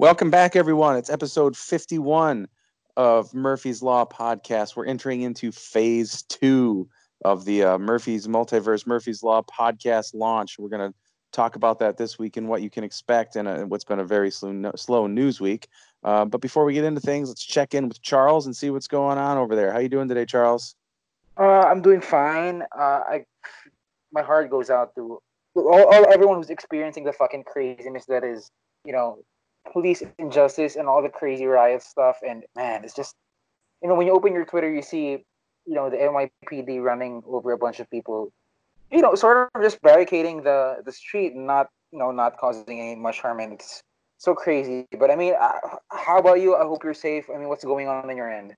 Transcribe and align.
Welcome 0.00 0.30
back, 0.30 0.54
everyone. 0.54 0.94
It's 0.94 1.10
episode 1.10 1.56
51 1.56 2.46
of 2.96 3.34
Murphy's 3.34 3.82
Law 3.82 4.04
podcast. 4.04 4.76
We're 4.76 4.86
entering 4.86 5.22
into 5.22 5.50
phase 5.50 6.22
two 6.22 6.88
of 7.24 7.44
the 7.44 7.64
uh, 7.64 7.78
Murphy's 7.78 8.28
Multiverse 8.28 8.86
Murphy's 8.86 9.24
Law 9.24 9.42
podcast 9.42 10.14
launch. 10.14 10.56
We're 10.56 10.68
going 10.68 10.92
to 10.92 10.96
talk 11.32 11.56
about 11.56 11.80
that 11.80 11.96
this 11.96 12.16
week 12.16 12.36
and 12.36 12.46
what 12.46 12.62
you 12.62 12.70
can 12.70 12.84
expect 12.84 13.34
in 13.34 13.48
a, 13.48 13.66
what's 13.66 13.82
been 13.82 13.98
a 13.98 14.04
very 14.04 14.30
slow, 14.30 14.70
slow 14.76 15.08
news 15.08 15.40
week. 15.40 15.66
Uh, 16.04 16.24
but 16.24 16.40
before 16.40 16.64
we 16.64 16.74
get 16.74 16.84
into 16.84 17.00
things, 17.00 17.28
let's 17.28 17.42
check 17.42 17.74
in 17.74 17.88
with 17.88 18.00
Charles 18.00 18.46
and 18.46 18.56
see 18.56 18.70
what's 18.70 18.86
going 18.86 19.18
on 19.18 19.36
over 19.36 19.56
there. 19.56 19.72
How 19.72 19.80
you 19.80 19.88
doing 19.88 20.06
today, 20.06 20.26
Charles? 20.26 20.76
Uh, 21.36 21.62
I'm 21.62 21.82
doing 21.82 22.00
fine. 22.00 22.62
Uh, 22.70 23.00
I 23.00 23.24
my 24.12 24.22
heart 24.22 24.48
goes 24.48 24.70
out 24.70 24.94
to 24.94 25.20
all, 25.56 25.92
all 25.92 26.12
everyone 26.12 26.36
who's 26.36 26.50
experiencing 26.50 27.02
the 27.02 27.12
fucking 27.12 27.42
craziness 27.42 28.04
that 28.06 28.22
is, 28.22 28.48
you 28.84 28.92
know, 28.92 29.24
police 29.72 30.02
injustice 30.18 30.76
and 30.76 30.88
all 30.88 31.02
the 31.02 31.08
crazy 31.08 31.46
riot 31.46 31.82
stuff. 31.82 32.18
And 32.26 32.44
man, 32.56 32.84
it's 32.84 32.94
just, 32.94 33.14
you 33.82 33.88
know, 33.88 33.94
when 33.94 34.06
you 34.06 34.12
open 34.12 34.32
your 34.32 34.44
Twitter, 34.44 34.72
you 34.72 34.82
see, 34.82 35.24
you 35.66 35.74
know, 35.74 35.90
the 35.90 35.96
NYPD 35.96 36.82
running 36.82 37.22
over 37.26 37.52
a 37.52 37.58
bunch 37.58 37.80
of 37.80 37.90
people, 37.90 38.32
you 38.90 39.02
know, 39.02 39.14
sort 39.14 39.50
of 39.54 39.62
just 39.62 39.80
barricading 39.82 40.42
the 40.42 40.82
the 40.84 40.92
street 40.92 41.34
and 41.34 41.46
not, 41.46 41.68
you 41.92 41.98
know, 41.98 42.10
not 42.10 42.38
causing 42.38 42.80
any 42.80 42.96
much 42.96 43.20
harm. 43.20 43.40
And 43.40 43.52
it's 43.52 43.82
so 44.18 44.34
crazy. 44.34 44.86
But 44.98 45.10
I 45.10 45.16
mean, 45.16 45.34
uh, 45.38 45.52
how 45.90 46.18
about 46.18 46.40
you? 46.40 46.56
I 46.56 46.62
hope 46.62 46.84
you're 46.84 46.94
safe. 46.94 47.26
I 47.32 47.38
mean, 47.38 47.48
what's 47.48 47.64
going 47.64 47.88
on 47.88 48.08
on 48.08 48.16
your 48.16 48.30
end? 48.30 48.54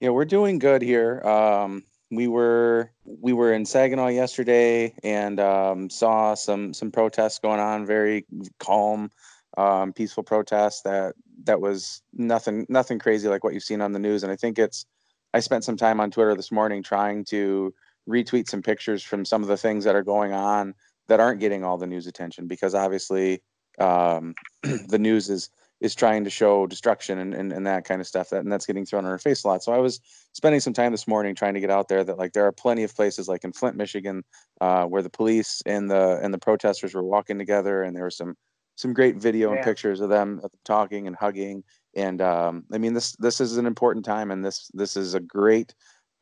Yeah, 0.00 0.10
we're 0.10 0.24
doing 0.24 0.58
good 0.58 0.80
here. 0.82 1.20
Um, 1.22 1.84
we 2.10 2.26
were 2.26 2.90
we 3.04 3.32
were 3.32 3.52
in 3.52 3.64
Saginaw 3.64 4.08
yesterday 4.08 4.94
and 5.02 5.38
um, 5.38 5.90
saw 5.90 6.34
some 6.34 6.74
some 6.74 6.90
protests 6.90 7.38
going 7.38 7.60
on. 7.60 7.86
Very 7.86 8.24
calm 8.58 9.10
um, 9.56 9.92
peaceful 9.92 10.22
protest 10.22 10.84
that 10.84 11.14
that 11.44 11.60
was 11.60 12.02
nothing 12.12 12.66
nothing 12.68 12.98
crazy 12.98 13.28
like 13.28 13.44
what 13.44 13.54
you've 13.54 13.62
seen 13.62 13.80
on 13.80 13.92
the 13.92 13.98
news. 13.98 14.22
And 14.22 14.32
I 14.32 14.36
think 14.36 14.58
it's 14.58 14.86
I 15.34 15.40
spent 15.40 15.64
some 15.64 15.76
time 15.76 16.00
on 16.00 16.10
Twitter 16.10 16.34
this 16.34 16.52
morning 16.52 16.82
trying 16.82 17.24
to 17.26 17.74
retweet 18.08 18.48
some 18.48 18.62
pictures 18.62 19.02
from 19.02 19.24
some 19.24 19.42
of 19.42 19.48
the 19.48 19.56
things 19.56 19.84
that 19.84 19.94
are 19.94 20.02
going 20.02 20.32
on 20.32 20.74
that 21.08 21.20
aren't 21.20 21.40
getting 21.40 21.64
all 21.64 21.78
the 21.78 21.86
news 21.86 22.06
attention 22.06 22.46
because 22.46 22.74
obviously 22.74 23.42
um, 23.78 24.34
the 24.62 24.98
news 24.98 25.28
is 25.30 25.50
is 25.80 25.94
trying 25.94 26.24
to 26.24 26.30
show 26.30 26.66
destruction 26.66 27.18
and, 27.18 27.32
and, 27.32 27.52
and 27.54 27.66
that 27.66 27.86
kind 27.86 28.02
of 28.02 28.06
stuff 28.06 28.28
that 28.28 28.40
and 28.40 28.52
that's 28.52 28.66
getting 28.66 28.84
thrown 28.84 29.04
in 29.04 29.10
our 29.10 29.18
face 29.18 29.44
a 29.44 29.48
lot 29.48 29.62
so 29.62 29.72
i 29.72 29.78
was 29.78 29.98
spending 30.32 30.60
some 30.60 30.74
time 30.74 30.92
this 30.92 31.08
morning 31.08 31.34
trying 31.34 31.54
to 31.54 31.60
get 31.60 31.70
out 31.70 31.88
there 31.88 32.04
that 32.04 32.18
like 32.18 32.32
there 32.32 32.46
are 32.46 32.52
plenty 32.52 32.82
of 32.82 32.94
places 32.94 33.28
like 33.28 33.44
in 33.44 33.52
flint 33.52 33.76
michigan 33.76 34.22
uh, 34.60 34.84
where 34.84 35.02
the 35.02 35.10
police 35.10 35.62
and 35.64 35.90
the 35.90 36.18
and 36.22 36.34
the 36.34 36.38
protesters 36.38 36.94
were 36.94 37.02
walking 37.02 37.38
together 37.38 37.82
and 37.82 37.96
there 37.96 38.04
was 38.04 38.16
some 38.16 38.36
some 38.80 38.94
great 38.94 39.16
video 39.16 39.50
yeah. 39.50 39.56
and 39.56 39.64
pictures 39.64 40.00
of 40.00 40.08
them 40.08 40.40
talking 40.64 41.06
and 41.06 41.14
hugging. 41.14 41.62
And 41.94 42.22
um, 42.22 42.64
I 42.72 42.78
mean, 42.78 42.94
this 42.94 43.12
this 43.16 43.40
is 43.40 43.56
an 43.56 43.66
important 43.66 44.04
time, 44.04 44.30
and 44.30 44.44
this 44.44 44.70
this 44.72 44.96
is 44.96 45.14
a 45.14 45.20
great 45.20 45.74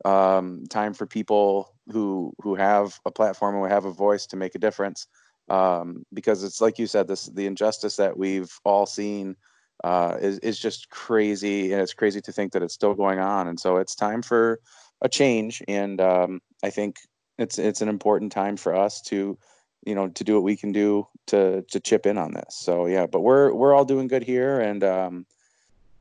um, 0.05 0.63
time 0.69 0.93
for 0.93 1.05
people 1.05 1.73
who 1.91 2.33
who 2.41 2.55
have 2.55 2.99
a 3.05 3.11
platform 3.11 3.55
and 3.55 3.63
who 3.63 3.69
have 3.69 3.85
a 3.85 3.91
voice 3.91 4.25
to 4.27 4.37
make 4.37 4.55
a 4.55 4.59
difference. 4.59 5.07
Um, 5.49 6.03
because 6.13 6.43
it's 6.43 6.61
like 6.61 6.77
you 6.77 6.87
said, 6.87 7.07
this 7.07 7.27
the 7.27 7.45
injustice 7.45 7.95
that 7.95 8.17
we've 8.17 8.51
all 8.65 8.85
seen 8.85 9.35
uh, 9.83 10.17
is 10.19 10.39
is 10.39 10.59
just 10.59 10.89
crazy, 10.89 11.71
and 11.71 11.81
it's 11.81 11.93
crazy 11.93 12.21
to 12.21 12.31
think 12.31 12.51
that 12.53 12.63
it's 12.63 12.73
still 12.73 12.95
going 12.95 13.19
on. 13.19 13.47
And 13.47 13.59
so 13.59 13.77
it's 13.77 13.95
time 13.95 14.21
for 14.21 14.59
a 15.01 15.09
change. 15.09 15.61
And 15.67 16.01
um, 16.01 16.41
I 16.63 16.71
think 16.71 16.97
it's 17.37 17.57
it's 17.57 17.81
an 17.81 17.89
important 17.89 18.31
time 18.31 18.57
for 18.57 18.75
us 18.75 19.01
to 19.03 19.37
you 19.89 19.95
know 19.95 20.07
to 20.07 20.23
do 20.23 20.35
what 20.35 20.43
we 20.43 20.55
can 20.55 20.71
do 20.71 21.07
to 21.25 21.63
to 21.63 21.79
chip 21.79 22.05
in 22.05 22.17
on 22.17 22.31
this. 22.33 22.55
So 22.67 22.85
yeah 22.85 23.07
but 23.07 23.21
we're 23.21 23.51
we're 23.53 23.73
all 23.73 23.85
doing 23.85 24.07
good 24.07 24.23
here 24.23 24.59
and 24.59 24.83
um 24.83 25.25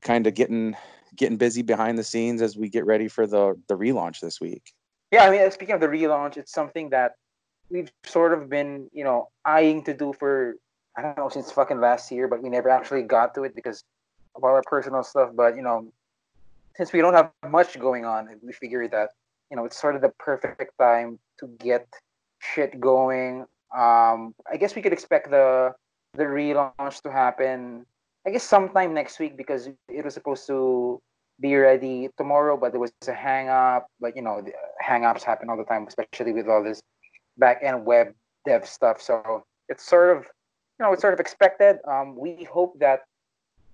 kind 0.02 0.26
of 0.26 0.34
getting 0.34 0.76
getting 1.16 1.38
busy 1.38 1.62
behind 1.62 1.98
the 1.98 2.04
scenes 2.04 2.42
as 2.42 2.56
we 2.56 2.68
get 2.68 2.84
ready 2.84 3.08
for 3.08 3.26
the 3.26 3.58
the 3.68 3.76
relaunch 3.76 4.20
this 4.20 4.40
week. 4.40 4.74
Yeah 5.10 5.24
i 5.26 5.30
mean 5.30 5.50
speaking 5.50 5.74
of 5.74 5.80
the 5.80 5.88
relaunch 5.88 6.36
it's 6.36 6.52
something 6.52 6.90
that 6.90 7.16
we've 7.70 7.90
sort 8.04 8.32
of 8.34 8.48
been 8.48 8.90
you 8.92 9.04
know 9.04 9.28
eyeing 9.44 9.82
to 9.84 9.94
do 9.94 10.12
for 10.12 10.32
i 10.96 11.02
don't 11.02 11.16
know 11.16 11.30
since 11.30 11.50
fucking 11.50 11.80
last 11.80 12.12
year 12.12 12.28
but 12.28 12.42
we 12.42 12.48
never 12.50 12.68
actually 12.68 13.02
got 13.02 13.34
to 13.34 13.44
it 13.44 13.54
because 13.54 13.84
of 14.36 14.44
all 14.44 14.50
our 14.50 14.66
personal 14.74 15.02
stuff. 15.02 15.30
But 15.34 15.56
you 15.56 15.62
know 15.62 15.78
since 16.76 16.92
we 16.92 17.00
don't 17.00 17.14
have 17.14 17.30
much 17.48 17.78
going 17.78 18.04
on 18.04 18.28
we 18.42 18.52
figured 18.52 18.90
that 18.92 19.10
you 19.50 19.56
know 19.56 19.64
it's 19.64 19.80
sort 19.80 19.96
of 19.96 20.02
the 20.02 20.12
perfect 20.28 20.72
time 20.78 21.18
to 21.40 21.46
get 21.58 21.86
shit 22.40 22.80
going 22.80 23.46
um, 23.76 24.34
I 24.50 24.56
guess 24.58 24.74
we 24.74 24.82
could 24.82 24.92
expect 24.92 25.30
the 25.30 25.72
the 26.14 26.24
relaunch 26.24 27.02
to 27.02 27.12
happen. 27.12 27.84
I 28.26 28.30
guess 28.30 28.44
sometime 28.44 28.94
next 28.94 29.18
week 29.18 29.36
because 29.36 29.68
it 29.88 30.04
was 30.04 30.14
supposed 30.14 30.46
to 30.48 31.00
be 31.40 31.54
ready 31.54 32.08
tomorrow, 32.16 32.56
but 32.56 32.72
there 32.72 32.80
was 32.80 32.92
a 33.06 33.12
hang 33.12 33.48
up. 33.48 33.86
But 34.00 34.16
you 34.16 34.22
know, 34.22 34.44
hang 34.80 35.04
ups 35.04 35.22
happen 35.22 35.50
all 35.50 35.56
the 35.56 35.64
time, 35.64 35.86
especially 35.86 36.32
with 36.32 36.48
all 36.48 36.62
this 36.62 36.82
back 37.36 37.60
end 37.62 37.84
web 37.84 38.14
dev 38.46 38.66
stuff. 38.66 39.00
So 39.00 39.44
it's 39.68 39.84
sort 39.84 40.16
of 40.16 40.24
you 40.24 40.86
know 40.86 40.92
it's 40.92 41.02
sort 41.02 41.14
of 41.14 41.20
expected. 41.20 41.76
Um, 41.86 42.16
we 42.16 42.44
hope 42.44 42.78
that 42.80 43.02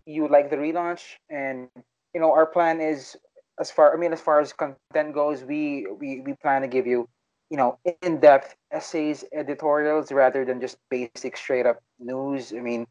you 0.07 0.29
like 0.29 0.51
the 0.51 0.57
relaunch, 0.57 1.03
and 1.31 1.69
you 2.13 2.21
know 2.21 2.33
our 2.33 2.47
plan 2.47 2.81
is 2.81 3.17
as 3.61 3.71
far 3.71 3.95
I 3.95 3.99
mean 3.99 4.13
as 4.13 4.21
far 4.21 4.41
as 4.41 4.53
content 4.53 5.15
goes, 5.15 5.45
we 5.45 5.87
we 5.99 6.21
we 6.21 6.35
plan 6.35 6.63
to 6.63 6.69
give 6.69 6.87
you 6.87 7.09
you 7.55 7.59
know 7.59 7.79
in-depth 8.03 8.57
essays 8.73 9.25
editorials 9.33 10.11
rather 10.11 10.45
than 10.45 10.61
just 10.61 10.77
basic 10.91 11.37
straight 11.37 11.67
up 11.67 11.79
news. 12.01 12.53
I 12.53 12.59
mean 12.59 12.85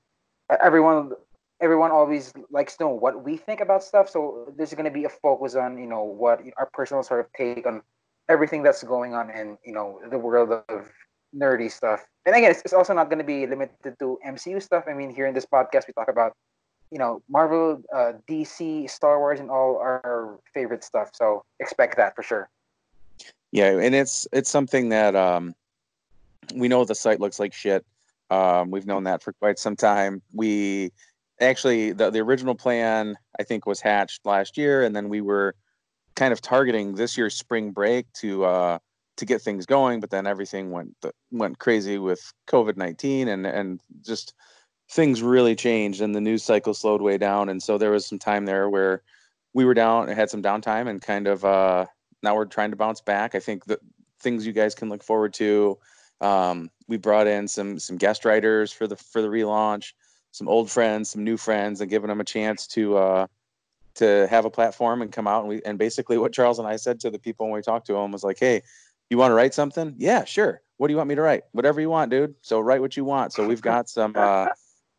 everyone 0.63 1.12
everyone 1.59 1.91
always 1.91 2.31
likes 2.50 2.78
to 2.78 2.85
know 2.85 2.96
what 2.96 3.25
we 3.25 3.35
think 3.35 3.59
about 3.59 3.84
stuff. 3.84 4.09
So 4.09 4.53
there's 4.56 4.73
going 4.73 4.85
to 4.85 4.97
be 5.00 5.03
a 5.03 5.09
focus 5.09 5.56
on 5.56 5.78
you 5.78 5.85
know 5.85 6.03
what 6.03 6.40
our 6.57 6.69
personal 6.72 7.03
sort 7.03 7.19
of 7.19 7.28
take 7.34 7.68
on 7.68 7.81
everything 8.29 8.63
that's 8.63 8.81
going 8.84 9.13
on 9.13 9.29
in 9.31 9.57
you 9.66 9.73
know 9.73 10.00
the 10.09 10.18
world 10.18 10.50
of 10.53 10.90
nerdy 11.35 11.69
stuff. 11.69 12.07
And 12.25 12.34
again 12.34 12.56
it's, 12.56 12.72
also 12.72 12.94
not 12.94 13.09
going 13.09 13.19
to 13.19 13.29
be 13.35 13.46
limited 13.46 14.00
to 14.00 14.18
mcu 14.25 14.63
stuff. 14.63 14.85
I 14.88 14.94
mean 14.94 15.13
here 15.13 15.28
in 15.28 15.34
this 15.34 15.46
podcast 15.46 15.88
we 15.88 15.94
talk 15.94 16.07
about 16.07 16.31
you 16.90 17.00
know 17.00 17.22
marvel 17.28 17.84
uh, 17.94 18.13
dc 18.31 18.90
star 18.90 19.19
wars 19.19 19.41
and 19.41 19.50
all 19.52 19.75
our 19.75 20.40
favorite 20.53 20.85
stuff. 20.85 21.09
So 21.12 21.44
expect 21.59 21.97
that 21.97 22.16
for 22.16 22.23
sure 22.23 22.47
yeah, 23.53 23.78
and 23.80 23.94
it's 23.94 24.28
it's 24.34 24.50
something 24.50 24.90
that 24.90 25.16
um, 25.16 25.53
we 26.56 26.68
know 26.68 26.84
the 26.86 26.96
site 26.96 27.19
looks 27.19 27.40
like 27.40 27.53
shit. 27.53 27.86
Um, 28.31 28.72
we've 28.72 28.88
known 28.88 29.03
that 29.03 29.22
for 29.22 29.31
quite 29.34 29.59
some 29.59 29.75
time. 29.75 30.24
We 30.34 30.91
actually 31.40 31.91
the 31.91 32.09
the 32.09 32.19
original 32.19 32.56
plan 32.56 33.16
I 33.40 33.44
think 33.44 33.68
was 33.68 33.80
hatched 33.80 34.25
last 34.25 34.58
year, 34.58 34.84
and 34.84 34.96
then 34.96 35.08
we 35.08 35.22
were 35.22 35.53
kind 36.16 36.34
of 36.34 36.41
targeting 36.41 36.96
this 36.96 37.16
year's 37.16 37.36
spring 37.36 37.69
break 37.69 38.12
to 38.14 38.44
uh, 38.44 38.80
to 39.18 39.25
get 39.25 39.44
things 39.44 39.68
going, 39.68 40.00
but 40.00 40.09
then 40.09 40.25
everything 40.25 40.72
went 40.72 40.96
went 41.31 41.59
crazy 41.59 42.00
with 42.00 42.34
COVID 42.47 42.75
nineteen, 42.75 43.28
and 43.28 43.46
and 43.46 43.80
just 44.02 44.34
things 44.90 45.22
really 45.22 45.56
changed, 45.56 46.02
and 46.02 46.16
the 46.16 46.22
news 46.22 46.44
cycle 46.44 46.74
slowed 46.74 47.03
way 47.03 47.20
down, 47.20 47.50
and 47.50 47.62
so 47.62 47.78
there 47.78 47.91
was 47.91 48.08
some 48.08 48.18
time 48.18 48.46
there 48.46 48.68
where 48.68 49.03
we 49.53 49.64
were 49.64 49.75
down, 49.75 50.08
had 50.08 50.31
some 50.31 50.41
downtime, 50.41 50.90
and 50.90 51.03
kind 51.03 51.28
of 51.28 51.46
uh, 51.46 51.85
now 52.23 52.35
we're 52.35 52.45
trying 52.45 52.72
to 52.72 52.78
bounce 52.78 53.01
back. 53.01 53.35
I 53.35 53.39
think 53.39 53.66
the 53.66 53.79
things 54.19 54.47
you 54.47 54.53
guys 54.53 54.73
can 54.73 54.89
look 54.89 55.03
forward 55.03 55.34
to. 55.35 55.78
Um, 56.22 56.72
we 56.88 56.97
brought 56.97 57.28
in 57.28 57.47
some 57.47 57.78
some 57.78 57.97
guest 57.97 58.25
writers 58.25 58.72
for 58.72 58.88
the 58.88 58.95
for 58.95 59.22
the 59.22 59.28
relaunch, 59.28 59.94
some 60.31 60.47
old 60.47 60.72
friends, 60.72 61.09
some 61.09 61.23
new 61.23 61.38
friends, 61.38 61.81
and 61.81 61.89
giving 61.89 62.07
them 62.07 62.22
a 62.22 62.25
chance 62.25 62.66
to 62.67 62.97
uh, 62.97 63.28
to 63.95 64.28
have 64.29 64.45
a 64.45 64.50
platform 64.50 65.01
and 65.01 65.11
come 65.11 65.28
out 65.28 65.41
and 65.41 65.50
we 65.50 65.61
and 65.63 65.78
basically 65.78 66.17
what 66.17 66.34
Charles 66.34 66.59
and 66.59 66.67
I 66.67 66.78
said 66.78 67.00
to 67.01 67.11
the 67.11 67.19
people 67.19 67.45
when 67.45 67.56
we 67.56 67.61
talked 67.61 67.88
to 67.88 67.94
them 67.94 68.11
was 68.11 68.23
like, 68.23 68.40
hey, 68.40 68.63
you 69.09 69.17
want 69.17 69.31
to 69.31 69.35
write 69.35 69.53
something? 69.53 69.94
Yeah, 69.97 70.23
sure. 70.23 70.61
What 70.78 70.88
do 70.88 70.94
you 70.94 70.97
want 70.97 71.09
me 71.09 71.16
to 71.16 71.22
write? 71.22 71.44
Whatever 71.51 71.81
you 71.81 71.90
want, 71.90 72.09
dude. 72.09 72.35
So 72.41 72.59
write 72.59 72.81
what 72.81 72.97
you 72.97 73.05
want. 73.05 73.34
So 73.34 73.47
we've 73.47 73.61
got 73.61 73.90
some 73.90 74.14
uh, 74.16 74.47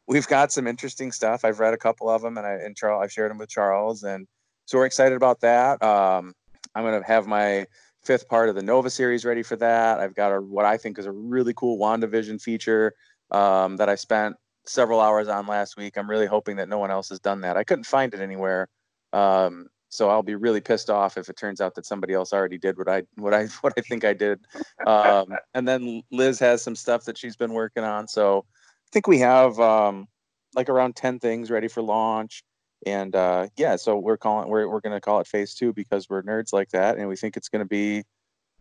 we've 0.06 0.29
got 0.29 0.53
some 0.53 0.67
interesting 0.67 1.11
stuff. 1.11 1.44
I've 1.44 1.59
read 1.59 1.75
a 1.75 1.79
couple 1.79 2.09
of 2.09 2.23
them 2.23 2.38
and 2.38 2.47
I 2.47 2.53
and 2.53 2.76
Charles 2.76 3.03
I've 3.03 3.12
shared 3.12 3.31
them 3.31 3.38
with 3.38 3.49
Charles 3.49 4.03
and 4.03 4.26
so 4.67 4.79
we're 4.79 4.87
excited 4.87 5.17
about 5.17 5.41
that. 5.41 5.82
Um, 5.82 6.35
I'm 6.75 6.85
going 6.85 7.00
to 7.00 7.06
have 7.06 7.26
my 7.26 7.67
fifth 8.03 8.29
part 8.29 8.49
of 8.49 8.55
the 8.55 8.62
Nova 8.62 8.91
series 8.91 9.25
ready 9.25 9.43
for 9.43 9.56
that. 9.56 10.00
I've 10.00 10.15
got 10.15 10.32
a 10.32 10.41
what 10.41 10.65
I 10.65 10.76
think 10.76 10.99
is 10.99 11.06
a 11.06 11.12
really 11.12 11.55
cool 11.55 11.79
WandaVision 11.79 12.41
feature 12.41 12.94
um, 13.31 13.76
that 13.76 13.88
I 13.88 13.94
spent 13.94 14.37
several 14.67 15.00
hours 15.00 15.29
on 15.29 15.47
last 15.47 15.76
week. 15.76 15.97
I'm 15.97 16.09
really 16.09 16.26
hoping 16.26 16.56
that 16.56 16.69
no 16.69 16.79
one 16.79 16.91
else 16.91 17.09
has 17.09 17.21
done 17.21 17.41
that. 17.43 17.56
I 17.56 17.65
couldn't 17.65 17.85
find 17.85 18.12
it 18.15 18.21
anywhere. 18.21 18.69
Um, 19.12 19.69
so 19.88 20.11
I'll 20.11 20.23
be 20.23 20.35
really 20.35 20.61
pissed 20.61 20.91
off 20.91 21.17
if 21.17 21.29
it 21.29 21.37
turns 21.37 21.61
out 21.61 21.75
that 21.76 21.87
somebody 21.87 22.15
else 22.15 22.32
already 22.32 22.59
did 22.59 22.76
what 22.76 22.88
I 22.88 23.03
what 23.17 23.32
I 23.32 23.47
what 23.61 23.73
I 23.76 23.81
think 23.82 24.05
I 24.05 24.12
did. 24.12 24.41
Um, 24.87 25.35
and 25.55 25.67
then 25.67 26.03
Liz 26.11 26.38
has 26.41 26.62
some 26.62 26.76
stuff 26.76 27.05
that 27.05 27.17
she's 27.17 27.37
been 27.37 27.53
working 27.53 27.85
on. 27.85 28.09
So 28.09 28.44
I 28.49 28.88
think 28.93 29.06
we 29.06 29.19
have 29.21 29.59
um, 29.61 30.09
like 30.55 30.69
around 30.69 30.97
ten 30.97 31.19
things 31.19 31.50
ready 31.50 31.69
for 31.69 31.82
launch 31.82 32.43
and 32.87 33.15
uh, 33.15 33.49
yeah, 33.57 33.77
so 33.77 33.99
we're 33.99 34.17
calling 34.17 34.49
we're 34.49 34.69
we're 34.69 34.81
gonna 34.81 35.01
call 35.01 35.21
it 35.21 35.27
phase 35.27 35.55
two 35.55 35.73
because 35.73 36.09
we're 36.09 36.23
nerds 36.23 36.53
like 36.53 36.71
that, 36.71 36.99
and 36.99 37.09
we 37.09 37.17
think 37.17 37.37
it's 37.37 37.49
gonna 37.49 37.65
be 37.65 38.05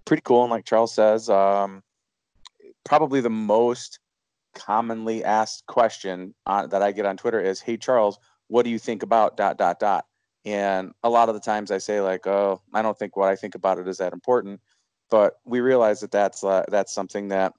pretty 0.06 0.22
cool. 0.22 0.44
And 0.44 0.52
like 0.52 0.66
Charles 0.66 0.94
says, 0.94 1.30
um, 1.30 1.84
probably 2.84 3.22
the 3.22 3.30
most 3.30 4.00
commonly 4.56 5.24
asked 5.24 5.66
question 5.66 6.34
uh, 6.46 6.68
that 6.68 6.82
I 6.82 6.92
get 6.92 7.06
on 7.06 7.18
Twitter 7.18 7.42
is, 7.42 7.60
"Hey 7.60 7.78
Charles, 7.78 8.20
what 8.48 8.64
do 8.64 8.70
you 8.70 8.80
think 8.80 9.04
about 9.04 9.38
dot 9.38 9.58
dot 9.58 9.80
dot?" 9.80 10.06
And 10.46 10.94
a 11.04 11.10
lot 11.10 11.30
of 11.30 11.36
the 11.36 11.42
times 11.42 11.72
I 11.72 11.78
say 11.78 12.02
like, 12.02 12.28
"Oh, 12.28 12.62
I 12.74 12.82
don't 12.82 12.98
think 12.98 13.18
what 13.18 13.30
I 13.30 13.36
think 13.36 13.56
about 13.56 13.80
it 13.80 13.88
is 13.88 13.98
that 13.98 14.14
important." 14.14 14.62
But 15.10 15.40
we 15.46 15.60
realize 15.62 16.00
that 16.00 16.12
that's 16.12 16.44
uh, 16.44 16.66
that's 16.70 16.94
something 16.94 17.28
that 17.30 17.54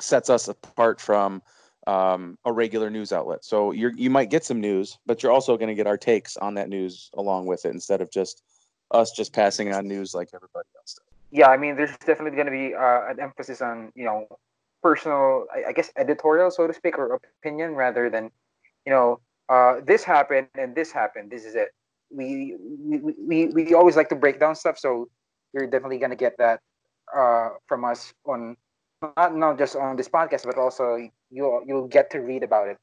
sets 0.00 0.30
us 0.30 0.48
apart 0.48 1.00
from 1.00 1.42
um, 1.86 2.38
a 2.44 2.52
regular 2.52 2.90
news 2.90 3.12
outlet. 3.12 3.44
So 3.44 3.72
you 3.72 3.90
you 3.96 4.10
might 4.10 4.30
get 4.30 4.44
some 4.44 4.60
news, 4.60 4.98
but 5.06 5.22
you're 5.22 5.32
also 5.32 5.56
going 5.56 5.68
to 5.68 5.74
get 5.74 5.86
our 5.86 5.96
takes 5.96 6.36
on 6.36 6.54
that 6.54 6.68
news 6.68 7.10
along 7.14 7.46
with 7.46 7.64
it 7.64 7.70
instead 7.70 8.00
of 8.00 8.10
just 8.10 8.42
us 8.90 9.10
just 9.12 9.32
passing 9.32 9.72
on 9.72 9.88
news 9.88 10.14
like 10.14 10.28
everybody 10.34 10.68
else 10.76 10.94
does. 10.94 11.02
Yeah, 11.30 11.48
I 11.48 11.56
mean, 11.56 11.76
there's 11.76 11.96
definitely 11.98 12.32
going 12.32 12.46
to 12.46 12.52
be 12.52 12.74
uh, 12.74 13.08
an 13.08 13.18
emphasis 13.20 13.62
on 13.62 13.90
you 13.94 14.04
know 14.04 14.26
personal, 14.82 15.46
I, 15.54 15.70
I, 15.70 15.72
guess, 15.72 15.90
editorial, 15.96 16.50
so 16.50 16.66
to 16.66 16.74
speak, 16.74 16.98
or 16.98 17.20
opinion 17.40 17.74
rather 17.74 18.10
than 18.10 18.30
you 18.84 18.92
know 18.92 19.20
uh, 19.48 19.80
this 19.84 20.04
happened 20.04 20.48
and 20.56 20.74
this 20.74 20.92
happened. 20.92 21.30
This 21.30 21.44
is 21.44 21.54
it. 21.54 21.68
We 22.10 22.56
we, 22.60 22.98
we, 22.98 23.46
we 23.46 23.74
always 23.74 23.96
like 23.96 24.08
to 24.10 24.16
break 24.16 24.38
down 24.38 24.54
stuff, 24.54 24.78
so 24.78 25.08
you're 25.52 25.66
definitely 25.66 25.98
going 25.98 26.10
to 26.10 26.16
get 26.16 26.36
that 26.38 26.60
uh, 27.16 27.50
from 27.66 27.84
us 27.84 28.12
on 28.26 28.56
not 29.16 29.36
not 29.36 29.58
just 29.58 29.76
on 29.76 29.96
this 29.96 30.08
podcast, 30.08 30.44
but 30.44 30.56
also 30.56 31.08
you'll 31.30 31.62
you'll 31.66 31.88
get 31.88 32.10
to 32.10 32.20
read 32.20 32.42
about 32.42 32.68
it. 32.68 32.78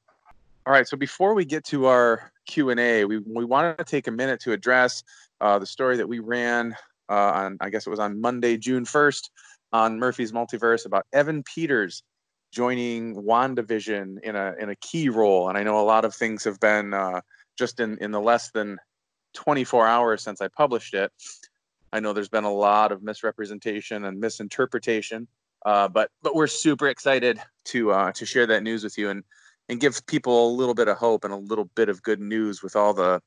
All 0.65 0.73
right. 0.73 0.87
So 0.87 0.97
before 0.97 1.33
we 1.33 1.45
get 1.45 1.63
to 1.65 1.85
our 1.85 2.31
Q 2.45 2.69
and 2.69 2.79
A, 2.79 3.05
we 3.05 3.19
we 3.19 3.45
wanted 3.45 3.77
to 3.77 3.83
take 3.83 4.07
a 4.07 4.11
minute 4.11 4.39
to 4.41 4.51
address 4.51 5.03
uh, 5.41 5.59
the 5.59 5.65
story 5.65 5.97
that 5.97 6.07
we 6.07 6.19
ran 6.19 6.75
uh, 7.09 7.13
on. 7.13 7.57
I 7.61 7.69
guess 7.69 7.87
it 7.87 7.89
was 7.89 7.99
on 7.99 8.19
Monday, 8.19 8.57
June 8.57 8.85
first, 8.85 9.31
on 9.71 9.97
Murphy's 9.99 10.31
Multiverse 10.31 10.85
about 10.85 11.05
Evan 11.13 11.43
Peters 11.43 12.03
joining 12.51 13.15
WandaVision 13.15 14.19
in 14.21 14.35
a 14.35 14.53
in 14.59 14.69
a 14.69 14.75
key 14.75 15.09
role. 15.09 15.49
And 15.49 15.57
I 15.57 15.63
know 15.63 15.79
a 15.79 15.83
lot 15.83 16.05
of 16.05 16.13
things 16.13 16.43
have 16.43 16.59
been 16.59 16.93
uh, 16.93 17.21
just 17.57 17.79
in 17.79 17.97
in 17.99 18.11
the 18.11 18.21
less 18.21 18.51
than 18.51 18.77
24 19.35 19.87
hours 19.87 20.23
since 20.23 20.41
I 20.41 20.47
published 20.49 20.93
it. 20.93 21.11
I 21.91 21.99
know 21.99 22.13
there's 22.13 22.29
been 22.29 22.43
a 22.43 22.53
lot 22.53 22.91
of 22.91 23.01
misrepresentation 23.01 24.05
and 24.05 24.19
misinterpretation 24.19 25.27
uh, 25.65 25.87
but 25.87 26.09
but 26.21 26.35
we're 26.35 26.47
super 26.47 26.87
excited 26.87 27.39
to 27.65 27.91
uh, 27.91 28.11
to 28.13 28.25
share 28.25 28.47
that 28.47 28.63
news 28.63 28.83
with 28.83 28.97
you 28.97 29.09
and 29.09 29.23
and 29.67 29.79
give 29.79 30.05
people 30.07 30.47
a 30.47 30.51
little 30.51 30.73
bit 30.73 30.87
of 30.87 30.97
hope 30.97 31.23
and 31.23 31.33
a 31.33 31.37
little 31.37 31.65
bit 31.75 31.89
of 31.89 32.01
good 32.01 32.19
news 32.19 32.63
with 32.63 32.75
all 32.75 32.93
the 32.93 33.21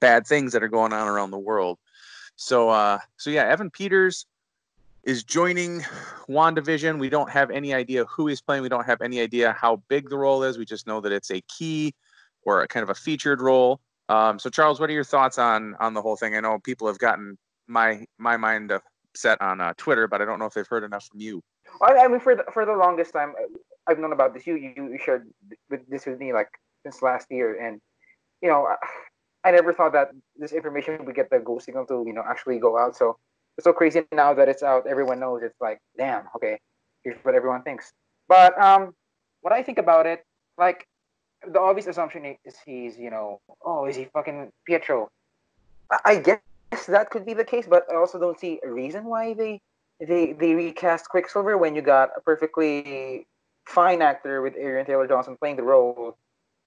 bad 0.00 0.26
things 0.26 0.52
that 0.52 0.62
are 0.62 0.68
going 0.68 0.92
on 0.92 1.06
around 1.06 1.30
the 1.30 1.38
world. 1.38 1.78
So 2.36 2.68
uh, 2.70 2.98
so 3.16 3.30
yeah, 3.30 3.44
Evan 3.44 3.70
Peters 3.70 4.26
is 5.04 5.22
joining 5.22 5.80
WandaVision. 6.28 6.98
We 6.98 7.10
don't 7.10 7.30
have 7.30 7.50
any 7.50 7.74
idea 7.74 8.06
who 8.06 8.26
he's 8.26 8.40
playing. 8.40 8.62
We 8.62 8.70
don't 8.70 8.86
have 8.86 9.02
any 9.02 9.20
idea 9.20 9.52
how 9.52 9.82
big 9.88 10.08
the 10.08 10.16
role 10.16 10.42
is. 10.42 10.56
We 10.56 10.64
just 10.64 10.86
know 10.86 11.00
that 11.02 11.12
it's 11.12 11.30
a 11.30 11.42
key 11.42 11.94
or 12.42 12.62
a 12.62 12.68
kind 12.68 12.82
of 12.82 12.90
a 12.90 12.94
featured 12.94 13.42
role. 13.42 13.80
Um, 14.08 14.38
so 14.38 14.50
Charles, 14.50 14.80
what 14.80 14.90
are 14.90 14.94
your 14.94 15.04
thoughts 15.04 15.38
on 15.38 15.76
on 15.78 15.94
the 15.94 16.02
whole 16.02 16.16
thing? 16.16 16.36
I 16.36 16.40
know 16.40 16.58
people 16.58 16.86
have 16.86 16.98
gotten 16.98 17.38
my 17.66 18.06
my 18.18 18.36
mind 18.36 18.72
set 19.14 19.40
on 19.40 19.60
uh, 19.60 19.72
Twitter, 19.76 20.06
but 20.06 20.20
I 20.20 20.24
don't 20.24 20.38
know 20.38 20.46
if 20.46 20.54
they've 20.54 20.66
heard 20.66 20.84
enough 20.84 21.06
from 21.06 21.20
you. 21.20 21.42
I, 21.82 22.08
mean, 22.08 22.20
for 22.20 22.34
the, 22.36 22.44
for 22.52 22.66
the 22.66 22.72
longest 22.72 23.12
time, 23.12 23.34
I've 23.86 23.98
known 23.98 24.12
about 24.12 24.34
this. 24.34 24.46
You 24.46 24.56
you 24.56 24.98
shared 25.02 25.28
with 25.70 25.88
this 25.88 26.06
with 26.06 26.18
me 26.18 26.32
like 26.32 26.48
since 26.82 27.02
last 27.02 27.26
year, 27.30 27.60
and 27.60 27.80
you 28.42 28.48
know, 28.48 28.66
I, 28.66 28.76
I 29.48 29.50
never 29.50 29.72
thought 29.72 29.92
that 29.92 30.10
this 30.36 30.52
information 30.52 31.04
would 31.04 31.14
get 31.14 31.30
the 31.30 31.38
go 31.38 31.58
signal 31.58 31.86
to 31.86 32.04
you 32.06 32.12
know 32.12 32.22
actually 32.26 32.58
go 32.58 32.78
out. 32.78 32.96
So 32.96 33.18
it's 33.56 33.64
so 33.64 33.72
crazy 33.72 34.02
now 34.12 34.34
that 34.34 34.48
it's 34.48 34.62
out. 34.62 34.86
Everyone 34.86 35.20
knows. 35.20 35.42
It's 35.42 35.60
like, 35.60 35.80
damn, 35.98 36.24
okay, 36.36 36.58
here's 37.02 37.18
what 37.22 37.34
everyone 37.34 37.62
thinks. 37.62 37.92
But 38.28 38.58
um, 38.60 38.94
what 39.42 39.52
I 39.52 39.62
think 39.62 39.78
about 39.78 40.06
it, 40.06 40.24
like 40.56 40.86
the 41.46 41.60
obvious 41.60 41.86
assumption 41.86 42.36
is 42.44 42.54
he's 42.64 42.98
you 42.98 43.10
know, 43.10 43.40
oh, 43.64 43.86
is 43.86 43.96
he 43.96 44.06
fucking 44.06 44.50
Pietro? 44.66 45.10
I, 45.90 45.98
I 46.04 46.16
guess 46.74 46.86
that 46.86 47.10
could 47.10 47.24
be 47.24 47.34
the 47.34 47.44
case, 47.44 47.66
but 47.68 47.84
I 47.90 47.96
also 47.96 48.18
don't 48.18 48.38
see 48.38 48.60
a 48.64 48.70
reason 48.70 49.04
why 49.04 49.34
they 49.34 49.60
they 50.00 50.32
they 50.32 50.54
recast 50.54 51.08
Quicksilver 51.08 51.56
when 51.56 51.74
you 51.76 51.82
got 51.82 52.10
a 52.16 52.20
perfectly 52.20 53.26
fine 53.66 54.02
actor 54.02 54.42
with 54.42 54.54
Aaron 54.56 54.84
Taylor 54.84 55.06
Johnson 55.06 55.36
playing 55.40 55.56
the 55.56 55.62
role. 55.62 56.16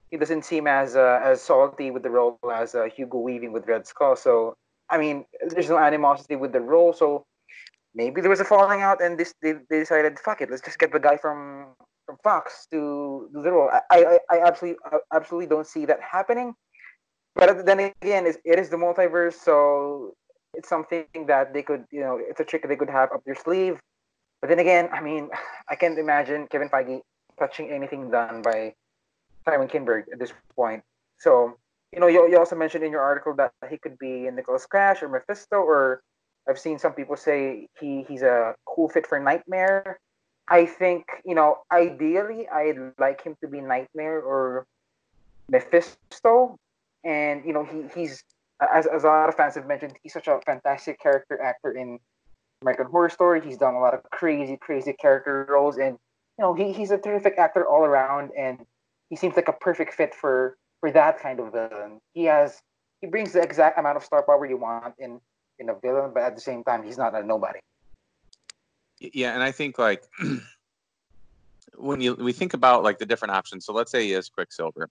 He 0.09 0.17
doesn't 0.17 0.45
seem 0.45 0.65
as 0.67 0.95
uh, 0.95 1.19
as 1.23 1.41
salty 1.41 1.91
with 1.91 2.03
the 2.03 2.09
role 2.09 2.39
as 2.53 2.73
uh, 2.73 2.85
Hugo 2.95 3.19
Weaving 3.19 3.51
with 3.51 3.67
Red 3.67 3.85
Skull. 3.85 4.15
So 4.15 4.55
I 4.89 4.97
mean, 4.97 5.25
there's 5.49 5.69
no 5.69 5.77
animosity 5.77 6.37
with 6.37 6.53
the 6.53 6.61
role. 6.61 6.93
So 6.93 7.25
maybe 7.93 8.21
there 8.21 8.29
was 8.29 8.39
a 8.39 8.45
falling 8.45 8.81
out, 8.81 9.01
and 9.01 9.19
this 9.19 9.33
they, 9.41 9.53
they 9.69 9.79
decided, 9.79 10.17
fuck 10.19 10.39
it, 10.41 10.49
let's 10.49 10.63
just 10.63 10.79
get 10.79 10.93
the 10.93 10.99
guy 10.99 11.17
from 11.17 11.75
from 12.05 12.15
Fox 12.23 12.67
to 12.71 13.29
do 13.33 13.41
the 13.41 13.51
role. 13.51 13.69
I 13.73 13.81
I, 13.91 14.19
I 14.33 14.37
absolutely 14.47 14.79
I 14.85 14.99
absolutely 15.17 15.47
don't 15.47 15.67
see 15.67 15.85
that 15.85 15.99
happening. 16.01 16.55
But 17.37 17.67
then 17.67 17.79
again, 18.01 18.25
it 18.25 18.59
is 18.59 18.69
the 18.69 18.77
multiverse, 18.77 19.35
so 19.35 20.15
it's 20.55 20.67
something 20.67 21.05
that 21.27 21.53
they 21.53 21.61
could, 21.61 21.85
you 21.91 22.01
know, 22.01 22.17
it's 22.19 22.39
a 22.39 22.43
trick 22.43 22.67
they 22.67 22.75
could 22.75 22.89
have 22.89 23.11
up 23.11 23.23
their 23.25 23.35
sleeve. 23.35 23.79
But 24.41 24.49
then 24.49 24.57
again, 24.57 24.89
I 24.91 25.01
mean, 25.01 25.29
I 25.69 25.75
can't 25.75 25.97
imagine 25.99 26.47
Kevin 26.47 26.69
Feige 26.69 27.01
touching 27.37 27.69
anything 27.69 28.09
done 28.09 28.41
by 28.41 28.73
Simon 29.45 29.67
Kinberg 29.67 30.05
at 30.11 30.17
this 30.17 30.33
point. 30.55 30.81
So, 31.19 31.57
you 31.93 31.99
know, 31.99 32.07
you, 32.07 32.27
you 32.27 32.39
also 32.39 32.55
mentioned 32.55 32.83
in 32.83 32.91
your 32.91 33.01
article 33.01 33.35
that 33.35 33.51
he 33.69 33.77
could 33.77 33.99
be 33.99 34.25
in 34.25 34.35
Nicholas 34.35 34.63
Scratch 34.63 35.03
or 35.03 35.09
Mephisto, 35.09 35.57
or 35.57 36.01
I've 36.49 36.57
seen 36.57 36.79
some 36.79 36.93
people 36.93 37.15
say 37.15 37.67
he 37.79 38.03
he's 38.07 38.23
a 38.23 38.55
cool 38.65 38.89
fit 38.89 39.05
for 39.05 39.19
Nightmare. 39.19 39.99
I 40.47 40.65
think, 40.65 41.05
you 41.23 41.35
know, 41.35 41.59
ideally, 41.71 42.47
I'd 42.47 42.93
like 42.97 43.21
him 43.21 43.35
to 43.41 43.47
be 43.47 43.61
Nightmare 43.61 44.21
or 44.21 44.65
Mephisto, 45.49 46.57
and 47.07 47.43
you 47.45 47.53
know 47.53 47.63
he 47.63 47.83
he's 47.99 48.23
as, 48.61 48.85
as 48.85 49.03
a 49.03 49.07
lot 49.07 49.29
of 49.29 49.35
fans 49.35 49.55
have 49.55 49.65
mentioned, 49.65 49.93
he's 50.03 50.13
such 50.13 50.27
a 50.27 50.39
fantastic 50.45 50.99
character 50.99 51.41
actor 51.41 51.71
in 51.71 51.99
American 52.61 52.87
Horror 52.87 53.09
Story. 53.09 53.41
He's 53.41 53.57
done 53.57 53.75
a 53.75 53.79
lot 53.79 53.93
of 53.93 54.03
crazy, 54.11 54.57
crazy 54.57 54.93
character 54.93 55.47
roles, 55.49 55.77
and 55.77 55.97
you 56.37 56.43
know 56.43 56.53
he, 56.53 56.73
he's 56.73 56.91
a 56.91 56.97
terrific 56.97 57.37
actor 57.37 57.65
all 57.65 57.85
around, 57.85 58.31
and 58.37 58.65
he 59.09 59.15
seems 59.15 59.35
like 59.35 59.47
a 59.47 59.53
perfect 59.53 59.93
fit 59.93 60.13
for 60.13 60.57
for 60.81 60.91
that 60.91 61.19
kind 61.19 61.39
of 61.39 61.53
villain. 61.53 61.99
He 62.13 62.25
has 62.25 62.61
he 63.01 63.07
brings 63.07 63.33
the 63.33 63.41
exact 63.41 63.79
amount 63.79 63.97
of 63.97 64.03
star 64.03 64.23
power 64.23 64.45
you 64.45 64.57
want 64.57 64.95
in 64.99 65.21
in 65.59 65.69
a 65.69 65.75
villain, 65.75 66.11
but 66.13 66.23
at 66.23 66.35
the 66.35 66.41
same 66.41 66.63
time, 66.63 66.83
he's 66.83 66.97
not 66.97 67.15
a 67.15 67.23
nobody. 67.23 67.59
Yeah, 68.99 69.33
and 69.33 69.43
I 69.43 69.51
think 69.51 69.79
like 69.79 70.03
when 71.77 72.01
you 72.01 72.15
we 72.15 72.33
think 72.33 72.53
about 72.53 72.83
like 72.83 72.97
the 72.97 73.05
different 73.05 73.33
options. 73.33 73.65
So 73.65 73.71
let's 73.71 73.91
say 73.91 74.03
he 74.03 74.13
is 74.13 74.29
Quicksilver. 74.29 74.89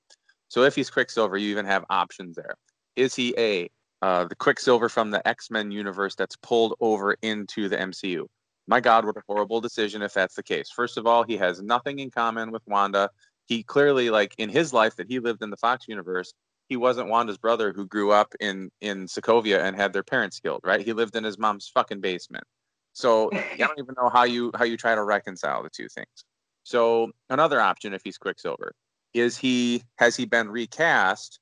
So 0.49 0.63
if 0.63 0.75
he's 0.75 0.91
Quicksilver, 0.91 1.37
you 1.37 1.51
even 1.51 1.67
have 1.67 1.85
options 1.91 2.37
there. 2.37 2.55
Is 2.95 3.15
he 3.15 3.35
a 3.37 3.69
uh, 4.03 4.25
the 4.25 4.37
Quicksilver 4.37 4.89
from 4.89 5.11
the 5.11 5.27
X 5.27 5.51
Men 5.51 5.71
universe 5.71 6.15
that's 6.15 6.37
pulled 6.37 6.75
over 6.81 7.17
into 7.23 7.69
the 7.69 7.77
MCU? 7.77 8.27
My 8.69 8.81
God, 8.81 9.05
what 9.05 9.17
a 9.17 9.23
horrible 9.29 9.61
decision 9.61 10.03
if 10.03 10.13
that's 10.13 10.35
the 10.35 10.43
case. 10.43 10.71
First 10.71 10.97
of 10.97 11.07
all, 11.07 11.23
he 11.23 11.37
has 11.37 11.63
nothing 11.63 12.01
in 12.01 12.11
common 12.11 12.51
with 12.51 12.63
Wanda. 12.67 13.11
He 13.47 13.63
clearly, 13.63 14.11
like 14.11 14.35
in 14.39 14.49
his 14.49 14.73
life 14.73 14.97
that 14.97 15.09
he 15.09 15.21
lived 15.21 15.43
in 15.43 15.51
the 15.51 15.57
Fox 15.57 15.87
universe, 15.89 16.33
he 16.69 16.77
wasn't 16.77 17.09
Wanda's 17.09 17.39
brother 17.39 17.73
who 17.73 17.87
grew 17.87 18.11
up 18.11 18.35
in 18.41 18.71
in 18.81 19.07
Sokovia 19.07 19.61
and 19.61 19.77
had 19.77 19.93
their 19.93 20.03
parents 20.03 20.41
killed. 20.41 20.61
Right? 20.65 20.85
He 20.85 20.93
lived 20.93 21.17
in 21.17 21.25
his 21.25 21.39
mom's 21.39 21.69
fucking 21.69 22.01
basement. 22.01 22.45
So 22.93 23.31
I 23.33 23.57
don't 23.59 23.79
even 23.79 23.95
know 23.97 24.09
how 24.09 24.25
you 24.25 24.51
how 24.55 24.65
you 24.65 24.77
try 24.77 24.95
to 24.95 25.05
reconcile 25.05 25.63
the 25.63 25.71
two 25.71 25.89
things. 25.89 26.25
So 26.65 27.13
another 27.31 27.61
option, 27.61 27.95
if 27.95 28.03
he's 28.05 28.19
Quicksilver, 28.19 28.73
is 29.17 29.37
he 29.37 29.83
has 29.97 30.17
he 30.17 30.25
been 30.25 30.49
recast 30.49 31.41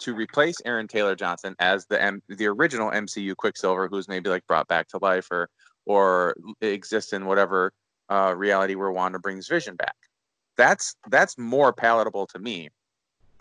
to 0.00 0.14
replace 0.14 0.56
Aaron 0.64 0.88
Taylor 0.88 1.14
Johnson 1.14 1.54
as 1.58 1.86
the 1.86 2.02
M- 2.02 2.22
the 2.28 2.46
original 2.46 2.90
MCU 2.90 3.36
Quicksilver, 3.36 3.88
who's 3.88 4.08
maybe 4.08 4.30
like 4.30 4.46
brought 4.46 4.68
back 4.68 4.88
to 4.88 4.98
life 4.98 5.28
or 5.30 5.48
or 5.86 6.34
exists 6.60 7.12
in 7.12 7.26
whatever 7.26 7.72
uh, 8.08 8.34
reality 8.36 8.74
where 8.74 8.90
Wanda 8.90 9.18
brings 9.18 9.48
Vision 9.48 9.76
back. 9.76 9.96
That's 10.56 10.96
that's 11.08 11.38
more 11.38 11.72
palatable 11.72 12.26
to 12.28 12.38
me, 12.38 12.68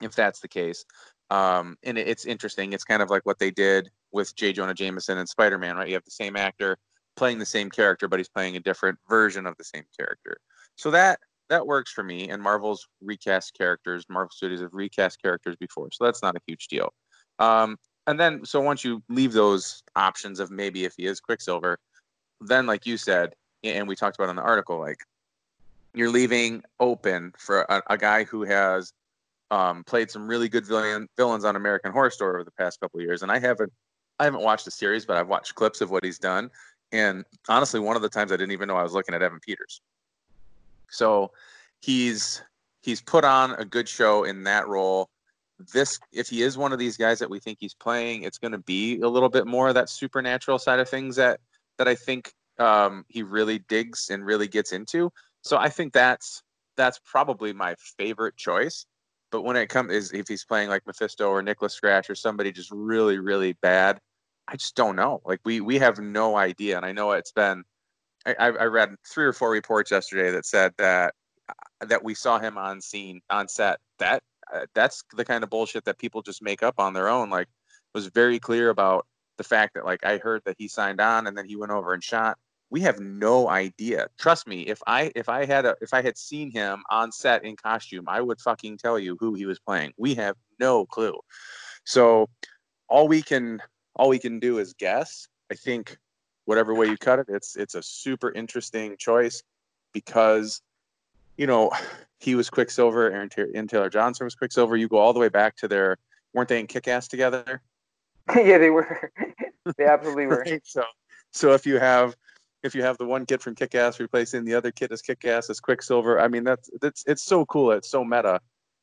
if 0.02 0.16
that's 0.16 0.40
the 0.40 0.48
case. 0.48 0.86
Um, 1.30 1.78
and 1.84 1.98
it, 1.98 2.08
it's 2.08 2.26
interesting. 2.26 2.74
It's 2.74 2.84
kind 2.84 3.02
of 3.02 3.10
like 3.10 3.26
what 3.26 3.40
they 3.40 3.52
did 3.52 3.90
with 4.12 4.36
J. 4.36 4.54
Jonah 4.54 4.74
Jameson 4.74 5.18
and 5.18 5.28
Spider 5.28 5.58
Man, 5.58 5.78
right? 5.78 5.88
You 5.88 5.94
have 5.96 6.06
the 6.06 6.12
same 6.12 6.36
actor 6.36 6.78
playing 7.16 7.40
the 7.40 7.46
same 7.46 7.70
character, 7.70 8.08
but 8.08 8.20
he's 8.20 8.30
playing 8.30 8.56
a 8.56 8.60
different 8.60 9.00
version 9.10 9.46
of 9.46 9.56
the 9.58 9.64
same 9.64 9.84
character. 9.98 10.38
So 10.76 10.92
that 10.92 11.20
that 11.52 11.68
works 11.68 11.92
for 11.92 12.04
me. 12.04 12.30
And 12.30 12.42
Marvel's 12.42 12.88
recast 13.02 13.54
characters, 13.58 14.06
Marvel 14.10 14.32
Studios 14.32 14.62
have 14.62 14.74
recast 14.74 15.22
characters 15.22 15.56
before, 15.60 15.90
so 15.92 16.06
that's 16.06 16.24
not 16.24 16.36
a 16.36 16.40
huge 16.48 16.68
deal. 16.70 16.94
Um, 17.40 17.78
and 18.08 18.20
then, 18.20 18.46
so 18.46 18.62
once 18.62 18.84
you 18.84 19.04
leave 19.10 19.34
those 19.34 19.84
options 19.96 20.40
of 20.40 20.50
maybe 20.50 20.86
if 20.86 20.94
he 20.98 21.06
is 21.06 21.20
Quicksilver, 21.20 21.78
then 22.40 22.66
like 22.66 22.86
you 22.86 22.98
said, 22.98 23.34
and 23.64 23.88
we 23.88 23.96
talked 23.96 24.18
about 24.18 24.30
in 24.30 24.36
the 24.38 24.42
article, 24.42 24.80
like 24.80 24.98
you're 25.94 26.10
leaving 26.10 26.64
open 26.80 27.34
for 27.38 27.62
a, 27.62 27.84
a 27.90 27.98
guy 27.98 28.24
who 28.24 28.44
has 28.44 28.94
um, 29.52 29.84
played 29.84 30.10
some 30.10 30.28
really 30.28 30.48
good 30.48 30.66
villain, 30.66 31.08
villains 31.18 31.44
on 31.44 31.58
American 31.58 31.92
Horror 31.92 32.10
Story 32.12 32.36
over 32.36 32.44
the 32.46 32.52
past 32.52 32.80
couple 32.80 33.02
years, 33.02 33.24
and 33.24 33.32
I 33.32 33.38
haven't 33.38 33.72
I 34.20 34.24
haven't 34.24 34.42
watched 34.42 34.66
the 34.66 34.72
series, 34.72 35.06
but 35.06 35.18
I've 35.18 35.28
watched 35.28 35.56
clips 35.56 35.82
of 35.82 35.90
what 35.90 36.06
he's 36.06 36.20
done. 36.20 36.50
And 36.92 37.26
honestly, 37.50 37.80
one 37.80 37.96
of 37.96 38.02
the 38.04 38.10
times 38.10 38.32
I 38.32 38.38
didn't 38.38 38.52
even 38.52 38.68
know 38.68 38.78
I 38.78 38.84
was 38.84 38.94
looking 38.94 39.16
at 39.16 39.22
Evan 39.22 39.40
Peters. 39.40 39.82
So 40.92 41.32
he's 41.82 42.44
he's 42.82 43.02
put 43.02 43.24
on 43.24 43.52
a 43.54 43.66
good 43.66 43.88
show 43.88 44.24
in 44.24 44.44
that 44.44 44.68
role. 44.68 45.10
This, 45.74 46.00
if 46.12 46.28
he 46.28 46.42
is 46.42 46.58
one 46.58 46.74
of 46.74 46.80
these 46.80 46.98
guys 46.98 47.20
that 47.20 47.30
we 47.30 47.40
think 47.40 47.60
he's 47.60 47.76
playing, 47.76 48.24
it's 48.24 48.40
going 48.40 48.52
to 48.52 48.58
be 48.58 49.00
a 49.02 49.08
little 49.08 49.30
bit 49.30 49.46
more 49.46 49.68
of 49.68 49.76
that 49.76 49.90
supernatural 49.90 50.58
side 50.58 50.80
of 50.80 50.90
things 50.90 51.16
that 51.18 51.40
that 51.78 51.88
I 51.88 51.96
think 51.96 52.34
um, 52.60 53.06
he 53.10 53.24
really 53.24 53.60
digs 53.60 54.10
and 54.10 54.26
really 54.26 54.48
gets 54.48 54.72
into. 54.72 55.12
So 55.44 55.58
I 55.58 55.70
think 55.70 55.94
that's 55.94 56.44
that's 56.78 57.00
probably 57.06 57.54
my 57.54 57.76
favorite 57.98 58.38
choice. 58.38 58.86
But 59.32 59.44
when 59.44 59.56
it 59.56 59.68
comes 59.68 59.94
is 59.94 60.12
if 60.14 60.28
he's 60.28 60.46
playing 60.46 60.70
like 60.70 60.86
Mephisto 60.86 61.30
or 61.30 61.42
Nicholas 61.42 61.74
Scratch 61.74 62.10
or 62.10 62.16
somebody 62.16 62.52
just 62.52 62.72
really 62.72 63.20
really 63.20 63.54
bad, 63.62 64.00
I 64.48 64.56
just 64.58 64.76
don't 64.76 64.96
know. 64.96 65.22
Like 65.26 65.40
we 65.46 65.62
we 65.62 65.78
have 65.80 66.00
no 66.00 66.36
idea, 66.38 66.78
and 66.78 66.86
I 66.86 66.92
know 66.92 67.12
it's 67.12 67.32
been. 67.32 67.64
I, 68.26 68.34
I 68.36 68.66
read 68.66 68.96
three 69.08 69.26
or 69.26 69.34
four 69.34 69.52
reports 69.52 69.92
yesterday 69.92 70.32
that 70.32 70.46
said 70.46 70.74
that 70.78 71.14
uh, 71.50 71.86
that 71.86 72.04
we 72.04 72.14
saw 72.14 72.40
him 72.40 72.58
on 72.58 72.82
scene 72.82 73.22
on 73.30 73.48
set. 73.48 73.80
That 74.00 74.24
uh, 74.54 74.66
that's 74.74 75.04
the 75.16 75.26
kind 75.26 75.44
of 75.44 75.50
bullshit 75.50 75.86
that 75.86 75.98
people 75.98 76.22
just 76.22 76.42
make 76.42 76.64
up 76.64 76.76
on 76.78 76.94
their 76.94 77.10
own. 77.10 77.30
Like 77.30 77.48
was 77.94 78.08
very 78.08 78.40
clear 78.40 78.70
about 78.70 79.06
the 79.38 79.44
fact 79.44 79.74
that 79.74 79.86
like 79.86 80.06
I 80.06 80.18
heard 80.18 80.42
that 80.46 80.56
he 80.58 80.68
signed 80.68 81.02
on 81.02 81.28
and 81.28 81.38
then 81.38 81.46
he 81.46 81.56
went 81.56 81.72
over 81.72 81.94
and 81.94 82.04
shot 82.04 82.38
we 82.72 82.80
have 82.82 83.00
no 83.00 83.50
idea. 83.50 84.08
Trust 84.18 84.48
me, 84.48 84.62
if 84.62 84.82
I 84.88 85.12
if 85.14 85.30
I 85.30 85.46
had 85.46 85.66
a 85.66 85.76
if 85.82 85.94
I 85.94 86.02
had 86.02 86.18
seen 86.18 86.50
him 86.50 86.82
on 86.90 87.12
set 87.12 87.44
in 87.44 87.56
costume, 87.58 88.06
I 88.08 88.22
would 88.22 88.40
fucking 88.40 88.78
tell 88.78 88.98
you 88.98 89.18
who 89.20 89.36
he 89.36 89.46
was 89.46 89.60
playing. 89.60 89.92
We 89.98 90.16
have 90.16 90.36
no 90.60 90.86
clue. 90.86 91.20
So 91.86 92.30
all 92.88 93.08
we 93.08 93.22
can 93.22 93.62
all 93.98 94.10
we 94.10 94.20
can 94.20 94.40
do 94.40 94.58
is 94.58 94.74
guess. 94.74 95.28
I 95.52 95.56
think 95.56 95.98
whatever 96.46 96.74
way 96.74 96.88
you 96.88 96.98
cut 96.98 97.20
it, 97.20 97.28
it's 97.30 97.56
it's 97.56 97.76
a 97.76 97.84
super 97.84 98.32
interesting 98.32 98.96
choice 98.98 99.44
because 99.94 100.62
you 101.38 101.48
know 101.48 101.72
he 102.20 102.36
was 102.36 102.50
Quicksilver, 102.50 103.12
Aaron, 103.12 103.30
Aaron 103.38 103.68
Taylor 103.68 103.90
Johnson 103.90 104.26
was 104.26 104.36
Quicksilver. 104.36 104.78
You 104.78 104.88
go 104.88 104.98
all 104.98 105.14
the 105.14 105.20
way 105.20 105.30
back 105.30 105.56
to 105.58 105.68
their 105.68 105.98
weren't 106.34 106.50
they 106.50 106.60
in 106.60 106.68
Kick 106.68 106.88
Ass 106.88 107.08
together? 107.08 107.62
yeah, 108.36 108.58
they 108.58 108.70
were. 108.70 109.12
they 109.78 109.86
absolutely 109.86 110.28
were. 110.28 110.44
right? 110.46 110.62
So 110.64 110.84
so 111.32 111.54
if 111.54 111.66
you 111.66 111.80
have 111.80 112.16
if 112.64 112.76
you 112.76 112.84
have 112.84 112.98
the 112.98 113.06
one 113.06 113.26
kid 113.26 113.42
from 113.42 113.56
Kick 113.56 113.76
Ass 113.76 114.00
replacing 114.00 114.46
the 114.46 114.54
other 114.54 114.72
kid 114.72 114.92
as 114.92 115.02
Kick 115.02 115.26
Ass 115.26 115.50
as 115.50 115.60
Quicksilver. 115.60 116.20
I 116.20 116.28
mean, 116.28 116.44
that's 116.44 116.70
that's 116.80 117.04
it's 117.08 117.24
so 117.24 117.46
cool. 117.46 117.72
It's 117.72 117.90
so 117.90 118.04
meta. 118.04 118.40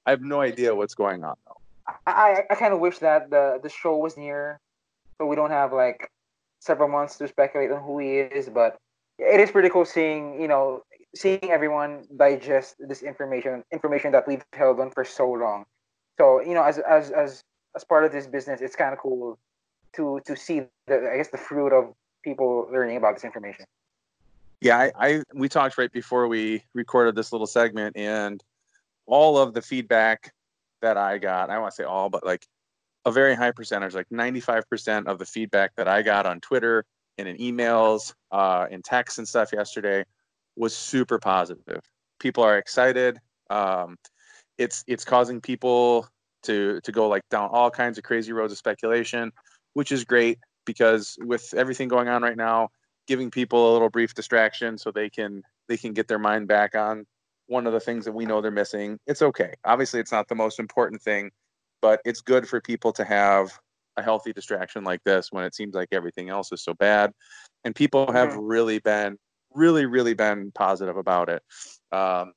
I 0.06 0.10
have 0.10 0.22
no 0.22 0.40
idea 0.40 0.74
what's 0.74 0.94
going 0.94 1.22
on 1.24 1.36
though. 1.46 1.94
I 2.06 2.42
I 2.50 2.54
kind 2.54 2.74
of 2.74 2.80
wish 2.80 2.98
that 2.98 3.30
the 3.30 3.60
the 3.62 3.68
show 3.68 3.96
was 3.96 4.16
near, 4.16 4.60
so 5.16 5.26
we 5.26 5.36
don't 5.36 5.50
have 5.50 5.72
like 5.72 6.10
several 6.60 6.88
months 6.88 7.16
to 7.18 7.28
speculate 7.28 7.70
on 7.70 7.82
who 7.82 7.98
he 7.98 8.18
is. 8.18 8.48
But 8.48 8.78
it 9.18 9.40
is 9.40 9.50
pretty 9.50 9.68
cool 9.68 9.84
seeing 9.84 10.40
you 10.40 10.48
know 10.48 10.82
seeing 11.14 11.50
everyone 11.50 12.04
digest 12.16 12.76
this 12.78 13.02
information 13.02 13.64
information 13.72 14.12
that 14.12 14.26
we've 14.26 14.44
held 14.52 14.80
on 14.80 14.90
for 14.90 15.04
so 15.04 15.30
long. 15.30 15.64
So 16.18 16.40
you 16.40 16.54
know, 16.54 16.62
as 16.62 16.78
as 16.78 17.10
as 17.10 17.44
as 17.76 17.84
part 17.84 18.04
of 18.04 18.12
this 18.12 18.26
business, 18.26 18.60
it's 18.60 18.76
kind 18.76 18.92
of 18.92 18.98
cool 18.98 19.38
to 19.94 20.20
to 20.26 20.36
see 20.36 20.62
the 20.86 21.10
I 21.12 21.16
guess 21.16 21.28
the 21.28 21.38
fruit 21.38 21.72
of 21.72 21.94
people 22.22 22.68
learning 22.72 22.96
about 22.96 23.14
this 23.14 23.24
information. 23.24 23.64
Yeah, 24.60 24.76
I, 24.76 24.92
I 24.98 25.22
we 25.34 25.48
talked 25.48 25.78
right 25.78 25.92
before 25.92 26.26
we 26.26 26.64
recorded 26.74 27.14
this 27.14 27.32
little 27.32 27.46
segment, 27.46 27.96
and 27.96 28.42
all 29.06 29.38
of 29.38 29.54
the 29.54 29.62
feedback 29.62 30.34
that 30.82 30.96
I 30.96 31.18
got, 31.18 31.50
I 31.50 31.58
want 31.58 31.72
to 31.72 31.76
say 31.76 31.84
all, 31.84 32.08
but 32.10 32.24
like 32.24 32.46
a 33.04 33.12
very 33.12 33.34
high 33.34 33.52
percentage, 33.52 33.94
like 33.94 34.08
95% 34.12 35.06
of 35.06 35.18
the 35.18 35.24
feedback 35.24 35.72
that 35.76 35.88
I 35.88 36.02
got 36.02 36.26
on 36.26 36.40
Twitter 36.40 36.84
and 37.16 37.28
in 37.28 37.36
emails, 37.36 38.14
uh, 38.30 38.66
in 38.70 38.82
texts 38.82 39.18
and 39.18 39.26
stuff 39.26 39.52
yesterday 39.52 40.04
was 40.56 40.74
super 40.74 41.18
positive. 41.18 41.80
People 42.20 42.42
are 42.44 42.58
excited. 42.58 43.18
Um, 43.50 43.96
it's 44.58 44.84
it's 44.86 45.04
causing 45.04 45.40
people 45.40 46.08
to 46.42 46.80
to 46.82 46.92
go 46.92 47.08
like 47.08 47.22
down 47.30 47.48
all 47.52 47.70
kinds 47.70 47.98
of 47.98 48.04
crazy 48.04 48.32
roads 48.32 48.52
of 48.52 48.58
speculation, 48.58 49.32
which 49.74 49.92
is 49.92 50.04
great 50.04 50.38
because 50.66 51.16
with 51.20 51.54
everything 51.56 51.88
going 51.88 52.08
on 52.08 52.22
right 52.22 52.36
now, 52.36 52.68
giving 53.06 53.30
people 53.30 53.70
a 53.70 53.72
little 53.72 53.88
brief 53.88 54.14
distraction 54.14 54.76
so 54.76 54.90
they 54.90 55.08
can 55.08 55.42
they 55.68 55.76
can 55.76 55.92
get 55.92 56.08
their 56.08 56.18
mind 56.18 56.48
back 56.48 56.74
on 56.74 57.06
one 57.46 57.66
of 57.66 57.72
the 57.72 57.80
things 57.80 58.04
that 58.04 58.12
we 58.12 58.26
know 58.26 58.40
they're 58.40 58.50
missing. 58.50 58.98
It's 59.06 59.22
okay. 59.22 59.54
Obviously, 59.64 60.00
it's 60.00 60.12
not 60.12 60.28
the 60.28 60.34
most 60.34 60.60
important 60.60 61.00
thing, 61.00 61.30
but 61.80 62.00
it's 62.04 62.20
good 62.20 62.48
for 62.48 62.60
people 62.60 62.92
to 62.92 63.04
have 63.04 63.50
a 63.96 64.02
healthy 64.02 64.32
distraction 64.32 64.84
like 64.84 65.02
this 65.04 65.30
when 65.30 65.44
it 65.44 65.54
seems 65.54 65.74
like 65.74 65.88
everything 65.92 66.30
else 66.30 66.52
is 66.52 66.62
so 66.62 66.72
bad. 66.74 67.12
And 67.64 67.74
people 67.74 68.10
have 68.12 68.30
mm-hmm. 68.30 68.40
really 68.40 68.78
been, 68.78 69.18
really, 69.54 69.86
really 69.86 70.14
been 70.14 70.52
positive 70.52 70.96
about 70.96 71.28
it. 71.28 71.42
Um, 71.92 72.32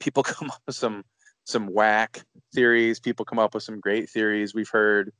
people 0.00 0.22
come 0.22 0.50
up 0.50 0.62
with 0.66 0.76
some 0.76 1.04
some 1.44 1.66
whack 1.68 2.22
theories. 2.54 2.98
People 2.98 3.24
come 3.24 3.38
up 3.38 3.54
with 3.54 3.62
some 3.62 3.78
great 3.78 4.08
theories. 4.10 4.54
We've 4.54 4.68
heard 4.68 5.12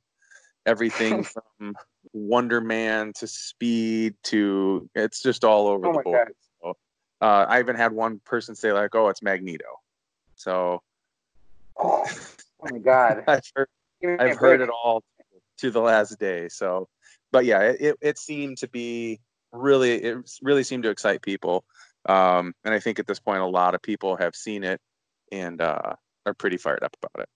everything 0.65 1.23
from 1.57 1.75
Wonder 2.13 2.61
Man 2.61 3.13
to 3.13 3.27
Speed 3.27 4.15
to 4.23 4.89
it's 4.95 5.21
just 5.21 5.43
all 5.43 5.67
over 5.67 5.87
oh 5.87 5.93
the 5.93 6.03
board. 6.03 6.33
So, 6.61 6.77
uh, 7.21 7.45
I 7.47 7.59
even 7.59 7.75
had 7.75 7.91
one 7.91 8.19
person 8.25 8.55
say 8.55 8.71
like, 8.73 8.95
"Oh, 8.95 9.09
it's 9.09 9.21
Magneto." 9.21 9.81
So, 10.35 10.81
oh, 11.77 12.05
oh 12.61 12.67
my 12.71 12.79
god, 12.79 13.23
I've 13.27 13.43
heard, 13.55 13.67
I've 14.19 14.37
heard 14.37 14.61
it 14.61 14.69
all 14.69 15.03
to 15.57 15.71
the 15.71 15.81
last 15.81 16.19
day. 16.19 16.49
So, 16.49 16.87
but 17.31 17.45
yeah, 17.45 17.61
it, 17.61 17.95
it 18.01 18.17
seemed 18.17 18.57
to 18.59 18.67
be 18.67 19.19
really 19.51 19.95
it 20.03 20.17
really 20.41 20.63
seemed 20.63 20.83
to 20.83 20.89
excite 20.89 21.21
people, 21.21 21.65
um, 22.07 22.53
and 22.63 22.73
I 22.73 22.79
think 22.79 22.99
at 22.99 23.07
this 23.07 23.19
point 23.19 23.39
a 23.39 23.45
lot 23.45 23.75
of 23.75 23.81
people 23.81 24.15
have 24.17 24.35
seen 24.35 24.63
it 24.63 24.79
and 25.31 25.61
uh, 25.61 25.93
are 26.25 26.33
pretty 26.33 26.57
fired 26.57 26.83
up 26.83 26.95
about 27.01 27.23
it. 27.23 27.29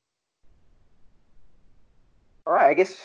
All 2.45 2.53
right, 2.53 2.69
I 2.69 2.73
guess 2.73 2.95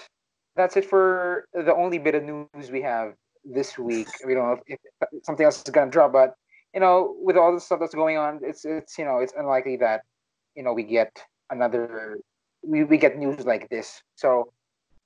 that's 0.54 0.76
it 0.76 0.84
for 0.84 1.46
the 1.52 1.74
only 1.74 1.98
bit 1.98 2.14
of 2.14 2.24
news 2.24 2.70
we 2.70 2.82
have 2.82 3.14
this 3.44 3.78
week. 3.78 4.08
We 4.26 4.34
don't 4.34 4.46
know 4.46 4.60
if, 4.66 4.78
if 5.12 5.24
something 5.24 5.44
else 5.44 5.58
is 5.58 5.70
gonna 5.70 5.90
drop, 5.90 6.12
but 6.12 6.34
you 6.74 6.80
know, 6.80 7.16
with 7.20 7.36
all 7.36 7.54
the 7.54 7.60
stuff 7.60 7.80
that's 7.80 7.94
going 7.94 8.16
on, 8.16 8.40
it's 8.42 8.64
it's 8.64 8.98
you 8.98 9.04
know, 9.04 9.18
it's 9.18 9.32
unlikely 9.36 9.76
that 9.78 10.02
you 10.54 10.62
know 10.62 10.72
we 10.72 10.82
get 10.82 11.22
another 11.50 12.18
we, 12.62 12.84
we 12.84 12.98
get 12.98 13.16
news 13.16 13.44
like 13.46 13.68
this. 13.68 14.02
So 14.16 14.52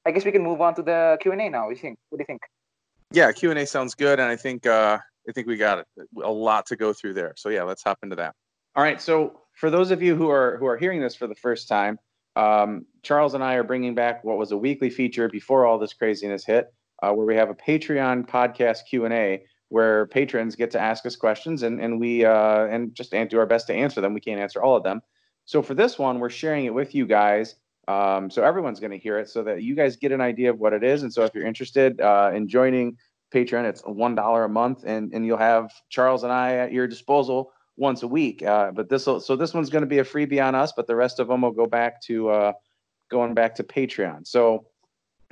I 0.06 0.11
guess 0.11 0.25
we 0.25 0.32
can 0.32 0.42
move 0.42 0.61
on 0.61 0.75
to 0.76 0.82
the 0.82 1.18
Q 1.20 1.32
and 1.32 1.40
A 1.40 1.50
now. 1.50 1.66
What 1.66 1.70
do 1.70 1.76
you 1.76 1.82
think? 1.82 1.99
What 2.09 2.18
do 2.18 2.23
you 2.23 2.26
think? 2.26 2.40
Yeah, 3.12 3.32
Q 3.32 3.50
and 3.50 3.59
A 3.59 3.66
sounds 3.66 3.94
good, 3.94 4.20
and 4.20 4.28
I 4.28 4.37
think 4.37 4.66
uh, 4.66 4.99
I 5.28 5.32
think 5.32 5.47
we 5.47 5.56
got 5.56 5.85
a 6.23 6.30
lot 6.30 6.66
to 6.66 6.76
go 6.76 6.92
through 6.92 7.14
there. 7.14 7.35
So 7.37 7.49
yeah, 7.49 7.62
let's 7.64 7.82
hop 7.82 7.99
into 8.02 8.16
that. 8.16 8.35
All 8.76 8.82
right. 8.82 9.00
So 9.00 9.40
for 9.54 9.70
those 9.70 9.90
of 9.90 10.02
you 10.02 10.16
who 10.16 10.30
are 10.30 10.56
who 10.59 10.66
are 10.66 10.76
hearing 10.76 11.00
this 11.00 11.14
for 11.14 11.26
the 11.26 11.35
first 11.35 11.68
time, 11.68 11.99
um, 12.37 12.87
Charles 13.02 13.35
and 13.35 13.44
I 13.44 13.54
are 13.54 13.64
bringing 13.64 13.94
back 13.94 14.25
what 14.25 14.38
was 14.38 14.52
a 14.52 14.56
weekly 14.56 14.90
feature 14.90 15.28
before 15.28 15.66
all 15.66 15.78
this 15.78 15.92
craziness 15.92 16.44
hit, 16.44 16.73
uh, 17.02 17.12
where 17.12 17.26
we 17.26 17.37
have 17.37 17.50
a 17.50 17.54
Patreon 17.54 18.28
podcast 18.28 18.87
Q 18.88 19.04
and 19.04 19.14
A, 19.14 19.42
where 19.68 20.06
patrons 20.06 20.56
get 20.56 20.70
to 20.70 20.80
ask 20.80 21.04
us 21.04 21.16
questions 21.16 21.62
and 21.62 21.80
and 21.80 22.00
we 22.00 22.25
uh, 22.25 22.66
and 22.66 22.94
just 22.94 23.11
do 23.11 23.38
our 23.38 23.47
best 23.47 23.66
to 23.66 23.75
answer 23.75 24.00
them. 24.00 24.14
We 24.14 24.20
can't 24.20 24.40
answer 24.40 24.62
all 24.62 24.76
of 24.76 24.85
them. 24.85 25.02
So 25.50 25.62
for 25.62 25.75
this 25.75 25.99
one, 25.99 26.21
we're 26.21 26.30
sharing 26.30 26.66
it 26.66 26.73
with 26.73 26.95
you 26.95 27.07
guys. 27.07 27.57
Um, 27.88 28.30
so 28.30 28.45
everyone's 28.45 28.78
going 28.78 28.92
to 28.92 28.99
hear 28.99 29.19
it, 29.19 29.28
so 29.28 29.42
that 29.42 29.64
you 29.64 29.75
guys 29.75 29.97
get 29.97 30.12
an 30.12 30.21
idea 30.21 30.49
of 30.49 30.61
what 30.61 30.73
it 30.73 30.85
is. 30.85 31.02
And 31.02 31.12
so 31.12 31.25
if 31.25 31.35
you're 31.35 31.45
interested 31.45 32.00
uh, 32.00 32.30
in 32.33 32.47
joining 32.47 32.97
Patreon, 33.35 33.64
it's 33.64 33.80
one 33.80 34.14
dollar 34.14 34.45
a 34.45 34.49
month, 34.49 34.85
and 34.87 35.12
and 35.12 35.26
you'll 35.26 35.38
have 35.38 35.73
Charles 35.88 36.23
and 36.23 36.33
I 36.33 36.54
at 36.54 36.71
your 36.71 36.87
disposal 36.87 37.50
once 37.76 38.04
a 38.04 38.07
week. 38.07 38.45
Uh, 38.45 38.71
but 38.71 38.88
this 38.88 39.07
so 39.07 39.35
this 39.35 39.52
one's 39.52 39.71
going 39.71 39.83
to 39.83 39.88
be 39.88 39.99
a 39.99 40.04
freebie 40.04 40.40
on 40.40 40.54
us, 40.54 40.73
but 40.76 40.87
the 40.87 40.95
rest 40.95 41.19
of 41.19 41.26
them 41.26 41.40
will 41.40 41.50
go 41.50 41.66
back 41.66 42.00
to 42.02 42.30
uh, 42.30 42.52
going 43.11 43.35
back 43.35 43.57
to 43.57 43.64
Patreon. 43.64 44.28
So 44.28 44.66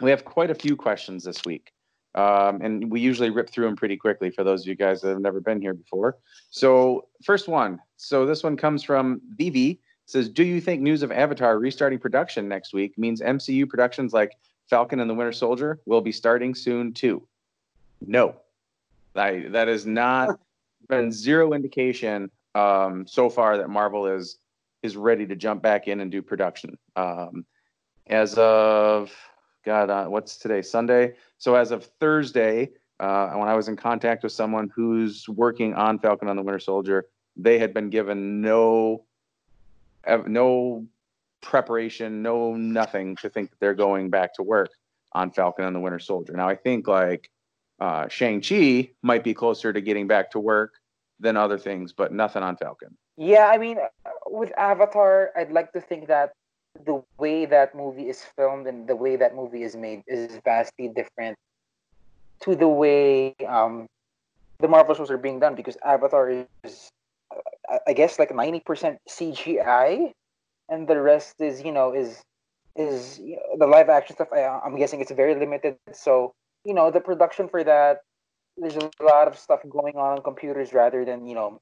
we 0.03 0.11
have 0.11 0.25
quite 0.25 0.51
a 0.51 0.57
few 0.57 0.75
questions 0.75 1.23
this 1.23 1.45
week. 1.45 1.71
Um, 2.17 2.61
and 2.61 2.91
we 2.91 3.01
usually 3.01 3.31
rip 3.31 3.51
through 3.51 3.67
them 3.67 3.77
pretty 3.77 3.97
quickly 3.97 4.31
for 4.31 4.43
those 4.43 4.63
of 4.63 4.67
you 4.67 4.75
guys 4.75 5.01
that 5.03 5.11
have 5.11 5.21
never 5.21 5.41
been 5.41 5.61
here 5.61 5.75
before. 5.75 6.17
So 6.51 7.07
first 7.23 7.47
one. 7.47 7.79
So 7.99 8.27
this 8.27 8.43
one 8.43 8.57
comes 8.57 8.83
from 8.83 9.21
VV. 9.39 9.79
Says, 10.09 10.29
"Do 10.29 10.43
you 10.43 10.61
think 10.61 10.81
news 10.81 11.03
of 11.03 11.13
Avatar 11.13 11.59
restarting 11.59 11.99
production 11.99 12.49
next 12.49 12.73
week 12.73 12.99
means 12.99 13.21
MCU 13.21 13.69
productions 13.69 14.13
like 14.13 14.37
Falcon 14.69 15.01
and 15.01 15.09
the 15.09 15.15
Winter 15.15 15.33
Soldier 15.33 15.81
will 15.87 16.01
be 16.01 16.13
starting 16.13 16.55
soon 16.55 16.93
too?" 16.93 17.27
No, 18.01 18.37
I, 19.15 19.47
that 19.51 19.69
is 19.69 19.87
not 19.87 20.39
been 20.89 21.13
zero 21.13 21.53
indication 21.53 22.31
um, 22.55 23.07
so 23.07 23.29
far 23.29 23.59
that 23.59 23.69
Marvel 23.69 24.07
is 24.07 24.39
is 24.83 24.97
ready 24.97 25.27
to 25.27 25.37
jump 25.37 25.63
back 25.63 25.89
in 25.89 26.01
and 26.01 26.11
do 26.11 26.23
production. 26.23 26.79
Um, 26.97 27.45
as 28.07 28.35
of 28.35 29.13
God, 29.65 29.91
uh, 29.91 30.07
what's 30.07 30.37
today? 30.37 30.63
Sunday. 30.63 31.15
So 31.39 31.55
as 31.55 31.73
of 31.73 31.85
Thursday, 32.01 32.71
uh, 33.01 33.31
when 33.33 33.49
I 33.49 33.55
was 33.55 33.69
in 33.69 33.77
contact 33.77 34.23
with 34.23 34.33
someone 34.33 34.71
who's 34.75 35.29
working 35.29 35.75
on 35.75 35.99
Falcon 35.99 36.29
on 36.29 36.37
the 36.37 36.43
Winter 36.43 36.61
Soldier, 36.61 37.07
they 37.37 37.59
had 37.59 37.75
been 37.75 37.91
given 37.91 38.41
no 38.41 39.05
no 40.27 40.87
preparation, 41.41 42.23
no 42.23 42.55
nothing 42.55 43.17
to 43.17 43.29
think 43.29 43.51
that 43.51 43.61
they're 43.61 43.75
going 43.75 44.11
back 44.11 44.35
to 44.35 44.43
work 44.43 44.71
on 45.13 45.31
Falcon 45.31 45.65
and 45.65 45.75
the 45.75 45.81
Winter 45.81 45.99
Soldier. 45.99 46.33
Now 46.35 46.49
I 46.49 46.57
think 46.57 46.89
like 46.89 47.31
uh, 47.81 48.09
Shang 48.09 48.41
Chi 48.41 48.91
might 49.03 49.25
be 49.25 49.35
closer 49.35 49.73
to 49.73 49.81
getting 49.81 50.07
back 50.07 50.31
to 50.33 50.41
work 50.41 50.75
than 51.21 51.37
other 51.37 51.59
things, 51.59 51.93
but 51.93 52.13
nothing 52.13 52.43
on 52.43 52.57
Falcon. 52.57 52.97
Yeah, 53.17 53.49
I 53.49 53.59
mean, 53.59 53.79
with 54.27 54.53
Avatar, 54.57 55.33
I'd 55.37 55.51
like 55.51 55.73
to 55.73 55.81
think 55.81 56.07
that 56.09 56.33
the 56.85 57.03
way 57.19 57.45
that 57.47 57.75
movie 57.75 58.09
is 58.09 58.25
filmed 58.37 58.67
and 58.67 58.87
the 58.87 58.95
way 58.95 59.17
that 59.17 59.35
movie 59.35 59.65
is 59.65 59.75
made 59.75 60.03
is 60.07 60.39
vastly 60.45 60.89
different 60.89 61.37
to 62.41 62.55
the 62.55 62.69
way 62.69 63.35
um, 63.47 63.87
the 64.61 64.69
Marvel 64.69 64.95
shows 64.95 65.11
are 65.11 65.19
being 65.19 65.41
done 65.41 65.55
because 65.55 65.77
Avatar 65.85 66.47
is, 66.63 66.91
I 67.87 67.93
guess, 67.93 68.19
like 68.19 68.35
ninety 68.35 68.61
percent 68.61 68.99
CGI, 69.09 70.13
and 70.69 70.89
the 70.89 71.01
rest 71.01 71.41
is 71.41 71.63
you 71.63 71.73
know 71.73 71.93
is 71.93 72.23
is 72.77 73.19
you 73.19 73.37
know, 73.37 73.59
the 73.59 73.67
live 73.67 73.89
action 73.89 74.17
stuff. 74.17 74.29
I, 74.33 74.45
I'm 74.45 74.77
guessing 74.77 75.01
it's 75.01 75.11
very 75.11 75.35
limited. 75.35 75.77
So 75.93 76.33
you 76.65 76.75
know 76.75 76.91
the 76.91 77.01
production 77.01 77.49
for 77.49 77.65
that, 77.65 78.01
there's 78.57 78.77
a 78.77 78.91
lot 79.03 79.29
of 79.29 79.39
stuff 79.39 79.61
going 79.69 79.97
on 79.97 80.19
on 80.19 80.23
computers 80.23 80.73
rather 80.73 81.05
than 81.05 81.27
you 81.27 81.35
know 81.35 81.61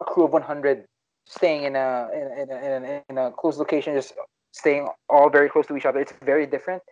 a 0.00 0.04
crew 0.04 0.24
of 0.24 0.32
100 0.32 0.84
staying 1.26 1.64
in 1.64 1.76
a 1.76 2.08
in, 2.12 2.48
in, 2.50 2.84
in, 2.84 3.02
in 3.08 3.18
a 3.18 3.30
closed 3.32 3.58
location, 3.58 3.94
just 3.94 4.14
staying 4.52 4.88
all 5.08 5.30
very 5.30 5.48
close 5.48 5.66
to 5.66 5.76
each 5.76 5.86
other. 5.86 6.00
It's 6.00 6.12
very 6.22 6.46
different. 6.46 6.82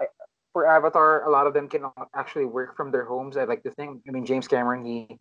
I, 0.00 0.06
for 0.52 0.66
Avatar, 0.66 1.24
a 1.26 1.30
lot 1.30 1.46
of 1.46 1.54
them 1.54 1.68
can 1.68 1.84
actually 2.14 2.46
work 2.46 2.76
from 2.76 2.90
their 2.90 3.04
homes. 3.04 3.36
I 3.36 3.44
like 3.44 3.62
to 3.64 3.70
think. 3.70 4.02
I 4.08 4.10
mean, 4.10 4.26
James 4.26 4.48
Cameron, 4.48 4.84
he 4.84 5.18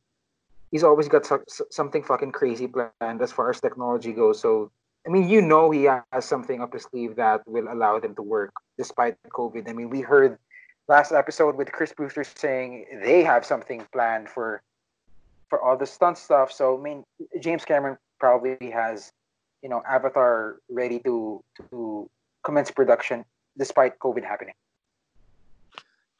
he's 0.71 0.83
always 0.83 1.07
got 1.07 1.25
so, 1.25 1.41
something 1.71 2.03
fucking 2.03 2.31
crazy 2.31 2.67
planned 2.67 3.21
as 3.21 3.31
far 3.31 3.49
as 3.49 3.59
technology 3.61 4.13
goes. 4.13 4.39
So, 4.39 4.71
I 5.05 5.09
mean, 5.09 5.29
you 5.29 5.41
know, 5.41 5.71
he 5.71 5.83
has 5.83 6.25
something 6.25 6.61
up 6.61 6.73
his 6.73 6.83
sleeve 6.83 7.15
that 7.15 7.41
will 7.47 7.71
allow 7.71 7.99
them 7.99 8.15
to 8.15 8.21
work 8.21 8.53
despite 8.77 9.15
COVID. 9.31 9.69
I 9.69 9.73
mean, 9.73 9.89
we 9.89 10.01
heard 10.01 10.37
last 10.87 11.11
episode 11.11 11.55
with 11.55 11.71
Chris 11.71 11.93
Brewster 11.93 12.23
saying 12.23 12.85
they 13.03 13.23
have 13.23 13.45
something 13.45 13.85
planned 13.91 14.29
for 14.29 14.61
for 15.49 15.61
all 15.61 15.77
the 15.77 15.85
stunt 15.85 16.17
stuff. 16.17 16.51
So, 16.51 16.77
I 16.77 16.81
mean, 16.81 17.05
James 17.39 17.63
Cameron 17.63 17.97
probably 18.19 18.69
has, 18.71 19.13
you 19.61 19.69
know, 19.69 19.81
Avatar 19.87 20.57
ready 20.69 20.99
to 20.99 21.43
to 21.69 22.09
commence 22.43 22.71
production 22.71 23.23
despite 23.57 23.99
COVID 23.99 24.23
happening. 24.23 24.53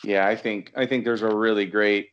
Yeah, 0.04 0.28
I 0.28 0.36
think 0.36 0.72
I 0.76 0.86
think 0.86 1.04
there's 1.04 1.24
a 1.24 1.36
really 1.36 1.66
great 1.66 2.12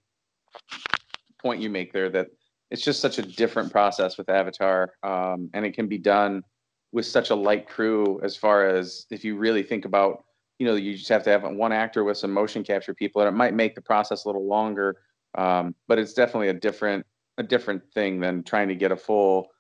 point 1.45 1.61
you 1.61 1.69
make 1.69 1.93
there 1.93 2.09
that 2.09 2.29
it's 2.71 2.83
just 2.83 3.01
such 3.01 3.19
a 3.19 3.23
different 3.23 3.71
process 3.71 4.17
with 4.17 4.29
Avatar, 4.31 4.95
um, 5.03 5.51
and 5.53 5.65
it 5.67 5.75
can 5.75 5.87
be 5.87 5.99
done 5.99 6.43
with 6.91 7.07
such 7.07 7.31
a 7.31 7.35
light 7.35 7.69
crew. 7.69 8.19
As 8.23 8.35
far 8.35 8.67
as 8.67 9.07
if 9.11 9.25
you 9.25 9.37
really 9.37 9.63
think 9.63 9.85
about, 9.85 10.25
you 10.59 10.67
know, 10.67 10.75
you 10.75 10.97
just 10.97 11.11
have 11.11 11.23
to 11.25 11.31
have 11.31 11.43
one 11.43 11.73
actor 11.73 12.03
with 12.03 12.17
some 12.17 12.33
motion 12.33 12.65
capture 12.65 12.95
people, 12.95 13.21
and 13.21 13.29
it 13.29 13.37
might 13.37 13.55
make 13.55 13.75
the 13.75 13.83
process 13.83 14.25
a 14.25 14.29
little 14.29 14.47
longer. 14.47 14.97
Um, 15.37 15.75
but 15.87 15.99
it's 15.99 16.15
definitely 16.15 16.49
a 16.49 16.55
different 16.55 17.05
a 17.37 17.43
different 17.43 17.83
thing 17.93 18.21
than 18.21 18.43
trying 18.43 18.69
to 18.69 18.75
get 18.75 18.91
a 18.91 18.97
full 18.97 19.51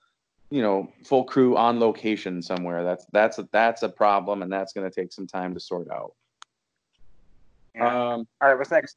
you 0.50 0.62
know 0.62 0.88
full 1.04 1.24
crew 1.24 1.56
on 1.56 1.80
location 1.80 2.40
somewhere 2.40 2.84
that's 2.84 3.06
that's 3.12 3.38
a, 3.38 3.48
that's 3.50 3.82
a 3.82 3.88
problem 3.88 4.42
and 4.42 4.52
that's 4.52 4.72
going 4.72 4.88
to 4.88 4.94
take 4.94 5.12
some 5.12 5.26
time 5.26 5.52
to 5.52 5.58
sort 5.58 5.90
out 5.90 6.12
yeah. 7.74 7.86
um, 7.86 8.28
all 8.40 8.48
right 8.48 8.56
what's 8.56 8.70
next 8.70 8.96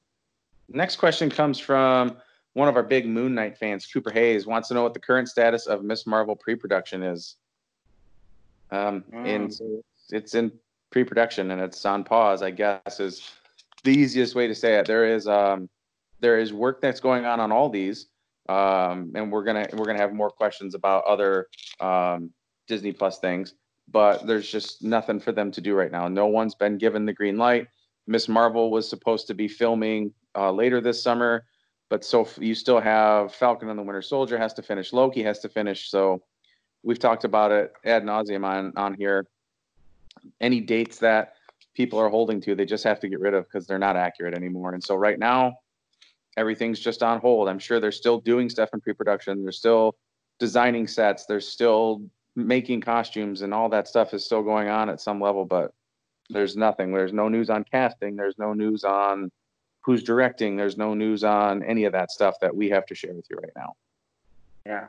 next 0.70 0.98
question 0.98 1.32
comes 1.32 1.58
from 1.58 2.18
one 2.58 2.68
of 2.68 2.76
our 2.76 2.84
big 2.84 3.08
moon 3.08 3.36
knight 3.36 3.58
fans 3.58 3.86
cooper 3.86 4.12
hayes 4.12 4.46
wants 4.46 4.68
to 4.68 4.74
know 4.74 4.84
what 4.84 4.94
the 4.94 5.00
current 5.00 5.28
status 5.28 5.68
of 5.68 5.84
miss 5.84 6.08
marvel 6.08 6.36
pre-production 6.36 7.04
is 7.04 7.36
um 8.72 9.04
mm. 9.14 9.28
in 9.28 9.52
it's 10.10 10.36
in 10.36 10.52
pre-production 10.90 11.52
and 11.52 11.62
it's 11.62 11.86
on 11.86 12.04
pause 12.04 12.42
i 12.42 12.52
guess 12.52 13.00
is 13.00 13.32
the 13.84 13.92
easiest 13.92 14.36
way 14.36 14.48
to 14.48 14.56
say 14.56 14.76
it 14.76 14.86
there 14.86 15.06
is 15.06 15.28
um 15.28 15.70
there 16.20 16.40
is 16.40 16.52
work 16.52 16.82
that's 16.82 17.00
going 17.00 17.26
on 17.26 17.40
on 17.40 17.52
all 17.52 17.70
these 17.70 18.08
um, 18.50 19.12
and 19.16 19.32
we're 19.32 19.44
gonna 19.44 19.68
we're 19.74 19.86
gonna 19.86 20.00
have 20.00 20.14
more 20.14 20.30
questions 20.30 20.74
about 20.74 21.04
other 21.04 21.48
um, 21.80 22.32
Disney 22.68 22.92
Plus 22.92 23.20
things. 23.20 23.54
But 23.90 24.28
there's 24.28 24.50
just 24.50 24.84
nothing 24.84 25.20
for 25.20 25.32
them 25.32 25.52
to 25.52 25.62
do 25.62 25.74
right 25.74 25.92
now. 25.92 26.08
No 26.08 26.28
one's 26.28 26.56
been 26.56 26.78
given 26.78 27.06
the 27.06 27.14
green 27.14 27.38
light. 27.38 27.68
Miss 28.06 28.28
Marvel 28.28 28.70
was 28.70 28.90
supposed 28.90 29.28
to 29.28 29.34
be 29.34 29.48
filming 29.48 30.14
uh, 30.36 30.52
later 30.52 30.82
this 30.82 31.02
summer, 31.02 31.46
but 31.90 32.04
so 32.04 32.28
you 32.40 32.54
still 32.54 32.80
have 32.80 33.34
Falcon 33.34 33.70
and 33.70 33.80
the 33.80 33.84
Winter 33.84 34.02
Soldier 34.02 34.38
has 34.38 34.54
to 34.56 34.62
finish. 34.62 34.94
Loki 34.94 35.24
has 35.24 35.40
to 35.40 35.50
finish. 35.50 35.90
So 35.90 36.22
we've 36.84 37.00
talked 37.00 37.24
about 37.24 37.52
it 37.52 37.74
ad 37.86 38.04
nauseum 38.04 38.46
on 38.46 38.74
on 38.76 38.94
here. 38.94 39.26
Any 40.42 40.60
dates 40.60 41.00
that 41.00 41.34
people 41.76 42.00
are 42.00 42.10
holding 42.10 42.42
to, 42.42 42.56
they 42.56 42.66
just 42.66 42.84
have 42.84 43.00
to 43.00 43.08
get 43.08 43.20
rid 43.20 43.34
of 43.34 43.46
because 43.46 43.68
they're 43.68 43.80
not 43.80 43.96
accurate 43.96 44.34
anymore. 44.34 44.74
And 44.74 44.84
so 44.84 44.96
right 44.96 45.20
now, 45.20 45.54
everything's 46.36 46.80
just 46.80 47.04
on 47.04 47.20
hold. 47.20 47.48
I'm 47.48 47.60
sure 47.60 47.80
they're 47.80 47.92
still 47.92 48.20
doing 48.20 48.50
stuff 48.50 48.70
in 48.74 48.82
pre-production. 48.82 49.44
They're 49.44 49.52
still 49.52 49.96
designing 50.40 50.88
sets. 50.88 51.26
They're 51.26 51.40
still 51.40 52.02
making 52.36 52.82
costumes, 52.82 53.42
and 53.42 53.54
all 53.54 53.70
that 53.70 53.88
stuff 53.88 54.14
is 54.14 54.26
still 54.26 54.44
going 54.44 54.70
on 54.70 54.90
at 54.90 55.00
some 55.00 55.22
level. 55.22 55.46
But 55.46 55.72
there's 56.30 56.58
nothing. 56.58 56.92
There's 56.92 57.14
no 57.14 57.30
news 57.30 57.50
on 57.50 57.64
casting. 57.64 58.16
There's 58.16 58.38
no 58.38 58.54
news 58.54 58.84
on 58.84 59.32
who's 59.88 60.04
directing. 60.04 60.56
There's 60.56 60.78
no 60.78 60.94
news 60.94 61.24
on 61.24 61.64
any 61.64 61.86
of 61.86 61.94
that 61.94 62.12
stuff 62.12 62.36
that 62.42 62.56
we 62.56 62.70
have 62.70 62.86
to 62.88 62.96
share 62.96 63.14
with 63.14 63.26
you 63.30 63.38
right 63.38 63.54
now. 63.56 64.88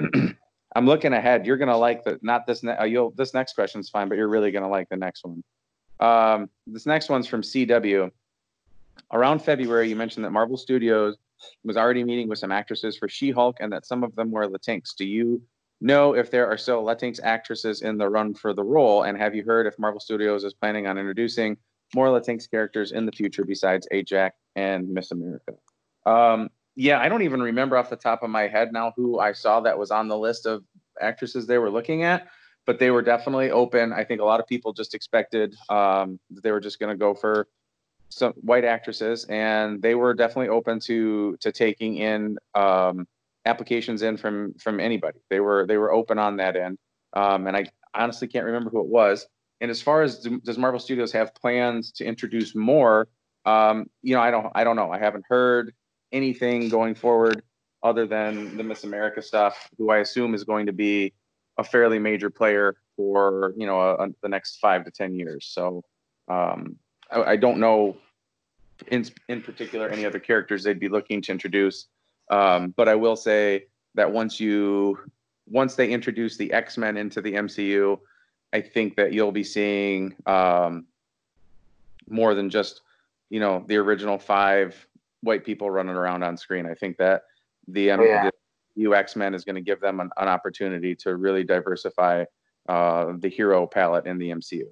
Yeah. 0.00 0.30
I'm 0.74 0.86
looking 0.86 1.12
ahead. 1.12 1.46
You're 1.46 1.58
gonna 1.58 1.76
like 1.76 2.02
the 2.02 2.18
not 2.22 2.46
this. 2.46 2.62
Ne- 2.62 2.76
uh, 2.76 2.84
you'll 2.84 3.12
this 3.12 3.32
next 3.34 3.54
question 3.54 3.80
is 3.80 3.88
fine, 3.88 4.08
but 4.08 4.18
you're 4.18 4.28
really 4.28 4.50
gonna 4.50 4.68
like 4.68 4.88
the 4.88 4.96
next 4.96 5.24
one. 5.24 5.44
Um, 6.00 6.50
this 6.66 6.86
next 6.86 7.08
one's 7.08 7.26
from 7.26 7.42
CW 7.42 8.10
around 9.12 9.40
February, 9.40 9.88
you 9.88 9.96
mentioned 9.96 10.24
that 10.24 10.30
Marvel 10.30 10.56
Studios 10.56 11.16
was 11.64 11.76
already 11.76 12.02
meeting 12.02 12.28
with 12.28 12.38
some 12.38 12.52
actresses 12.52 12.96
for 12.96 13.08
She-Hulk, 13.08 13.58
and 13.60 13.72
that 13.72 13.86
some 13.86 14.02
of 14.02 14.14
them 14.14 14.30
were 14.30 14.48
Latinx. 14.48 14.94
Do 14.96 15.04
you 15.04 15.42
know 15.80 16.14
if 16.14 16.30
there 16.30 16.46
are 16.46 16.56
still 16.56 16.82
Latinx 16.82 17.20
actresses 17.22 17.82
in 17.82 17.98
the 17.98 18.08
run 18.08 18.34
for 18.34 18.54
the 18.54 18.64
role? 18.64 19.02
And 19.02 19.18
have 19.18 19.34
you 19.34 19.44
heard 19.44 19.66
if 19.66 19.78
Marvel 19.78 20.00
Studios 20.00 20.44
is 20.44 20.54
planning 20.54 20.86
on 20.86 20.98
introducing 20.98 21.56
more 21.94 22.08
Latinx 22.08 22.50
characters 22.50 22.92
in 22.92 23.06
the 23.06 23.12
future 23.12 23.44
besides 23.44 23.86
Ajak 23.92 24.32
and 24.54 24.88
Miss 24.88 25.10
America? 25.10 25.52
Um, 26.04 26.50
yeah, 26.74 27.00
I 27.00 27.08
don't 27.08 27.22
even 27.22 27.40
remember 27.40 27.76
off 27.76 27.90
the 27.90 27.96
top 27.96 28.22
of 28.22 28.30
my 28.30 28.48
head 28.48 28.72
now 28.72 28.92
who 28.96 29.18
I 29.18 29.32
saw 29.32 29.60
that 29.60 29.78
was 29.78 29.90
on 29.90 30.08
the 30.08 30.18
list 30.18 30.46
of 30.46 30.62
actresses 31.00 31.46
they 31.46 31.58
were 31.58 31.70
looking 31.70 32.04
at, 32.04 32.28
but 32.66 32.78
they 32.78 32.90
were 32.90 33.02
definitely 33.02 33.50
open. 33.50 33.92
I 33.92 34.04
think 34.04 34.20
a 34.20 34.24
lot 34.24 34.40
of 34.40 34.46
people 34.46 34.72
just 34.72 34.94
expected 34.94 35.56
um, 35.68 36.20
that 36.30 36.42
they 36.42 36.52
were 36.52 36.60
just 36.60 36.78
going 36.78 36.92
to 36.92 36.98
go 36.98 37.14
for 37.14 37.48
some 38.08 38.32
white 38.34 38.64
actresses, 38.64 39.24
and 39.28 39.80
they 39.82 39.94
were 39.94 40.14
definitely 40.14 40.48
open 40.48 40.78
to 40.80 41.36
to 41.40 41.50
taking 41.50 41.96
in 41.96 42.38
um, 42.54 43.06
applications 43.46 44.02
in 44.02 44.16
from 44.16 44.54
from 44.54 44.78
anybody. 44.78 45.18
They 45.30 45.40
were 45.40 45.66
they 45.66 45.78
were 45.78 45.92
open 45.92 46.18
on 46.18 46.36
that 46.36 46.56
end, 46.56 46.78
um, 47.14 47.46
and 47.46 47.56
I 47.56 47.66
honestly 47.94 48.28
can't 48.28 48.44
remember 48.44 48.70
who 48.70 48.80
it 48.80 48.86
was. 48.86 49.26
And 49.60 49.70
as 49.70 49.80
far 49.80 50.02
as 50.02 50.18
does 50.44 50.58
Marvel 50.58 50.80
Studios 50.80 51.12
have 51.12 51.34
plans 51.34 51.92
to 51.92 52.04
introduce 52.04 52.54
more, 52.54 53.08
um, 53.44 53.86
you 54.02 54.14
know, 54.14 54.20
I 54.20 54.30
don't 54.30 54.48
I 54.54 54.64
don't 54.64 54.76
know. 54.76 54.90
I 54.90 54.98
haven't 54.98 55.24
heard 55.28 55.72
anything 56.12 56.68
going 56.68 56.94
forward 56.94 57.42
other 57.82 58.06
than 58.06 58.56
the 58.56 58.64
Miss 58.64 58.84
America 58.84 59.22
stuff, 59.22 59.68
who 59.78 59.90
I 59.90 59.98
assume 59.98 60.34
is 60.34 60.44
going 60.44 60.66
to 60.66 60.72
be 60.72 61.14
a 61.58 61.64
fairly 61.64 61.98
major 61.98 62.30
player 62.30 62.76
for 62.96 63.54
you 63.56 63.66
know 63.66 63.80
a, 63.80 63.94
a, 63.94 64.08
the 64.22 64.28
next 64.28 64.58
five 64.58 64.84
to 64.84 64.90
ten 64.90 65.14
years. 65.14 65.46
So 65.46 65.82
um, 66.28 66.76
I, 67.10 67.22
I 67.22 67.36
don't 67.36 67.58
know 67.58 67.96
in 68.88 69.04
in 69.28 69.42
particular 69.42 69.88
any 69.88 70.04
other 70.04 70.18
characters 70.18 70.64
they'd 70.64 70.80
be 70.80 70.88
looking 70.88 71.22
to 71.22 71.32
introduce. 71.32 71.86
Um, 72.30 72.74
but 72.76 72.88
I 72.88 72.94
will 72.94 73.16
say 73.16 73.66
that 73.94 74.10
once 74.10 74.40
you 74.40 74.98
once 75.48 75.76
they 75.76 75.88
introduce 75.88 76.36
the 76.36 76.52
X 76.52 76.76
Men 76.76 76.96
into 76.96 77.20
the 77.20 77.34
MCU, 77.34 77.98
I 78.56 78.60
think 78.60 78.96
that 78.96 79.12
you'll 79.12 79.32
be 79.32 79.44
seeing 79.44 80.14
um, 80.26 80.86
more 82.08 82.34
than 82.34 82.50
just 82.50 82.82
you 83.30 83.40
know 83.40 83.64
the 83.66 83.76
original 83.76 84.18
five 84.18 84.86
white 85.22 85.44
people 85.44 85.70
running 85.70 85.96
around 85.96 86.22
on 86.22 86.36
screen. 86.36 86.66
I 86.66 86.74
think 86.74 86.96
that 86.98 87.22
the, 87.68 87.90
um, 87.90 88.00
yeah. 88.00 88.30
the 88.76 88.94
X 88.94 89.16
Men 89.16 89.34
is 89.34 89.44
going 89.44 89.56
to 89.56 89.60
give 89.60 89.80
them 89.80 90.00
an, 90.00 90.10
an, 90.16 90.28
opportunity 90.28 90.94
to 90.96 91.16
really 91.16 91.42
diversify 91.42 92.24
uh, 92.68 93.12
the 93.18 93.28
hero 93.28 93.66
palette 93.66 94.06
in 94.06 94.18
the 94.18 94.30
MCU 94.30 94.66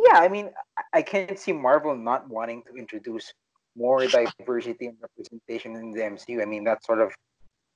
yeah, 0.00 0.20
I 0.20 0.28
mean, 0.28 0.50
I 0.92 1.02
can't 1.02 1.38
see 1.38 1.52
Marvel 1.52 1.94
not 1.94 2.28
wanting 2.28 2.62
to 2.64 2.74
introduce 2.76 3.32
more 3.76 4.06
diversity 4.06 4.86
and 4.86 4.96
representation 5.00 5.76
in 5.76 5.92
the 5.92 6.00
MCU. 6.00 6.42
I 6.42 6.46
mean, 6.46 6.64
that's 6.64 6.86
sort 6.86 7.00
of 7.00 7.12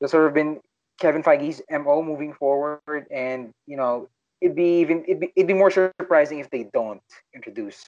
that's 0.00 0.12
sort 0.12 0.26
of 0.26 0.34
been 0.34 0.60
Kevin 0.98 1.22
Feige's 1.22 1.62
mo 1.70 2.02
moving 2.02 2.32
forward, 2.32 3.06
and 3.10 3.52
you 3.66 3.76
know, 3.76 4.08
it'd 4.44 4.54
be 4.54 4.80
even 4.80 5.02
it'd 5.08 5.20
be, 5.20 5.32
it'd 5.34 5.48
be 5.48 5.54
more 5.54 5.70
surprising 5.70 6.38
if 6.38 6.50
they 6.50 6.64
don't 6.74 7.02
introduce 7.34 7.82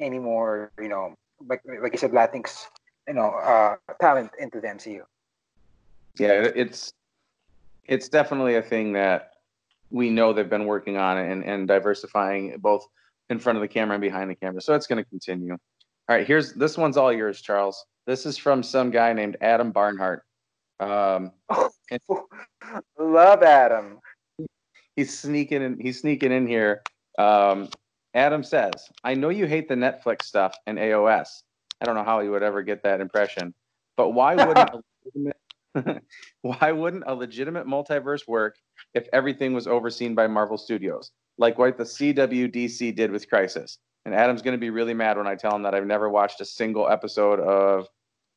any 0.00 0.18
more, 0.18 0.72
you 0.80 0.88
know, 0.88 1.14
like 1.46 1.60
like 1.82 1.92
you 1.92 1.98
said, 1.98 2.12
Latinx, 2.12 2.64
you 3.06 3.14
know, 3.14 3.28
uh, 3.30 3.76
talent 4.00 4.30
into 4.40 4.60
the 4.60 4.68
MCU. 4.68 5.02
Yeah, 6.18 6.50
it's 6.62 6.94
it's 7.84 8.08
definitely 8.08 8.56
a 8.56 8.62
thing 8.62 8.94
that 8.94 9.32
we 9.90 10.08
know 10.08 10.32
they've 10.32 10.48
been 10.48 10.66
working 10.66 10.96
on 10.96 11.18
and, 11.18 11.44
and 11.44 11.68
diversifying 11.68 12.56
both 12.58 12.86
in 13.30 13.38
front 13.38 13.56
of 13.56 13.62
the 13.62 13.68
camera 13.68 13.94
and 13.94 14.02
behind 14.02 14.30
the 14.30 14.34
camera. 14.34 14.60
So 14.62 14.74
it's 14.74 14.86
going 14.86 15.02
to 15.02 15.08
continue. 15.08 15.52
All 15.52 16.16
right, 16.16 16.26
here's 16.26 16.54
this 16.54 16.78
one's 16.78 16.96
all 16.96 17.12
yours, 17.12 17.42
Charles. 17.42 17.84
This 18.06 18.24
is 18.24 18.38
from 18.38 18.62
some 18.62 18.90
guy 18.90 19.12
named 19.12 19.36
Adam 19.42 19.72
Barnhart. 19.72 20.24
Um, 20.80 21.32
and- 21.90 22.00
Love 22.98 23.42
Adam. 23.42 24.00
He's 24.98 25.16
sneaking 25.16 25.62
in. 25.62 25.78
He's 25.78 26.00
sneaking 26.00 26.32
in 26.32 26.48
here. 26.48 26.82
Um, 27.18 27.68
Adam 28.14 28.42
says, 28.42 28.72
"I 29.04 29.14
know 29.14 29.28
you 29.28 29.46
hate 29.46 29.68
the 29.68 29.76
Netflix 29.76 30.22
stuff 30.22 30.56
and 30.66 30.76
AOS. 30.76 31.44
I 31.80 31.84
don't 31.84 31.94
know 31.94 32.02
how 32.02 32.18
you 32.18 32.32
would 32.32 32.42
ever 32.42 32.62
get 32.62 32.82
that 32.82 33.00
impression, 33.00 33.54
but 33.96 34.10
why 34.10 34.34
wouldn't 34.34 34.70
a 34.70 34.82
legitimate, 35.14 36.02
why 36.42 36.72
wouldn't 36.72 37.04
a 37.06 37.14
legitimate 37.14 37.68
multiverse 37.68 38.26
work 38.26 38.56
if 38.92 39.06
everything 39.12 39.54
was 39.54 39.68
overseen 39.68 40.16
by 40.16 40.26
Marvel 40.26 40.58
Studios, 40.58 41.12
like 41.38 41.58
what 41.58 41.78
the 41.78 41.84
CWDC 41.84 42.96
did 42.96 43.12
with 43.12 43.28
Crisis?" 43.28 43.78
And 44.04 44.16
Adam's 44.16 44.42
going 44.42 44.56
to 44.56 44.60
be 44.60 44.70
really 44.70 44.94
mad 44.94 45.16
when 45.16 45.28
I 45.28 45.36
tell 45.36 45.54
him 45.54 45.62
that 45.62 45.76
I've 45.76 45.86
never 45.86 46.10
watched 46.10 46.40
a 46.40 46.44
single 46.44 46.88
episode 46.88 47.38
of 47.38 47.86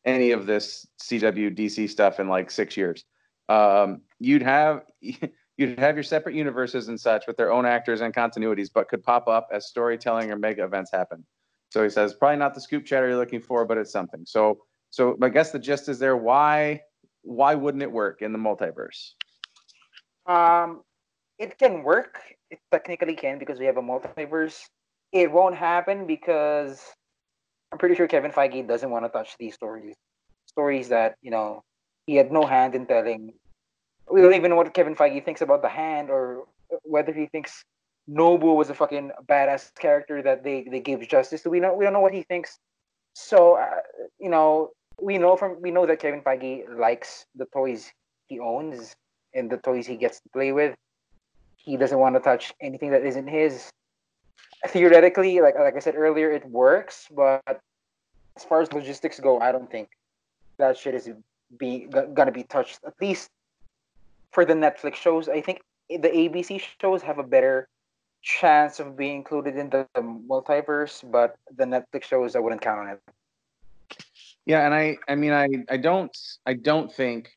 any 0.06 0.30
of 0.30 0.46
this 0.46 0.86
CWDC 1.02 1.90
stuff 1.90 2.20
in 2.20 2.28
like 2.28 2.52
six 2.52 2.78
years. 2.78 3.04
Um, 3.50 4.02
you'd 4.20 4.44
have 4.44 4.84
you'd 5.62 5.80
have 5.80 5.96
your 5.96 6.04
separate 6.04 6.36
universes 6.36 6.88
and 6.88 7.00
such 7.00 7.28
with 7.28 7.38
their 7.38 7.52
own 7.52 7.66
actors 7.66 8.02
and 8.02 8.14
continuities, 8.14 8.70
but 8.74 8.90
could 8.90 9.04
pop 9.04 9.28
up 9.28 9.48
as 9.54 9.68
storytelling 9.68 10.32
or 10.32 10.36
mega 10.36 10.64
events 10.64 10.92
happen. 10.92 11.24
So 11.70 11.84
he 11.84 11.90
says, 11.90 12.14
probably 12.16 12.38
not 12.38 12.56
the 12.56 12.62
scoop 12.62 12.86
chatter 12.86 13.08
you're 13.08 13.18
looking 13.18 13.42
for, 13.42 13.64
but 13.66 13.78
it's 13.78 13.92
something. 13.92 14.24
So, 14.26 14.58
so 14.90 15.18
I 15.22 15.30
guess 15.30 15.52
the 15.52 15.60
gist 15.60 15.88
is 15.88 16.00
there. 16.00 16.18
Why, 16.18 16.82
why 17.22 17.56
wouldn't 17.56 17.84
it 17.84 17.92
work 17.92 18.22
in 18.22 18.34
the 18.34 18.40
multiverse? 18.40 19.12
Um, 20.26 20.82
it 21.38 21.58
can 21.58 21.84
work. 21.84 22.18
It 22.50 22.60
technically 22.72 23.16
can 23.16 23.38
because 23.38 23.60
we 23.60 23.66
have 23.66 23.78
a 23.78 23.82
multiverse. 23.82 24.60
It 25.14 25.32
won't 25.32 25.56
happen 25.56 26.08
because 26.08 26.84
I'm 27.72 27.78
pretty 27.78 27.96
sure 27.96 28.08
Kevin 28.08 28.32
Feige 28.32 28.68
doesn't 28.68 28.90
want 28.90 29.06
to 29.06 29.10
touch 29.10 29.38
these 29.40 29.54
stories, 29.54 29.96
stories 30.46 30.90
that 30.90 31.16
you 31.22 31.32
know 31.32 31.64
he 32.06 32.16
had 32.16 32.32
no 32.32 32.46
hand 32.46 32.76
in 32.76 32.86
telling 32.86 33.34
we 34.10 34.22
don't 34.22 34.34
even 34.34 34.50
know 34.50 34.56
what 34.56 34.74
Kevin 34.74 34.96
Feige 34.96 35.24
thinks 35.24 35.42
about 35.42 35.62
the 35.62 35.70
hand 35.70 36.10
or 36.10 36.46
whether 36.84 37.14
he 37.14 37.26
thinks 37.28 37.64
Nobu 38.10 38.56
was 38.56 38.70
a 38.70 38.74
fucking 38.74 39.12
badass 39.28 39.74
character 39.76 40.22
that 40.22 40.44
they, 40.44 40.66
they 40.70 40.80
gave 40.80 41.08
justice 41.08 41.44
to. 41.44 41.50
We 41.50 41.60
know 41.60 41.74
we 41.74 41.84
don't 41.84 41.94
know 41.94 42.00
what 42.00 42.14
he 42.14 42.24
thinks. 42.24 42.58
So 43.14 43.56
uh, 43.58 43.82
you 44.20 44.30
know 44.30 44.72
we 45.02 45.18
know 45.18 45.36
from 45.36 45.62
we 45.62 45.72
know 45.72 45.86
that 45.86 46.00
Kevin 46.00 46.22
Feige 46.22 46.64
likes 46.78 47.26
the 47.36 47.46
toys 47.54 47.92
he 48.28 48.40
owns 48.40 48.96
and 49.34 49.50
the 49.50 49.58
toys 49.58 49.86
he 49.86 49.96
gets 49.96 50.20
to 50.22 50.30
play 50.30 50.52
with. 50.52 50.76
He 51.58 51.78
doesn't 51.78 52.00
want 52.00 52.16
to 52.16 52.22
touch 52.22 52.54
anything 52.62 52.92
that 52.92 53.06
isn't 53.06 53.28
his. 53.28 53.70
Theoretically, 54.68 55.42
like 55.42 55.56
like 55.58 55.76
I 55.76 55.80
said 55.80 55.96
earlier, 55.96 56.32
it 56.32 56.46
works, 56.50 57.08
but 57.12 57.42
as 58.36 58.44
far 58.44 58.62
as 58.62 58.72
logistics 58.74 59.20
go, 59.20 59.40
I 59.40 59.52
don't 59.52 59.70
think 59.70 59.90
that 60.58 60.78
shit 60.78 60.96
is 60.96 61.10
be 61.58 61.88
gonna 62.14 62.32
be 62.32 62.44
touched. 62.44 62.80
At 62.86 62.94
least 63.02 63.30
for 64.32 64.46
the 64.46 64.54
Netflix 64.54 64.96
shows, 64.96 65.30
I 65.30 65.42
think 65.42 65.62
the 65.90 66.10
ABC 66.10 66.62
shows 66.82 67.02
have 67.02 67.20
a 67.20 67.24
better 67.24 67.68
chance 68.22 68.80
of 68.80 68.96
being 68.96 69.16
included 69.16 69.58
in 69.58 69.70
the, 69.70 69.88
the 69.96 70.02
multiverse, 70.02 71.10
but 71.10 71.36
the 71.56 71.66
Netflix 71.66 72.04
shows 72.04 72.36
I 72.36 72.40
wouldn't 72.40 72.62
count 72.62 72.80
on 72.80 72.88
it. 72.90 73.00
Yeah, 74.46 74.66
and 74.66 74.74
I 74.74 74.98
I 75.08 75.16
mean 75.16 75.34
I 75.34 75.48
I 75.70 75.78
don't 75.78 76.16
I 76.46 76.54
don't 76.54 76.92
think 76.92 77.30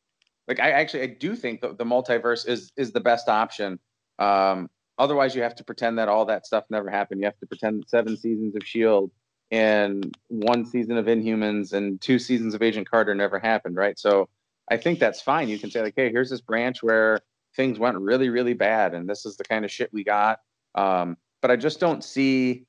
like 0.48 0.60
I 0.60 0.70
actually 0.70 1.02
I 1.02 1.06
do 1.06 1.34
think 1.34 1.60
that 1.60 1.78
the 1.78 1.84
multiverse 1.84 2.46
is 2.48 2.72
is 2.76 2.92
the 2.92 3.00
best 3.00 3.28
option. 3.28 3.78
Um 4.18 4.70
otherwise 4.98 5.34
you 5.34 5.42
have 5.42 5.54
to 5.56 5.64
pretend 5.64 5.98
that 5.98 6.08
all 6.08 6.24
that 6.26 6.46
stuff 6.46 6.64
never 6.70 6.88
happened. 6.88 7.20
You 7.20 7.26
have 7.26 7.38
to 7.40 7.46
pretend 7.46 7.80
that 7.80 7.90
seven 7.90 8.16
seasons 8.16 8.56
of 8.56 8.62
Shield 8.64 9.10
and 9.50 10.16
one 10.28 10.64
season 10.64 10.96
of 10.96 11.06
Inhumans 11.06 11.72
and 11.72 12.00
two 12.00 12.18
seasons 12.18 12.54
of 12.54 12.62
Agent 12.62 12.90
Carter 12.90 13.14
never 13.14 13.38
happened, 13.38 13.76
right? 13.76 13.98
So 13.98 14.28
I 14.70 14.76
think 14.76 14.98
that's 14.98 15.20
fine. 15.20 15.48
You 15.48 15.58
can 15.58 15.70
say 15.70 15.82
like, 15.82 15.94
hey, 15.96 16.10
here's 16.10 16.30
this 16.30 16.40
branch 16.40 16.82
where 16.82 17.20
things 17.54 17.78
went 17.78 17.98
really, 17.98 18.28
really 18.28 18.54
bad, 18.54 18.94
and 18.94 19.08
this 19.08 19.26
is 19.26 19.36
the 19.36 19.44
kind 19.44 19.64
of 19.64 19.70
shit 19.70 19.92
we 19.92 20.04
got. 20.04 20.40
Um, 20.74 21.16
but 21.42 21.50
I 21.50 21.56
just 21.56 21.80
don't 21.80 22.02
see. 22.02 22.64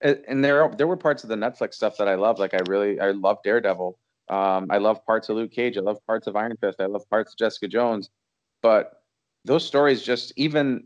And 0.00 0.44
there, 0.44 0.68
there 0.76 0.86
were 0.86 0.96
parts 0.96 1.24
of 1.24 1.30
the 1.30 1.36
Netflix 1.36 1.74
stuff 1.74 1.96
that 1.96 2.08
I 2.08 2.14
love. 2.14 2.38
Like 2.38 2.52
I 2.52 2.60
really, 2.66 3.00
I 3.00 3.12
love 3.12 3.38
Daredevil. 3.42 3.98
Um, 4.28 4.66
I 4.70 4.78
love 4.78 5.04
parts 5.06 5.28
of 5.28 5.36
Luke 5.36 5.50
Cage. 5.50 5.76
I 5.76 5.80
love 5.80 5.98
parts 6.06 6.26
of 6.26 6.36
Iron 6.36 6.56
Fist. 6.60 6.80
I 6.80 6.86
love 6.86 7.08
parts 7.08 7.32
of 7.32 7.38
Jessica 7.38 7.68
Jones. 7.68 8.10
But 8.62 9.02
those 9.44 9.66
stories 9.66 10.02
just, 10.02 10.32
even 10.36 10.84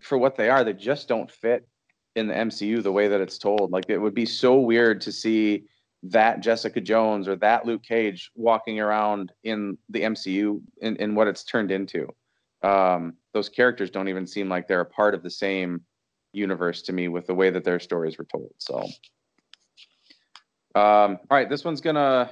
for 0.00 0.18
what 0.18 0.36
they 0.36 0.48
are, 0.48 0.64
they 0.64 0.72
just 0.72 1.08
don't 1.08 1.30
fit 1.30 1.66
in 2.14 2.28
the 2.28 2.34
MCU 2.34 2.82
the 2.82 2.92
way 2.92 3.08
that 3.08 3.20
it's 3.20 3.38
told. 3.38 3.70
Like 3.70 3.88
it 3.88 3.98
would 3.98 4.14
be 4.14 4.26
so 4.26 4.58
weird 4.58 5.00
to 5.02 5.12
see 5.12 5.64
that 6.10 6.40
Jessica 6.40 6.80
Jones 6.80 7.28
or 7.28 7.36
that 7.36 7.66
Luke 7.66 7.82
Cage 7.82 8.30
walking 8.34 8.80
around 8.80 9.32
in 9.44 9.78
the 9.88 10.02
MCU 10.02 10.60
in, 10.80 10.96
in 10.96 11.14
what 11.14 11.28
it's 11.28 11.44
turned 11.44 11.70
into. 11.70 12.08
Um, 12.62 13.14
those 13.32 13.48
characters 13.48 13.90
don't 13.90 14.08
even 14.08 14.26
seem 14.26 14.48
like 14.48 14.66
they're 14.66 14.80
a 14.80 14.86
part 14.86 15.14
of 15.14 15.22
the 15.22 15.30
same 15.30 15.82
universe 16.32 16.82
to 16.82 16.92
me 16.92 17.08
with 17.08 17.26
the 17.26 17.34
way 17.34 17.50
that 17.50 17.64
their 17.64 17.80
stories 17.80 18.18
were 18.18 18.24
told. 18.24 18.52
So, 18.58 18.78
um, 20.74 21.18
all 21.30 21.36
right, 21.36 21.48
this 21.48 21.64
one's 21.64 21.80
gonna. 21.80 22.30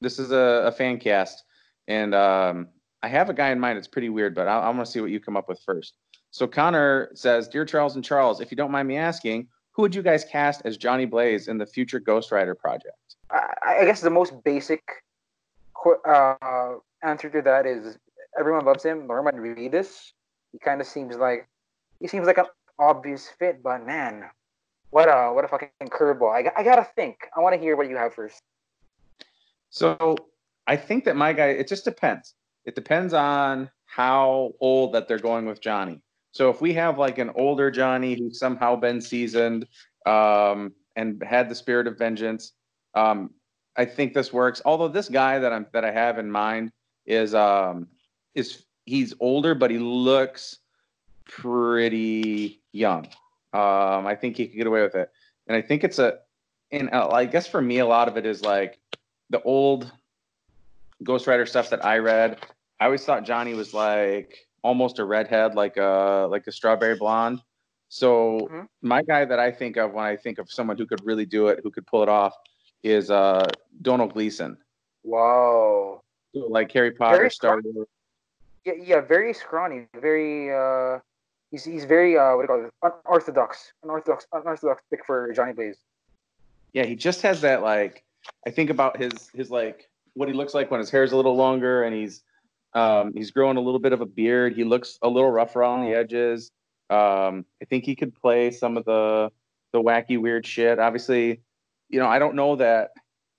This 0.00 0.18
is 0.18 0.30
a, 0.32 0.64
a 0.66 0.72
fan 0.72 0.98
cast, 0.98 1.44
and 1.88 2.14
um, 2.14 2.68
I 3.02 3.08
have 3.08 3.28
a 3.28 3.34
guy 3.34 3.50
in 3.50 3.60
mind. 3.60 3.78
It's 3.78 3.88
pretty 3.88 4.08
weird, 4.08 4.34
but 4.34 4.48
I, 4.48 4.58
I'm 4.66 4.74
gonna 4.74 4.86
see 4.86 5.00
what 5.00 5.10
you 5.10 5.20
come 5.20 5.36
up 5.36 5.48
with 5.48 5.60
first. 5.64 5.94
So 6.30 6.46
Connor 6.46 7.10
says, 7.14 7.48
"Dear 7.48 7.64
Charles 7.64 7.96
and 7.96 8.04
Charles, 8.04 8.40
if 8.40 8.50
you 8.50 8.56
don't 8.56 8.70
mind 8.70 8.88
me 8.88 8.96
asking, 8.96 9.48
who 9.72 9.82
would 9.82 9.94
you 9.94 10.02
guys 10.02 10.24
cast 10.24 10.62
as 10.64 10.76
Johnny 10.76 11.06
Blaze 11.06 11.48
in 11.48 11.58
the 11.58 11.66
future 11.66 12.00
Ghost 12.00 12.32
Rider 12.32 12.54
project?" 12.54 13.09
I, 13.30 13.78
I 13.80 13.84
guess 13.84 14.00
the 14.00 14.10
most 14.10 14.32
basic 14.44 14.82
uh, 16.06 16.74
answer 17.02 17.30
to 17.30 17.42
that 17.42 17.66
is 17.66 17.98
everyone 18.38 18.64
loves 18.64 18.84
him. 18.84 19.06
Norman 19.06 19.36
Reedus. 19.36 20.12
He 20.52 20.58
kind 20.58 20.80
of 20.80 20.86
seems 20.86 21.16
like 21.16 21.48
he 22.00 22.08
seems 22.08 22.26
like 22.26 22.38
an 22.38 22.46
obvious 22.78 23.28
fit, 23.38 23.62
but 23.62 23.86
man, 23.86 24.24
what 24.90 25.08
a 25.08 25.32
what 25.32 25.44
a 25.44 25.48
fucking 25.48 25.70
curveball! 25.84 26.32
I, 26.32 26.50
I 26.60 26.64
gotta 26.64 26.86
think. 26.96 27.16
I 27.36 27.40
want 27.40 27.54
to 27.54 27.60
hear 27.60 27.76
what 27.76 27.88
you 27.88 27.96
have 27.96 28.14
first. 28.14 28.42
So 29.70 30.16
I 30.66 30.76
think 30.76 31.04
that 31.04 31.16
my 31.16 31.32
guy. 31.32 31.48
It 31.48 31.68
just 31.68 31.84
depends. 31.84 32.34
It 32.64 32.74
depends 32.74 33.14
on 33.14 33.70
how 33.86 34.52
old 34.60 34.92
that 34.94 35.08
they're 35.08 35.18
going 35.18 35.46
with 35.46 35.60
Johnny. 35.60 36.00
So 36.32 36.50
if 36.50 36.60
we 36.60 36.72
have 36.74 36.98
like 36.98 37.18
an 37.18 37.30
older 37.34 37.70
Johnny 37.70 38.14
who's 38.14 38.38
somehow 38.38 38.76
been 38.76 39.00
seasoned 39.00 39.66
um, 40.06 40.72
and 40.96 41.22
had 41.22 41.48
the 41.48 41.54
spirit 41.54 41.86
of 41.86 41.98
vengeance, 41.98 42.52
um, 42.94 43.30
I 43.76 43.84
think 43.84 44.14
this 44.14 44.32
works. 44.32 44.60
Although 44.64 44.88
this 44.88 45.08
guy 45.08 45.38
that 45.38 45.52
I'm 45.52 45.66
that 45.72 45.84
I 45.84 45.90
have 45.90 46.18
in 46.18 46.30
mind 46.30 46.72
is 47.06 47.34
um, 47.34 47.88
is 48.34 48.64
he's 48.84 49.14
older, 49.20 49.54
but 49.54 49.70
he 49.70 49.78
looks 49.78 50.58
pretty 51.26 52.60
young. 52.72 53.06
Um, 53.52 54.06
I 54.06 54.16
think 54.20 54.36
he 54.36 54.46
could 54.46 54.56
get 54.56 54.66
away 54.66 54.82
with 54.82 54.94
it, 54.94 55.10
and 55.46 55.56
I 55.56 55.62
think 55.62 55.84
it's 55.84 55.98
a. 55.98 56.18
And 56.72 56.88
uh, 56.92 57.08
I 57.08 57.24
guess 57.24 57.48
for 57.48 57.60
me, 57.60 57.78
a 57.78 57.86
lot 57.86 58.06
of 58.06 58.16
it 58.16 58.24
is 58.24 58.42
like 58.42 58.78
the 59.30 59.42
old 59.42 59.90
Ghost 61.02 61.26
Rider 61.26 61.46
stuff 61.46 61.70
that 61.70 61.84
I 61.84 61.98
read. 61.98 62.38
I 62.78 62.84
always 62.84 63.04
thought 63.04 63.24
Johnny 63.24 63.54
was 63.54 63.74
like 63.74 64.46
almost 64.62 64.98
a 64.98 65.04
redhead, 65.04 65.54
like 65.54 65.76
a 65.76 66.28
like 66.30 66.46
a 66.46 66.52
strawberry 66.52 66.96
blonde. 66.96 67.40
So 67.88 68.48
mm-hmm. 68.52 68.60
my 68.82 69.02
guy 69.02 69.24
that 69.24 69.40
I 69.40 69.50
think 69.50 69.76
of 69.76 69.92
when 69.92 70.04
I 70.04 70.16
think 70.16 70.38
of 70.38 70.50
someone 70.50 70.78
who 70.78 70.86
could 70.86 71.04
really 71.04 71.26
do 71.26 71.48
it, 71.48 71.60
who 71.62 71.70
could 71.70 71.86
pull 71.86 72.04
it 72.04 72.08
off, 72.08 72.34
is 72.82 73.10
uh 73.10 73.46
Donald 73.82 74.14
Gleeson. 74.14 74.56
Wow. 75.02 76.02
So, 76.34 76.40
like 76.48 76.70
Harry 76.72 76.92
Potter, 76.92 77.16
very 77.18 77.30
Star 77.30 77.60
Wars. 77.64 77.88
Yeah, 78.64 78.74
yeah, 78.82 79.00
very 79.00 79.32
scrawny, 79.32 79.86
very 80.00 80.52
uh 80.54 81.00
he's 81.50 81.64
he's 81.64 81.84
very 81.84 82.16
uh 82.16 82.36
what 82.36 82.46
do 82.46 82.52
you 82.52 82.70
call 82.80 82.92
it? 82.92 82.94
Unorthodox. 83.04 83.72
Unorthodox 83.82 84.26
unorthodox 84.32 84.82
pick 84.90 85.04
for 85.04 85.32
Johnny 85.32 85.52
Blaze. 85.52 85.78
Yeah, 86.72 86.84
he 86.84 86.94
just 86.94 87.22
has 87.22 87.40
that 87.40 87.62
like 87.62 88.04
I 88.46 88.50
think 88.50 88.70
about 88.70 88.96
his 88.96 89.30
his 89.34 89.50
like 89.50 89.88
what 90.14 90.28
he 90.28 90.34
looks 90.34 90.54
like 90.54 90.70
when 90.70 90.80
his 90.80 90.90
hair's 90.90 91.12
a 91.12 91.16
little 91.16 91.36
longer 91.36 91.82
and 91.82 91.94
he's 91.94 92.22
um 92.74 93.12
he's 93.14 93.30
growing 93.30 93.56
a 93.56 93.60
little 93.60 93.80
bit 93.80 93.92
of 93.92 94.00
a 94.00 94.06
beard. 94.06 94.54
He 94.54 94.64
looks 94.64 94.98
a 95.02 95.08
little 95.08 95.30
rough 95.30 95.56
around 95.56 95.82
the 95.82 95.94
edges. 95.94 96.50
Um 96.90 97.44
I 97.62 97.64
think 97.68 97.84
he 97.84 97.96
could 97.96 98.14
play 98.14 98.50
some 98.50 98.76
of 98.76 98.84
the 98.84 99.30
the 99.72 99.82
wacky 99.82 100.20
weird 100.20 100.46
shit. 100.46 100.78
Obviously, 100.78 101.40
you 101.90 101.98
know, 101.98 102.06
I 102.06 102.18
don't 102.18 102.34
know 102.34 102.56
that 102.56 102.90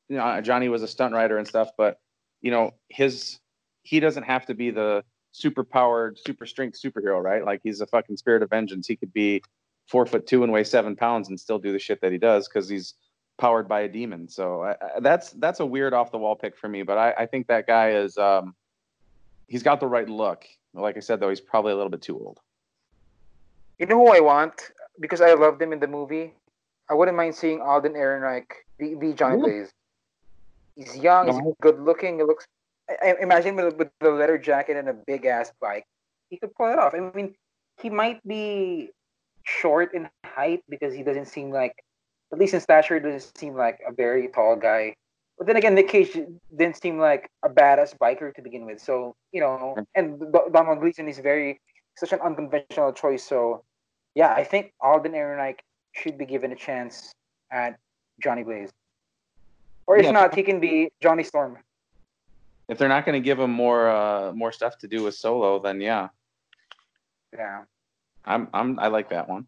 you 0.09 0.17
know 0.17 0.41
Johnny 0.41 0.69
was 0.69 0.83
a 0.83 0.87
stunt 0.87 1.13
rider 1.13 1.37
and 1.37 1.47
stuff, 1.47 1.69
but 1.77 1.99
you 2.41 2.51
know, 2.51 2.71
his 2.89 3.39
he 3.83 3.99
doesn't 3.99 4.23
have 4.23 4.45
to 4.47 4.53
be 4.53 4.69
the 4.69 5.03
super 5.31 5.63
powered, 5.63 6.19
super 6.19 6.45
strength 6.45 6.79
superhero, 6.79 7.21
right? 7.21 7.45
Like 7.45 7.61
he's 7.63 7.81
a 7.81 7.87
fucking 7.87 8.17
spirit 8.17 8.43
of 8.43 8.49
vengeance. 8.49 8.87
He 8.87 8.95
could 8.95 9.13
be 9.13 9.41
four 9.87 10.05
foot 10.05 10.27
two 10.27 10.43
and 10.43 10.51
weigh 10.51 10.63
seven 10.63 10.95
pounds 10.95 11.29
and 11.29 11.39
still 11.39 11.59
do 11.59 11.71
the 11.71 11.79
shit 11.79 12.01
that 12.01 12.11
he 12.11 12.17
does 12.17 12.47
because 12.47 12.69
he's 12.69 12.93
powered 13.37 13.67
by 13.67 13.81
a 13.81 13.87
demon. 13.87 14.27
So 14.27 14.61
I, 14.61 14.71
I, 14.71 14.99
that's 14.99 15.31
that's 15.31 15.59
a 15.59 15.65
weird 15.65 15.93
off 15.93 16.11
the 16.11 16.17
wall 16.17 16.35
pick 16.35 16.57
for 16.57 16.67
me, 16.67 16.83
but 16.83 16.97
I, 16.97 17.13
I 17.19 17.25
think 17.25 17.47
that 17.47 17.65
guy 17.65 17.91
is 17.91 18.17
um, 18.17 18.55
he's 19.47 19.63
got 19.63 19.79
the 19.79 19.87
right 19.87 20.07
look. 20.07 20.45
Like 20.73 20.97
I 20.97 21.01
said, 21.01 21.19
though, 21.19 21.29
he's 21.29 21.41
probably 21.41 21.73
a 21.73 21.75
little 21.75 21.89
bit 21.89 22.01
too 22.01 22.17
old. 22.17 22.39
You 23.79 23.85
know 23.87 23.97
who 23.97 24.15
I 24.15 24.19
want 24.19 24.71
because 24.99 25.21
I 25.21 25.33
loved 25.33 25.61
him 25.61 25.73
in 25.73 25.79
the 25.79 25.87
movie. 25.87 26.33
I 26.91 26.93
wouldn't 26.93 27.15
mind 27.15 27.33
seeing 27.33 27.61
Alden 27.61 27.93
Ehrenreich 27.93 28.47
be, 28.77 28.95
be 28.95 29.13
Johnny 29.13 29.37
Blaze. 29.37 29.71
He's 30.75 30.97
young. 30.97 31.27
He's 31.27 31.53
good 31.61 31.79
looking. 31.79 32.17
He 32.17 32.23
looks 32.23 32.45
I, 33.01 33.15
imagine 33.21 33.55
with, 33.55 33.75
with 33.77 33.89
the 33.99 34.11
leather 34.11 34.37
jacket 34.37 34.77
and 34.77 34.89
a 34.89 34.93
big 34.93 35.25
ass 35.25 35.51
bike, 35.61 35.85
he 36.29 36.37
could 36.37 36.53
pull 36.55 36.71
it 36.71 36.77
off. 36.77 36.93
I 36.93 36.99
mean, 37.15 37.35
he 37.81 37.89
might 37.89 38.25
be 38.27 38.89
short 39.43 39.93
in 39.93 40.09
height 40.25 40.63
because 40.69 40.93
he 40.93 41.03
doesn't 41.03 41.27
seem 41.27 41.51
like, 41.51 41.73
at 42.33 42.39
least 42.39 42.53
in 42.53 42.59
stature, 42.61 42.99
doesn't 42.99 43.37
seem 43.37 43.55
like 43.55 43.79
a 43.87 43.93
very 43.93 44.27
tall 44.27 44.55
guy. 44.55 44.95
But 45.37 45.47
then 45.47 45.55
again, 45.55 45.75
Nick 45.75 45.89
Cage 45.89 46.17
didn't 46.55 46.81
seem 46.81 46.99
like 46.99 47.29
a 47.43 47.49
badass 47.49 47.97
biker 47.97 48.33
to 48.35 48.41
begin 48.41 48.65
with. 48.65 48.79
So 48.79 49.15
you 49.31 49.41
know, 49.41 49.75
and 49.95 50.21
Donald 50.53 50.79
Gleeson 50.79 51.07
is 51.07 51.19
very 51.19 51.59
such 51.97 52.13
an 52.13 52.19
unconventional 52.19 52.93
choice. 52.93 53.23
So 53.23 53.63
yeah, 54.13 54.33
I 54.33 54.43
think 54.43 54.73
Alden 54.81 55.13
Ehrenreich 55.13 55.59
should 55.93 56.17
be 56.17 56.25
given 56.25 56.51
a 56.51 56.55
chance 56.55 57.13
at 57.51 57.77
Johnny 58.21 58.43
Blaze. 58.43 58.69
Or 59.87 59.97
if 59.97 60.05
yeah. 60.05 60.11
not, 60.11 60.35
he 60.35 60.43
can 60.43 60.59
be 60.59 60.89
Johnny 61.01 61.23
Storm. 61.23 61.57
If 62.67 62.77
they're 62.77 62.89
not 62.89 63.05
going 63.05 63.21
to 63.21 63.23
give 63.23 63.39
him 63.39 63.51
more 63.51 63.89
uh, 63.89 64.31
more 64.33 64.51
stuff 64.51 64.77
to 64.79 64.87
do 64.87 65.03
with 65.03 65.15
Solo, 65.15 65.59
then 65.59 65.81
yeah. 65.81 66.09
Yeah. 67.33 67.63
I'm 68.25 68.47
I'm 68.53 68.79
I 68.79 68.87
like 68.87 69.09
that 69.09 69.27
one. 69.27 69.45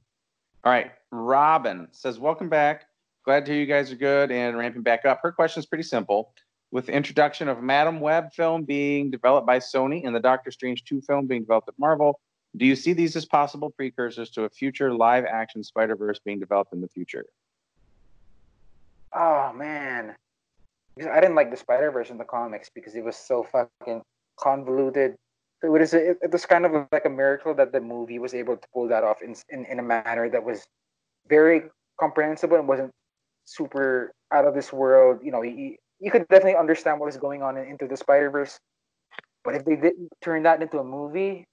All 0.63 0.71
right, 0.71 0.91
Robin 1.11 1.87
says, 1.91 2.19
"Welcome 2.19 2.49
back. 2.49 2.85
Glad 3.23 3.45
to 3.45 3.51
hear 3.51 3.61
you 3.61 3.67
guys 3.67 3.91
are 3.91 3.95
good 3.95 4.31
and 4.31 4.57
ramping 4.57 4.81
back 4.81 5.05
up." 5.05 5.19
Her 5.21 5.31
question 5.31 5.59
is 5.59 5.65
pretty 5.65 5.83
simple. 5.83 6.33
With 6.71 6.87
the 6.87 6.93
introduction 6.93 7.47
of 7.47 7.61
Madame 7.61 7.99
Web 7.99 8.33
film 8.33 8.63
being 8.63 9.11
developed 9.11 9.45
by 9.45 9.59
Sony 9.59 10.05
and 10.05 10.15
the 10.15 10.19
Doctor 10.19 10.49
Strange 10.49 10.83
2 10.85 11.01
film 11.01 11.27
being 11.27 11.41
developed 11.41 11.69
at 11.69 11.77
Marvel, 11.77 12.19
do 12.55 12.65
you 12.65 12.75
see 12.75 12.93
these 12.93 13.15
as 13.15 13.25
possible 13.25 13.71
precursors 13.71 14.29
to 14.31 14.43
a 14.43 14.49
future 14.49 14.93
live 14.93 15.25
action 15.25 15.63
Spider 15.63 15.95
Verse 15.95 16.19
being 16.19 16.39
developed 16.39 16.73
in 16.73 16.81
the 16.81 16.87
future? 16.87 17.25
Oh 19.11 19.51
man, 19.53 20.15
I 20.99 21.19
didn't 21.19 21.35
like 21.35 21.49
the 21.49 21.57
Spider 21.57 21.91
Verse 21.91 22.09
in 22.09 22.17
the 22.17 22.25
comics 22.25 22.69
because 22.73 22.95
it 22.95 23.03
was 23.03 23.15
so 23.15 23.43
fucking 23.43 24.03
convoluted. 24.37 25.15
It 25.63 25.69
was 25.69 25.93
it, 25.93 26.17
was 26.31 26.45
kind 26.45 26.65
of 26.65 26.87
like 26.91 27.05
a 27.05 27.09
miracle 27.09 27.55
that 27.55 27.71
the 27.71 27.81
movie 27.81 28.19
was 28.19 28.33
able 28.33 28.57
to 28.57 28.67
pull 28.73 28.87
that 28.89 29.03
off 29.03 29.21
in 29.21 29.35
in, 29.49 29.65
in 29.65 29.79
a 29.79 29.83
manner 29.83 30.29
that 30.29 30.43
was 30.43 30.65
very 31.27 31.63
comprehensible 31.99 32.57
and 32.57 32.67
wasn't 32.67 32.91
super 33.45 34.11
out 34.31 34.45
of 34.45 34.53
this 34.53 34.71
world. 34.71 35.21
You 35.23 35.31
know, 35.31 35.41
you, 35.41 35.77
you 35.99 36.11
could 36.11 36.27
definitely 36.27 36.57
understand 36.57 36.99
what 36.99 37.07
was 37.07 37.17
going 37.17 37.41
on 37.41 37.57
in, 37.57 37.65
into 37.65 37.87
the 37.87 37.97
Spider 37.97 38.29
Verse, 38.29 38.59
but 39.43 39.55
if 39.55 39.65
they 39.65 39.75
didn't 39.75 40.09
turn 40.21 40.43
that 40.43 40.61
into 40.61 40.77
a 40.79 40.83
movie 40.83 41.47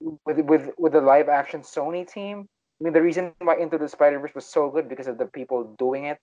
with 0.00 0.38
with 0.40 0.70
with 0.78 0.92
the 0.92 1.00
live 1.00 1.28
action 1.28 1.62
Sony 1.62 2.10
team, 2.10 2.48
I 2.80 2.84
mean, 2.84 2.92
the 2.92 3.02
reason 3.02 3.32
why 3.38 3.56
Into 3.56 3.78
the 3.78 3.88
Spider 3.88 4.18
Verse 4.18 4.34
was 4.34 4.46
so 4.46 4.70
good 4.70 4.88
because 4.88 5.06
of 5.06 5.18
the 5.18 5.26
people 5.26 5.74
doing 5.78 6.04
it 6.04 6.18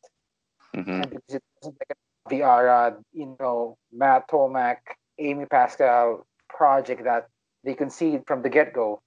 Mm-hmm. 0.75 1.01
because 1.01 1.35
it 1.35 1.43
wasn't 1.61 1.77
like 1.79 1.97
Avi 2.25 2.41
Arad, 2.41 2.95
you 3.13 3.38
know, 3.39 3.77
Matt 3.93 4.27
Tolmach, 4.27 4.77
Amy 5.19 5.45
Pascal 5.45 6.25
project 6.49 7.03
that 7.05 7.27
they 7.63 7.73
conceded 7.73 8.23
from 8.27 8.41
the 8.41 8.49
get 8.49 8.73
go. 8.73 8.99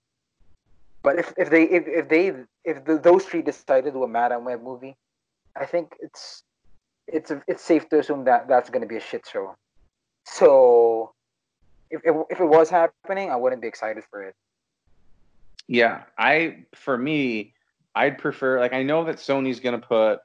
But 1.03 1.19
if, 1.19 1.33
if 1.37 1.51
they 1.51 1.65
if, 1.65 1.87
if 1.87 2.09
they 2.09 2.33
if 2.65 2.85
the, 2.85 2.99
those 2.99 3.25
three 3.25 3.43
decided 3.43 3.85
to 3.85 3.91
do 3.93 4.03
a 4.03 4.09
Madame 4.09 4.45
Web 4.45 4.63
movie, 4.63 4.97
I 5.57 5.67
think 5.67 5.95
it's 6.01 6.43
it's 7.07 7.31
it's 7.47 7.63
safe 7.63 7.89
to 7.91 7.99
assume 7.99 8.25
that 8.25 8.49
that's 8.49 8.71
going 8.71 8.83
to 8.83 8.89
be 8.89 8.97
a 8.97 9.01
shit 9.01 9.27
show. 9.31 9.55
So 10.25 11.13
if, 11.91 12.01
if 12.05 12.17
if 12.31 12.41
it 12.41 12.47
was 12.47 12.71
happening, 12.71 13.31
I 13.31 13.37
wouldn't 13.37 13.63
be 13.63 13.69
excited 13.69 14.05
for 14.11 14.23
it. 14.23 14.35
Yeah, 15.69 16.05
I 16.17 16.65
for 16.75 16.97
me, 16.97 17.55
I'd 17.95 18.19
prefer 18.19 18.59
like 18.59 18.73
I 18.73 18.83
know 18.83 19.05
that 19.05 19.17
Sony's 19.17 19.61
to 19.79 19.87
put 19.87 20.21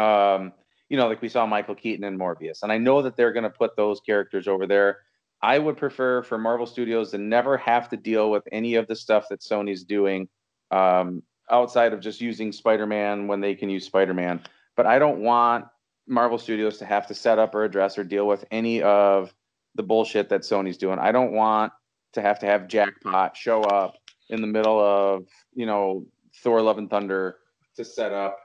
um, 0.00 0.52
you 0.88 0.96
know, 0.96 1.08
like 1.08 1.22
we 1.22 1.28
saw 1.28 1.46
Michael 1.46 1.74
Keaton 1.74 2.04
and 2.04 2.18
Morbius, 2.18 2.62
and 2.62 2.70
I 2.70 2.78
know 2.78 3.02
that 3.02 3.16
they're 3.16 3.32
to 3.44 3.50
put 3.50 3.76
those 3.76 4.00
characters 4.00 4.46
over 4.46 4.66
there. 4.66 4.98
I 5.42 5.58
would 5.58 5.76
prefer 5.76 6.22
for 6.22 6.38
Marvel 6.38 6.66
Studios 6.66 7.10
to 7.10 7.18
never 7.18 7.56
have 7.56 7.88
to 7.90 7.96
deal 7.96 8.30
with 8.30 8.46
any 8.52 8.74
of 8.74 8.86
the 8.86 8.96
stuff 8.96 9.26
that 9.30 9.40
Sony's 9.40 9.84
doing 9.84 10.28
um, 10.70 11.22
outside 11.50 11.92
of 11.92 12.00
just 12.00 12.20
using 12.20 12.52
Spider-Man 12.52 13.26
when 13.26 13.40
they 13.40 13.54
can 13.54 13.68
use 13.68 13.84
Spider-Man. 13.84 14.40
But 14.76 14.86
I 14.86 14.98
don't 14.98 15.20
want 15.20 15.66
Marvel 16.06 16.38
Studios 16.38 16.78
to 16.78 16.84
have 16.86 17.06
to 17.08 17.14
set 17.14 17.38
up 17.38 17.54
or 17.54 17.64
address 17.64 17.98
or 17.98 18.04
deal 18.04 18.26
with 18.26 18.44
any 18.50 18.82
of 18.82 19.34
the 19.74 19.82
bullshit 19.82 20.28
that 20.30 20.42
Sony's 20.42 20.78
doing. 20.78 20.98
I 20.98 21.12
don't 21.12 21.32
want 21.32 21.72
to 22.14 22.22
have 22.22 22.38
to 22.40 22.46
have 22.46 22.68
Jackpot 22.68 23.36
show 23.36 23.62
up 23.62 23.96
in 24.28 24.40
the 24.40 24.46
middle 24.46 24.80
of, 24.80 25.24
you 25.54 25.66
know, 25.66 26.04
Thor 26.42 26.60
Love 26.60 26.78
and 26.78 26.90
Thunder 26.90 27.36
to 27.76 27.84
set 27.84 28.12
up 28.12 28.38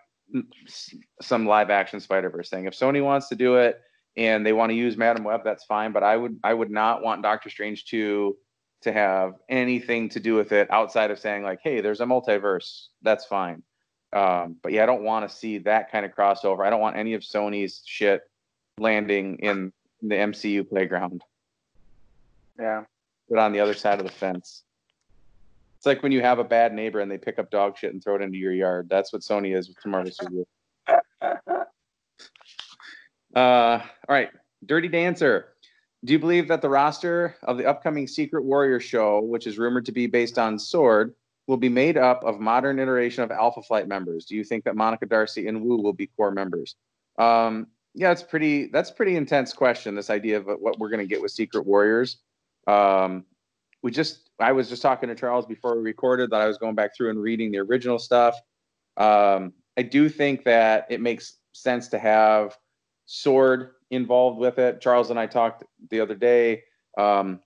some 1.21 1.45
live 1.45 1.69
action 1.69 1.99
Spider 1.99 2.29
Verse 2.29 2.49
thing. 2.49 2.65
If 2.65 2.73
Sony 2.73 3.03
wants 3.03 3.27
to 3.29 3.35
do 3.35 3.55
it 3.55 3.81
and 4.17 4.45
they 4.45 4.53
want 4.53 4.69
to 4.69 4.75
use 4.75 4.97
Madame 4.97 5.23
Web, 5.23 5.41
that's 5.43 5.63
fine. 5.65 5.91
But 5.91 6.03
I 6.03 6.17
would 6.17 6.39
I 6.43 6.53
would 6.53 6.71
not 6.71 7.01
want 7.01 7.21
Doctor 7.21 7.49
Strange 7.49 7.85
two 7.85 8.37
to 8.81 8.91
have 8.91 9.33
anything 9.49 10.09
to 10.09 10.19
do 10.19 10.35
with 10.35 10.51
it 10.51 10.69
outside 10.71 11.11
of 11.11 11.19
saying 11.19 11.43
like, 11.43 11.59
hey, 11.63 11.81
there's 11.81 12.01
a 12.01 12.05
multiverse. 12.05 12.87
That's 13.01 13.25
fine. 13.25 13.61
Um, 14.13 14.57
but 14.61 14.71
yeah, 14.71 14.83
I 14.83 14.85
don't 14.85 15.03
want 15.03 15.29
to 15.29 15.35
see 15.35 15.59
that 15.59 15.91
kind 15.91 16.05
of 16.05 16.13
crossover. 16.13 16.65
I 16.65 16.69
don't 16.69 16.81
want 16.81 16.97
any 16.97 17.13
of 17.13 17.21
Sony's 17.21 17.81
shit 17.85 18.21
landing 18.77 19.37
in 19.37 19.71
the 20.01 20.15
MCU 20.15 20.67
playground. 20.67 21.23
Yeah. 22.59 22.83
But 23.29 23.39
on 23.39 23.53
the 23.53 23.59
other 23.59 23.73
side 23.73 23.99
of 23.99 24.05
the 24.05 24.11
fence. 24.11 24.63
It's 25.81 25.87
like 25.87 26.03
when 26.03 26.11
you 26.11 26.21
have 26.21 26.37
a 26.37 26.43
bad 26.43 26.75
neighbor 26.75 26.99
and 26.99 27.09
they 27.09 27.17
pick 27.17 27.39
up 27.39 27.49
dog 27.49 27.75
shit 27.75 27.91
and 27.91 28.03
throw 28.03 28.15
it 28.15 28.21
into 28.21 28.37
your 28.37 28.53
yard. 28.53 28.87
That's 28.87 29.11
what 29.11 29.23
Sony 29.23 29.57
is 29.57 29.67
with 29.67 29.77
Marvel 29.83 30.11
Studios. 30.11 30.45
uh, 30.87 31.39
all 33.35 33.81
right, 34.07 34.29
Dirty 34.63 34.89
Dancer. 34.89 35.55
Do 36.05 36.13
you 36.13 36.19
believe 36.19 36.47
that 36.49 36.61
the 36.61 36.69
roster 36.69 37.35
of 37.41 37.57
the 37.57 37.65
upcoming 37.65 38.05
Secret 38.05 38.43
Warrior 38.43 38.79
show, 38.79 39.21
which 39.21 39.47
is 39.47 39.57
rumored 39.57 39.87
to 39.87 39.91
be 39.91 40.05
based 40.05 40.37
on 40.37 40.59
Sword, 40.59 41.15
will 41.47 41.57
be 41.57 41.67
made 41.67 41.97
up 41.97 42.23
of 42.23 42.39
modern 42.39 42.77
iteration 42.77 43.23
of 43.23 43.31
Alpha 43.31 43.63
Flight 43.63 43.87
members? 43.87 44.25
Do 44.25 44.35
you 44.35 44.43
think 44.43 44.63
that 44.65 44.75
Monica 44.75 45.07
Darcy 45.07 45.47
and 45.47 45.63
Wu 45.63 45.77
will 45.77 45.93
be 45.93 46.05
core 46.15 46.29
members? 46.29 46.75
Um, 47.17 47.65
yeah, 47.95 48.11
it's 48.11 48.21
pretty. 48.21 48.67
That's 48.67 48.91
pretty 48.91 49.15
intense 49.15 49.51
question. 49.51 49.95
This 49.95 50.11
idea 50.11 50.37
of 50.37 50.45
what 50.45 50.77
we're 50.77 50.89
going 50.89 50.99
to 50.99 51.07
get 51.07 51.23
with 51.23 51.31
Secret 51.31 51.65
Warriors. 51.65 52.17
Um, 52.67 53.25
we 53.83 53.91
just 53.91 54.29
I 54.39 54.51
was 54.51 54.69
just 54.69 54.81
talking 54.81 55.09
to 55.09 55.15
Charles 55.15 55.45
before 55.45 55.75
we 55.75 55.81
recorded 55.81 56.29
that 56.31 56.41
I 56.41 56.47
was 56.47 56.57
going 56.57 56.75
back 56.75 56.95
through 56.95 57.09
and 57.09 57.21
reading 57.21 57.51
the 57.51 57.59
original 57.59 57.99
stuff. 57.99 58.35
Um, 58.97 59.53
I 59.77 59.83
do 59.83 60.09
think 60.09 60.43
that 60.45 60.87
it 60.89 61.01
makes 61.01 61.37
sense 61.53 61.87
to 61.89 61.99
have 61.99 62.57
Sword 63.05 63.71
involved 63.89 64.39
with 64.39 64.57
it. 64.57 64.81
Charles 64.81 65.09
and 65.09 65.19
I 65.19 65.27
talked 65.27 65.63
the 65.89 65.99
other 65.99 66.15
day 66.15 66.63
um, 66.97 67.39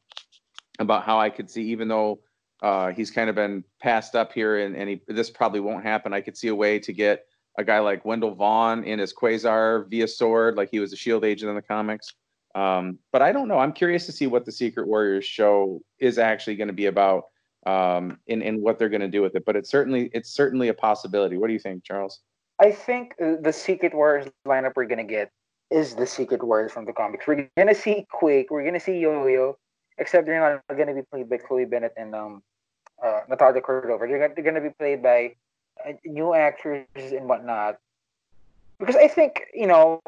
about 0.79 1.03
how 1.03 1.19
I 1.19 1.29
could 1.29 1.49
see, 1.49 1.63
even 1.63 1.87
though 1.87 2.19
uh, 2.61 2.91
he's 2.91 3.11
kind 3.11 3.29
of 3.29 3.35
been 3.35 3.63
passed 3.81 4.15
up 4.15 4.33
here, 4.33 4.59
and, 4.59 4.75
and 4.75 4.89
he, 4.89 5.01
this 5.07 5.29
probably 5.29 5.59
won't 5.59 5.83
happen. 5.83 6.13
I 6.13 6.21
could 6.21 6.37
see 6.37 6.47
a 6.47 6.55
way 6.55 6.79
to 6.79 6.93
get 6.93 7.25
a 7.57 7.63
guy 7.63 7.79
like 7.79 8.05
Wendell 8.05 8.35
Vaughn 8.35 8.83
in 8.83 8.99
his 8.99 9.13
Quasar 9.13 9.89
via 9.89 10.07
Sword, 10.07 10.55
like 10.55 10.69
he 10.71 10.79
was 10.79 10.93
a 10.93 10.95
Shield 10.95 11.23
agent 11.23 11.49
in 11.49 11.55
the 11.55 11.61
comics. 11.61 12.13
Um, 12.55 12.99
but 13.11 13.21
I 13.21 13.33
don't 13.33 13.49
know. 13.49 13.59
I'm 13.59 13.73
curious 13.73 14.05
to 14.05 14.13
see 14.13 14.27
what 14.27 14.45
the 14.45 14.51
Secret 14.51 14.87
Warriors 14.87 15.25
show 15.25 15.81
is 15.99 16.17
actually 16.17 16.55
going 16.55 16.69
to 16.69 16.73
be 16.73 16.85
about, 16.85 17.25
um, 17.65 18.17
and 18.29 18.41
and 18.41 18.61
what 18.61 18.79
they're 18.79 18.89
going 18.89 19.01
to 19.01 19.09
do 19.09 19.21
with 19.21 19.35
it. 19.35 19.43
But 19.45 19.57
it's 19.57 19.69
certainly 19.69 20.09
it's 20.13 20.33
certainly 20.33 20.69
a 20.69 20.73
possibility. 20.73 21.37
What 21.37 21.47
do 21.47 21.53
you 21.53 21.59
think, 21.59 21.83
Charles? 21.83 22.21
I 22.59 22.71
think 22.71 23.15
the 23.17 23.51
Secret 23.51 23.93
Warriors 23.93 24.27
lineup 24.47 24.73
we're 24.77 24.85
going 24.85 25.05
to 25.05 25.13
get 25.13 25.29
is 25.69 25.95
the 25.95 26.07
Secret 26.07 26.41
Warriors 26.41 26.71
from 26.71 26.85
the 26.85 26.93
comics. 26.93 27.27
We're 27.27 27.49
going 27.57 27.67
to 27.67 27.75
see 27.75 28.05
Quake. 28.09 28.49
We're 28.49 28.61
going 28.61 28.75
to 28.75 28.79
see 28.79 28.99
Yo-Yo, 28.99 29.57
except 29.97 30.25
they're 30.25 30.39
not 30.39 30.77
going 30.77 30.87
to 30.87 30.93
be 30.93 31.01
played 31.11 31.29
by 31.29 31.37
Chloe 31.37 31.65
Bennet 31.65 31.93
and 31.97 32.15
um, 32.15 32.43
uh, 33.03 33.21
Natalia 33.27 33.59
Cordova. 33.59 34.07
They're, 34.07 34.29
they're 34.33 34.43
going 34.43 34.55
to 34.55 34.61
be 34.61 34.69
played 34.69 35.03
by 35.03 35.35
uh, 35.85 35.93
new 36.05 36.33
actors 36.33 36.85
and 36.95 37.27
whatnot. 37.27 37.77
Because 38.79 38.95
I 38.95 39.09
think 39.09 39.41
you 39.53 39.67
know 39.67 40.01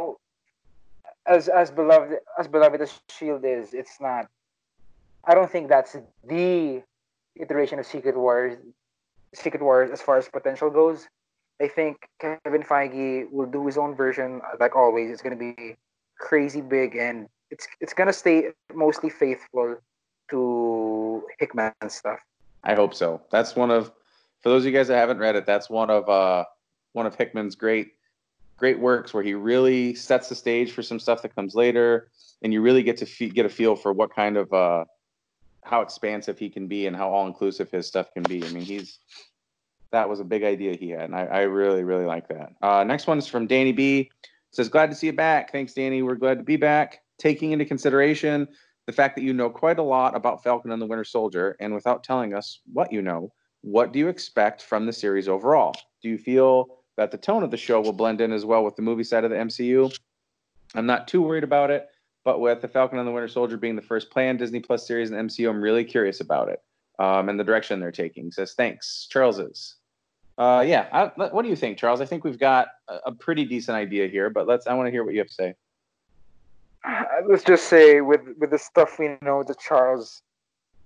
as 1.27 1.47
as 1.47 1.71
beloved 1.71 2.17
as 2.39 2.47
beloved 2.47 2.81
as 2.81 2.99
Shield 3.09 3.43
is, 3.45 3.73
it's 3.73 3.99
not. 3.99 4.27
I 5.25 5.35
don't 5.35 5.51
think 5.51 5.67
that's 5.67 5.95
the 6.25 6.81
iteration 7.35 7.79
of 7.79 7.85
Secret 7.85 8.17
Wars. 8.17 8.57
Secret 9.33 9.61
Wars, 9.61 9.91
as 9.91 10.01
far 10.01 10.17
as 10.17 10.27
potential 10.29 10.69
goes, 10.69 11.07
I 11.61 11.67
think 11.67 11.97
Kevin 12.19 12.63
Feige 12.63 13.29
will 13.29 13.45
do 13.45 13.65
his 13.65 13.77
own 13.77 13.95
version. 13.95 14.41
Like 14.59 14.75
always, 14.75 15.11
it's 15.11 15.21
gonna 15.21 15.35
be 15.35 15.75
crazy 16.19 16.61
big, 16.61 16.95
and 16.95 17.27
it's 17.51 17.67
it's 17.81 17.93
gonna 17.93 18.13
stay 18.13 18.49
mostly 18.73 19.09
faithful 19.09 19.77
to 20.29 21.23
Hickman's 21.39 21.93
stuff. 21.95 22.19
I 22.63 22.73
hope 22.73 22.93
so. 22.93 23.21
That's 23.31 23.55
one 23.55 23.71
of 23.71 23.91
for 24.39 24.49
those 24.49 24.63
of 24.63 24.71
you 24.71 24.77
guys 24.77 24.87
that 24.87 24.97
haven't 24.97 25.19
read 25.19 25.35
it. 25.35 25.45
That's 25.45 25.69
one 25.69 25.89
of 25.89 26.07
uh 26.09 26.45
one 26.93 27.05
of 27.05 27.15
Hickman's 27.15 27.55
great 27.55 27.96
great 28.57 28.79
works 28.79 29.13
where 29.13 29.23
he 29.23 29.33
really 29.35 29.93
sets 29.93 30.29
the 30.29 30.35
stage 30.35 30.71
for 30.71 30.81
some 30.81 30.99
stuff 30.99 31.21
that 31.21 31.35
comes 31.35 31.55
later, 31.55 32.09
and 32.41 32.51
you 32.51 32.61
really 32.61 32.83
get 32.83 32.97
to 32.97 33.05
f- 33.05 33.33
get 33.33 33.45
a 33.45 33.49
feel 33.49 33.75
for 33.75 33.93
what 33.93 34.13
kind 34.13 34.35
of 34.35 34.51
uh, 34.51 34.85
how 35.63 35.81
expansive 35.81 36.37
he 36.37 36.49
can 36.49 36.67
be 36.67 36.87
and 36.87 36.95
how 36.95 37.09
all 37.09 37.27
inclusive 37.27 37.69
his 37.71 37.87
stuff 37.87 38.11
can 38.13 38.23
be. 38.23 38.43
I 38.43 38.49
mean, 38.49 38.63
he's 38.63 38.99
that 39.91 40.09
was 40.09 40.19
a 40.19 40.25
big 40.25 40.43
idea 40.43 40.75
he 40.75 40.89
had, 40.89 41.03
and 41.03 41.15
I, 41.15 41.25
I 41.25 41.41
really 41.41 41.83
really 41.83 42.05
like 42.05 42.27
that. 42.29 42.49
Uh, 42.61 42.83
next 42.83 43.07
one 43.07 43.17
is 43.17 43.27
from 43.27 43.47
Danny 43.47 43.71
B. 43.71 44.09
says, 44.51 44.69
"Glad 44.69 44.89
to 44.89 44.95
see 44.95 45.07
you 45.07 45.13
back. 45.13 45.51
Thanks, 45.51 45.73
Danny. 45.73 46.01
We're 46.01 46.15
glad 46.15 46.39
to 46.39 46.43
be 46.43 46.57
back. 46.57 47.01
taking 47.19 47.51
into 47.51 47.65
consideration 47.65 48.47
the 48.85 48.93
fact 48.93 49.15
that 49.15 49.23
you 49.23 49.33
know 49.33 49.49
quite 49.49 49.79
a 49.79 49.83
lot 49.83 50.15
about 50.15 50.43
Falcon 50.43 50.71
and 50.71 50.81
the 50.81 50.85
Winter 50.85 51.03
Soldier, 51.03 51.55
and 51.59 51.73
without 51.73 52.03
telling 52.03 52.33
us 52.33 52.59
what 52.73 52.91
you 52.91 53.01
know, 53.01 53.31
what 53.61 53.91
do 53.91 53.99
you 53.99 54.07
expect 54.07 54.61
from 54.61 54.85
the 54.85 54.93
series 54.93 55.27
overall? 55.27 55.75
Do 56.01 56.09
you 56.09 56.17
feel 56.17 56.77
that 56.97 57.11
the 57.11 57.17
tone 57.17 57.43
of 57.43 57.51
the 57.51 57.57
show 57.57 57.79
will 57.79 57.93
blend 57.93 58.21
in 58.21 58.31
as 58.31 58.45
well 58.45 58.63
with 58.63 58.75
the 58.75 58.81
movie 58.81 59.03
side 59.03 59.23
of 59.23 59.29
the 59.29 59.37
MCU? 59.37 59.97
I'm 60.75 60.85
not 60.85 61.07
too 61.07 61.21
worried 61.21 61.43
about 61.43 61.71
it, 61.71 61.87
but 62.25 62.41
with 62.41 62.61
the 62.61 62.67
Falcon 62.67 62.99
and 62.99 63.07
the 63.07 63.11
Winter 63.11 63.27
Soldier 63.27 63.55
being 63.55 63.75
the 63.75 63.81
first 63.81 64.11
planned 64.11 64.39
Disney 64.39 64.59
Plus 64.59 64.85
series 64.85 65.09
in 65.09 65.15
the 65.15 65.23
MCU, 65.23 65.49
I'm 65.49 65.61
really 65.61 65.85
curious 65.85 66.19
about 66.19 66.49
it 66.49 66.61
um, 66.99 67.29
and 67.29 67.39
the 67.39 67.43
direction 67.43 67.79
they're 67.79 67.91
taking. 67.91 68.31
Says 68.31 68.53
thanks, 68.53 69.07
Charles's. 69.09 69.75
Uh, 70.37 70.63
yeah, 70.67 70.87
I, 70.91 71.27
what 71.29 71.41
do 71.41 71.49
you 71.49 71.55
think, 71.55 71.77
Charles? 71.77 71.99
I 71.99 72.05
think 72.05 72.23
we've 72.23 72.37
got 72.37 72.67
a, 72.87 72.97
a 73.07 73.11
pretty 73.11 73.43
decent 73.45 73.75
idea 73.75 74.07
here, 74.07 74.29
but 74.29 74.47
let's. 74.47 74.67
I 74.67 74.73
want 74.73 74.87
to 74.87 74.91
hear 74.91 75.03
what 75.03 75.13
you 75.13 75.19
have 75.19 75.27
to 75.27 75.33
say. 75.33 75.55
Let's 77.27 77.43
just 77.43 77.67
say 77.67 78.01
with 78.01 78.21
with 78.37 78.51
the 78.51 78.59
stuff 78.59 78.99
we 78.99 79.17
know 79.21 79.43
that 79.43 79.59
Charles 79.59 80.21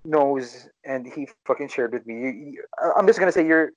knows 0.03 0.67
and 0.83 1.05
he 1.05 1.27
fucking 1.45 1.67
shared 1.67 1.93
with 1.93 2.05
me. 2.07 2.15
You, 2.15 2.29
you, 2.29 2.63
I'm 2.97 3.05
just 3.05 3.19
gonna 3.19 3.31
say 3.31 3.45
your 3.45 3.71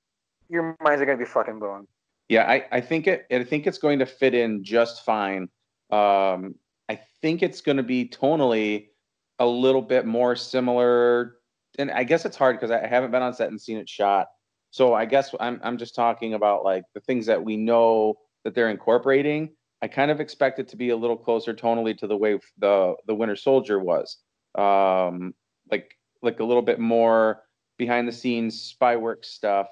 your 0.48 0.76
minds 0.80 1.02
are 1.02 1.06
gonna 1.06 1.18
be 1.18 1.24
fucking 1.24 1.58
blown. 1.58 1.86
Yeah, 2.28 2.44
I, 2.44 2.64
I 2.72 2.80
think 2.80 3.06
it. 3.06 3.26
I 3.30 3.44
think 3.44 3.66
it's 3.66 3.78
going 3.78 3.98
to 3.98 4.06
fit 4.06 4.34
in 4.34 4.64
just 4.64 5.04
fine. 5.04 5.48
Um, 5.90 6.54
I 6.88 7.00
think 7.20 7.42
it's 7.42 7.60
going 7.60 7.76
to 7.76 7.82
be 7.82 8.08
tonally 8.08 8.88
a 9.38 9.46
little 9.46 9.82
bit 9.82 10.06
more 10.06 10.36
similar. 10.36 11.36
And 11.78 11.90
I 11.90 12.04
guess 12.04 12.24
it's 12.24 12.36
hard 12.36 12.56
because 12.56 12.70
I 12.70 12.86
haven't 12.86 13.10
been 13.10 13.22
on 13.22 13.34
set 13.34 13.50
and 13.50 13.60
seen 13.60 13.78
it 13.78 13.88
shot. 13.88 14.28
So 14.70 14.94
I 14.94 15.04
guess 15.04 15.34
I'm 15.38 15.60
I'm 15.62 15.78
just 15.78 15.94
talking 15.94 16.34
about 16.34 16.64
like 16.64 16.84
the 16.94 17.00
things 17.00 17.26
that 17.26 17.44
we 17.44 17.56
know 17.56 18.14
that 18.44 18.54
they're 18.54 18.70
incorporating. 18.70 19.50
I 19.82 19.88
kind 19.88 20.10
of 20.10 20.20
expect 20.20 20.58
it 20.58 20.68
to 20.68 20.76
be 20.76 20.90
a 20.90 20.96
little 20.96 21.16
closer 21.16 21.52
tonally 21.54 21.96
to 21.98 22.06
the 22.06 22.16
way 22.16 22.38
the 22.58 22.94
the 23.06 23.14
Winter 23.14 23.36
Soldier 23.36 23.78
was, 23.78 24.18
um, 24.56 25.34
like 25.70 25.96
like 26.22 26.40
a 26.40 26.44
little 26.44 26.62
bit 26.62 26.80
more 26.80 27.42
behind 27.76 28.08
the 28.08 28.12
scenes 28.12 28.62
spy 28.62 28.96
work 28.96 29.24
stuff. 29.24 29.68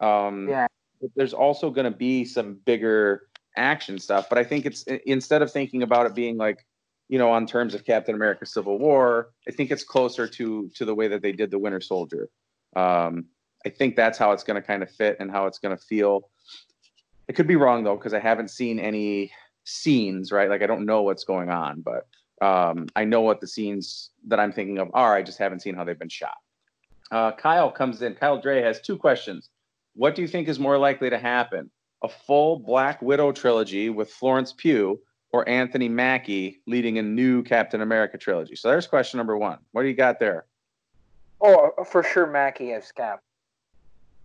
Um, 0.00 0.48
yeah. 0.48 0.65
There's 1.14 1.32
also 1.32 1.70
going 1.70 1.90
to 1.90 1.96
be 1.96 2.24
some 2.24 2.54
bigger 2.64 3.28
action 3.56 3.98
stuff, 3.98 4.28
but 4.28 4.38
I 4.38 4.44
think 4.44 4.66
it's 4.66 4.82
instead 5.06 5.42
of 5.42 5.50
thinking 5.52 5.82
about 5.82 6.06
it 6.06 6.14
being 6.14 6.36
like, 6.36 6.66
you 7.08 7.18
know, 7.18 7.30
on 7.30 7.46
terms 7.46 7.74
of 7.74 7.84
Captain 7.84 8.14
America: 8.14 8.46
Civil 8.46 8.78
War, 8.78 9.30
I 9.48 9.52
think 9.52 9.70
it's 9.70 9.84
closer 9.84 10.26
to 10.26 10.70
to 10.74 10.84
the 10.84 10.94
way 10.94 11.08
that 11.08 11.22
they 11.22 11.32
did 11.32 11.50
the 11.50 11.58
Winter 11.58 11.80
Soldier. 11.80 12.28
Um, 12.74 13.26
I 13.64 13.70
think 13.70 13.96
that's 13.96 14.18
how 14.18 14.32
it's 14.32 14.44
going 14.44 14.60
to 14.60 14.66
kind 14.66 14.82
of 14.82 14.90
fit 14.90 15.16
and 15.18 15.30
how 15.30 15.46
it's 15.46 15.58
going 15.58 15.76
to 15.76 15.82
feel. 15.82 16.30
It 17.28 17.34
could 17.34 17.48
be 17.48 17.56
wrong 17.56 17.84
though 17.84 17.96
because 17.96 18.14
I 18.14 18.20
haven't 18.20 18.50
seen 18.50 18.78
any 18.78 19.32
scenes, 19.64 20.30
right? 20.30 20.48
Like 20.48 20.62
I 20.62 20.66
don't 20.66 20.86
know 20.86 21.02
what's 21.02 21.24
going 21.24 21.50
on, 21.50 21.82
but 21.82 22.06
um, 22.42 22.86
I 22.94 23.04
know 23.04 23.22
what 23.22 23.40
the 23.40 23.46
scenes 23.46 24.10
that 24.26 24.38
I'm 24.38 24.52
thinking 24.52 24.78
of 24.78 24.90
are. 24.94 25.14
I 25.14 25.22
just 25.22 25.38
haven't 25.38 25.60
seen 25.60 25.74
how 25.74 25.84
they've 25.84 25.98
been 25.98 26.08
shot. 26.08 26.36
Uh, 27.10 27.32
Kyle 27.32 27.70
comes 27.70 28.02
in. 28.02 28.14
Kyle 28.14 28.40
Dre 28.40 28.62
has 28.62 28.80
two 28.80 28.98
questions. 28.98 29.50
What 29.96 30.14
do 30.14 30.22
you 30.22 30.28
think 30.28 30.46
is 30.48 30.58
more 30.58 30.76
likely 30.76 31.08
to 31.08 31.18
happen? 31.18 31.70
A 32.02 32.08
full 32.08 32.58
Black 32.58 33.00
Widow 33.00 33.32
trilogy 33.32 33.88
with 33.88 34.10
Florence 34.10 34.52
Pugh 34.52 35.00
or 35.32 35.48
Anthony 35.48 35.88
Mackie 35.88 36.60
leading 36.66 36.98
a 36.98 37.02
new 37.02 37.42
Captain 37.42 37.80
America 37.80 38.18
trilogy? 38.18 38.56
So 38.56 38.68
there's 38.68 38.86
question 38.86 39.16
number 39.16 39.38
one. 39.38 39.58
What 39.72 39.82
do 39.82 39.88
you 39.88 39.94
got 39.94 40.20
there? 40.20 40.44
Oh, 41.40 41.72
for 41.90 42.02
sure, 42.02 42.26
Mackie 42.26 42.72
as 42.72 42.92
Cap 42.92 43.20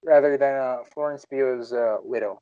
rather 0.03 0.37
than 0.37 0.55
uh, 0.55 0.79
Florence 0.93 1.23
Pugh's 1.25 1.71
uh, 1.71 1.97
widow. 2.03 2.41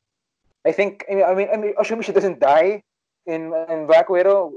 I 0.65 0.71
think. 0.71 1.05
I 1.09 1.15
mean, 1.15 1.25
I 1.25 1.33
mean, 1.35 1.47
I 1.53 1.57
mean, 1.57 1.73
assuming 1.79 2.03
she 2.03 2.11
doesn't 2.11 2.39
die 2.39 2.83
in 3.27 3.53
in 3.69 3.85
Black 3.85 4.09
Widow, 4.09 4.53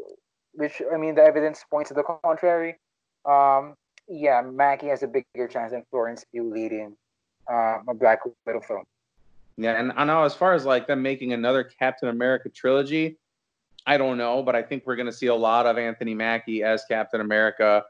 which 0.54 0.80
I 0.92 0.96
mean, 0.96 1.14
the 1.14 1.22
evidence 1.22 1.64
points 1.70 1.88
to 1.88 1.94
the 1.94 2.02
contrary. 2.02 2.78
Um, 3.24 3.74
yeah, 4.08 4.40
Mackie 4.42 4.88
has 4.88 5.02
a 5.02 5.06
bigger 5.06 5.46
chance 5.46 5.72
than 5.72 5.84
Florence 5.90 6.24
Pugh 6.32 6.50
leading 6.50 6.96
uh, 7.50 7.78
a 7.88 7.94
Black 7.94 8.20
Widow 8.46 8.60
film. 8.60 8.84
Yeah, 9.56 9.78
and 9.78 9.92
I 9.96 10.04
know 10.04 10.24
as 10.24 10.34
far 10.34 10.54
as 10.54 10.64
like 10.64 10.86
them 10.86 11.02
making 11.02 11.32
another 11.32 11.62
Captain 11.64 12.08
America 12.08 12.48
trilogy, 12.48 13.18
I 13.86 13.98
don't 13.98 14.16
know, 14.16 14.42
but 14.42 14.56
I 14.56 14.62
think 14.62 14.84
we're 14.86 14.96
going 14.96 15.06
to 15.06 15.12
see 15.12 15.26
a 15.26 15.34
lot 15.34 15.66
of 15.66 15.76
Anthony 15.76 16.14
Mackie 16.14 16.62
as 16.62 16.84
Captain 16.86 17.20
America 17.20 17.84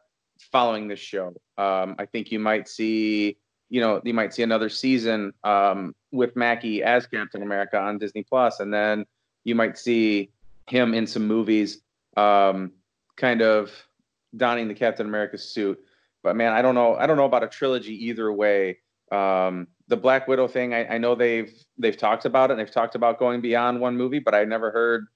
following 0.50 0.88
this 0.88 0.98
show. 0.98 1.28
Um, 1.56 1.94
I 1.98 2.06
think 2.06 2.32
you 2.32 2.38
might 2.38 2.68
see 2.68 3.36
you 3.72 3.80
know, 3.80 4.02
you 4.04 4.12
might 4.12 4.34
see 4.34 4.42
another 4.42 4.68
season 4.68 5.32
um, 5.44 5.94
with 6.10 6.36
Mackie 6.36 6.82
as 6.82 7.06
Captain 7.06 7.42
America 7.42 7.80
on 7.80 7.96
Disney 7.96 8.22
Plus, 8.22 8.60
and 8.60 8.72
then 8.72 9.06
you 9.44 9.54
might 9.54 9.78
see 9.78 10.30
him 10.68 10.92
in 10.92 11.06
some 11.06 11.26
movies, 11.26 11.80
um, 12.18 12.72
kind 13.16 13.40
of 13.40 13.72
donning 14.36 14.68
the 14.68 14.74
Captain 14.74 15.06
America 15.06 15.38
suit. 15.38 15.80
But 16.22 16.36
man, 16.36 16.52
I 16.52 16.60
don't 16.60 16.74
know. 16.74 16.96
I 16.96 17.06
don't 17.06 17.16
know 17.16 17.24
about 17.24 17.44
a 17.44 17.48
trilogy 17.48 17.94
either 18.08 18.30
way. 18.30 18.80
Um, 19.12 19.68
the 19.88 19.96
Black 19.96 20.27
Widow 20.27 20.48
thing, 20.48 20.72
I, 20.72 20.94
I, 20.94 20.98
know 20.98 21.14
they've 21.14 21.53
they've 21.77 21.96
talked 21.96 22.25
about 22.25 22.51
it. 22.51 22.55
and 22.55 22.61
They've 22.61 22.72
talked 22.72 22.94
about 22.94 23.18
going 23.18 23.42
beyond 23.42 23.79
one 23.79 23.94
movie, 23.94 24.20
but 24.20 24.35
I 24.35 24.44
never 24.44 24.70
heard 24.70 25.07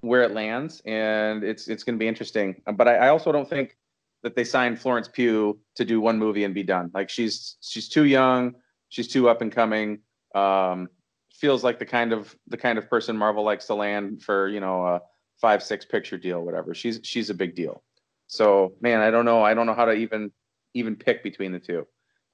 where 0.00 0.22
it 0.22 0.32
lands, 0.32 0.80
and 0.86 1.44
it's 1.44 1.68
it's 1.68 1.84
going 1.84 1.96
to 1.96 1.98
be 1.98 2.08
interesting. 2.08 2.62
But 2.74 2.88
I, 2.88 2.96
I 2.96 3.08
also 3.08 3.30
don't 3.30 3.48
think 3.48 3.76
that 4.22 4.36
they 4.36 4.44
signed 4.44 4.80
Florence 4.80 5.06
Pugh 5.06 5.58
to 5.74 5.84
do 5.84 6.00
one 6.00 6.18
movie 6.18 6.44
and 6.44 6.54
be 6.54 6.62
done. 6.62 6.90
Like 6.94 7.10
she's 7.10 7.56
she's 7.60 7.90
too 7.90 8.04
young, 8.04 8.54
she's 8.88 9.08
too 9.08 9.28
up 9.28 9.42
and 9.42 9.52
coming. 9.52 9.98
Um, 10.34 10.88
feels 11.34 11.62
like 11.62 11.78
the 11.78 11.86
kind 11.86 12.12
of 12.12 12.34
the 12.46 12.56
kind 12.56 12.78
of 12.78 12.88
person 12.88 13.16
Marvel 13.16 13.44
likes 13.44 13.66
to 13.66 13.74
land 13.74 14.22
for 14.22 14.48
you 14.48 14.60
know 14.60 14.86
a 14.86 15.00
five 15.40 15.62
six 15.62 15.84
picture 15.84 16.16
deal, 16.16 16.42
whatever. 16.42 16.74
She's 16.74 17.00
she's 17.02 17.28
a 17.28 17.34
big 17.34 17.54
deal. 17.54 17.82
So 18.28 18.74
man, 18.80 19.00
I 19.00 19.10
don't 19.10 19.26
know. 19.26 19.42
I 19.42 19.52
don't 19.52 19.66
know 19.66 19.74
how 19.74 19.84
to 19.84 19.92
even 19.92 20.32
even 20.72 20.96
pick 20.96 21.22
between 21.22 21.52
the 21.52 21.60
two. 21.60 21.86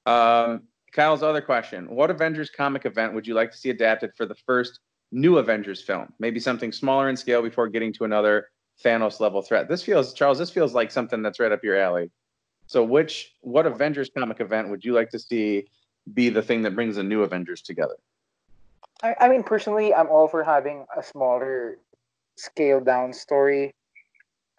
Um, 0.05 0.63
Kyle's 0.91 1.23
other 1.23 1.41
question: 1.41 1.89
What 1.89 2.09
Avengers 2.09 2.49
comic 2.49 2.85
event 2.85 3.13
would 3.13 3.27
you 3.27 3.33
like 3.33 3.51
to 3.51 3.57
see 3.57 3.69
adapted 3.69 4.11
for 4.15 4.25
the 4.25 4.35
first 4.35 4.79
new 5.11 5.37
Avengers 5.37 5.81
film? 5.81 6.13
Maybe 6.19 6.39
something 6.39 6.71
smaller 6.71 7.09
in 7.09 7.17
scale 7.17 7.41
before 7.41 7.67
getting 7.67 7.93
to 7.93 8.05
another 8.05 8.47
Thanos 8.83 9.19
level 9.19 9.41
threat. 9.41 9.67
This 9.67 9.83
feels, 9.83 10.13
Charles, 10.13 10.37
this 10.37 10.49
feels 10.49 10.73
like 10.73 10.91
something 10.91 11.21
that's 11.21 11.39
right 11.39 11.51
up 11.51 11.63
your 11.63 11.77
alley. 11.77 12.11
So, 12.67 12.83
which, 12.83 13.33
what 13.41 13.65
Avengers 13.65 14.09
comic 14.15 14.39
event 14.39 14.69
would 14.69 14.85
you 14.85 14.93
like 14.93 15.09
to 15.09 15.19
see 15.19 15.67
be 16.13 16.29
the 16.29 16.41
thing 16.41 16.61
that 16.63 16.75
brings 16.75 16.95
the 16.95 17.03
new 17.03 17.23
Avengers 17.23 17.61
together? 17.61 17.95
I, 19.03 19.15
I 19.21 19.29
mean, 19.29 19.43
personally, 19.43 19.93
I'm 19.93 20.07
all 20.07 20.27
for 20.27 20.43
having 20.43 20.85
a 20.97 21.03
smaller, 21.03 21.79
scaled 22.37 22.85
down 22.85 23.13
story. 23.13 23.73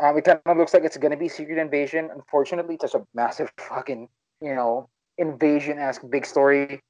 Um, 0.00 0.16
it 0.16 0.24
kind 0.24 0.40
of 0.46 0.56
looks 0.56 0.72
like 0.74 0.84
it's 0.84 0.96
going 0.96 1.10
to 1.12 1.16
be 1.16 1.28
Secret 1.28 1.58
Invasion. 1.58 2.10
Unfortunately, 2.12 2.74
it's 2.74 2.90
such 2.90 3.00
a 3.00 3.06
massive 3.14 3.52
fucking, 3.58 4.08
you 4.40 4.54
know, 4.54 4.88
invasion 5.20 5.78
esque 5.78 6.02
big 6.08 6.26
story. 6.26 6.80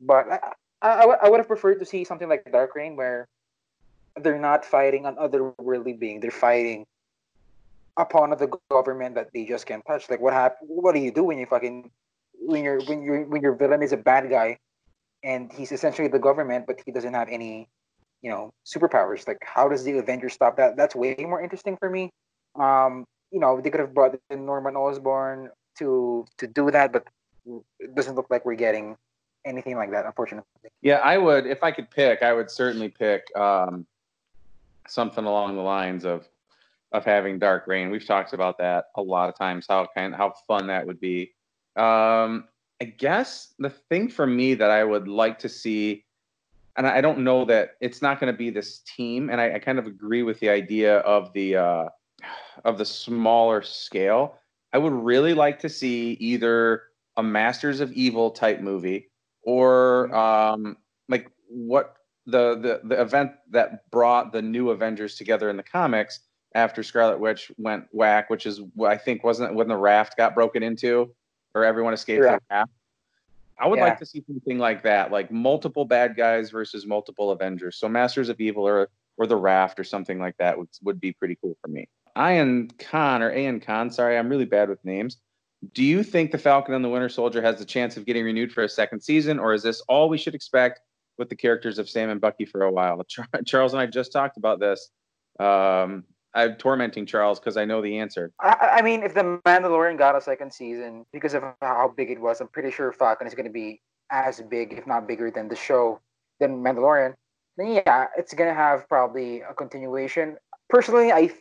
But 0.00 0.26
I, 0.32 0.40
I, 0.82 1.04
I 1.22 1.28
would 1.28 1.38
have 1.38 1.46
preferred 1.48 1.78
to 1.78 1.86
see 1.86 2.02
something 2.02 2.28
like 2.28 2.50
Dark 2.50 2.74
Reign, 2.74 2.96
where 2.96 3.28
they're 4.16 4.40
not 4.40 4.64
fighting 4.64 5.06
an 5.06 5.16
otherworldly 5.16 5.98
being. 5.98 6.20
They're 6.20 6.30
fighting 6.30 6.86
upon 7.96 8.30
the 8.30 8.50
government 8.70 9.14
that 9.14 9.28
they 9.32 9.44
just 9.44 9.66
can't 9.66 9.84
touch. 9.86 10.10
Like 10.10 10.20
what 10.20 10.32
hap- 10.32 10.58
What 10.60 10.94
do 10.94 11.00
you 11.00 11.12
do 11.12 11.24
when 11.24 11.38
you 11.38 11.46
fucking 11.46 11.90
when 12.40 12.64
your 12.64 12.80
when 12.84 13.02
your 13.02 13.24
when 13.24 13.42
your 13.42 13.54
villain 13.54 13.82
is 13.82 13.92
a 13.92 13.96
bad 13.96 14.28
guy, 14.28 14.58
and 15.22 15.52
he's 15.52 15.72
essentially 15.72 16.08
the 16.08 16.18
government, 16.18 16.66
but 16.66 16.80
he 16.84 16.92
doesn't 16.92 17.14
have 17.14 17.28
any, 17.30 17.68
you 18.22 18.30
know, 18.30 18.52
superpowers. 18.66 19.28
Like 19.28 19.38
how 19.44 19.68
does 19.68 19.84
the 19.84 19.98
Avengers 19.98 20.34
stop 20.34 20.56
that? 20.56 20.76
That's 20.76 20.94
way 20.94 21.14
more 21.20 21.40
interesting 21.40 21.76
for 21.76 21.88
me. 21.88 22.10
Um, 22.56 23.04
you 23.30 23.40
know, 23.40 23.60
they 23.60 23.70
could 23.70 23.80
have 23.80 23.94
brought 23.94 24.18
in 24.30 24.46
Norman 24.46 24.76
Osborn 24.76 25.50
to 25.78 26.26
to 26.38 26.46
do 26.46 26.70
that, 26.70 26.92
but 26.92 27.06
doesn't 27.94 28.14
look 28.14 28.26
like 28.30 28.44
we're 28.44 28.54
getting 28.54 28.96
anything 29.44 29.76
like 29.76 29.90
that, 29.90 30.06
unfortunately. 30.06 30.48
Yeah, 30.82 30.96
I 30.96 31.18
would 31.18 31.46
if 31.46 31.62
I 31.62 31.70
could 31.70 31.90
pick, 31.90 32.22
I 32.22 32.32
would 32.32 32.50
certainly 32.50 32.88
pick 32.88 33.24
um, 33.36 33.86
something 34.88 35.24
along 35.24 35.56
the 35.56 35.62
lines 35.62 36.04
of 36.04 36.28
of 36.92 37.04
having 37.04 37.38
Dark 37.38 37.66
Reign. 37.66 37.90
We've 37.90 38.06
talked 38.06 38.32
about 38.32 38.56
that 38.58 38.86
a 38.96 39.02
lot 39.02 39.28
of 39.28 39.36
times. 39.36 39.66
How 39.68 39.86
kind 39.94 40.14
how 40.14 40.34
fun 40.46 40.66
that 40.68 40.86
would 40.86 41.00
be. 41.00 41.32
Um, 41.76 42.48
I 42.80 42.86
guess 42.96 43.54
the 43.58 43.70
thing 43.70 44.08
for 44.08 44.26
me 44.26 44.54
that 44.54 44.70
I 44.70 44.84
would 44.84 45.08
like 45.08 45.38
to 45.40 45.48
see, 45.48 46.04
and 46.76 46.86
I 46.86 47.00
don't 47.00 47.20
know 47.20 47.44
that 47.46 47.70
it's 47.80 48.00
not 48.00 48.20
going 48.20 48.32
to 48.32 48.36
be 48.36 48.50
this 48.50 48.80
team, 48.80 49.28
and 49.30 49.40
I, 49.40 49.54
I, 49.54 49.58
kind 49.58 49.78
of 49.78 49.86
agree 49.86 50.22
with 50.22 50.38
the 50.40 50.48
idea 50.48 50.98
of 50.98 51.32
the 51.32 51.56
uh, 51.56 51.88
of 52.64 52.78
the 52.78 52.84
smaller 52.84 53.62
scale. 53.62 54.38
I 54.72 54.78
would 54.78 54.92
really 54.92 55.34
like 55.34 55.58
to 55.60 55.68
see 55.68 56.12
either 56.20 56.82
a 57.16 57.22
Masters 57.22 57.80
of 57.80 57.92
Evil 57.92 58.30
type 58.30 58.60
movie 58.60 59.10
or 59.42 60.08
mm-hmm. 60.10 60.64
um, 60.64 60.76
like 61.08 61.30
what 61.48 61.96
the, 62.26 62.56
the 62.56 62.80
the 62.84 63.00
event 63.00 63.32
that 63.50 63.90
brought 63.90 64.32
the 64.32 64.42
new 64.42 64.70
Avengers 64.70 65.16
together 65.16 65.50
in 65.50 65.56
the 65.56 65.62
comics 65.62 66.20
after 66.54 66.82
Scarlet 66.82 67.20
Witch 67.20 67.52
went 67.58 67.84
whack, 67.92 68.30
which 68.30 68.46
is 68.46 68.60
I 68.84 68.96
think 68.96 69.24
wasn't 69.24 69.54
when 69.54 69.68
the 69.68 69.76
raft 69.76 70.16
got 70.16 70.34
broken 70.34 70.62
into 70.62 71.14
or 71.54 71.64
everyone 71.64 71.92
escaped 71.92 72.24
yeah. 72.24 72.36
the 72.36 72.40
raft. 72.50 72.70
I 73.58 73.68
would 73.68 73.78
yeah. 73.78 73.84
like 73.84 73.98
to 74.00 74.06
see 74.06 74.22
something 74.26 74.58
like 74.58 74.82
that, 74.82 75.12
like 75.12 75.30
multiple 75.30 75.84
bad 75.84 76.16
guys 76.16 76.50
versus 76.50 76.86
multiple 76.86 77.30
Avengers. 77.30 77.76
So 77.76 77.88
Masters 77.88 78.28
of 78.28 78.40
Evil 78.40 78.66
or 78.66 78.88
or 79.16 79.26
the 79.26 79.36
Raft 79.36 79.78
or 79.78 79.84
something 79.84 80.18
like 80.18 80.36
that 80.38 80.58
would 80.58 80.68
would 80.82 81.00
be 81.00 81.12
pretty 81.12 81.36
cool 81.40 81.56
for 81.60 81.68
me. 81.68 81.88
Ian 82.18 82.70
Khan 82.78 83.22
or 83.22 83.34
Ian 83.34 83.60
Khan, 83.60 83.90
sorry, 83.90 84.16
I'm 84.16 84.28
really 84.28 84.44
bad 84.44 84.68
with 84.68 84.84
names. 84.84 85.18
Do 85.72 85.84
you 85.84 86.02
think 86.02 86.30
the 86.30 86.38
Falcon 86.38 86.74
and 86.74 86.84
the 86.84 86.88
Winter 86.88 87.08
Soldier 87.08 87.40
has 87.42 87.58
the 87.58 87.64
chance 87.64 87.96
of 87.96 88.04
getting 88.06 88.24
renewed 88.24 88.52
for 88.52 88.64
a 88.64 88.68
second 88.68 89.00
season, 89.00 89.38
or 89.38 89.54
is 89.54 89.62
this 89.62 89.80
all 89.88 90.08
we 90.08 90.18
should 90.18 90.34
expect 90.34 90.80
with 91.16 91.28
the 91.28 91.36
characters 91.36 91.78
of 91.78 91.88
Sam 91.88 92.10
and 92.10 92.20
Bucky 92.20 92.44
for 92.44 92.62
a 92.62 92.72
while? 92.72 93.00
Charles 93.46 93.72
and 93.72 93.80
I 93.80 93.86
just 93.86 94.12
talked 94.12 94.36
about 94.36 94.60
this. 94.60 94.90
Um, 95.38 96.04
I'm 96.34 96.56
tormenting 96.56 97.06
Charles 97.06 97.38
because 97.38 97.56
I 97.56 97.64
know 97.64 97.80
the 97.80 97.98
answer. 97.98 98.32
I, 98.40 98.78
I, 98.78 98.82
mean, 98.82 99.04
if 99.04 99.14
the 99.14 99.40
Mandalorian 99.46 99.96
got 99.96 100.16
a 100.16 100.20
second 100.20 100.52
season 100.52 101.04
because 101.12 101.34
of 101.34 101.44
how 101.60 101.92
big 101.96 102.10
it 102.10 102.20
was, 102.20 102.40
I'm 102.40 102.48
pretty 102.48 102.72
sure 102.72 102.92
Falcon 102.92 103.26
is 103.26 103.34
going 103.34 103.46
to 103.46 103.52
be 103.52 103.80
as 104.10 104.40
big, 104.50 104.72
if 104.72 104.86
not 104.86 105.06
bigger, 105.06 105.30
than 105.30 105.48
the 105.48 105.54
show, 105.54 106.00
than 106.40 106.62
Mandalorian. 106.62 107.14
Then 107.56 107.68
yeah, 107.68 108.06
it's 108.16 108.34
going 108.34 108.50
to 108.50 108.54
have 108.54 108.88
probably 108.88 109.42
a 109.42 109.54
continuation. 109.54 110.36
Personally, 110.68 111.12
I 111.12 111.32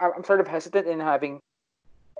I'm 0.00 0.24
sort 0.24 0.40
of 0.40 0.48
hesitant 0.48 0.88
in 0.88 0.98
having 0.98 1.40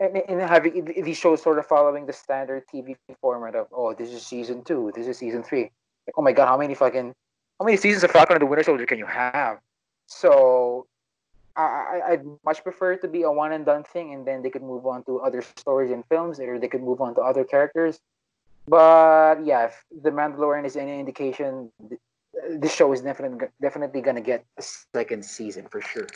in, 0.02 0.16
in 0.28 0.40
having 0.40 0.92
these 1.04 1.16
shows 1.16 1.42
sort 1.42 1.58
of 1.58 1.66
following 1.66 2.06
the 2.06 2.12
standard 2.12 2.64
TV 2.72 2.96
format 3.20 3.54
of 3.54 3.68
oh 3.72 3.94
this 3.94 4.10
is 4.10 4.26
season 4.26 4.64
two, 4.64 4.92
this 4.94 5.06
is 5.06 5.18
season 5.18 5.42
three. 5.42 5.70
Like 6.06 6.14
oh 6.16 6.22
my 6.22 6.32
god, 6.32 6.46
how 6.46 6.58
many 6.58 6.74
fucking 6.74 7.14
how 7.58 7.64
many 7.64 7.76
seasons 7.76 8.02
of 8.04 8.10
Falcon 8.10 8.36
and 8.36 8.42
the 8.42 8.46
Winter 8.46 8.64
Soldier 8.64 8.86
can 8.86 8.98
you 8.98 9.06
have? 9.06 9.58
So 10.06 10.86
I, 11.54 12.00
I'd 12.08 12.24
much 12.44 12.62
prefer 12.62 12.92
it 12.94 13.02
to 13.02 13.08
be 13.08 13.22
a 13.22 13.30
one 13.30 13.52
and 13.52 13.64
done 13.64 13.84
thing, 13.84 14.14
and 14.14 14.26
then 14.26 14.42
they 14.42 14.50
could 14.50 14.62
move 14.62 14.86
on 14.86 15.04
to 15.04 15.20
other 15.20 15.42
stories 15.56 15.90
and 15.90 16.04
films, 16.06 16.40
or 16.40 16.58
they 16.58 16.68
could 16.68 16.82
move 16.82 17.00
on 17.00 17.14
to 17.16 17.20
other 17.20 17.44
characters. 17.44 18.00
But 18.66 19.44
yeah, 19.44 19.66
if 19.66 19.84
the 20.02 20.10
Mandalorian 20.10 20.64
is 20.64 20.76
any 20.76 20.98
indication, 20.98 21.70
this 22.50 22.74
show 22.74 22.92
is 22.92 23.02
definitely 23.02 23.48
definitely 23.60 24.00
gonna 24.00 24.20
get 24.20 24.44
a 24.58 24.62
second 24.62 25.24
season 25.24 25.66
for 25.70 25.80
sure. 25.80 26.06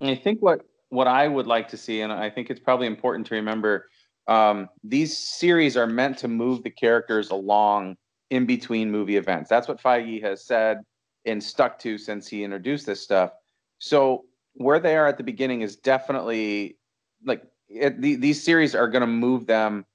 And 0.00 0.10
I 0.10 0.16
think 0.16 0.40
what 0.40 0.64
what 0.92 1.08
I 1.08 1.26
would 1.26 1.46
like 1.46 1.68
to 1.68 1.78
see, 1.78 2.02
and 2.02 2.12
I 2.12 2.28
think 2.28 2.50
it's 2.50 2.60
probably 2.60 2.86
important 2.86 3.26
to 3.28 3.34
remember, 3.34 3.88
um, 4.28 4.68
these 4.84 5.16
series 5.16 5.74
are 5.74 5.86
meant 5.86 6.18
to 6.18 6.28
move 6.28 6.62
the 6.62 6.70
characters 6.70 7.30
along 7.30 7.96
in 8.28 8.44
between 8.44 8.90
movie 8.90 9.16
events. 9.16 9.48
That's 9.48 9.68
what 9.68 9.80
Feige 9.80 10.22
has 10.22 10.44
said 10.44 10.82
and 11.24 11.42
stuck 11.42 11.78
to 11.78 11.96
since 11.96 12.28
he 12.28 12.44
introduced 12.44 12.84
this 12.84 13.00
stuff. 13.00 13.30
So 13.78 14.26
where 14.52 14.78
they 14.78 14.94
are 14.94 15.06
at 15.06 15.16
the 15.16 15.24
beginning 15.24 15.62
is 15.62 15.76
definitely 15.76 16.76
like 17.24 17.42
it, 17.70 18.02
the, 18.02 18.16
these 18.16 18.44
series 18.44 18.74
are 18.74 18.86
going 18.86 19.00
to 19.00 19.06
move 19.06 19.46
them 19.46 19.86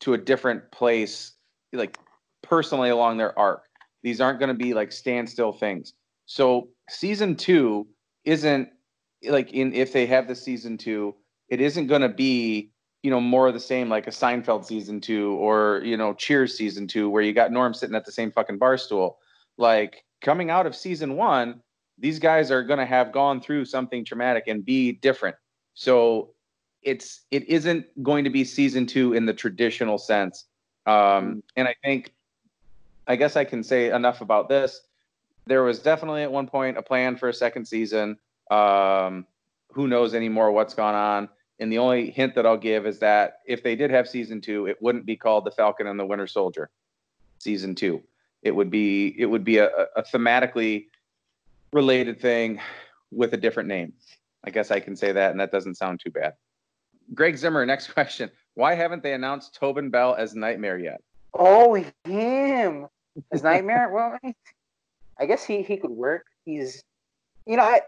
to 0.00 0.14
a 0.14 0.18
different 0.18 0.72
place, 0.72 1.32
like 1.74 1.98
personally 2.42 2.88
along 2.88 3.18
their 3.18 3.38
arc. 3.38 3.64
These 4.02 4.22
aren't 4.22 4.38
going 4.38 4.48
to 4.48 4.54
be 4.54 4.72
like 4.72 4.90
standstill 4.90 5.52
things. 5.52 5.92
So 6.24 6.68
season 6.88 7.36
two 7.36 7.86
isn't 8.24 8.70
like 9.28 9.52
in 9.52 9.72
if 9.74 9.92
they 9.92 10.06
have 10.06 10.28
the 10.28 10.34
season 10.34 10.78
two, 10.78 11.14
it 11.48 11.60
isn't 11.60 11.86
going 11.86 12.02
to 12.02 12.08
be 12.08 12.70
you 13.02 13.10
know 13.10 13.20
more 13.20 13.46
of 13.48 13.54
the 13.54 13.60
same 13.60 13.88
like 13.88 14.06
a 14.06 14.10
Seinfeld 14.10 14.64
season 14.64 15.00
two 15.00 15.32
or 15.34 15.80
you 15.84 15.96
know 15.96 16.14
Cheers 16.14 16.56
season 16.56 16.86
two 16.86 17.08
where 17.08 17.22
you 17.22 17.32
got 17.32 17.52
Norm 17.52 17.74
sitting 17.74 17.94
at 17.94 18.04
the 18.04 18.12
same 18.12 18.32
fucking 18.32 18.58
bar 18.58 18.78
stool. 18.78 19.18
Like 19.58 20.04
coming 20.20 20.50
out 20.50 20.66
of 20.66 20.74
season 20.74 21.16
one, 21.16 21.62
these 21.98 22.18
guys 22.18 22.50
are 22.50 22.62
going 22.62 22.78
to 22.78 22.86
have 22.86 23.12
gone 23.12 23.40
through 23.40 23.64
something 23.64 24.04
traumatic 24.04 24.44
and 24.46 24.64
be 24.64 24.92
different. 24.92 25.36
So 25.74 26.30
it's 26.82 27.22
it 27.30 27.48
isn't 27.48 27.86
going 28.02 28.24
to 28.24 28.30
be 28.30 28.44
season 28.44 28.86
two 28.86 29.12
in 29.12 29.26
the 29.26 29.34
traditional 29.34 29.98
sense. 29.98 30.44
Um, 30.86 30.94
mm-hmm. 30.94 31.38
and 31.56 31.68
I 31.68 31.74
think, 31.82 32.14
I 33.08 33.16
guess 33.16 33.36
I 33.36 33.44
can 33.44 33.62
say 33.62 33.90
enough 33.90 34.20
about 34.20 34.48
this. 34.48 34.80
There 35.46 35.62
was 35.62 35.80
definitely 35.80 36.22
at 36.22 36.30
one 36.32 36.46
point 36.46 36.78
a 36.78 36.82
plan 36.82 37.16
for 37.16 37.28
a 37.28 37.34
second 37.34 37.66
season. 37.66 38.18
Um, 38.50 39.26
who 39.72 39.86
knows 39.86 40.14
anymore 40.14 40.52
what's 40.52 40.74
gone 40.74 40.94
on? 40.94 41.28
And 41.58 41.72
the 41.72 41.78
only 41.78 42.10
hint 42.10 42.34
that 42.34 42.46
I'll 42.46 42.56
give 42.56 42.86
is 42.86 42.98
that 42.98 43.40
if 43.46 43.62
they 43.62 43.76
did 43.76 43.90
have 43.90 44.08
season 44.08 44.40
two, 44.40 44.66
it 44.66 44.80
wouldn't 44.80 45.06
be 45.06 45.16
called 45.16 45.44
The 45.44 45.50
Falcon 45.50 45.86
and 45.86 45.98
the 45.98 46.04
Winter 46.04 46.26
Soldier, 46.26 46.70
season 47.38 47.74
two. 47.74 48.02
It 48.42 48.54
would 48.54 48.70
be 48.70 49.14
it 49.18 49.26
would 49.26 49.44
be 49.44 49.58
a, 49.58 49.68
a 49.96 50.02
thematically 50.02 50.86
related 51.72 52.20
thing 52.20 52.60
with 53.10 53.32
a 53.32 53.36
different 53.36 53.68
name. 53.68 53.94
I 54.44 54.50
guess 54.50 54.70
I 54.70 54.80
can 54.80 54.96
say 54.96 55.12
that, 55.12 55.30
and 55.30 55.40
that 55.40 55.50
doesn't 55.50 55.76
sound 55.76 56.00
too 56.00 56.10
bad. 56.10 56.34
Greg 57.14 57.36
Zimmer, 57.36 57.64
next 57.66 57.88
question. 57.88 58.30
Why 58.54 58.74
haven't 58.74 59.02
they 59.02 59.12
announced 59.12 59.54
Tobin 59.54 59.90
Bell 59.90 60.14
as 60.14 60.34
Nightmare 60.34 60.78
yet? 60.78 61.02
Oh, 61.34 61.74
him 62.04 62.86
as 63.32 63.42
Nightmare. 63.42 63.90
well, 63.92 64.18
I 65.18 65.26
guess 65.26 65.44
he, 65.44 65.62
he 65.62 65.76
could 65.76 65.90
work. 65.90 66.26
He's, 66.44 66.82
you 67.46 67.56
know, 67.56 67.62
I, 67.62 67.82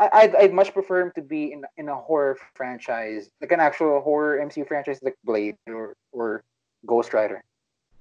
I 0.00 0.08
I'd, 0.12 0.34
I'd 0.34 0.52
much 0.52 0.72
prefer 0.72 1.02
him 1.02 1.12
to 1.14 1.22
be 1.22 1.52
in 1.52 1.64
in 1.76 1.88
a 1.88 1.96
horror 1.96 2.36
franchise, 2.54 3.30
like 3.40 3.52
an 3.52 3.60
actual 3.60 4.00
horror 4.00 4.40
MCU 4.44 4.66
franchise, 4.66 4.98
like 5.02 5.16
Blade 5.22 5.56
or 5.68 5.94
or 6.10 6.42
Ghost 6.86 7.14
Rider. 7.14 7.44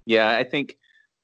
Yeah, 0.05 0.35
I 0.35 0.43
think 0.43 0.77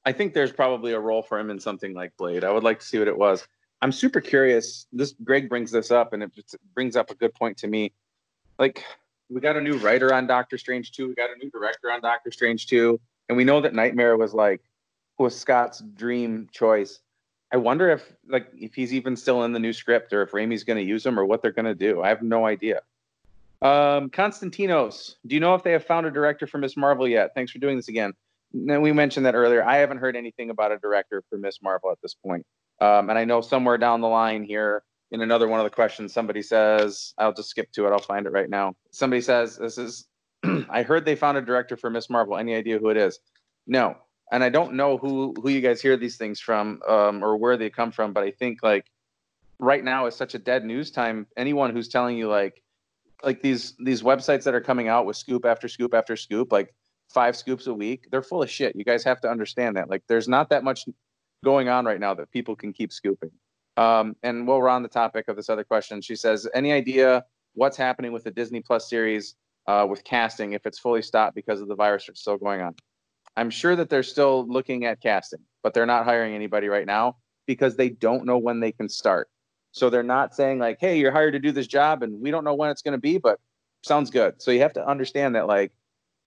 I 0.04 0.12
think 0.12 0.34
there's 0.34 0.52
probably 0.52 0.92
a 0.92 1.00
role 1.00 1.22
for 1.22 1.38
him 1.38 1.50
in 1.50 1.58
something 1.58 1.94
like 1.94 2.16
Blade. 2.16 2.44
I 2.44 2.52
would 2.52 2.62
like 2.62 2.78
to 2.78 2.86
see 2.86 2.98
what 2.98 3.08
it 3.08 3.18
was. 3.18 3.46
I'm 3.82 3.92
super 3.92 4.20
curious. 4.20 4.86
This 4.92 5.14
Greg 5.24 5.48
brings 5.48 5.70
this 5.70 5.90
up, 5.90 6.12
and 6.12 6.22
it 6.22 6.30
brings 6.74 6.94
up 6.94 7.10
a 7.10 7.14
good 7.14 7.34
point 7.34 7.56
to 7.58 7.66
me. 7.66 7.92
Like, 8.58 8.84
we 9.28 9.40
got 9.40 9.56
a 9.56 9.60
new 9.60 9.76
writer 9.78 10.14
on 10.14 10.26
Doctor 10.26 10.56
Strange 10.56 10.92
2. 10.92 11.08
We 11.08 11.14
got 11.14 11.30
a 11.30 11.36
new 11.42 11.50
director 11.50 11.90
on 11.90 12.00
Doctor 12.00 12.30
Strange 12.30 12.66
2. 12.68 12.98
And 13.28 13.36
we 13.36 13.44
know 13.44 13.60
that 13.60 13.74
Nightmare 13.74 14.16
was 14.16 14.32
like, 14.32 14.62
was 15.18 15.36
Scott's 15.36 15.82
dream 15.94 16.48
choice. 16.52 17.00
I 17.52 17.56
wonder 17.56 17.90
if, 17.90 18.12
like, 18.28 18.48
if 18.56 18.74
he's 18.74 18.92
even 18.92 19.16
still 19.16 19.44
in 19.44 19.52
the 19.52 19.58
new 19.58 19.72
script 19.72 20.12
or 20.12 20.22
if 20.22 20.32
Raimi's 20.32 20.64
going 20.64 20.78
to 20.78 20.82
use 20.82 21.06
him 21.06 21.18
or 21.18 21.24
what 21.24 21.42
they're 21.42 21.52
going 21.52 21.66
to 21.66 21.74
do. 21.74 22.02
I 22.02 22.08
have 22.08 22.22
no 22.22 22.46
idea. 22.46 22.80
Um, 23.62 24.10
Constantinos, 24.10 25.14
do 25.26 25.34
you 25.34 25.40
know 25.40 25.54
if 25.54 25.62
they 25.62 25.72
have 25.72 25.84
found 25.84 26.06
a 26.06 26.10
director 26.10 26.46
for 26.46 26.58
Miss 26.58 26.76
Marvel 26.76 27.08
yet? 27.08 27.32
Thanks 27.34 27.52
for 27.52 27.58
doing 27.58 27.76
this 27.76 27.88
again. 27.88 28.12
we 28.52 28.92
mentioned 28.92 29.26
that 29.26 29.34
earlier. 29.34 29.64
I 29.64 29.76
haven't 29.76 29.98
heard 29.98 30.16
anything 30.16 30.50
about 30.50 30.72
a 30.72 30.78
director 30.78 31.22
for 31.30 31.38
Miss 31.38 31.62
Marvel 31.62 31.90
at 31.90 31.98
this 32.02 32.14
point. 32.14 32.44
Um, 32.80 33.08
and 33.08 33.18
I 33.18 33.24
know 33.24 33.40
somewhere 33.40 33.78
down 33.78 34.00
the 34.00 34.08
line 34.08 34.44
here, 34.44 34.82
in 35.12 35.22
another 35.22 35.48
one 35.48 35.60
of 35.60 35.64
the 35.64 35.70
questions, 35.70 36.12
somebody 36.12 36.42
says, 36.42 37.14
I'll 37.18 37.32
just 37.32 37.48
skip 37.48 37.70
to 37.72 37.86
it. 37.86 37.90
I'll 37.90 37.98
find 37.98 38.26
it 38.26 38.32
right 38.32 38.50
now. 38.50 38.74
Somebody 38.90 39.22
says, 39.22 39.56
This 39.56 39.78
is, 39.78 40.08
I 40.68 40.82
heard 40.82 41.04
they 41.04 41.16
found 41.16 41.38
a 41.38 41.42
director 41.42 41.76
for 41.76 41.90
Miss 41.90 42.10
Marvel. 42.10 42.36
Any 42.36 42.54
idea 42.54 42.78
who 42.78 42.90
it 42.90 42.96
is? 42.96 43.20
No. 43.66 43.96
And 44.32 44.42
I 44.42 44.48
don't 44.48 44.74
know 44.74 44.98
who, 44.98 45.34
who 45.40 45.48
you 45.50 45.60
guys 45.60 45.80
hear 45.80 45.96
these 45.96 46.16
things 46.16 46.40
from 46.40 46.80
um, 46.88 47.22
or 47.22 47.36
where 47.36 47.56
they 47.56 47.70
come 47.70 47.92
from, 47.92 48.12
but 48.12 48.24
I 48.24 48.32
think 48.32 48.62
like 48.62 48.86
right 49.58 49.84
now 49.84 50.06
is 50.06 50.14
such 50.14 50.34
a 50.34 50.38
dead 50.38 50.64
news 50.64 50.90
time. 50.90 51.26
Anyone 51.36 51.70
who's 51.70 51.88
telling 51.88 52.18
you 52.18 52.28
like, 52.28 52.62
like 53.22 53.40
these 53.40 53.74
these 53.78 54.02
websites 54.02 54.44
that 54.44 54.54
are 54.54 54.60
coming 54.60 54.88
out 54.88 55.06
with 55.06 55.16
scoop 55.16 55.46
after 55.46 55.68
scoop 55.68 55.94
after 55.94 56.16
scoop, 56.16 56.52
like 56.52 56.74
five 57.08 57.36
scoops 57.36 57.66
a 57.66 57.74
week, 57.74 58.08
they're 58.10 58.22
full 58.22 58.42
of 58.42 58.50
shit. 58.50 58.76
You 58.76 58.84
guys 58.84 59.04
have 59.04 59.20
to 59.20 59.28
understand 59.28 59.76
that. 59.76 59.88
Like, 59.88 60.02
there's 60.08 60.28
not 60.28 60.50
that 60.50 60.64
much 60.64 60.84
going 61.44 61.68
on 61.68 61.84
right 61.84 62.00
now 62.00 62.14
that 62.14 62.30
people 62.30 62.56
can 62.56 62.72
keep 62.72 62.92
scooping. 62.92 63.30
Um, 63.76 64.16
and 64.22 64.46
while 64.46 64.58
we're 64.58 64.68
on 64.68 64.82
the 64.82 64.88
topic 64.88 65.28
of 65.28 65.36
this 65.36 65.48
other 65.48 65.64
question, 65.64 66.00
she 66.00 66.16
says, 66.16 66.48
any 66.54 66.72
idea 66.72 67.24
what's 67.54 67.76
happening 67.76 68.12
with 68.12 68.24
the 68.24 68.30
Disney 68.30 68.60
Plus 68.60 68.88
series 68.88 69.36
uh, 69.66 69.86
with 69.88 70.02
casting 70.04 70.54
if 70.54 70.66
it's 70.66 70.78
fully 70.78 71.02
stopped 71.02 71.34
because 71.34 71.60
of 71.60 71.68
the 71.68 71.74
virus 71.74 72.06
that's 72.06 72.20
still 72.20 72.38
going 72.38 72.60
on? 72.60 72.74
I'm 73.36 73.50
sure 73.50 73.76
that 73.76 73.90
they're 73.90 74.02
still 74.02 74.46
looking 74.48 74.84
at 74.84 75.00
casting, 75.00 75.40
but 75.62 75.74
they're 75.74 75.86
not 75.86 76.04
hiring 76.04 76.34
anybody 76.34 76.68
right 76.68 76.86
now 76.86 77.16
because 77.46 77.76
they 77.76 77.90
don't 77.90 78.24
know 78.24 78.38
when 78.38 78.60
they 78.60 78.72
can 78.72 78.88
start. 78.88 79.28
So 79.72 79.90
they're 79.90 80.02
not 80.02 80.34
saying 80.34 80.58
like, 80.58 80.78
"Hey, 80.80 80.98
you're 80.98 81.12
hired 81.12 81.34
to 81.34 81.38
do 81.38 81.52
this 81.52 81.66
job, 81.66 82.02
and 82.02 82.20
we 82.20 82.30
don't 82.30 82.44
know 82.44 82.54
when 82.54 82.70
it's 82.70 82.82
going 82.82 82.92
to 82.92 82.98
be, 82.98 83.18
but 83.18 83.38
sounds 83.82 84.10
good." 84.10 84.40
So 84.40 84.50
you 84.50 84.60
have 84.60 84.72
to 84.74 84.86
understand 84.86 85.34
that 85.34 85.46
like 85.46 85.72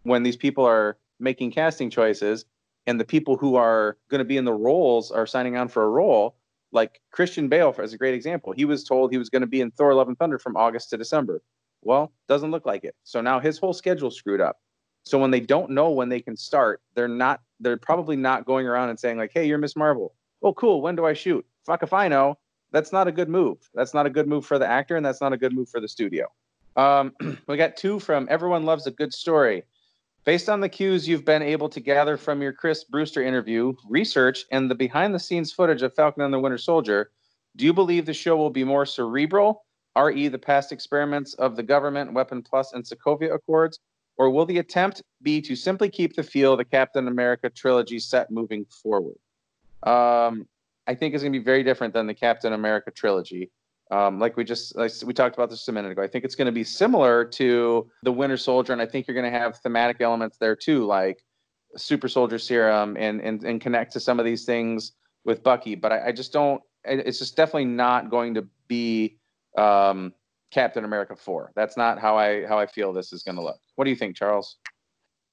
when 0.03 0.23
these 0.23 0.37
people 0.37 0.65
are 0.65 0.97
making 1.19 1.51
casting 1.51 1.89
choices, 1.89 2.45
and 2.85 2.99
the 2.99 3.05
people 3.05 3.37
who 3.37 3.55
are 3.55 3.97
going 4.09 4.19
to 4.19 4.25
be 4.25 4.37
in 4.37 4.45
the 4.45 4.53
roles 4.53 5.11
are 5.11 5.25
signing 5.25 5.57
on 5.57 5.67
for 5.67 5.83
a 5.83 5.89
role, 5.89 6.35
like 6.71 7.01
Christian 7.11 7.47
Bale 7.49 7.75
as 7.79 7.93
a 7.93 7.97
great 7.97 8.13
example. 8.13 8.53
He 8.53 8.65
was 8.65 8.83
told 8.83 9.11
he 9.11 9.17
was 9.17 9.29
going 9.29 9.41
to 9.41 9.47
be 9.47 9.61
in 9.61 9.71
Thor: 9.71 9.93
Love 9.95 10.07
and 10.07 10.17
Thunder 10.17 10.37
from 10.37 10.55
August 10.55 10.91
to 10.91 10.97
December. 10.97 11.41
Well, 11.81 12.11
doesn't 12.27 12.51
look 12.51 12.65
like 12.65 12.83
it. 12.83 12.95
So 13.03 13.21
now 13.21 13.39
his 13.39 13.57
whole 13.57 13.73
schedule 13.73 14.11
screwed 14.11 14.41
up. 14.41 14.57
So 15.03 15.17
when 15.17 15.31
they 15.31 15.39
don't 15.39 15.71
know 15.71 15.89
when 15.91 16.09
they 16.09 16.19
can 16.19 16.37
start, 16.37 16.81
they're 16.95 17.07
not. 17.07 17.41
They're 17.59 17.77
probably 17.77 18.15
not 18.15 18.45
going 18.45 18.67
around 18.67 18.89
and 18.89 18.99
saying 18.99 19.17
like, 19.17 19.31
"Hey, 19.33 19.47
you're 19.47 19.57
Miss 19.57 19.75
Marvel. 19.75 20.13
Oh, 20.41 20.53
cool. 20.53 20.81
When 20.81 20.95
do 20.95 21.05
I 21.05 21.13
shoot? 21.13 21.45
Fuck 21.65 21.83
if 21.83 21.93
I 21.93 22.07
know." 22.07 22.37
That's 22.71 22.91
not 22.91 23.07
a 23.07 23.11
good 23.11 23.29
move. 23.29 23.57
That's 23.73 23.93
not 23.93 24.05
a 24.05 24.09
good 24.09 24.27
move 24.27 24.45
for 24.45 24.59
the 24.59 24.67
actor, 24.67 24.95
and 24.95 25.05
that's 25.05 25.21
not 25.21 25.33
a 25.33 25.37
good 25.37 25.53
move 25.53 25.69
for 25.69 25.79
the 25.79 25.87
studio. 25.87 26.27
Um, 26.75 27.13
we 27.47 27.57
got 27.57 27.77
two 27.77 27.99
from 27.99 28.27
Everyone 28.29 28.63
Loves 28.63 28.85
a 28.87 28.91
Good 28.91 29.13
Story. 29.13 29.63
Based 30.25 30.49
on 30.49 30.59
the 30.59 30.69
cues 30.69 31.07
you've 31.07 31.25
been 31.25 31.41
able 31.41 31.69
to 31.69 31.79
gather 31.79 32.17
from 32.17 32.41
your 32.41 32.53
Chris 32.53 32.83
Brewster 32.83 33.23
interview, 33.23 33.73
research, 33.87 34.45
and 34.51 34.69
the 34.69 34.75
behind 34.75 35.15
the 35.15 35.19
scenes 35.19 35.51
footage 35.51 35.81
of 35.81 35.95
Falcon 35.95 36.23
and 36.23 36.33
the 36.33 36.39
Winter 36.39 36.57
Soldier, 36.57 37.11
do 37.55 37.65
you 37.65 37.73
believe 37.73 38.05
the 38.05 38.13
show 38.13 38.37
will 38.37 38.49
be 38.49 38.63
more 38.63 38.85
cerebral, 38.85 39.65
re 39.97 40.27
the 40.27 40.37
past 40.37 40.71
experiments 40.71 41.33
of 41.35 41.55
the 41.55 41.63
government, 41.63 42.13
Weapon 42.13 42.43
Plus, 42.43 42.73
and 42.73 42.83
Sokovia 42.83 43.33
Accords, 43.33 43.79
or 44.19 44.29
will 44.29 44.45
the 44.45 44.59
attempt 44.59 45.01
be 45.23 45.41
to 45.41 45.55
simply 45.55 45.89
keep 45.89 46.13
the 46.13 46.21
feel 46.21 46.57
the 46.57 46.65
Captain 46.65 47.07
America 47.07 47.49
trilogy 47.49 47.97
set 47.97 48.29
moving 48.29 48.65
forward? 48.65 49.15
Um, 49.83 50.45
I 50.85 50.93
think 50.93 51.13
it's 51.13 51.23
going 51.23 51.31
to 51.31 51.39
be 51.39 51.43
very 51.43 51.63
different 51.63 51.93
than 51.93 52.05
the 52.05 52.13
Captain 52.13 52.51
America 52.51 52.91
trilogy. 52.91 53.49
Um, 53.91 54.19
like 54.19 54.37
we 54.37 54.43
just 54.43 54.75
like 54.75 54.91
we 55.03 55.13
talked 55.13 55.35
about 55.35 55.49
this 55.49 55.67
a 55.67 55.71
minute 55.71 55.93
ago. 55.93 56.03
I 56.03 56.07
think 56.07 56.25
it's 56.25 56.35
going 56.35 56.47
to 56.47 56.51
be 56.51 56.65
similar 56.65 57.25
to 57.25 57.89
the 58.03 58.11
Winter 58.11 58.37
Soldier, 58.37 58.73
and 58.73 58.81
I 58.81 58.85
think 58.85 59.07
you're 59.07 59.19
going 59.19 59.31
to 59.31 59.39
have 59.39 59.57
thematic 59.59 60.01
elements 60.01 60.37
there 60.37 60.55
too, 60.55 60.85
like 60.85 61.23
super 61.75 62.07
soldier 62.07 62.37
serum 62.37 62.97
and 62.99 63.21
and 63.21 63.43
and 63.43 63.61
connect 63.61 63.93
to 63.93 63.99
some 63.99 64.19
of 64.19 64.25
these 64.25 64.45
things 64.45 64.91
with 65.23 65.41
Bucky. 65.41 65.73
But 65.73 65.91
I, 65.91 66.07
I 66.07 66.11
just 66.11 66.33
don't. 66.33 66.61
It's 66.83 67.17
just 67.19 67.35
definitely 67.35 67.65
not 67.65 68.11
going 68.11 68.35
to 68.35 68.47
be 68.67 69.17
um, 69.57 70.13
Captain 70.51 70.85
America 70.85 71.15
four. 71.15 71.51
That's 71.55 71.77
not 71.77 71.99
how 71.99 72.17
I 72.17 72.45
how 72.45 72.57
I 72.57 72.65
feel 72.65 72.93
this 72.93 73.13
is 73.13 73.23
going 73.23 73.35
to 73.35 73.43
look. 73.43 73.59
What 73.75 73.85
do 73.85 73.91
you 73.91 73.95
think, 73.95 74.15
Charles? 74.15 74.57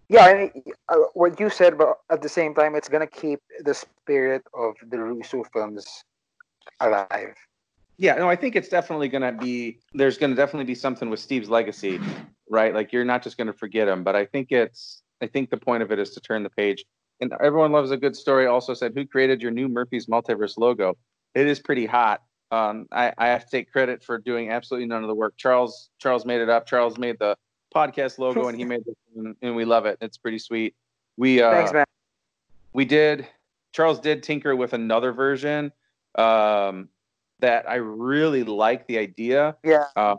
Yeah, 0.09 0.25
I 0.25 0.35
mean, 0.35 0.63
uh, 0.89 0.97
what 1.15 1.41
you 1.41 1.51
said, 1.51 1.77
but 1.77 1.99
at 2.11 2.23
the 2.23 2.29
same 2.29 2.55
time, 2.55 2.77
it's 2.77 2.89
gonna 2.89 3.09
keep 3.09 3.41
the 3.65 3.75
spirit 3.75 4.43
of 4.55 4.75
the 4.89 4.99
Russo 5.01 5.43
films 5.53 5.85
alive. 6.81 7.35
Yeah, 7.99 8.15
no, 8.17 8.29
I 8.29 8.37
think 8.37 8.57
it's 8.57 8.69
definitely 8.69 9.09
going 9.09 9.23
to 9.23 9.33
be. 9.33 9.79
There's 9.95 10.19
going 10.19 10.31
to 10.31 10.37
definitely 10.37 10.67
be 10.67 10.75
something 10.75 11.09
with 11.09 11.19
Steve's 11.19 11.49
legacy, 11.49 11.99
right? 12.51 12.75
Like 12.75 12.93
you're 12.93 13.07
not 13.07 13.23
just 13.23 13.39
going 13.39 13.47
to 13.47 13.55
forget 13.55 13.89
him, 13.89 14.05
but 14.05 14.15
I 14.15 14.27
think 14.27 14.53
it's. 14.53 15.03
I 15.23 15.27
think 15.27 15.49
the 15.49 15.57
point 15.57 15.83
of 15.83 15.91
it 15.91 15.99
is 15.99 16.11
to 16.11 16.21
turn 16.21 16.43
the 16.43 16.51
page. 16.51 16.85
And 17.23 17.33
everyone 17.43 17.73
loves 17.73 17.91
a 17.91 17.97
good 17.97 18.15
story. 18.15 18.47
Also 18.47 18.75
said, 18.75 18.93
who 18.95 19.07
created 19.07 19.41
your 19.41 19.51
new 19.51 19.67
Murphy's 19.67 20.07
Multiverse 20.07 20.59
logo? 20.59 20.99
It 21.35 21.47
is 21.47 21.59
pretty 21.59 21.87
hot. 21.87 22.21
Um, 22.57 22.87
I, 22.91 23.13
I 23.19 23.27
have 23.29 23.45
to 23.45 23.51
take 23.51 23.71
credit 23.71 24.03
for 24.03 24.19
doing 24.19 24.51
absolutely 24.51 24.87
none 24.87 25.03
of 25.03 25.09
the 25.09 25.15
work. 25.15 25.35
Charles 25.37 25.91
Charles 25.99 26.25
made 26.25 26.41
it 26.41 26.49
up. 26.49 26.67
Charles 26.67 26.97
made 26.97 27.19
the 27.19 27.37
podcast 27.75 28.19
logo, 28.19 28.49
and 28.49 28.59
he 28.59 28.65
made 28.65 28.87
it, 28.87 28.97
and, 29.15 29.37
and 29.43 29.55
we 29.55 29.65
love 29.65 29.85
it. 29.87 29.99
It's 30.01 30.17
pretty 30.17 30.39
sweet. 30.39 30.75
We 31.17 31.43
uh, 31.43 31.51
Thanks, 31.51 31.73
man. 31.73 31.85
we 32.73 32.85
did. 32.85 33.27
Charles 33.73 34.01
did 34.01 34.23
tinker 34.23 34.57
with 34.57 34.73
another 34.73 35.13
version. 35.13 35.73
Um, 36.15 36.89
that 37.41 37.69
I 37.69 37.75
really 37.75 38.45
like 38.45 38.87
the 38.87 38.97
idea. 38.97 39.57
Yeah. 39.63 39.85
Uh, 39.95 40.17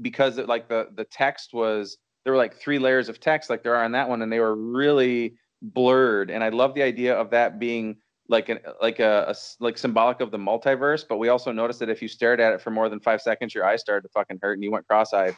because 0.00 0.38
it, 0.38 0.48
like 0.48 0.68
the 0.68 0.88
the 0.96 1.04
text 1.04 1.54
was 1.54 1.98
there 2.24 2.32
were 2.32 2.38
like 2.38 2.56
three 2.56 2.78
layers 2.78 3.08
of 3.08 3.20
text 3.20 3.48
like 3.48 3.62
there 3.62 3.76
are 3.76 3.84
on 3.84 3.92
that 3.92 4.08
one, 4.08 4.22
and 4.22 4.32
they 4.32 4.40
were 4.40 4.56
really 4.56 5.36
blurred. 5.62 6.30
And 6.30 6.42
I 6.42 6.48
love 6.48 6.74
the 6.74 6.82
idea 6.82 7.14
of 7.14 7.30
that 7.30 7.60
being 7.60 7.96
like 8.30 8.48
an 8.48 8.60
like 8.80 9.00
a, 9.00 9.26
a 9.28 9.34
like 9.58 9.76
symbolic 9.76 10.20
of 10.20 10.30
the 10.30 10.38
multiverse. 10.38 11.04
But 11.06 11.18
we 11.18 11.28
also 11.28 11.52
noticed 11.52 11.80
that 11.80 11.90
if 11.90 12.00
you 12.00 12.08
stared 12.08 12.40
at 12.40 12.52
it 12.54 12.60
for 12.60 12.70
more 12.70 12.88
than 12.88 13.00
five 13.00 13.20
seconds, 13.20 13.54
your 13.54 13.66
eyes 13.66 13.80
started 13.80 14.02
to 14.02 14.08
fucking 14.14 14.38
hurt 14.40 14.54
and 14.54 14.64
you 14.64 14.70
went 14.70 14.86
cross-eyed. 14.86 15.36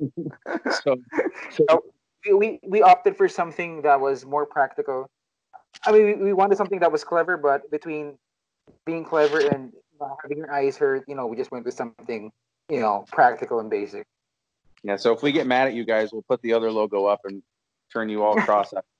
so, 0.82 0.96
so 1.50 1.84
we 2.34 2.58
we 2.66 2.82
opted 2.82 3.16
for 3.16 3.28
something 3.28 3.82
that 3.82 4.00
was 4.00 4.24
more 4.24 4.46
practical. 4.46 5.08
I 5.84 5.92
mean, 5.92 6.06
we, 6.06 6.14
we 6.14 6.32
wanted 6.32 6.56
something 6.56 6.80
that 6.80 6.90
was 6.90 7.04
clever, 7.04 7.36
but 7.36 7.70
between 7.70 8.18
being 8.86 9.04
clever 9.04 9.38
and 9.38 9.72
having 10.22 10.38
your 10.38 10.52
eyes 10.52 10.76
hurt, 10.76 11.04
you 11.06 11.14
know, 11.14 11.26
we 11.26 11.36
just 11.36 11.50
went 11.50 11.64
with 11.64 11.74
something, 11.74 12.30
you 12.68 12.80
know, 12.80 13.04
practical 13.12 13.60
and 13.60 13.70
basic. 13.70 14.06
Yeah. 14.82 14.96
So 14.96 15.12
if 15.12 15.22
we 15.22 15.32
get 15.32 15.46
mad 15.46 15.68
at 15.68 15.74
you 15.74 15.84
guys, 15.84 16.12
we'll 16.12 16.24
put 16.28 16.42
the 16.42 16.52
other 16.54 16.70
logo 16.70 17.06
up 17.06 17.20
and 17.24 17.42
turn 17.92 18.08
you 18.08 18.22
all 18.22 18.34
cross 18.46 18.72
eyed 18.72 18.78
the 18.78 18.78
week. 18.78 18.91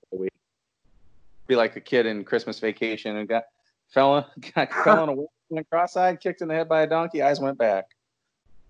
Be 1.52 1.56
like 1.56 1.76
a 1.76 1.82
kid 1.82 2.06
in 2.06 2.24
Christmas 2.24 2.58
vacation 2.58 3.18
and 3.18 3.28
got 3.28 3.42
fell 3.90 4.26
got 4.54 4.72
fell 4.72 5.00
on 5.00 5.08
a 5.10 5.14
went 5.50 5.68
cross-eyed, 5.68 6.18
kicked 6.18 6.40
in 6.40 6.48
the 6.48 6.54
head 6.54 6.66
by 6.66 6.80
a 6.80 6.86
donkey, 6.86 7.20
eyes 7.20 7.40
went 7.40 7.58
back. 7.58 7.84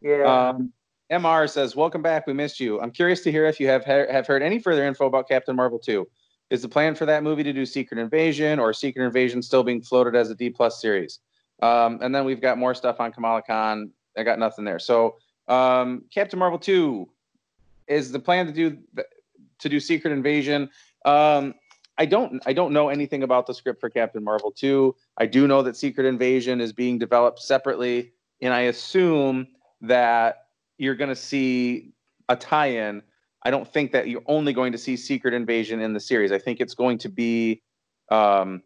Yeah. 0.00 0.24
Um, 0.24 0.72
MR 1.08 1.48
says, 1.48 1.76
"Welcome 1.76 2.02
back. 2.02 2.26
We 2.26 2.32
missed 2.32 2.58
you. 2.58 2.80
I'm 2.80 2.90
curious 2.90 3.20
to 3.20 3.30
hear 3.30 3.46
if 3.46 3.60
you 3.60 3.68
have 3.68 3.84
have 3.84 4.26
heard 4.26 4.42
any 4.42 4.58
further 4.58 4.84
info 4.84 5.06
about 5.06 5.28
Captain 5.28 5.54
Marvel 5.54 5.78
2. 5.78 6.04
Is 6.50 6.60
the 6.60 6.68
plan 6.68 6.96
for 6.96 7.06
that 7.06 7.22
movie 7.22 7.44
to 7.44 7.52
do 7.52 7.64
Secret 7.64 8.00
Invasion, 8.00 8.58
or 8.58 8.72
Secret 8.72 9.06
Invasion 9.06 9.42
still 9.42 9.62
being 9.62 9.80
floated 9.80 10.16
as 10.16 10.28
a 10.30 10.34
D 10.34 10.50
plus 10.50 10.80
series? 10.80 11.20
Um, 11.62 12.00
and 12.02 12.12
then 12.12 12.24
we've 12.24 12.40
got 12.40 12.58
more 12.58 12.74
stuff 12.74 12.98
on 12.98 13.12
Kamala 13.12 13.42
Khan. 13.42 13.92
I 14.18 14.24
got 14.24 14.40
nothing 14.40 14.64
there. 14.64 14.80
So 14.80 15.18
um, 15.46 16.02
Captain 16.12 16.36
Marvel 16.36 16.58
2 16.58 17.08
is 17.86 18.10
the 18.10 18.18
plan 18.18 18.46
to 18.46 18.52
do 18.52 18.76
to 19.60 19.68
do 19.68 19.78
Secret 19.78 20.12
Invasion. 20.12 20.68
Um, 21.04 21.54
I 22.02 22.04
don't 22.04 22.42
I 22.46 22.52
don't 22.52 22.72
know 22.72 22.88
anything 22.88 23.22
about 23.22 23.46
the 23.46 23.54
script 23.54 23.80
for 23.80 23.88
Captain 23.88 24.24
Marvel 24.24 24.50
2. 24.50 24.92
I 25.18 25.26
do 25.26 25.46
know 25.46 25.62
that 25.62 25.76
Secret 25.76 26.04
Invasion 26.04 26.60
is 26.60 26.72
being 26.72 26.98
developed 26.98 27.38
separately, 27.38 28.10
and 28.40 28.52
I 28.52 28.62
assume 28.62 29.46
that 29.82 30.48
you're 30.78 30.96
going 30.96 31.10
to 31.10 31.22
see 31.30 31.92
a 32.28 32.34
tie-in. 32.34 33.04
I 33.44 33.52
don't 33.52 33.72
think 33.72 33.92
that 33.92 34.08
you're 34.08 34.24
only 34.26 34.52
going 34.52 34.72
to 34.72 34.78
see 34.78 34.96
Secret 34.96 35.32
Invasion 35.32 35.80
in 35.80 35.92
the 35.92 36.00
series. 36.00 36.32
I 36.32 36.40
think 36.40 36.60
it's 36.60 36.74
going 36.74 36.98
to 36.98 37.08
be 37.08 37.62
um, 38.10 38.64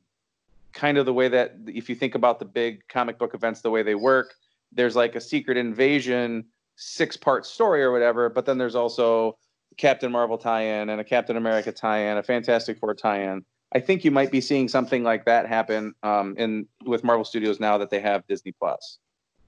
kind 0.73 0.97
of 0.97 1.05
the 1.05 1.13
way 1.13 1.29
that 1.29 1.57
if 1.67 1.91
you 1.91 1.95
think 1.95 2.15
about 2.15 2.39
the 2.39 2.47
big 2.47 2.89
comic 2.89 3.19
book 3.19 3.35
events, 3.35 3.61
the 3.61 3.71
way 3.71 3.83
they 3.83 3.95
work, 3.95 4.33
there's 4.73 4.97
like 4.97 5.15
a 5.15 5.21
secret 5.21 5.59
invasion 5.59 6.47
six 6.77 7.19
part 7.19 7.45
story 7.45 7.83
or 7.83 7.93
whatever, 7.93 8.31
but 8.31 8.47
then 8.47 8.57
there's 8.57 8.75
also 8.75 9.37
Captain 9.77 10.11
Marvel 10.11 10.39
tie-in 10.39 10.89
and 10.89 11.01
a 11.01 11.05
Captain 11.05 11.37
America 11.37 11.73
tie-in, 11.73 12.17
a 12.17 12.23
Fantastic 12.23 12.79
Four 12.79 12.95
tie-in. 12.95 13.45
I 13.75 13.81
think 13.81 14.05
you 14.05 14.11
might 14.11 14.31
be 14.31 14.41
seeing 14.41 14.69
something 14.69 15.03
like 15.03 15.25
that 15.25 15.47
happen 15.47 15.95
um, 16.03 16.35
in 16.39 16.67
with 16.85 17.05
Marvel 17.05 17.25
Studios 17.25 17.61
now 17.61 17.77
that 17.79 17.91
they 17.91 18.01
have 18.01 18.27
Disney 18.27 18.53
Plus. 18.53 18.99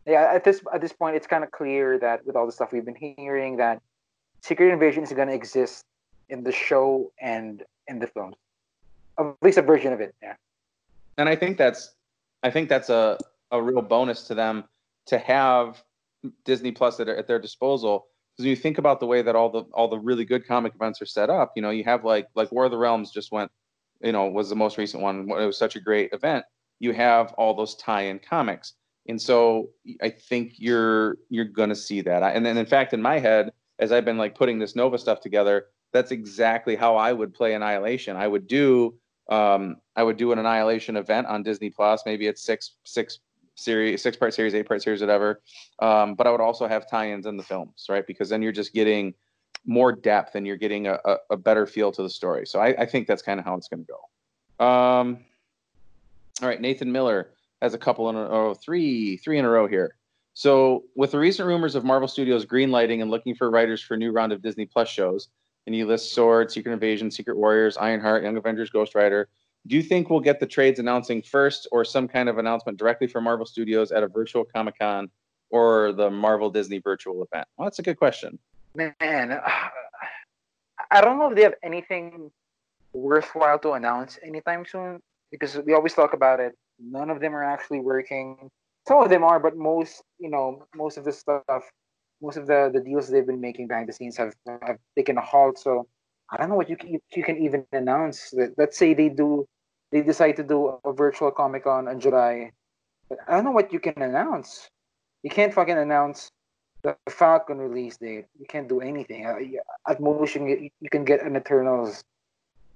Yeah, 0.07 0.31
at 0.33 0.45
this 0.45 0.63
at 0.73 0.81
this 0.81 0.93
point, 0.93 1.17
it's 1.17 1.27
kind 1.27 1.45
of 1.45 1.51
clear 1.51 1.99
that 1.99 2.27
with 2.27 2.35
all 2.35 2.47
the 2.47 2.53
stuff 2.53 2.73
we've 2.73 2.85
been 2.85 3.17
hearing, 3.17 3.57
that 3.59 3.81
Secret 4.43 4.73
Invasion 4.73 5.03
is 5.03 5.13
going 5.13 5.29
to 5.29 5.35
exist 5.35 5.85
in 6.29 6.43
the 6.43 6.53
show 6.53 7.13
and 7.21 7.63
in 7.87 7.99
the 7.99 8.07
films, 8.07 8.37
at 9.19 9.35
least 9.43 9.59
a 9.59 9.63
version 9.63 9.93
of 9.93 10.01
it. 10.01 10.15
Yeah 10.23 10.35
and 11.19 11.29
I 11.29 11.37
think 11.37 11.59
that's 11.59 11.95
I 12.43 12.51
think 12.51 12.71
that's 12.71 12.89
a 12.89 13.19
a 13.51 13.61
real 13.61 13.83
bonus 13.83 14.23
to 14.29 14.35
them 14.35 14.65
to 15.07 15.19
have 15.19 15.83
Disney 16.45 16.73
Plus 16.73 16.99
at, 17.01 17.09
at 17.09 17.27
their 17.27 17.39
disposal. 17.39 18.07
Because 18.39 18.51
you 18.51 18.55
think 18.55 18.79
about 18.79 19.01
the 19.01 19.07
way 19.07 19.21
that 19.21 19.35
all 19.35 19.51
the 19.51 19.63
all 19.73 19.89
the 19.89 19.99
really 19.99 20.25
good 20.25 20.47
comic 20.47 20.73
events 20.73 21.03
are 21.03 21.07
set 21.07 21.29
up, 21.29 21.55
you 21.57 21.63
know, 21.63 21.71
you 21.71 21.83
have 21.83 22.05
like 22.05 22.29
like 22.37 22.53
War 22.53 22.67
of 22.67 22.71
the 22.71 22.79
Realms 22.79 23.11
just 23.11 23.33
went, 23.33 23.51
you 24.01 24.13
know, 24.13 24.27
was 24.27 24.49
the 24.49 24.55
most 24.55 24.79
recent 24.79 25.03
one. 25.03 25.29
It 25.29 25.47
was 25.47 25.59
such 25.59 25.75
a 25.75 25.81
great 25.81 26.13
event. 26.13 26.45
You 26.79 26.93
have 26.93 27.33
all 27.33 27.53
those 27.53 27.75
tie-in 27.75 28.21
comics, 28.21 28.75
and 29.09 29.21
so 29.21 29.71
I 30.01 30.11
think 30.11 30.53
you're 30.57 31.19
you're 31.29 31.47
gonna 31.47 31.75
see 31.75 32.01
that. 32.03 32.23
And 32.23 32.47
then 32.47 32.57
in 32.57 32.67
fact, 32.67 32.95
in 32.95 33.03
my 33.03 33.19
head, 33.19 33.51
as 33.81 33.91
I've 33.91 34.05
been 34.05 34.19
like 34.19 34.37
putting 34.37 34.61
this 34.61 34.77
Nova 34.77 34.99
stuff 34.99 35.21
together, 35.21 35.67
that's 35.93 36.13
exactly 36.13 36.77
how 36.77 36.95
I 36.95 37.13
would 37.13 37.35
play 37.35 37.55
Annihilation. 37.55 38.17
I 38.17 38.29
would 38.29 38.47
do 38.47 38.95
um, 39.29 39.79
I 39.97 40.05
would 40.05 40.17
do 40.17 40.31
an 40.31 40.39
Annihilation 40.39 40.97
event 40.97 41.27
on 41.27 41.43
Disney 41.43 41.71
Plus. 41.71 42.05
Maybe 42.07 42.29
it's 42.29 42.45
six 42.45 42.77
six 42.85 43.19
series, 43.59 44.03
six 44.03 44.17
part 44.17 44.33
series, 44.33 44.55
eight 44.55 44.67
part 44.67 44.83
series, 44.83 45.01
whatever. 45.01 45.41
Um, 45.81 46.15
but 46.15 46.27
I 46.27 46.31
would 46.31 46.41
also 46.41 46.67
have 46.67 46.89
tie-ins 46.89 47.27
in 47.27 47.37
the 47.37 47.43
films, 47.43 47.87
right? 47.89 48.07
Because 48.07 48.29
then 48.29 48.43
you're 48.43 48.53
just 48.53 48.73
getting 48.73 49.15
more 49.67 49.93
depth 49.93 50.35
and 50.35 50.47
you're 50.47 50.57
getting 50.57 50.87
a, 50.87 50.99
a, 51.05 51.17
a 51.31 51.37
better 51.37 51.67
feel 51.67 51.93
to 51.93 52.03
the 52.03 52.11
story. 52.11 52.47
So 52.47 52.61
I, 52.61 52.69
I 52.83 52.87
think 52.87 53.07
that's 53.07 53.23
kind 53.23 53.39
of 53.41 53.45
how 53.45 53.55
it's 53.57 53.69
going 53.69 53.85
to 53.85 53.93
go. 53.93 54.65
Um, 54.65 55.19
all 56.41 56.49
right, 56.49 56.61
Nathan 56.61 56.91
Miller 56.91 57.31
has 57.61 57.75
a 57.75 57.79
couple 57.79 58.09
in 58.11 58.17
a 58.17 58.29
row, 58.29 58.55
three, 58.55 59.17
three 59.17 59.39
in 59.39 59.45
a 59.45 59.51
row 59.51 59.67
here. 59.67 59.97
So 60.35 60.85
with 60.95 61.11
the 61.11 61.19
recent 61.19 61.49
rumors 61.49 61.75
of 61.75 61.85
Marvel 61.85 62.07
Studios 62.07 62.47
greenlighting 62.47 63.03
and 63.03 63.11
looking 63.11 63.35
for 63.35 63.51
writers 63.51 63.83
for 63.83 63.95
a 63.95 63.97
new 63.97 64.13
round 64.13 64.33
of 64.33 64.41
Disney 64.41 64.67
Plus 64.67 64.89
shows, 64.89 65.29
and 65.67 65.75
you 65.75 65.85
list 65.85 66.15
Sword, 66.15 66.51
Secret 66.51 66.73
Invasion, 66.73 67.11
Secret 67.11 67.37
Warriors, 67.37 67.77
Ironheart, 67.77 68.23
Young 68.23 68.37
Avengers, 68.37 68.71
Ghost 68.71 68.95
Rider. 68.95 69.29
Do 69.67 69.77
you 69.77 69.83
think 69.83 70.09
we'll 70.09 70.21
get 70.21 70.41
the 70.41 70.47
trades 70.47 70.79
announcing 70.79 71.23
first 71.23 71.69
or 71.73 71.85
some 71.85 72.09
kind 72.09 72.29
of 72.29 72.39
announcement 72.39 72.79
directly 72.79 73.07
from 73.07 73.25
Marvel 73.25 73.45
Studios 73.45 73.93
at 73.93 74.03
a 74.03 74.09
virtual 74.09 74.45
Comic 74.45 74.79
Con 74.79 75.11
or 75.51 75.93
the 75.93 76.11
Marvel 76.11 76.51
Disney 76.51 76.79
virtual 76.79 77.23
event? 77.23 77.47
Well, 77.57 77.67
that's 77.67 77.79
a 77.79 77.83
good 77.83 77.99
question. 77.99 78.39
Man, 78.75 78.95
I 80.91 81.01
don't 81.01 81.19
know 81.19 81.29
if 81.31 81.37
they 81.37 81.43
have 81.43 81.55
anything 81.63 82.31
worthwhile 82.93 83.59
to 83.59 83.73
announce 83.73 84.19
anytime 84.23 84.65
soon 84.65 85.01
because 85.31 85.59
we 85.67 85.75
always 85.75 85.93
talk 85.93 86.15
about 86.15 86.41
it. 86.41 86.57
None 86.79 87.11
of 87.11 87.21
them 87.21 87.35
are 87.35 87.45
actually 87.45 87.81
working. 87.81 88.51
Some 88.87 89.03
of 89.03 89.11
them 89.11 89.23
are, 89.23 89.39
but 89.39 89.57
most, 89.57 90.03
you 90.19 90.31
know, 90.31 90.67
most 90.75 90.97
of 90.97 91.05
the 91.05 91.13
stuff 91.13 91.71
most 92.21 92.37
of 92.37 92.47
the, 92.47 92.71
the 92.73 92.81
deals 92.81 93.09
they've 93.09 93.27
been 93.27 93.41
making 93.41 93.69
behind 93.69 93.89
the 93.89 93.93
scenes 93.93 94.17
have, 94.17 94.35
have 94.63 94.79
taken 94.97 95.17
a 95.19 95.21
halt. 95.21 95.59
So 95.59 95.87
I 96.31 96.37
don't 96.37 96.49
know 96.49 96.57
what 96.57 96.69
you 96.69 96.77
can, 96.77 96.99
you 97.15 97.23
can 97.23 97.39
even 97.39 97.65
announce. 97.73 98.35
Let's 98.57 98.77
say 98.77 98.95
they 98.95 99.09
do 99.09 99.47
they 99.91 100.03
decide 100.03 100.37
to 100.37 100.45
do 100.45 100.79
a 100.85 100.93
virtual 100.93 101.31
Comic 101.31 101.65
Con 101.65 101.89
in 101.89 101.99
July. 101.99 102.53
I 103.27 103.33
don't 103.33 103.45
know 103.45 103.53
what 103.53 103.73
you 103.73 103.81
can 103.81 104.03
announce. 104.03 104.69
You 105.23 105.31
can't 105.31 105.55
fucking 105.55 105.79
announce 105.79 106.31
the 106.83 106.95
Falcon 107.09 107.57
release 107.59 107.97
date. 107.97 108.27
You 108.39 108.45
can't 108.47 108.69
do 108.69 108.81
anything. 108.83 109.25
Uh, 109.25 109.37
at 109.91 109.99
most, 109.99 110.35
you 110.35 110.41
can 110.41 110.49
get, 110.49 110.61
you 110.61 110.91
can 110.91 111.05
get 111.07 111.23
an 111.23 111.37
Eternals 111.37 112.05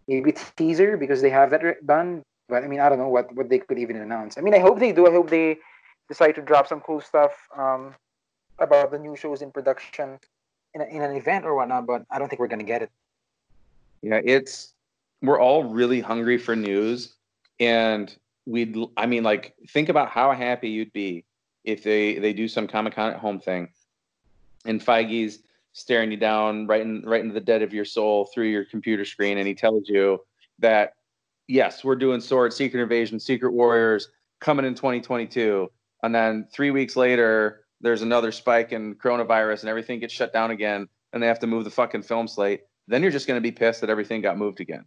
maybe 0.09 0.35
teaser 0.57 0.97
because 0.97 1.21
they 1.21 1.29
have 1.29 1.51
that 1.51 1.87
done. 1.87 2.23
But 2.49 2.65
I 2.65 2.67
mean, 2.67 2.81
I 2.81 2.89
don't 2.89 2.99
know 2.99 3.09
what, 3.09 3.35
what 3.35 3.51
they 3.51 3.59
could 3.59 3.79
even 3.79 3.97
announce. 3.97 4.39
I 4.39 4.41
mean, 4.41 4.55
I 4.55 4.59
hope 4.59 4.79
they 4.79 4.93
do. 4.93 5.07
I 5.07 5.11
hope 5.11 5.29
they 5.29 5.59
decide 6.09 6.33
to 6.37 6.43
drop 6.43 6.67
some 6.67 6.81
cool 6.81 7.03
stuff. 7.03 7.33
Um, 7.55 7.95
about 8.59 8.91
the 8.91 8.99
new 8.99 9.17
shows 9.17 9.43
in 9.43 9.51
production 9.51 10.19
in, 10.75 10.81
a, 10.81 10.85
in 10.85 11.03
an 11.03 11.17
event 11.17 11.45
or 11.45 11.55
whatnot, 11.55 11.87
but 11.87 12.05
I 12.11 12.19
don't 12.19 12.29
think 12.29 12.41
we're 12.41 12.49
gonna 12.49 12.65
get 12.65 12.83
it. 12.83 12.91
Yeah, 14.03 14.21
it's 14.25 14.75
we're 15.23 15.41
all 15.41 15.65
really 15.65 16.01
hungry 16.01 16.37
for 16.37 16.57
news, 16.57 17.15
and 17.61 18.15
we'd 18.47 18.77
I 18.97 19.07
mean, 19.07 19.23
like 19.23 19.55
think 19.69 19.89
about 19.89 20.09
how 20.09 20.33
happy 20.33 20.69
you'd 20.69 20.93
be 20.93 21.25
if 21.65 21.83
they 21.83 22.19
they 22.19 22.33
do 22.33 22.49
some 22.49 22.67
Comic 22.67 22.95
Con 22.95 23.13
at 23.13 23.19
home 23.19 23.39
thing, 23.39 23.69
and 24.65 24.81
Feige's 24.85 25.39
staring 25.73 26.11
you 26.11 26.17
down 26.17 26.67
right 26.67 26.83
in 26.83 27.03
right 27.03 27.23
into 27.23 27.33
the 27.35 27.41
dead 27.41 27.63
of 27.63 27.73
your 27.73 27.85
soul 27.85 28.29
through 28.35 28.49
your 28.49 28.65
computer 28.65 29.05
screen, 29.05 29.39
and 29.39 29.47
he 29.47 29.55
tells 29.55 29.89
you 29.89 30.21
that 30.59 30.95
yes, 31.47 31.85
we're 31.85 31.97
doing 31.97 32.21
Sword, 32.21 32.53
Secret 32.53 32.83
Invasion, 32.83 33.21
Secret 33.21 33.53
Warriors 33.53 34.09
coming 34.41 34.67
in 34.67 34.75
2022, 34.75 35.71
and 36.03 36.15
then 36.15 36.47
three 36.53 36.71
weeks 36.73 36.97
later 36.97 37.65
there's 37.81 38.03
another 38.03 38.33
spike 38.33 38.73
in 38.73 38.95
coronavirus 38.95 39.61
and 39.61 39.69
everything 39.69 40.01
gets 40.01 40.13
shut 40.13 40.33
down 40.33 40.51
again, 40.51 40.89
and 41.13 41.23
they 41.23 41.27
have 41.29 41.41
to 41.41 41.47
move 41.47 41.65
the 41.65 41.71
fucking 41.71 42.03
film 42.03 42.27
slate. 42.27 42.63
Then 42.93 43.03
you're 43.03 43.11
just 43.11 43.27
going 43.27 43.39
to 43.39 43.43
be 43.43 43.51
pissed 43.51 43.81
that 43.81 43.89
everything 43.89 44.21
got 44.21 44.37
moved 44.37 44.61
again. 44.61 44.85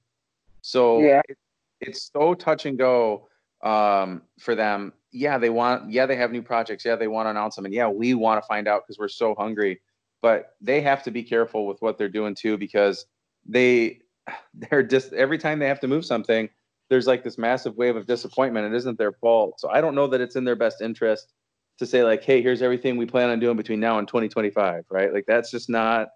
So 0.62 1.02
Yeah. 1.02 1.22
it, 1.28 1.38
it's 1.82 2.12
so 2.14 2.36
touch 2.36 2.68
and 2.68 2.78
go 2.78 3.28
um, 3.64 4.22
for 4.40 4.54
them. 4.54 4.94
Yeah, 5.12 5.40
they 5.40 5.50
want. 5.50 5.92
Yeah, 5.92 6.06
they 6.06 6.16
have 6.16 6.32
new 6.32 6.44
projects. 6.44 6.86
Yeah, 6.86 6.98
they 6.98 7.08
want 7.08 7.26
to 7.26 7.32
announce 7.32 7.56
them, 7.56 7.66
and 7.66 7.74
yeah, 7.74 7.88
we 7.88 8.14
want 8.14 8.42
to 8.42 8.48
find 8.48 8.68
out 8.68 8.84
because 8.86 9.00
we're 9.00 9.08
so 9.08 9.34
hungry. 9.34 9.82
But 10.22 10.52
they 10.62 10.82
have 10.82 11.02
to 11.04 11.12
be 11.12 11.24
careful 11.24 11.66
with 11.66 11.82
what 11.82 11.98
they're 11.98 12.10
doing 12.10 12.36
too, 12.36 12.58
because 12.58 13.06
they 13.44 14.02
they're 14.54 14.84
just 14.84 15.14
every 15.14 15.40
time 15.40 15.58
they 15.58 15.68
have 15.68 15.80
to 15.80 15.88
move 15.88 16.06
something, 16.06 16.48
there's 16.90 17.08
like 17.08 17.24
this 17.24 17.40
massive 17.40 17.76
wave 17.76 17.96
of 17.96 18.06
disappointment. 18.06 18.72
It 18.72 18.78
isn't 18.78 19.00
their 19.00 19.14
fault. 19.14 19.60
So 19.60 19.70
I 19.70 19.82
don't 19.82 19.96
know 19.96 20.08
that 20.08 20.22
it's 20.22 20.36
in 20.36 20.44
their 20.44 20.56
best 20.56 20.82
interest 20.82 21.34
to 21.80 21.88
say 21.88 22.04
like, 22.04 22.24
hey, 22.24 22.42
here's 22.44 22.62
everything 22.62 22.98
we 22.98 23.08
plan 23.08 23.32
on 23.32 23.40
doing 23.40 23.58
between 23.58 23.80
now 23.80 23.98
and 23.98 24.08
2025, 24.08 24.86
right? 24.92 25.12
Like 25.12 25.26
that's 25.28 25.50
just 25.50 25.70
not 25.70 26.10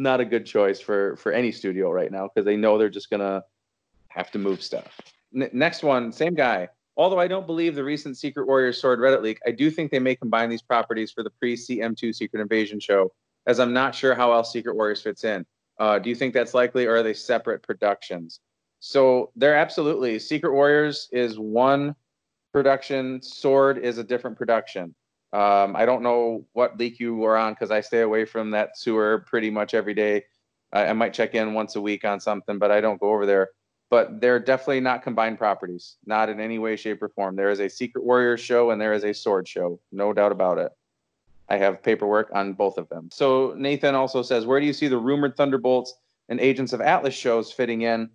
not 0.00 0.20
a 0.20 0.24
good 0.24 0.46
choice 0.46 0.80
for 0.80 1.16
for 1.16 1.30
any 1.30 1.52
studio 1.52 1.90
right 1.90 2.10
now 2.10 2.28
because 2.28 2.44
they 2.44 2.56
know 2.56 2.78
they're 2.78 2.88
just 2.88 3.10
gonna 3.10 3.44
have 4.08 4.30
to 4.32 4.38
move 4.38 4.62
stuff. 4.62 5.00
N- 5.34 5.50
next 5.52 5.82
one, 5.82 6.10
same 6.10 6.34
guy. 6.34 6.68
Although 6.96 7.20
I 7.20 7.28
don't 7.28 7.46
believe 7.46 7.74
the 7.74 7.84
recent 7.84 8.16
Secret 8.16 8.46
Warriors 8.46 8.80
Sword 8.80 8.98
Reddit 8.98 9.22
leak, 9.22 9.38
I 9.46 9.52
do 9.52 9.70
think 9.70 9.90
they 9.90 9.98
may 9.98 10.16
combine 10.16 10.50
these 10.50 10.62
properties 10.62 11.12
for 11.12 11.22
the 11.22 11.30
pre 11.30 11.54
CM2 11.54 12.14
Secret 12.14 12.40
Invasion 12.40 12.80
show, 12.80 13.12
as 13.46 13.60
I'm 13.60 13.72
not 13.72 13.94
sure 13.94 14.14
how 14.14 14.32
else 14.32 14.52
Secret 14.52 14.74
Warriors 14.74 15.02
fits 15.02 15.24
in. 15.24 15.46
Uh, 15.78 15.98
do 15.98 16.10
you 16.10 16.16
think 16.16 16.34
that's 16.34 16.52
likely, 16.52 16.86
or 16.86 16.96
are 16.96 17.02
they 17.02 17.14
separate 17.14 17.62
productions? 17.62 18.40
So 18.80 19.30
they're 19.36 19.56
absolutely 19.56 20.18
Secret 20.18 20.52
Warriors 20.52 21.08
is 21.12 21.38
one 21.38 21.94
production, 22.52 23.22
Sword 23.22 23.78
is 23.78 23.98
a 23.98 24.04
different 24.04 24.36
production. 24.36 24.94
Um, 25.32 25.76
I 25.76 25.86
don't 25.86 26.02
know 26.02 26.44
what 26.52 26.78
leak 26.78 26.98
you 26.98 27.14
were 27.14 27.36
on 27.36 27.52
because 27.52 27.70
I 27.70 27.80
stay 27.80 28.00
away 28.00 28.24
from 28.24 28.50
that 28.50 28.76
sewer 28.76 29.24
pretty 29.28 29.50
much 29.50 29.74
every 29.74 29.94
day. 29.94 30.24
I, 30.72 30.86
I 30.86 30.92
might 30.92 31.14
check 31.14 31.34
in 31.34 31.54
once 31.54 31.76
a 31.76 31.80
week 31.80 32.04
on 32.04 32.20
something, 32.20 32.58
but 32.58 32.70
I 32.70 32.80
don't 32.80 33.00
go 33.00 33.10
over 33.10 33.26
there. 33.26 33.50
But 33.90 34.20
they're 34.20 34.38
definitely 34.38 34.80
not 34.80 35.02
combined 35.02 35.38
properties, 35.38 35.96
not 36.06 36.28
in 36.28 36.40
any 36.40 36.58
way, 36.58 36.76
shape, 36.76 37.02
or 37.02 37.08
form. 37.08 37.36
There 37.36 37.50
is 37.50 37.60
a 37.60 37.68
Secret 37.68 38.04
Warriors 38.04 38.40
show 38.40 38.70
and 38.70 38.80
there 38.80 38.92
is 38.92 39.04
a 39.04 39.12
Sword 39.12 39.48
show, 39.48 39.80
no 39.92 40.12
doubt 40.12 40.32
about 40.32 40.58
it. 40.58 40.72
I 41.48 41.56
have 41.56 41.82
paperwork 41.82 42.30
on 42.32 42.52
both 42.52 42.78
of 42.78 42.88
them. 42.88 43.08
So 43.12 43.54
Nathan 43.56 43.96
also 43.96 44.22
says, 44.22 44.46
where 44.46 44.60
do 44.60 44.66
you 44.66 44.72
see 44.72 44.86
the 44.86 44.98
rumored 44.98 45.36
Thunderbolts 45.36 45.94
and 46.28 46.40
Agents 46.40 46.72
of 46.72 46.80
Atlas 46.80 47.14
shows 47.14 47.50
fitting 47.50 47.82
in 47.82 48.08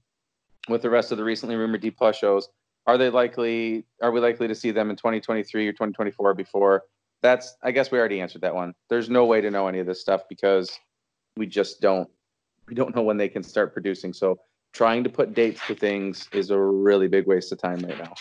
with 0.70 0.82
the 0.82 0.90
rest 0.90 1.12
of 1.12 1.18
the 1.18 1.24
recently 1.24 1.56
rumored 1.56 1.82
D 1.82 1.92
plus 1.92 2.18
shows? 2.18 2.48
Are 2.88 2.98
they 2.98 3.10
likely? 3.10 3.84
Are 4.02 4.12
we 4.12 4.20
likely 4.20 4.48
to 4.48 4.56
see 4.56 4.72
them 4.72 4.90
in 4.90 4.96
2023 4.96 5.68
or 5.68 5.72
2024 5.72 6.34
before? 6.36 6.84
That's. 7.26 7.58
I 7.64 7.72
guess 7.72 7.90
we 7.90 7.98
already 7.98 8.22
answered 8.22 8.42
that 8.42 8.54
one. 8.54 8.76
There's 8.88 9.10
no 9.10 9.26
way 9.26 9.42
to 9.42 9.50
know 9.50 9.68
any 9.68 9.80
of 9.80 9.88
this 9.88 10.00
stuff 10.00 10.22
because 10.30 10.78
we 11.38 11.48
just 11.48 11.82
don't. 11.82 12.08
We 12.68 12.76
don't 12.76 12.96
know 12.96 13.02
when 13.02 13.18
they 13.18 13.30
can 13.30 13.42
start 13.42 13.74
producing. 13.74 14.14
So 14.14 14.38
trying 14.74 15.04
to 15.04 15.10
put 15.10 15.34
dates 15.34 15.60
to 15.66 15.74
things 15.74 16.30
is 16.32 16.52
a 16.52 16.60
really 16.60 17.08
big 17.08 17.26
waste 17.26 17.52
of 17.52 17.58
time 17.58 17.80
right 17.80 17.98
now. 17.98 18.14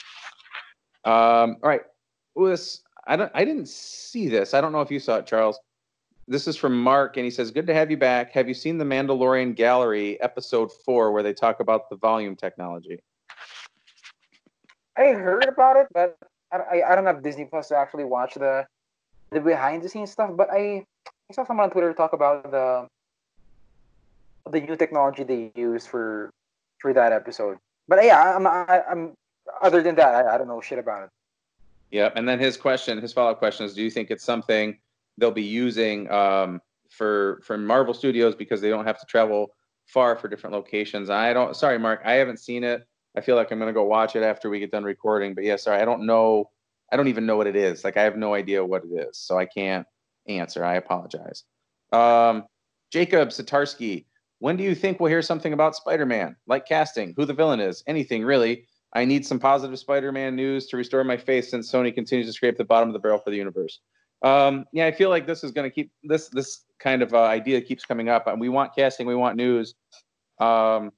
Um, 1.05 1.57
all 1.62 1.68
right, 1.68 1.82
this 2.34 2.80
I 3.07 3.16
don't. 3.16 3.30
I 3.34 3.44
didn't 3.44 3.68
see 3.68 4.26
this. 4.30 4.55
I 4.55 4.62
don't 4.62 4.72
know 4.72 4.80
if 4.80 4.90
you 4.90 4.98
saw 4.98 5.16
it, 5.16 5.26
Charles. 5.26 5.61
This 6.26 6.48
is 6.48 6.57
from 6.57 6.82
Mark, 6.82 7.18
and 7.18 7.24
he 7.24 7.30
says, 7.30 7.50
"Good 7.50 7.66
to 7.66 7.74
have 7.74 7.90
you 7.90 7.98
back. 7.98 8.32
Have 8.32 8.48
you 8.48 8.55
seen 8.55 8.78
the 8.78 8.86
Mandalorian 8.86 9.55
Gallery 9.55 10.18
episode 10.22 10.72
four, 10.86 11.12
where 11.12 11.22
they 11.22 11.34
talk 11.34 11.61
about 11.61 11.90
the 11.90 11.96
volume 11.96 12.36
technology?" 12.36 12.98
I 14.96 15.09
heard 15.09 15.44
about 15.46 15.76
it, 15.76 15.88
but 15.92 16.16
I, 16.50 16.80
I 16.88 16.94
don't 16.94 17.05
have 17.05 17.22
Disney 17.22 17.44
Plus 17.44 17.68
to 17.68 17.76
actually 17.76 18.05
watch 18.05 18.32
the 18.32 18.64
the 19.35 19.41
behind 19.41 19.82
the 19.82 19.89
scenes 19.89 20.11
stuff. 20.11 20.30
But 20.35 20.49
I, 20.51 20.87
I 21.28 21.32
saw 21.32 21.45
someone 21.45 21.64
on 21.64 21.70
Twitter 21.70 21.93
talk 21.93 22.12
about 22.12 22.51
the 22.51 22.87
the 24.51 24.61
new 24.61 24.76
technology 24.76 25.24
they 25.24 25.53
use 25.55 25.87
for 25.87 26.30
for 26.78 26.93
that 26.93 27.12
episode. 27.12 27.59
But 27.89 28.05
yeah, 28.05 28.37
I'm 28.37 28.47
I, 28.47 28.82
I'm 28.91 29.12
other 29.61 29.82
than 29.82 29.95
that, 29.97 30.14
I, 30.14 30.35
I 30.35 30.39
don't 30.39 30.49
know 30.49 30.61
shit 30.61 30.78
about 30.78 31.05
it. 31.05 31.11
Yep. 31.91 32.14
And 32.16 32.28
then 32.28 32.39
his 32.39 32.57
question, 32.57 33.01
his 33.01 33.12
follow 33.12 33.30
up 33.30 33.39
question 33.39 33.66
is, 33.66 33.74
do 33.74 33.82
you 33.82 33.91
think 33.91 34.11
it's 34.11 34.24
something 34.24 34.76
they'll 35.16 35.30
be 35.30 35.43
using 35.43 36.11
um, 36.11 36.61
for 36.91 37.41
for 37.45 37.57
Marvel 37.57 37.95
Studios 37.95 38.35
because 38.35 38.61
they 38.61 38.70
don't 38.70 38.87
have 38.87 38.99
to 39.01 39.07
travel 39.07 39.53
far 39.87 40.16
for 40.16 40.28
different 40.28 40.55
locations? 40.55 41.11
I 41.11 41.32
don't. 41.32 41.55
Sorry, 41.55 41.78
Mark, 41.78 42.01
I 42.05 42.12
haven't 42.14 42.39
seen 42.39 42.64
it. 42.64 42.87
I 43.16 43.20
feel 43.20 43.37
like 43.37 43.53
I'm 43.53 43.59
gonna 43.59 43.72
go 43.72 43.85
watch 43.85 44.16
it 44.16 44.22
after 44.22 44.51
we 44.51 44.59
get 44.59 44.72
done 44.72 44.85
recording. 44.85 45.35
But 45.35 45.45
yeah, 45.45 45.57
sorry, 45.57 45.80
I 45.80 45.85
don't 45.85 46.05
know. 46.05 46.51
I 46.93 46.97
don't 46.97 47.09
even 47.09 47.26
know 47.26 47.37
what 47.37 47.47
it 47.47 47.57
is. 47.57 47.85
Like 47.85 47.97
I 47.97 48.03
have 48.03 48.16
no 48.16 48.35
idea 48.35 48.64
what 48.64 48.85
it 48.85 48.95
is, 48.95 49.18
so 49.18 49.39
I 49.39 49.47
can't 49.47 49.87
answer. 50.28 50.64
I 50.64 50.74
apologize. 50.74 51.45
Um, 51.93 52.45
Jacob 52.91 53.30
Satarsky, 53.30 54.07
when 54.39 54.57
do 54.57 54.64
you 54.64 54.74
think 54.74 55.01
we'll 55.01 55.11
hear 55.11 55.22
something 55.22 55.53
about 55.53 55.76
Spider-Man? 55.76 56.37
Like 56.47 56.66
casting, 56.66 57.14
who 57.16 57.24
the 57.24 57.35
villain 57.35 57.61
is, 57.61 57.82
anything 57.87 58.24
really? 58.24 58.66
I 58.95 59.05
need 59.05 59.26
some 59.26 59.41
positive 59.41 59.78
Spider-Man 59.78 60.37
news 60.37 60.66
to 60.68 60.76
restore 60.76 61.03
my 61.03 61.16
faith 61.16 61.49
since 61.49 61.70
Sony 61.70 61.93
continues 61.93 62.26
to 62.28 62.32
scrape 62.32 62.57
the 62.57 62.64
bottom 62.64 62.89
of 62.89 62.93
the 62.93 63.01
barrel 63.01 63.18
for 63.18 63.30
the 63.30 63.37
universe. 63.37 63.80
Um, 64.22 64.64
yeah, 64.72 64.87
I 64.87 64.93
feel 64.93 65.11
like 65.11 65.26
this 65.26 65.45
is 65.45 65.51
going 65.51 65.68
to 65.68 65.74
keep 65.74 65.91
this 66.03 66.28
this 66.28 66.64
kind 66.78 67.03
of 67.03 67.12
uh, 67.12 67.22
idea 67.24 67.61
keeps 67.61 67.85
coming 67.85 68.09
up. 68.09 68.26
And 68.26 68.41
we 68.41 68.49
want 68.49 68.74
casting, 68.74 69.07
we 69.07 69.14
want 69.14 69.37
news. 69.37 69.74
Um, 70.41 70.93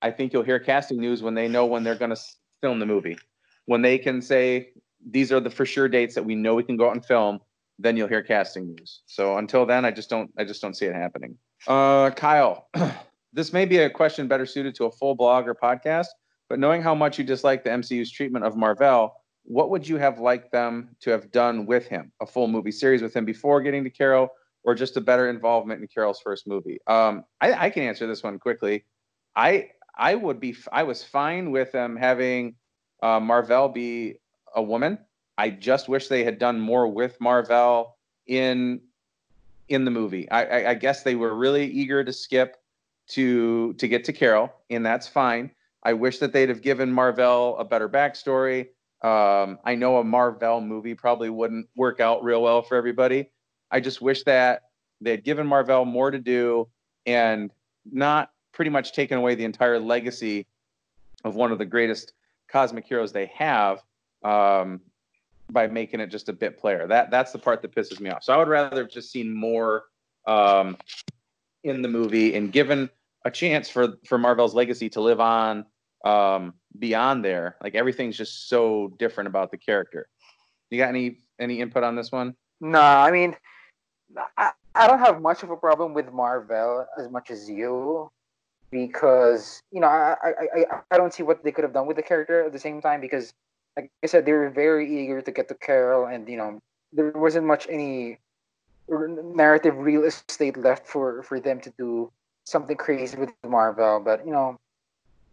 I 0.00 0.10
think 0.10 0.32
you'll 0.32 0.44
hear 0.44 0.60
casting 0.60 1.00
news 1.00 1.22
when 1.22 1.34
they 1.34 1.48
know 1.48 1.66
when 1.66 1.82
they're 1.82 1.96
going 1.96 2.14
to 2.14 2.20
film 2.60 2.78
the 2.78 2.86
movie. 2.86 3.18
When 3.66 3.82
they 3.82 3.98
can 3.98 4.22
say 4.22 4.70
these 5.06 5.32
are 5.32 5.40
the 5.40 5.50
for 5.50 5.66
sure 5.66 5.88
dates 5.88 6.14
that 6.14 6.24
we 6.24 6.34
know 6.34 6.54
we 6.54 6.62
can 6.62 6.76
go 6.76 6.88
out 6.88 6.94
and 6.94 7.04
film, 7.04 7.40
then 7.78 7.96
you'll 7.96 8.08
hear 8.08 8.22
casting 8.22 8.66
news. 8.66 9.02
So 9.06 9.36
until 9.38 9.64
then, 9.64 9.84
I 9.84 9.90
just 9.90 10.10
don't 10.10 10.30
I 10.38 10.44
just 10.44 10.60
don't 10.60 10.74
see 10.74 10.86
it 10.86 10.94
happening. 10.94 11.36
Uh, 11.66 12.10
Kyle, 12.10 12.68
this 13.32 13.52
may 13.52 13.64
be 13.64 13.78
a 13.78 13.90
question 13.90 14.28
better 14.28 14.46
suited 14.46 14.74
to 14.76 14.84
a 14.86 14.90
full 14.90 15.14
blog 15.14 15.46
or 15.46 15.54
podcast, 15.54 16.06
but 16.48 16.58
knowing 16.58 16.82
how 16.82 16.94
much 16.94 17.18
you 17.18 17.24
dislike 17.24 17.64
the 17.64 17.70
MCU's 17.70 18.10
treatment 18.10 18.44
of 18.44 18.56
Marvel, 18.56 19.14
what 19.44 19.70
would 19.70 19.88
you 19.88 19.96
have 19.96 20.18
liked 20.18 20.52
them 20.52 20.96
to 21.00 21.10
have 21.10 21.30
done 21.30 21.66
with 21.66 21.86
him? 21.86 22.12
A 22.20 22.26
full 22.26 22.48
movie 22.48 22.72
series 22.72 23.02
with 23.02 23.14
him 23.14 23.24
before 23.24 23.62
getting 23.62 23.84
to 23.84 23.90
Carol, 23.90 24.28
or 24.64 24.74
just 24.74 24.96
a 24.96 25.00
better 25.00 25.30
involvement 25.30 25.80
in 25.80 25.88
Carol's 25.88 26.20
first 26.20 26.46
movie? 26.46 26.78
Um, 26.86 27.24
I, 27.40 27.66
I 27.66 27.70
can 27.70 27.84
answer 27.84 28.06
this 28.06 28.22
one 28.22 28.38
quickly. 28.38 28.84
I 29.36 29.70
I 29.96 30.14
would 30.14 30.40
be 30.40 30.56
I 30.72 30.82
was 30.82 31.02
fine 31.02 31.50
with 31.50 31.72
them 31.72 31.96
having 31.96 32.56
uh, 33.02 33.20
Marvel 33.20 33.68
be 33.68 34.20
a 34.54 34.62
woman. 34.62 34.98
I 35.36 35.50
just 35.50 35.88
wish 35.88 36.08
they 36.08 36.24
had 36.24 36.38
done 36.38 36.58
more 36.58 36.88
with 36.88 37.20
Marvel 37.20 37.96
in 38.26 38.80
in 39.68 39.84
the 39.84 39.90
movie. 39.90 40.30
I, 40.30 40.44
I, 40.44 40.70
I 40.70 40.74
guess 40.74 41.02
they 41.02 41.14
were 41.14 41.34
really 41.34 41.66
eager 41.66 42.02
to 42.02 42.12
skip 42.12 42.56
to 43.08 43.72
to 43.74 43.88
get 43.88 44.04
to 44.04 44.12
Carol, 44.12 44.52
and 44.70 44.84
that's 44.84 45.06
fine. 45.06 45.50
I 45.82 45.92
wish 45.92 46.18
that 46.18 46.32
they'd 46.32 46.48
have 46.48 46.62
given 46.62 46.92
Marvel 46.92 47.56
a 47.58 47.64
better 47.64 47.88
backstory. 47.88 48.68
Um, 49.02 49.58
I 49.64 49.76
know 49.76 49.98
a 49.98 50.04
Marvel 50.04 50.60
movie 50.60 50.94
probably 50.94 51.30
wouldn't 51.30 51.68
work 51.76 52.00
out 52.00 52.24
real 52.24 52.42
well 52.42 52.62
for 52.62 52.76
everybody. 52.76 53.30
I 53.70 53.80
just 53.80 54.02
wish 54.02 54.24
that 54.24 54.62
they 55.00 55.12
had 55.12 55.24
given 55.24 55.46
Marvel 55.46 55.84
more 55.84 56.10
to 56.10 56.18
do 56.18 56.68
and 57.06 57.52
not 57.90 58.32
pretty 58.52 58.70
much 58.70 58.92
taken 58.92 59.18
away 59.18 59.36
the 59.36 59.44
entire 59.44 59.78
legacy 59.78 60.46
of 61.24 61.36
one 61.36 61.52
of 61.52 61.58
the 61.58 61.64
greatest 61.64 62.12
cosmic 62.48 62.86
heroes 62.86 63.12
they 63.12 63.26
have 63.26 63.82
um, 64.24 64.80
by 65.50 65.66
making 65.66 66.00
it 66.00 66.08
just 66.08 66.28
a 66.28 66.32
bit 66.32 66.58
player. 66.58 66.86
That 66.86 67.10
that's 67.10 67.32
the 67.32 67.38
part 67.38 67.62
that 67.62 67.74
pisses 67.74 68.00
me 68.00 68.10
off. 68.10 68.22
So 68.22 68.32
I 68.32 68.36
would 68.36 68.48
rather 68.48 68.82
have 68.82 68.90
just 68.90 69.10
seen 69.10 69.34
more 69.34 69.84
um, 70.26 70.76
in 71.64 71.82
the 71.82 71.88
movie 71.88 72.34
and 72.34 72.52
given 72.52 72.90
a 73.24 73.30
chance 73.30 73.68
for 73.68 73.94
for 74.06 74.18
Marvel's 74.18 74.54
legacy 74.54 74.88
to 74.90 75.00
live 75.00 75.20
on 75.20 75.64
um, 76.04 76.54
beyond 76.78 77.24
there. 77.24 77.56
Like 77.62 77.74
everything's 77.74 78.16
just 78.16 78.48
so 78.48 78.94
different 78.98 79.28
about 79.28 79.50
the 79.50 79.58
character. 79.58 80.08
You 80.70 80.78
got 80.78 80.88
any 80.88 81.18
any 81.38 81.60
input 81.60 81.84
on 81.84 81.96
this 81.96 82.12
one? 82.12 82.34
No, 82.60 82.80
I 82.80 83.10
mean, 83.10 83.36
I, 84.36 84.50
I 84.74 84.86
don't 84.86 84.98
have 84.98 85.20
much 85.20 85.42
of 85.42 85.50
a 85.50 85.56
problem 85.56 85.94
with 85.94 86.12
Marvel 86.12 86.86
as 86.98 87.08
much 87.10 87.30
as 87.30 87.48
you, 87.48 88.10
because 88.70 89.62
you 89.70 89.80
know 89.80 89.86
I, 89.86 90.16
I 90.22 90.30
I 90.30 90.64
I 90.90 90.96
don't 90.98 91.12
see 91.12 91.22
what 91.22 91.42
they 91.42 91.52
could 91.52 91.64
have 91.64 91.72
done 91.72 91.86
with 91.86 91.96
the 91.96 92.02
character 92.02 92.44
at 92.44 92.52
the 92.52 92.58
same 92.58 92.80
time 92.80 93.00
because, 93.00 93.32
like 93.78 93.90
I 94.02 94.06
said, 94.08 94.26
they 94.26 94.32
were 94.32 94.50
very 94.50 94.86
eager 94.90 95.22
to 95.22 95.30
get 95.30 95.46
to 95.48 95.54
Carol, 95.54 96.06
and 96.06 96.28
you 96.28 96.36
know 96.36 96.60
there 96.92 97.12
wasn't 97.12 97.46
much 97.46 97.68
any 97.70 98.18
narrative 98.88 99.76
real 99.78 100.02
estate 100.02 100.56
left 100.56 100.86
for 100.86 101.22
for 101.22 101.38
them 101.38 101.60
to 101.60 101.70
do 101.78 102.10
something 102.44 102.76
crazy 102.76 103.16
with 103.16 103.30
Marvel. 103.46 104.00
But 104.00 104.26
you 104.26 104.32
know, 104.32 104.58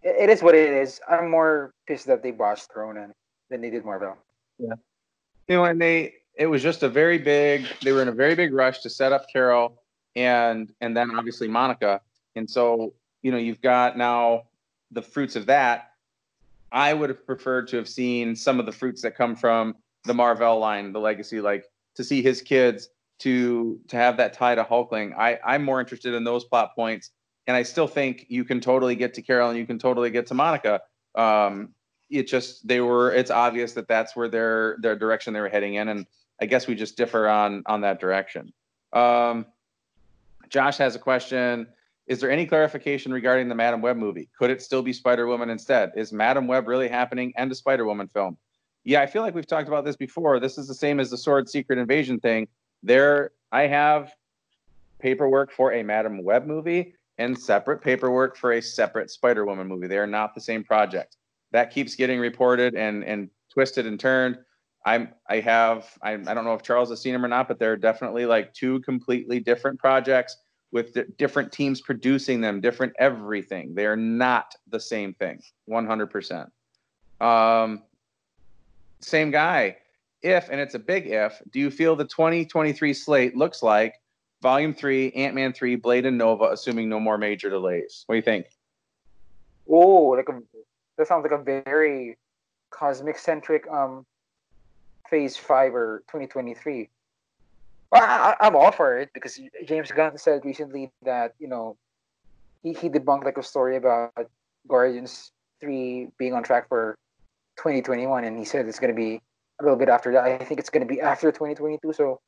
it, 0.03 0.15
it 0.23 0.29
is 0.29 0.43
what 0.43 0.53
it 0.53 0.69
is. 0.69 1.01
I'm 1.09 1.31
more 1.31 1.73
pissed 1.87 2.05
that 2.05 2.21
they 2.21 2.31
botched 2.31 2.69
Ronan 2.75 3.13
than 3.49 3.61
they 3.61 3.71
did 3.71 3.83
Marvel. 3.83 4.15
Yeah, 4.59 4.75
you 5.47 5.55
know, 5.55 5.65
and 5.65 5.81
they 5.81 6.13
it 6.35 6.45
was 6.45 6.61
just 6.61 6.83
a 6.83 6.89
very 6.89 7.17
big. 7.17 7.65
They 7.81 7.93
were 7.93 8.03
in 8.03 8.09
a 8.09 8.17
very 8.23 8.35
big 8.35 8.53
rush 8.53 8.81
to 8.81 8.91
set 8.91 9.11
up 9.11 9.25
Carol 9.33 9.81
and 10.15 10.71
and 10.81 10.95
then 10.95 11.15
obviously 11.17 11.47
Monica, 11.47 11.99
and 12.35 12.47
so 12.47 12.93
you 13.23 13.31
know 13.31 13.37
you've 13.37 13.61
got 13.61 13.97
now 13.97 14.43
the 14.91 15.01
fruits 15.01 15.35
of 15.35 15.47
that. 15.47 15.94
I 16.75 16.93
would 16.93 17.09
have 17.09 17.25
preferred 17.25 17.69
to 17.69 17.77
have 17.77 17.87
seen 17.87 18.35
some 18.35 18.59
of 18.59 18.65
the 18.65 18.71
fruits 18.73 19.01
that 19.03 19.15
come 19.15 19.33
from 19.35 19.75
the 20.03 20.13
Mar-Vell 20.13 20.59
line, 20.59 20.91
the 20.91 20.99
legacy, 20.99 21.39
like 21.39 21.65
to 21.95 22.03
see 22.03 22.21
his 22.21 22.41
kids 22.41 22.89
to 23.19 23.79
to 23.87 23.95
have 23.95 24.17
that 24.17 24.33
tie 24.33 24.55
to 24.55 24.63
Hulkling. 24.63 25.17
I 25.17 25.39
I'm 25.43 25.63
more 25.63 25.79
interested 25.79 26.13
in 26.13 26.25
those 26.25 26.43
plot 26.43 26.75
points, 26.75 27.11
and 27.47 27.55
I 27.55 27.63
still 27.63 27.87
think 27.87 28.25
you 28.27 28.43
can 28.43 28.59
totally 28.59 28.95
get 28.95 29.13
to 29.13 29.21
Carol 29.21 29.49
and 29.49 29.57
you 29.57 29.65
can 29.65 29.79
totally 29.79 30.11
get 30.11 30.27
to 30.27 30.33
Monica. 30.33 30.81
Um, 31.15 31.69
it 32.09 32.27
just 32.27 32.67
they 32.67 32.81
were 32.81 33.13
it's 33.13 33.31
obvious 33.31 33.71
that 33.73 33.87
that's 33.87 34.13
where 34.13 34.27
their 34.27 34.75
their 34.81 34.97
direction 34.97 35.33
they 35.33 35.39
were 35.39 35.49
heading 35.49 35.75
in, 35.75 35.87
and 35.87 36.05
I 36.41 36.45
guess 36.45 36.67
we 36.67 36.75
just 36.75 36.97
differ 36.97 37.29
on 37.29 37.63
on 37.67 37.81
that 37.81 38.01
direction. 38.01 38.51
Um, 38.91 39.45
Josh 40.49 40.77
has 40.77 40.93
a 40.97 40.99
question. 40.99 41.67
Is 42.07 42.19
there 42.19 42.29
any 42.29 42.45
clarification 42.45 43.11
regarding 43.11 43.49
the 43.49 43.55
Madame 43.55 43.81
Web 43.81 43.97
movie? 43.97 44.29
Could 44.37 44.51
it 44.51 44.61
still 44.61 44.83
be 44.83 44.93
Spider 44.93 45.25
Woman 45.25 45.49
instead? 45.49 45.91
Is 45.95 46.13
Madame 46.13 46.45
Web 46.45 46.67
really 46.67 46.87
happening 46.87 47.33
and 47.35 47.51
a 47.51 47.55
Spider 47.55 47.85
Woman 47.85 48.07
film? 48.07 48.37
Yeah, 48.83 49.01
I 49.01 49.07
feel 49.07 49.23
like 49.23 49.33
we've 49.33 49.47
talked 49.47 49.67
about 49.67 49.85
this 49.85 49.95
before. 49.95 50.39
This 50.39 50.59
is 50.59 50.67
the 50.67 50.75
same 50.75 50.99
as 50.99 51.09
the 51.09 51.17
Sword 51.17 51.49
Secret 51.49 51.79
Invasion 51.79 52.19
thing. 52.19 52.47
There, 52.83 53.31
I 53.51 53.63
have 53.63 54.11
paperwork 54.99 55.51
for 55.51 55.73
a 55.73 55.81
Madame 55.81 56.23
Web 56.23 56.45
movie 56.45 56.93
and 57.17 57.37
separate 57.37 57.81
paperwork 57.81 58.37
for 58.37 58.51
a 58.53 58.61
separate 58.61 59.09
Spider 59.09 59.43
Woman 59.43 59.67
movie. 59.67 59.87
They 59.87 59.97
are 59.97 60.05
not 60.05 60.35
the 60.35 60.41
same 60.41 60.63
project. 60.63 61.17
That 61.51 61.71
keeps 61.71 61.95
getting 61.95 62.19
reported 62.19 62.75
and 62.75 63.03
and 63.03 63.29
twisted 63.51 63.87
and 63.87 63.99
turned. 63.99 64.37
I'm 64.85 65.09
I 65.27 65.39
have 65.39 65.87
I, 66.03 66.13
I 66.13 66.33
don't 66.35 66.43
know 66.43 66.53
if 66.53 66.61
Charles 66.61 66.89
has 66.89 67.01
seen 67.01 67.13
them 67.13 67.25
or 67.25 67.27
not, 67.27 67.47
but 67.47 67.57
they're 67.57 67.77
definitely 67.77 68.27
like 68.27 68.53
two 68.53 68.81
completely 68.81 69.39
different 69.39 69.79
projects 69.79 70.37
with 70.75 70.97
different 71.15 71.53
teams 71.53 71.79
producing 71.79 72.41
them, 72.41 72.59
different 72.59 72.91
everything. 72.99 73.73
They 73.73 73.85
are 73.85 73.95
not 73.95 74.53
the 74.67 74.79
same 74.81 75.13
thing, 75.13 75.41
100%. 75.69 76.49
Um, 77.21 77.81
same 78.99 79.31
guy. 79.31 79.77
If, 80.21 80.49
and 80.49 80.59
it's 80.59 80.75
a 80.75 80.79
big 80.79 81.07
if, 81.07 81.41
do 81.49 81.61
you 81.61 81.71
feel 81.71 81.95
the 81.95 82.03
2023 82.03 82.93
slate 82.93 83.37
looks 83.37 83.63
like 83.63 83.93
Volume 84.41 84.73
3, 84.73 85.13
Ant 85.13 85.33
Man 85.33 85.53
3, 85.53 85.77
Blade 85.77 86.05
and 86.05 86.17
Nova, 86.17 86.49
assuming 86.51 86.89
no 86.89 86.99
more 86.99 87.17
major 87.17 87.49
delays? 87.49 88.03
What 88.07 88.15
do 88.15 88.17
you 88.17 88.21
think? 88.21 88.47
Oh, 89.69 90.07
like 90.09 90.27
a, 90.27 90.41
that 90.97 91.07
sounds 91.07 91.23
like 91.23 91.39
a 91.39 91.41
very 91.41 92.17
cosmic 92.69 93.17
centric 93.17 93.65
um 93.71 94.05
phase 95.09 95.37
five 95.37 95.73
or 95.73 96.03
2023. 96.09 96.89
I, 97.95 98.35
I'm 98.39 98.55
all 98.55 98.71
for 98.71 98.97
it 98.97 99.09
because 99.13 99.39
James 99.65 99.91
Gunn 99.91 100.17
said 100.17 100.43
recently 100.43 100.91
that 101.03 101.33
you 101.39 101.47
know 101.47 101.77
he, 102.63 102.73
he 102.73 102.89
debunked 102.89 103.23
like 103.23 103.37
a 103.37 103.43
story 103.43 103.77
about 103.77 104.11
Guardians 104.67 105.31
three 105.59 106.09
being 106.17 106.33
on 106.33 106.43
track 106.43 106.67
for 106.67 106.97
2021, 107.57 108.23
and 108.23 108.37
he 108.37 108.45
said 108.45 108.67
it's 108.67 108.79
going 108.79 108.93
to 108.93 108.95
be 108.95 109.21
a 109.59 109.63
little 109.63 109.77
bit 109.77 109.89
after 109.89 110.11
that. 110.13 110.23
I 110.23 110.37
think 110.37 110.59
it's 110.59 110.69
going 110.69 110.85
to 110.85 110.93
be 110.93 110.99
after 110.99 111.31
2022. 111.31 111.93
So 111.93 112.19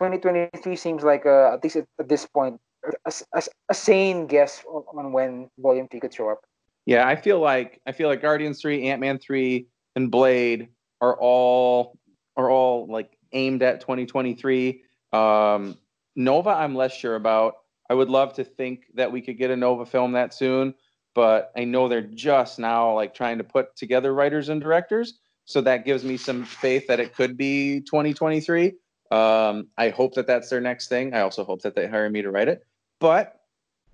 2023 0.00 0.76
seems 0.76 1.02
like 1.02 1.26
uh, 1.26 1.54
at 1.54 1.62
least 1.62 1.76
at, 1.76 1.86
at 1.98 2.08
this 2.08 2.26
point 2.26 2.60
a, 3.04 3.12
a, 3.34 3.42
a 3.68 3.74
sane 3.74 4.26
guess 4.26 4.64
on, 4.68 4.84
on 4.96 5.12
when 5.12 5.50
Volume 5.58 5.88
Three 5.88 6.00
could 6.00 6.14
show 6.14 6.30
up. 6.30 6.40
Yeah, 6.86 7.06
I 7.06 7.16
feel 7.16 7.38
like 7.40 7.80
I 7.86 7.92
feel 7.92 8.08
like 8.08 8.22
Guardians 8.22 8.60
three, 8.60 8.88
Ant 8.88 9.00
Man 9.00 9.18
three, 9.18 9.66
and 9.94 10.10
Blade 10.10 10.68
are 11.00 11.16
all 11.20 11.96
are 12.36 12.50
all 12.50 12.86
like 12.86 13.16
aimed 13.32 13.62
at 13.62 13.80
2023. 13.80 14.82
Um, 15.12 15.76
Nova, 16.16 16.50
I'm 16.50 16.74
less 16.74 16.94
sure 16.94 17.16
about. 17.16 17.54
I 17.90 17.94
would 17.94 18.10
love 18.10 18.34
to 18.34 18.44
think 18.44 18.84
that 18.94 19.10
we 19.12 19.22
could 19.22 19.38
get 19.38 19.50
a 19.50 19.56
Nova 19.56 19.86
film 19.86 20.12
that 20.12 20.34
soon, 20.34 20.74
but 21.14 21.52
I 21.56 21.64
know 21.64 21.88
they're 21.88 22.02
just 22.02 22.58
now 22.58 22.94
like 22.94 23.14
trying 23.14 23.38
to 23.38 23.44
put 23.44 23.74
together 23.76 24.12
writers 24.12 24.48
and 24.48 24.60
directors. 24.60 25.18
So 25.46 25.62
that 25.62 25.86
gives 25.86 26.04
me 26.04 26.18
some 26.18 26.44
faith 26.44 26.86
that 26.88 27.00
it 27.00 27.14
could 27.14 27.36
be 27.36 27.80
2023. 27.80 28.74
Um, 29.10 29.68
I 29.78 29.88
hope 29.88 30.14
that 30.14 30.26
that's 30.26 30.50
their 30.50 30.60
next 30.60 30.88
thing. 30.88 31.14
I 31.14 31.20
also 31.20 31.44
hope 31.44 31.62
that 31.62 31.74
they 31.74 31.86
hire 31.86 32.10
me 32.10 32.20
to 32.20 32.30
write 32.30 32.48
it, 32.48 32.66
but 33.00 33.40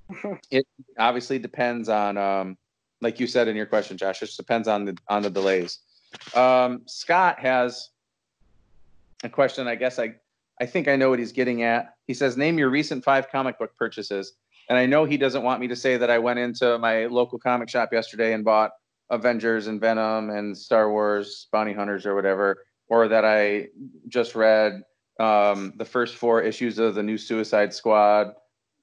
it 0.50 0.66
obviously 0.98 1.38
depends 1.38 1.88
on, 1.88 2.18
um, 2.18 2.58
like 3.00 3.20
you 3.20 3.28
said 3.28 3.46
in 3.46 3.54
your 3.54 3.66
question, 3.66 3.96
Josh. 3.96 4.20
It 4.22 4.26
just 4.26 4.36
depends 4.36 4.66
on 4.66 4.84
the 4.86 4.98
on 5.08 5.22
the 5.22 5.30
delays. 5.30 5.78
Um, 6.34 6.82
Scott 6.86 7.38
has 7.38 7.90
a 9.22 9.28
question. 9.28 9.68
I 9.68 9.74
guess 9.76 9.98
I, 9.98 10.14
I 10.60 10.66
think 10.66 10.88
I 10.88 10.96
know 10.96 11.10
what 11.10 11.18
he's 11.18 11.32
getting 11.32 11.62
at. 11.62 11.94
He 12.06 12.14
says, 12.14 12.36
"Name 12.36 12.58
your 12.58 12.70
recent 12.70 13.04
five 13.04 13.30
comic 13.30 13.58
book 13.58 13.76
purchases." 13.76 14.34
And 14.68 14.78
I 14.78 14.86
know 14.86 15.04
he 15.04 15.16
doesn't 15.16 15.42
want 15.42 15.60
me 15.60 15.68
to 15.68 15.76
say 15.76 15.96
that 15.96 16.10
I 16.10 16.18
went 16.18 16.38
into 16.38 16.78
my 16.78 17.06
local 17.06 17.38
comic 17.38 17.68
shop 17.68 17.92
yesterday 17.92 18.32
and 18.32 18.44
bought 18.44 18.70
Avengers 19.10 19.66
and 19.66 19.80
Venom 19.80 20.30
and 20.30 20.56
Star 20.56 20.90
Wars 20.90 21.48
Bounty 21.52 21.74
Hunters 21.74 22.06
or 22.06 22.14
whatever, 22.14 22.64
or 22.88 23.08
that 23.08 23.24
I 23.24 23.68
just 24.08 24.34
read 24.34 24.82
um, 25.20 25.74
the 25.76 25.84
first 25.84 26.16
four 26.16 26.40
issues 26.40 26.78
of 26.78 26.94
the 26.94 27.02
new 27.02 27.18
Suicide 27.18 27.74
Squad, 27.74 28.32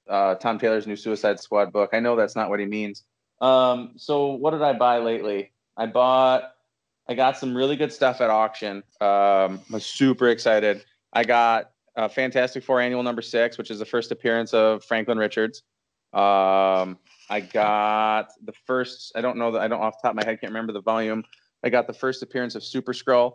uh, 0.10 0.36
Tom 0.36 0.60
Taylor's 0.60 0.88
new 0.88 0.96
Suicide 0.96 1.40
Squad 1.40 1.74
book. 1.74 1.92
I 1.94 2.00
know 2.00 2.16
that's 2.16 2.36
not 2.36 2.50
what 2.50 2.60
he 2.60 2.66
means. 2.66 3.04
Um, 3.42 3.94
so 3.98 4.34
what 4.34 4.52
did 4.52 4.62
I 4.62 4.74
buy 4.74 5.00
lately? 5.00 5.52
I 5.76 5.88
bought 5.88 6.52
I 7.10 7.14
got 7.14 7.38
some 7.38 7.56
really 7.56 7.76
good 7.76 7.92
stuff 7.92 8.22
at 8.22 8.30
auction. 8.30 8.78
Um, 9.02 9.60
I 9.70 9.74
was 9.74 9.86
super 9.86 10.30
excited. 10.30 10.86
I 11.14 11.24
got 11.24 11.72
uh, 11.96 12.08
Fantastic 12.08 12.64
Four 12.64 12.80
Annual 12.82 13.04
Number 13.04 13.22
Six, 13.22 13.58
which 13.58 13.72
is 13.72 13.80
the 13.80 13.86
first 13.86 14.12
appearance 14.12 14.54
of 14.54 14.84
Franklin 14.84 15.18
Richards. 15.18 15.64
Um, 16.14 16.98
I 17.30 17.40
got 17.52 18.32
the 18.44 18.54
first. 18.66 19.14
I 19.16 19.22
don't 19.22 19.38
know 19.38 19.52
that 19.52 19.62
I 19.62 19.68
don't 19.68 19.82
off 19.82 20.02
the 20.02 20.08
top 20.08 20.12
of 20.12 20.16
my 20.18 20.26
head 20.26 20.40
can't 20.42 20.52
remember 20.52 20.74
the 20.74 20.82
volume. 20.82 21.24
I 21.64 21.70
got 21.70 21.88
the 21.88 21.94
first 21.94 22.24
appearance 22.24 22.56
of 22.56 22.64
Super 22.64 22.94
Skrull. 22.94 23.34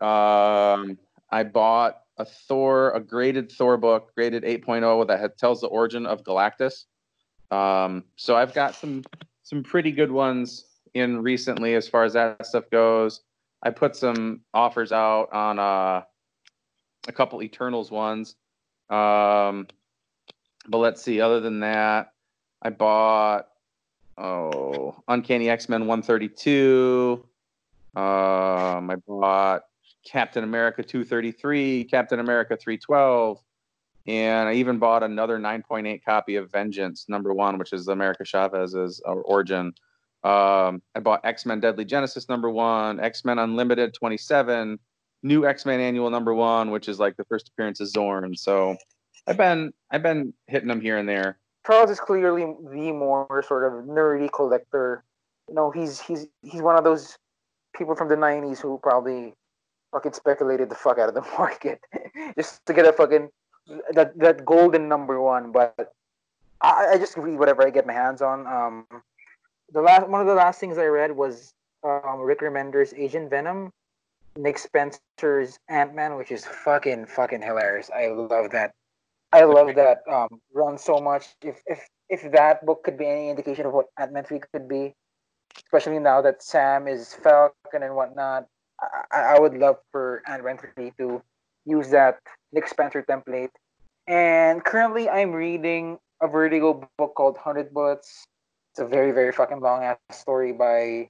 Um, 0.00 0.98
I 1.30 1.44
bought 1.44 2.00
a 2.18 2.24
Thor, 2.24 2.90
a 2.92 3.00
graded 3.00 3.52
Thor 3.52 3.76
book, 3.76 4.12
graded 4.14 4.42
8.0 4.42 5.06
that 5.08 5.38
tells 5.38 5.60
the 5.60 5.66
origin 5.68 6.06
of 6.06 6.22
Galactus. 6.22 6.84
Um, 7.50 8.04
so 8.16 8.36
I've 8.36 8.54
got 8.54 8.74
some 8.74 9.02
some 9.42 9.62
pretty 9.62 9.92
good 9.92 10.10
ones 10.10 10.64
in 10.94 11.22
recently 11.22 11.74
as 11.74 11.86
far 11.86 12.04
as 12.04 12.14
that 12.14 12.46
stuff 12.46 12.64
goes. 12.70 13.20
I 13.62 13.70
put 13.70 13.94
some 13.94 14.40
offers 14.52 14.90
out 14.90 15.32
on 15.32 15.58
uh, 15.58 16.02
a 17.08 17.12
couple 17.12 17.42
Eternals 17.42 17.90
ones. 17.90 18.36
Um, 18.90 19.66
but 20.68 20.78
let's 20.78 21.02
see. 21.02 21.20
Other 21.20 21.40
than 21.40 21.60
that, 21.60 22.12
I 22.62 22.70
bought 22.70 23.48
oh 24.18 25.02
Uncanny 25.08 25.48
X 25.48 25.68
Men 25.68 25.86
132. 25.86 27.24
Um, 27.94 28.90
I 28.90 28.96
bought 29.06 29.62
Captain 30.04 30.44
America 30.44 30.82
233, 30.82 31.84
Captain 31.84 32.20
America 32.20 32.56
312, 32.56 33.40
and 34.06 34.48
I 34.48 34.54
even 34.54 34.78
bought 34.78 35.02
another 35.02 35.38
9.8 35.38 36.04
copy 36.04 36.36
of 36.36 36.50
Vengeance 36.50 37.06
number 37.08 37.34
one, 37.34 37.58
which 37.58 37.72
is 37.72 37.88
America 37.88 38.24
Chavez's 38.24 39.02
uh, 39.06 39.12
origin. 39.12 39.72
Um, 40.22 40.82
I 40.94 41.00
bought 41.02 41.20
X 41.24 41.46
Men 41.46 41.60
Deadly 41.60 41.84
Genesis 41.84 42.28
number 42.28 42.50
one, 42.50 43.00
X 43.00 43.24
Men 43.24 43.38
Unlimited 43.38 43.94
27, 43.94 44.78
new 45.26 45.46
X 45.46 45.66
Men 45.66 45.80
Annual 45.80 46.10
number 46.10 46.32
one, 46.32 46.70
which 46.70 46.88
is 46.88 46.98
like 46.98 47.16
the 47.16 47.24
first 47.24 47.48
appearance 47.48 47.80
of 47.80 47.88
Xorn. 47.88 48.38
So 48.38 48.76
I've 49.26 49.36
been 49.36 49.72
I've 49.90 50.02
been 50.02 50.32
hitting 50.46 50.68
them 50.68 50.80
here 50.80 50.96
and 50.98 51.08
there. 51.08 51.38
Charles 51.66 51.90
is 51.90 51.98
clearly 51.98 52.44
the 52.70 52.92
more 52.92 53.44
sort 53.46 53.64
of 53.64 53.84
nerdy 53.84 54.30
collector. 54.32 55.02
You 55.48 55.54
know, 55.54 55.70
he's 55.70 56.00
he's 56.00 56.26
he's 56.42 56.62
one 56.62 56.76
of 56.76 56.84
those 56.84 57.18
people 57.76 57.96
from 57.96 58.08
the 58.08 58.16
'90s 58.16 58.60
who 58.60 58.78
probably 58.82 59.34
fucking 59.92 60.12
speculated 60.12 60.68
the 60.68 60.74
fuck 60.74 60.98
out 60.98 61.08
of 61.08 61.14
the 61.14 61.20
market 61.38 61.80
just 62.36 62.64
to 62.66 62.72
get 62.72 62.86
a 62.86 62.92
fucking 62.92 63.28
that 63.90 64.16
that 64.18 64.44
golden 64.44 64.88
number 64.88 65.20
one. 65.20 65.50
But 65.52 65.92
I, 66.60 66.92
I 66.92 66.98
just 66.98 67.16
read 67.16 67.38
whatever 67.38 67.66
I 67.66 67.70
get 67.70 67.86
my 67.86 67.92
hands 67.92 68.22
on. 68.22 68.46
Um, 68.46 68.86
the 69.72 69.82
last 69.82 70.08
one 70.08 70.20
of 70.20 70.26
the 70.26 70.34
last 70.34 70.60
things 70.60 70.78
I 70.78 70.86
read 70.86 71.10
was 71.10 71.52
um, 71.82 72.20
Rick 72.20 72.40
Remender's 72.40 72.94
Agent 72.94 73.30
Venom, 73.30 73.72
Nick 74.36 74.58
Spencer's 74.58 75.58
Ant 75.68 75.94
Man, 75.94 76.16
which 76.16 76.30
is 76.30 76.44
fucking 76.44 77.06
fucking 77.06 77.42
hilarious. 77.42 77.90
I 77.94 78.08
love 78.08 78.50
that. 78.52 78.72
I 79.32 79.44
love 79.44 79.74
that 79.74 79.98
um, 80.10 80.28
run 80.54 80.78
so 80.78 80.98
much. 80.98 81.28
If 81.42 81.60
if 81.66 81.86
if 82.08 82.30
that 82.32 82.64
book 82.64 82.84
could 82.84 82.96
be 82.96 83.06
any 83.06 83.30
indication 83.30 83.66
of 83.66 83.72
what 83.72 83.86
Ant 83.98 84.12
Man 84.12 84.24
three 84.24 84.40
could 84.52 84.68
be, 84.68 84.94
especially 85.64 85.98
now 85.98 86.22
that 86.22 86.42
Sam 86.42 86.88
is 86.88 87.14
Falcon 87.14 87.82
and 87.82 87.94
whatnot, 87.94 88.46
I, 89.12 89.36
I 89.36 89.40
would 89.40 89.54
love 89.54 89.76
for 89.92 90.22
Ant 90.26 90.44
Man 90.44 90.58
three 90.58 90.92
to 90.98 91.22
use 91.64 91.90
that 91.90 92.18
Nick 92.52 92.68
Spencer 92.68 93.02
template. 93.02 93.50
And 94.06 94.64
currently, 94.64 95.08
I'm 95.08 95.32
reading 95.32 95.98
a 96.22 96.28
Vertigo 96.28 96.88
book 96.96 97.14
called 97.14 97.36
Hundred 97.36 97.74
Bullets 97.74 98.26
it's 98.76 98.82
a 98.82 98.86
very 98.86 99.10
very 99.10 99.32
fucking 99.32 99.60
long 99.60 99.82
ass 99.82 99.96
story 100.12 100.52
by 100.52 101.08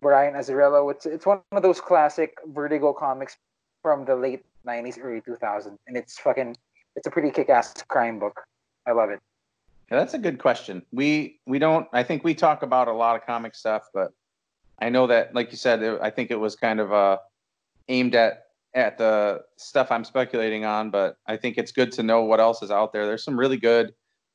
Brian 0.00 0.34
Azzarello. 0.34 0.90
It's 0.90 1.06
it's 1.06 1.26
one 1.26 1.40
of 1.52 1.62
those 1.62 1.80
classic 1.80 2.36
Vertigo 2.46 2.92
comics 2.92 3.36
from 3.82 4.04
the 4.04 4.14
late 4.14 4.44
'90s, 4.66 4.98
early 5.02 5.20
2000s, 5.20 5.76
and 5.86 5.96
it's 5.96 6.18
fucking 6.18 6.56
it's 6.96 7.06
a 7.06 7.10
pretty 7.10 7.30
kick-ass 7.30 7.82
crime 7.88 8.18
book. 8.18 8.40
I 8.86 8.92
love 8.92 9.10
it. 9.10 9.20
Yeah, 9.90 9.98
that's 9.98 10.14
a 10.14 10.18
good 10.18 10.38
question. 10.38 10.82
We 10.92 11.40
we 11.46 11.58
don't. 11.58 11.86
I 11.92 12.02
think 12.02 12.24
we 12.24 12.34
talk 12.34 12.62
about 12.62 12.88
a 12.88 12.92
lot 12.92 13.16
of 13.16 13.24
comic 13.24 13.54
stuff, 13.54 13.88
but 13.94 14.12
I 14.80 14.88
know 14.88 15.06
that, 15.06 15.34
like 15.34 15.50
you 15.50 15.56
said, 15.56 15.82
I 16.02 16.10
think 16.10 16.30
it 16.30 16.38
was 16.38 16.56
kind 16.56 16.80
of 16.80 16.92
uh, 16.92 17.18
aimed 17.88 18.14
at 18.14 18.44
at 18.74 18.98
the 18.98 19.42
stuff 19.56 19.90
I'm 19.90 20.04
speculating 20.04 20.64
on. 20.64 20.90
But 20.90 21.16
I 21.26 21.36
think 21.36 21.56
it's 21.56 21.72
good 21.72 21.92
to 21.92 22.02
know 22.02 22.22
what 22.22 22.40
else 22.40 22.62
is 22.62 22.70
out 22.70 22.92
there. 22.92 23.06
There's 23.06 23.24
some 23.24 23.38
really 23.38 23.56
good 23.56 23.94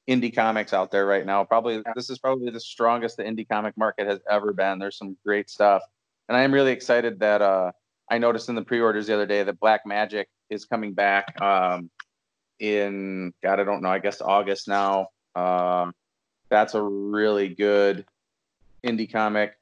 indie 0.09 0.33
comics 0.33 0.73
out 0.73 0.91
there 0.91 1.05
right 1.05 1.25
now. 1.25 1.43
Probably 1.43 1.83
this 1.95 2.09
is 2.09 2.19
probably 2.19 2.49
the 2.51 2.59
strongest 2.59 3.17
the 3.17 3.23
indie 3.23 3.47
comic 3.47 3.77
market 3.77 4.07
has 4.07 4.19
ever 4.29 4.53
been. 4.53 4.79
There's 4.79 4.97
some 4.97 5.17
great 5.25 5.49
stuff, 5.49 5.83
and 6.27 6.37
I 6.37 6.41
am 6.41 6.53
really 6.53 6.71
excited 6.71 7.19
that 7.19 7.41
uh, 7.41 7.71
I 8.09 8.17
noticed 8.17 8.49
in 8.49 8.55
the 8.55 8.63
pre-orders 8.63 9.07
the 9.07 9.13
other 9.13 9.25
day 9.25 9.43
that 9.43 9.59
Black 9.59 9.85
Magic 9.85 10.27
is 10.49 10.65
coming 10.65 10.93
back 10.93 11.39
um, 11.41 11.89
in 12.59 13.33
God 13.41 13.59
I 13.59 13.63
don't 13.63 13.81
know 13.81 13.89
I 13.89 13.99
guess 13.99 14.21
August 14.21 14.67
now. 14.67 15.07
Um, 15.35 15.93
that's 16.49 16.73
a 16.73 16.81
really 16.81 17.49
good 17.49 18.05
indie 18.83 19.11
comic. 19.11 19.53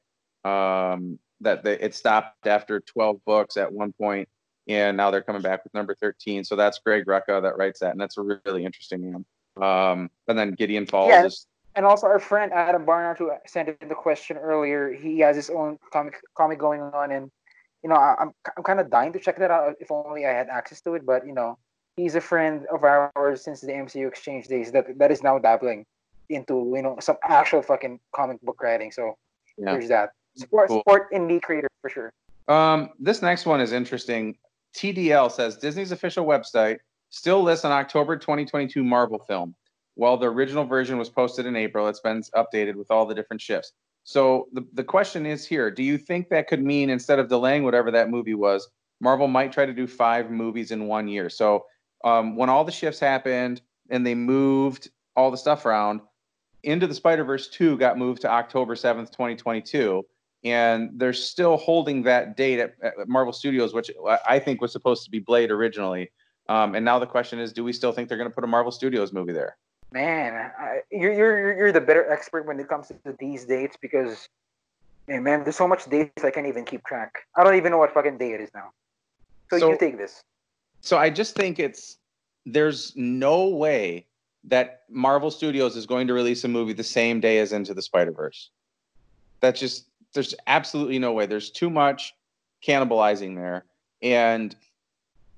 Um, 0.44 1.18
that 1.42 1.62
they, 1.62 1.78
it 1.78 1.94
stopped 1.94 2.46
after 2.46 2.80
12 2.80 3.24
books 3.24 3.56
at 3.56 3.72
one 3.72 3.92
point, 3.92 4.28
and 4.68 4.96
now 4.96 5.10
they're 5.10 5.22
coming 5.22 5.42
back 5.42 5.64
with 5.64 5.74
number 5.74 5.94
13. 5.94 6.44
So 6.44 6.56
that's 6.56 6.78
Greg 6.78 7.06
Rucka 7.06 7.42
that 7.42 7.56
writes 7.56 7.80
that, 7.80 7.92
and 7.92 8.00
that's 8.00 8.18
a 8.18 8.22
really 8.22 8.64
interesting 8.64 9.12
one. 9.12 9.24
Um, 9.60 10.10
and 10.28 10.38
then 10.38 10.52
Gideon 10.52 10.86
Falls 10.86 11.10
Yeah. 11.10 11.28
And 11.76 11.86
also 11.86 12.08
our 12.08 12.18
friend 12.18 12.52
Adam 12.52 12.84
Barnard, 12.84 13.18
who 13.18 13.30
sent 13.46 13.68
in 13.68 13.88
the 13.88 13.94
question 13.94 14.36
earlier, 14.36 14.92
he 14.92 15.20
has 15.20 15.36
his 15.36 15.50
own 15.50 15.78
comic 15.92 16.20
comic 16.36 16.58
going 16.58 16.80
on, 16.80 17.12
and 17.12 17.30
you 17.84 17.88
know 17.88 17.94
I, 17.94 18.16
I'm 18.18 18.32
I'm 18.56 18.64
kind 18.64 18.80
of 18.80 18.90
dying 18.90 19.12
to 19.12 19.20
check 19.20 19.38
that 19.38 19.52
out. 19.52 19.76
If 19.80 19.92
only 19.92 20.26
I 20.26 20.30
had 20.30 20.48
access 20.48 20.80
to 20.82 20.94
it, 20.94 21.06
but 21.06 21.24
you 21.24 21.32
know 21.32 21.58
he's 21.96 22.16
a 22.16 22.20
friend 22.20 22.66
of 22.72 22.82
ours 22.82 23.44
since 23.44 23.60
the 23.60 23.72
MCU 23.72 24.08
exchange 24.08 24.48
days 24.48 24.72
that 24.72 24.98
that 24.98 25.12
is 25.12 25.22
now 25.22 25.38
dabbling 25.38 25.86
into 26.28 26.72
you 26.74 26.82
know 26.82 26.96
some 27.00 27.16
actual 27.22 27.62
fucking 27.62 28.00
comic 28.14 28.40
book 28.42 28.60
writing. 28.60 28.90
So 28.90 29.14
yeah. 29.56 29.72
there's 29.72 29.88
that 29.88 30.10
support 30.36 30.68
Cool. 30.68 30.80
support 30.80 31.12
indie 31.12 31.40
creators 31.40 31.70
for 31.82 31.90
sure. 31.90 32.12
Um, 32.48 32.90
this 32.98 33.22
next 33.22 33.46
one 33.46 33.60
is 33.60 33.72
interesting. 33.72 34.36
TDL 34.74 35.30
says 35.30 35.56
Disney's 35.56 35.92
official 35.92 36.24
website 36.24 36.78
still 37.10 37.42
lists 37.42 37.64
an 37.64 37.72
October 37.72 38.16
2022 38.16 38.82
Marvel 38.82 39.18
film. 39.18 39.54
While 39.94 40.16
the 40.16 40.26
original 40.26 40.64
version 40.64 40.96
was 40.96 41.10
posted 41.10 41.44
in 41.44 41.56
April, 41.56 41.88
it's 41.88 42.00
been 42.00 42.22
updated 42.34 42.76
with 42.76 42.90
all 42.90 43.04
the 43.04 43.14
different 43.14 43.42
shifts. 43.42 43.72
So 44.04 44.48
the, 44.52 44.66
the 44.72 44.84
question 44.84 45.26
is 45.26 45.46
here 45.46 45.70
do 45.70 45.82
you 45.82 45.98
think 45.98 46.30
that 46.30 46.48
could 46.48 46.62
mean 46.62 46.88
instead 46.88 47.18
of 47.18 47.28
delaying 47.28 47.64
whatever 47.64 47.90
that 47.90 48.08
movie 48.08 48.34
was, 48.34 48.68
Marvel 49.00 49.28
might 49.28 49.52
try 49.52 49.66
to 49.66 49.74
do 49.74 49.86
five 49.86 50.30
movies 50.30 50.70
in 50.70 50.86
one 50.86 51.06
year? 51.06 51.28
So 51.28 51.66
um, 52.04 52.36
when 52.36 52.48
all 52.48 52.64
the 52.64 52.72
shifts 52.72 53.00
happened 53.00 53.60
and 53.90 54.06
they 54.06 54.14
moved 54.14 54.90
all 55.16 55.30
the 55.30 55.36
stuff 55.36 55.66
around, 55.66 56.00
Into 56.62 56.86
the 56.86 56.94
Spider 56.94 57.24
Verse 57.24 57.48
2 57.48 57.76
got 57.76 57.98
moved 57.98 58.22
to 58.22 58.30
October 58.30 58.74
7th, 58.74 59.10
2022 59.10 60.02
and 60.44 60.90
they're 60.94 61.12
still 61.12 61.56
holding 61.56 62.02
that 62.04 62.36
date 62.36 62.58
at, 62.58 62.74
at 62.82 63.08
Marvel 63.08 63.32
Studios, 63.32 63.74
which 63.74 63.90
I 64.26 64.38
think 64.38 64.60
was 64.60 64.72
supposed 64.72 65.04
to 65.04 65.10
be 65.10 65.18
Blade 65.18 65.50
originally. 65.50 66.10
Um, 66.50 66.74
and 66.74 66.84
now 66.84 66.98
the 66.98 67.06
question 67.06 67.38
is, 67.38 67.52
do 67.52 67.62
we 67.62 67.72
still 67.72 67.92
think 67.92 68.08
they're 68.08 68.18
going 68.18 68.28
to 68.28 68.34
put 68.34 68.42
a 68.42 68.48
Marvel 68.48 68.72
Studios 68.72 69.12
movie 69.12 69.32
there? 69.32 69.56
Man, 69.92 70.50
I, 70.58 70.80
you're 70.90 71.12
you're 71.12 71.56
you're 71.56 71.72
the 71.72 71.80
better 71.80 72.10
expert 72.10 72.44
when 72.44 72.58
it 72.58 72.68
comes 72.68 72.88
to 72.88 73.16
these 73.20 73.44
dates 73.44 73.76
because, 73.80 74.28
man, 75.06 75.22
man, 75.22 75.44
there's 75.44 75.54
so 75.54 75.68
much 75.68 75.88
dates 75.88 76.24
I 76.24 76.30
can't 76.30 76.48
even 76.48 76.64
keep 76.64 76.84
track. 76.84 77.20
I 77.36 77.44
don't 77.44 77.54
even 77.54 77.70
know 77.70 77.78
what 77.78 77.94
fucking 77.94 78.18
day 78.18 78.32
it 78.32 78.40
is 78.40 78.50
now. 78.52 78.70
So, 79.48 79.58
So- 79.58 79.70
you 79.70 79.78
take 79.78 79.96
this. 79.96 80.22
So 80.80 80.96
I 80.96 81.10
just 81.10 81.36
think 81.36 81.58
it's 81.60 81.98
there's 82.46 82.96
no 82.96 83.48
way 83.48 84.06
that 84.44 84.82
Marvel 84.88 85.30
Studios 85.30 85.76
is 85.76 85.86
going 85.86 86.06
to 86.08 86.14
release 86.14 86.42
a 86.42 86.48
movie 86.48 86.72
the 86.72 86.82
same 86.82 87.20
day 87.20 87.38
as 87.38 87.52
Into 87.52 87.74
the 87.74 87.82
Spider 87.82 88.12
Verse. 88.12 88.50
That's 89.40 89.60
just 89.60 89.86
there's 90.14 90.34
absolutely 90.48 90.98
no 90.98 91.12
way. 91.12 91.26
There's 91.26 91.50
too 91.50 91.70
much 91.70 92.14
cannibalizing 92.66 93.36
there, 93.36 93.66
and 94.02 94.56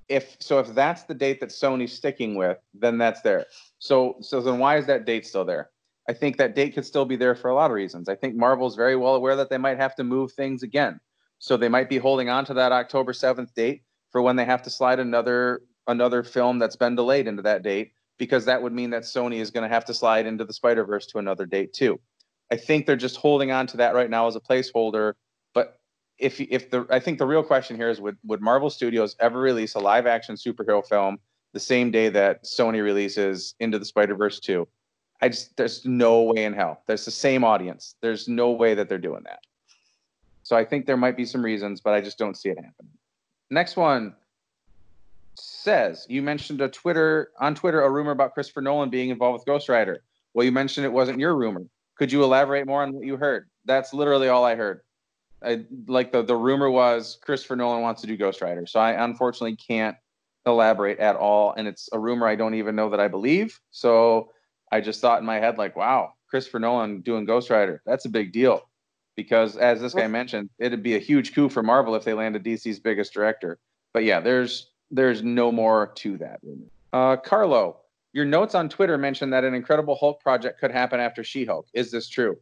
if 0.09 0.37
so, 0.39 0.59
if 0.59 0.73
that's 0.73 1.03
the 1.03 1.13
date 1.13 1.39
that 1.39 1.49
Sony's 1.49 1.93
sticking 1.93 2.35
with, 2.35 2.57
then 2.73 2.97
that's 2.97 3.21
there. 3.21 3.45
So 3.79 4.17
so 4.21 4.41
then 4.41 4.59
why 4.59 4.77
is 4.77 4.85
that 4.87 5.05
date 5.05 5.25
still 5.25 5.45
there? 5.45 5.69
I 6.09 6.13
think 6.13 6.37
that 6.37 6.55
date 6.55 6.73
could 6.73 6.85
still 6.85 7.05
be 7.05 7.15
there 7.15 7.35
for 7.35 7.49
a 7.49 7.55
lot 7.55 7.71
of 7.71 7.75
reasons. 7.75 8.09
I 8.09 8.15
think 8.15 8.35
Marvel's 8.35 8.75
very 8.75 8.95
well 8.95 9.15
aware 9.15 9.35
that 9.37 9.49
they 9.49 9.57
might 9.57 9.77
have 9.77 9.95
to 9.95 10.03
move 10.03 10.33
things 10.33 10.61
again. 10.61 10.99
So 11.39 11.57
they 11.57 11.69
might 11.69 11.89
be 11.89 11.97
holding 11.97 12.29
on 12.29 12.45
to 12.45 12.53
that 12.55 12.71
October 12.71 13.13
7th 13.13 13.53
date 13.53 13.83
for 14.11 14.21
when 14.21 14.35
they 14.35 14.45
have 14.45 14.61
to 14.63 14.69
slide 14.69 14.99
another 14.99 15.61
another 15.87 16.23
film 16.23 16.59
that's 16.59 16.75
been 16.75 16.95
delayed 16.95 17.27
into 17.27 17.41
that 17.41 17.63
date 17.63 17.91
because 18.17 18.45
that 18.45 18.61
would 18.61 18.73
mean 18.73 18.89
that 18.91 19.03
Sony 19.03 19.39
is 19.39 19.51
going 19.51 19.67
to 19.67 19.73
have 19.73 19.85
to 19.85 19.93
slide 19.93 20.25
into 20.25 20.45
the 20.45 20.53
Spider-Verse 20.53 21.07
to 21.07 21.17
another 21.17 21.45
date 21.45 21.73
too. 21.73 21.99
I 22.51 22.57
think 22.57 22.85
they're 22.85 22.95
just 22.95 23.17
holding 23.17 23.51
on 23.51 23.67
to 23.67 23.77
that 23.77 23.95
right 23.95 24.09
now 24.09 24.27
as 24.27 24.35
a 24.35 24.39
placeholder, 24.39 25.13
if 26.23 26.39
if 26.39 26.69
the 26.71 26.87
I 26.89 26.99
think 26.99 27.19
the 27.19 27.25
real 27.25 27.43
question 27.43 27.75
here 27.75 27.89
is 27.89 27.99
would 27.99 28.17
would 28.23 28.41
Marvel 28.41 28.69
Studios 28.69 29.15
ever 29.19 29.39
release 29.39 29.75
a 29.75 29.79
live 29.79 30.07
action 30.07 30.35
superhero 30.35 30.85
film 30.87 31.17
the 31.51 31.59
same 31.59 31.91
day 31.91 32.09
that 32.09 32.45
Sony 32.45 32.81
releases 32.81 33.55
Into 33.59 33.77
the 33.77 33.85
Spider-Verse 33.85 34.39
2? 34.39 34.67
I 35.21 35.29
just 35.29 35.55
there's 35.57 35.85
no 35.85 36.23
way 36.23 36.45
in 36.45 36.53
hell. 36.53 36.81
There's 36.87 37.05
the 37.05 37.11
same 37.11 37.43
audience. 37.43 37.95
There's 38.01 38.27
no 38.27 38.51
way 38.51 38.73
that 38.73 38.87
they're 38.87 38.97
doing 38.97 39.23
that. 39.25 39.39
So 40.43 40.55
I 40.55 40.65
think 40.65 40.85
there 40.85 40.97
might 40.97 41.17
be 41.17 41.25
some 41.25 41.43
reasons, 41.43 41.81
but 41.81 41.93
I 41.93 42.01
just 42.01 42.17
don't 42.17 42.35
see 42.35 42.49
it 42.49 42.57
happening. 42.57 42.97
Next 43.49 43.75
one 43.75 44.15
says 45.35 46.05
you 46.09 46.21
mentioned 46.21 46.61
a 46.61 46.69
Twitter 46.69 47.31
on 47.39 47.53
Twitter 47.53 47.81
a 47.81 47.89
rumor 47.89 48.11
about 48.11 48.33
Christopher 48.33 48.61
Nolan 48.61 48.89
being 48.89 49.09
involved 49.09 49.39
with 49.39 49.45
Ghost 49.45 49.67
Rider. 49.67 50.03
Well, 50.33 50.45
you 50.45 50.51
mentioned 50.51 50.85
it 50.85 50.93
wasn't 50.93 51.19
your 51.19 51.35
rumor. 51.35 51.65
Could 51.95 52.11
you 52.11 52.23
elaborate 52.23 52.65
more 52.65 52.81
on 52.81 52.93
what 52.93 53.05
you 53.05 53.17
heard? 53.17 53.49
That's 53.65 53.93
literally 53.93 54.29
all 54.29 54.45
I 54.45 54.55
heard. 54.55 54.81
I 55.45 55.65
like 55.87 56.11
the 56.11 56.23
the 56.23 56.35
rumor 56.35 56.69
was 56.69 57.17
Christopher 57.21 57.55
Nolan 57.55 57.81
wants 57.81 58.01
to 58.01 58.07
do 58.07 58.17
Ghost 58.17 58.41
Rider. 58.41 58.65
So 58.65 58.79
I 58.79 59.03
unfortunately 59.03 59.55
can't 59.55 59.95
elaborate 60.45 60.99
at 60.99 61.15
all 61.15 61.53
and 61.55 61.67
it's 61.67 61.87
a 61.93 61.99
rumor 61.99 62.27
I 62.27 62.35
don't 62.35 62.55
even 62.55 62.75
know 62.75 62.89
that 62.89 62.99
I 62.99 63.07
believe. 63.07 63.59
So 63.71 64.29
I 64.71 64.81
just 64.81 65.01
thought 65.01 65.19
in 65.19 65.25
my 65.25 65.39
head 65.39 65.57
like, 65.57 65.75
wow, 65.75 66.13
Christopher 66.29 66.59
Nolan 66.59 67.01
doing 67.01 67.25
Ghost 67.25 67.49
Rider. 67.49 67.81
That's 67.85 68.05
a 68.05 68.09
big 68.09 68.31
deal. 68.31 68.67
Because 69.15 69.55
as 69.55 69.79
this 69.79 69.93
guy 69.93 70.07
mentioned, 70.07 70.49
it'd 70.57 70.81
be 70.81 70.95
a 70.95 70.99
huge 70.99 71.35
coup 71.35 71.47
for 71.47 71.61
Marvel 71.61 71.93
if 71.93 72.03
they 72.03 72.15
landed 72.15 72.43
DC's 72.43 72.79
biggest 72.79 73.13
director. 73.13 73.59
But 73.93 74.03
yeah, 74.03 74.19
there's 74.19 74.71
there's 74.89 75.21
no 75.21 75.51
more 75.51 75.91
to 75.97 76.17
that 76.17 76.39
rumor. 76.41 76.65
Uh, 76.91 77.17
Carlo, 77.17 77.77
your 78.13 78.25
notes 78.25 78.55
on 78.55 78.69
Twitter 78.69 78.97
mentioned 78.97 79.33
that 79.33 79.43
an 79.43 79.53
Incredible 79.53 79.95
Hulk 79.95 80.19
project 80.21 80.59
could 80.59 80.71
happen 80.71 80.99
after 80.99 81.23
She-Hulk. 81.23 81.67
Is 81.73 81.91
this 81.91 82.07
true? 82.07 82.37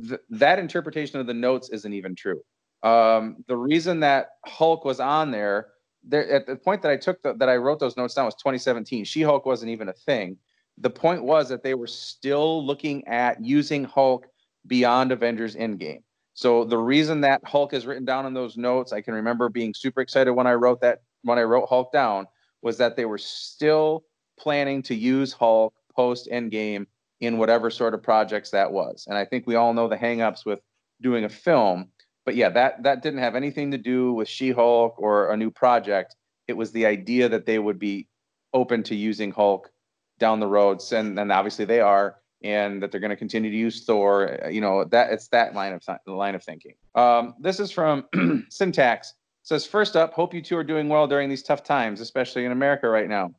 Th- 0.00 0.20
that 0.30 0.58
interpretation 0.58 1.20
of 1.20 1.26
the 1.26 1.34
notes 1.34 1.70
isn't 1.70 1.92
even 1.92 2.14
true. 2.14 2.42
Um, 2.82 3.44
the 3.46 3.56
reason 3.56 4.00
that 4.00 4.30
Hulk 4.44 4.84
was 4.84 5.00
on 5.00 5.30
there, 5.30 5.68
there 6.02 6.28
at 6.30 6.46
the 6.46 6.56
point 6.56 6.82
that 6.82 6.90
I 6.90 6.96
took 6.96 7.22
the, 7.22 7.34
that 7.34 7.48
I 7.48 7.56
wrote 7.56 7.78
those 7.78 7.96
notes 7.96 8.14
down 8.14 8.24
was 8.24 8.34
2017. 8.34 9.04
She-Hulk 9.04 9.46
wasn't 9.46 9.70
even 9.70 9.88
a 9.88 9.92
thing. 9.92 10.36
The 10.78 10.90
point 10.90 11.22
was 11.22 11.48
that 11.48 11.62
they 11.62 11.74
were 11.74 11.86
still 11.86 12.64
looking 12.64 13.06
at 13.06 13.44
using 13.44 13.84
Hulk 13.84 14.26
beyond 14.66 15.12
Avengers 15.12 15.54
Endgame. 15.54 16.02
So 16.34 16.64
the 16.64 16.78
reason 16.78 17.20
that 17.20 17.42
Hulk 17.44 17.74
is 17.74 17.86
written 17.86 18.04
down 18.04 18.26
in 18.26 18.34
those 18.34 18.56
notes, 18.56 18.92
I 18.92 19.00
can 19.00 19.14
remember 19.14 19.48
being 19.48 19.74
super 19.74 20.00
excited 20.00 20.32
when 20.32 20.46
I 20.46 20.54
wrote 20.54 20.80
that 20.80 21.02
when 21.22 21.38
I 21.38 21.42
wrote 21.42 21.68
Hulk 21.68 21.92
down, 21.92 22.26
was 22.62 22.78
that 22.78 22.96
they 22.96 23.04
were 23.04 23.18
still 23.18 24.04
planning 24.38 24.82
to 24.82 24.94
use 24.94 25.32
Hulk 25.32 25.74
post 25.94 26.28
Endgame 26.32 26.86
in 27.22 27.38
whatever 27.38 27.70
sort 27.70 27.94
of 27.94 28.02
projects 28.02 28.50
that 28.50 28.72
was. 28.72 29.06
And 29.08 29.16
I 29.16 29.24
think 29.24 29.46
we 29.46 29.54
all 29.54 29.72
know 29.72 29.88
the 29.88 29.96
hangups 29.96 30.44
with 30.44 30.60
doing 31.00 31.24
a 31.24 31.28
film. 31.28 31.88
But 32.26 32.34
yeah, 32.34 32.50
that 32.50 32.82
that 32.82 33.00
didn't 33.02 33.20
have 33.20 33.36
anything 33.36 33.70
to 33.70 33.78
do 33.78 34.12
with 34.12 34.28
She-Hulk 34.28 34.96
or 34.98 35.30
a 35.30 35.36
new 35.36 35.50
project. 35.50 36.16
It 36.48 36.54
was 36.54 36.72
the 36.72 36.84
idea 36.84 37.28
that 37.28 37.46
they 37.46 37.58
would 37.58 37.78
be 37.78 38.08
open 38.52 38.82
to 38.84 38.96
using 38.96 39.30
Hulk 39.30 39.70
down 40.18 40.40
the 40.40 40.46
roads, 40.46 40.92
and 40.92 41.18
and 41.18 41.32
obviously 41.32 41.64
they 41.64 41.80
are, 41.80 42.16
and 42.42 42.82
that 42.82 42.90
they're 42.90 43.00
going 43.00 43.10
to 43.10 43.16
continue 43.16 43.50
to 43.50 43.56
use 43.56 43.84
Thor. 43.84 44.38
You 44.50 44.60
know 44.60 44.84
that 44.84 45.12
it's 45.12 45.28
that 45.28 45.54
line 45.54 45.72
of 45.72 45.82
line 46.06 46.34
of 46.34 46.42
thinking. 46.42 46.74
Um, 46.94 47.34
this 47.40 47.60
is 47.60 47.70
from 47.70 48.04
Syntax. 48.50 49.14
Says 49.44 49.66
first 49.66 49.96
up, 49.96 50.12
hope 50.12 50.34
you 50.34 50.42
two 50.42 50.56
are 50.56 50.64
doing 50.64 50.88
well 50.88 51.08
during 51.08 51.28
these 51.28 51.42
tough 51.42 51.64
times, 51.64 52.00
especially 52.00 52.44
in 52.44 52.52
America 52.52 52.88
right 52.88 53.08
now. 53.08 53.32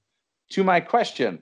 To 0.51 0.63
my 0.63 0.81
question, 0.81 1.39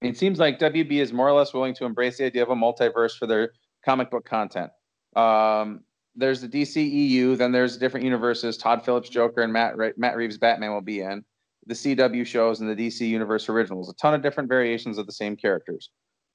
it 0.00 0.16
seems 0.16 0.38
like 0.38 0.58
WB 0.58 0.92
is 0.92 1.12
more 1.12 1.28
or 1.28 1.32
less 1.32 1.52
willing 1.52 1.74
to 1.74 1.84
embrace 1.84 2.18
the 2.18 2.24
idea 2.24 2.42
of 2.42 2.50
a 2.50 2.54
multiverse 2.54 3.16
for 3.16 3.26
their 3.26 3.52
comic 3.84 4.10
book 4.10 4.24
content. 4.24 4.70
Um, 5.16 5.80
there's 6.14 6.40
the 6.40 6.48
DCEU, 6.48 7.36
then 7.36 7.52
there's 7.52 7.76
different 7.76 8.04
universes. 8.04 8.56
Todd 8.56 8.84
Phillips 8.84 9.08
Joker 9.08 9.42
and 9.42 9.52
Matt 9.52 9.76
Re- 9.76 9.92
Matt 9.96 10.16
Reeves 10.16 10.38
Batman 10.38 10.72
will 10.72 10.80
be 10.80 11.00
in 11.00 11.24
the 11.66 11.74
CW 11.74 12.26
shows 12.26 12.60
and 12.60 12.68
the 12.68 12.74
DC 12.74 13.06
Universe 13.06 13.48
originals. 13.48 13.90
A 13.90 13.94
ton 13.94 14.14
of 14.14 14.22
different 14.22 14.48
variations 14.48 14.98
of 14.98 15.06
the 15.06 15.12
same 15.12 15.36
characters. 15.36 15.90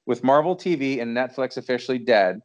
With 0.05 0.23
Marvel 0.23 0.55
TV 0.55 1.01
and 1.01 1.15
Netflix 1.15 1.57
officially 1.57 1.97
dead, 1.97 2.39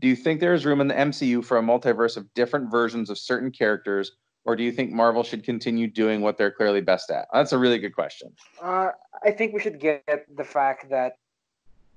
do 0.00 0.08
you 0.08 0.16
think 0.16 0.40
there 0.40 0.54
is 0.54 0.66
room 0.66 0.80
in 0.80 0.88
the 0.88 0.94
MCU 0.94 1.44
for 1.44 1.56
a 1.56 1.62
multiverse 1.62 2.16
of 2.16 2.32
different 2.34 2.70
versions 2.70 3.08
of 3.08 3.18
certain 3.18 3.52
characters 3.52 4.12
or 4.44 4.56
do 4.56 4.62
you 4.62 4.72
think 4.72 4.92
Marvel 4.92 5.22
should 5.22 5.42
continue 5.42 5.86
doing 5.86 6.20
what 6.20 6.36
they're 6.36 6.50
clearly 6.50 6.80
best 6.80 7.10
at? 7.10 7.26
That's 7.32 7.52
a 7.52 7.58
really 7.58 7.78
good 7.78 7.94
question. 7.94 8.32
Uh, 8.60 8.90
I 9.24 9.30
think 9.30 9.54
we 9.54 9.60
should 9.60 9.80
get 9.80 10.04
the 10.36 10.44
fact 10.44 10.90
that 10.90 11.16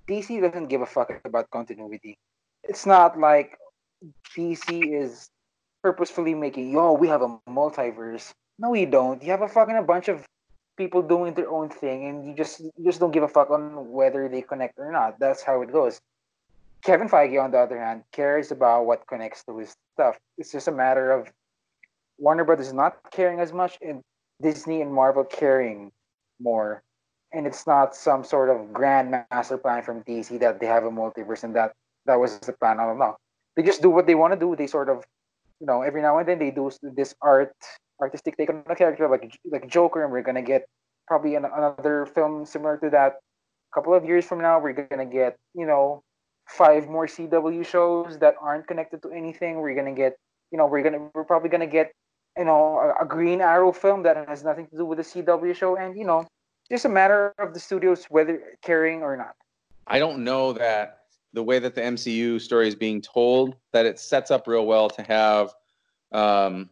DC 0.08 0.42
doesn't 0.42 0.68
give 0.68 0.82
a 0.82 0.86
fuck 0.86 1.12
about 1.26 1.50
continuity. 1.52 2.18
It's 2.64 2.86
not 2.86 3.20
like 3.20 3.58
DC 4.36 4.94
is 4.94 5.30
purposefully 5.84 6.34
making, 6.34 6.72
yo, 6.72 6.94
we 6.94 7.08
have 7.08 7.22
a 7.22 7.38
multiverse. 7.50 8.32
No, 8.60 8.74
you 8.74 8.86
don't. 8.86 9.22
You 9.22 9.32
have 9.32 9.42
a 9.42 9.48
fucking 9.48 9.76
a 9.76 9.84
bunch 9.84 10.08
of 10.08 10.26
people 10.78 11.02
doing 11.02 11.34
their 11.34 11.50
own 11.50 11.70
thing, 11.70 12.06
and 12.06 12.26
you 12.26 12.34
just 12.34 12.60
you 12.60 12.86
just 12.86 13.00
don't 13.00 13.12
give 13.12 13.24
a 13.24 13.28
fuck 13.28 13.50
on 13.50 13.92
whether 13.92 14.30
they 14.30 14.42
connect 14.42 14.80
or 14.80 14.92
not. 14.92 15.20
That's 15.20 15.44
how 15.44 15.62
it 15.62 15.72
goes. 15.72 16.00
Kevin 16.84 17.10
Feige, 17.10 17.44
on 17.44 17.52
the 17.52 17.60
other 17.60 17.80
hand, 17.80 18.04
cares 18.12 18.52
about 18.52 18.86
what 18.86 19.06
connects 19.08 19.44
to 19.46 19.58
his 19.58 19.76
stuff. 19.94 20.18
It's 20.38 20.52
just 20.52 20.68
a 20.68 20.72
matter 20.72 21.12
of 21.12 21.28
Warner 22.18 22.44
Brothers 22.44 22.74
not 22.74 22.98
caring 23.12 23.40
as 23.40 23.54
much, 23.54 23.78
and 23.82 24.02
Disney 24.42 24.82
and 24.82 24.94
Marvel 24.94 25.24
caring 25.24 25.92
more. 26.40 26.84
And 27.34 27.46
it's 27.46 27.68
not 27.68 27.96
some 27.96 28.24
sort 28.24 28.50
of 28.50 28.72
grand 28.74 29.12
master 29.12 29.58
plan 29.58 29.84
from 29.84 30.04
DC 30.04 30.40
that 30.40 30.60
they 30.60 30.66
have 30.66 30.86
a 30.86 30.90
multiverse 30.92 31.44
and 31.44 31.56
that 31.56 31.74
that 32.06 32.16
was 32.16 32.40
the 32.40 32.54
plan 32.54 32.80
all 32.80 32.94
along. 32.94 33.16
They 33.56 33.64
just 33.64 33.82
do 33.82 33.90
what 33.90 34.08
they 34.08 34.16
want 34.16 34.34
to 34.34 34.40
do. 34.40 34.56
They 34.56 34.68
sort 34.68 34.90
of, 34.90 35.04
you 35.60 35.68
know, 35.68 35.82
every 35.82 36.02
now 36.02 36.18
and 36.20 36.28
then 36.28 36.40
they 36.40 36.52
do 36.52 36.72
this 36.82 37.14
art, 37.22 37.54
artistic 38.00 38.38
take 38.38 38.50
on 38.50 38.64
a 38.70 38.76
character 38.76 39.08
like 39.10 39.38
like 39.46 39.68
Joker, 39.68 40.04
and 40.04 40.12
we're 40.12 40.22
gonna 40.22 40.42
get 40.42 40.66
probably 41.08 41.36
an, 41.36 41.46
another 41.46 42.06
film 42.06 42.46
similar 42.46 42.78
to 42.78 42.90
that. 42.92 43.16
A 43.72 43.76
couple 43.76 43.94
of 43.94 44.06
years 44.06 44.26
from 44.26 44.42
now, 44.42 44.60
we're 44.60 44.74
gonna 44.74 45.06
get, 45.06 45.38
you 45.54 45.66
know, 45.66 46.02
five 46.48 46.88
more 46.88 47.08
CW 47.08 47.66
shows 47.66 48.18
that 48.20 48.36
aren't 48.42 48.68
connected 48.68 49.02
to 49.04 49.12
anything. 49.12 49.60
We're 49.60 49.76
gonna 49.76 49.96
get, 49.96 50.16
you 50.52 50.58
know, 50.58 50.66
we're 50.66 50.84
gonna 50.84 51.10
we're 51.14 51.26
probably 51.26 51.50
gonna 51.50 51.68
get 51.68 51.92
you 52.38 52.46
know, 52.46 52.78
a, 52.80 53.04
a, 53.04 53.06
Green 53.08 53.42
Arrow 53.42 53.72
film 53.72 54.04
that 54.04 54.28
has 54.28 54.44
nothing 54.44 54.68
to 54.68 54.78
do 54.78 54.86
with 54.86 54.98
the 54.98 55.04
CW 55.04 55.56
show, 55.56 55.76
and 55.76 55.98
you 55.98 56.06
know, 56.06 56.28
just 56.70 56.86
a 56.86 56.90
matter 56.90 57.34
of 57.40 57.54
the 57.54 57.60
studios 57.60 58.06
whether 58.06 58.58
caring 58.62 59.02
or 59.02 59.18
not. 59.18 59.36
I 59.88 60.00
don't 60.00 60.24
know 60.24 60.54
that 60.54 61.00
the 61.34 61.44
way 61.44 61.60
that 61.60 61.76
the 61.76 61.82
MCU 61.82 62.42
story 62.42 62.68
is 62.68 62.76
being 62.76 63.02
told 63.02 63.56
that 63.72 63.86
it 63.86 64.00
sets 64.00 64.32
up 64.32 64.48
real 64.48 64.66
well 64.66 64.90
to 64.90 65.04
have 65.04 65.54
um, 66.12 66.70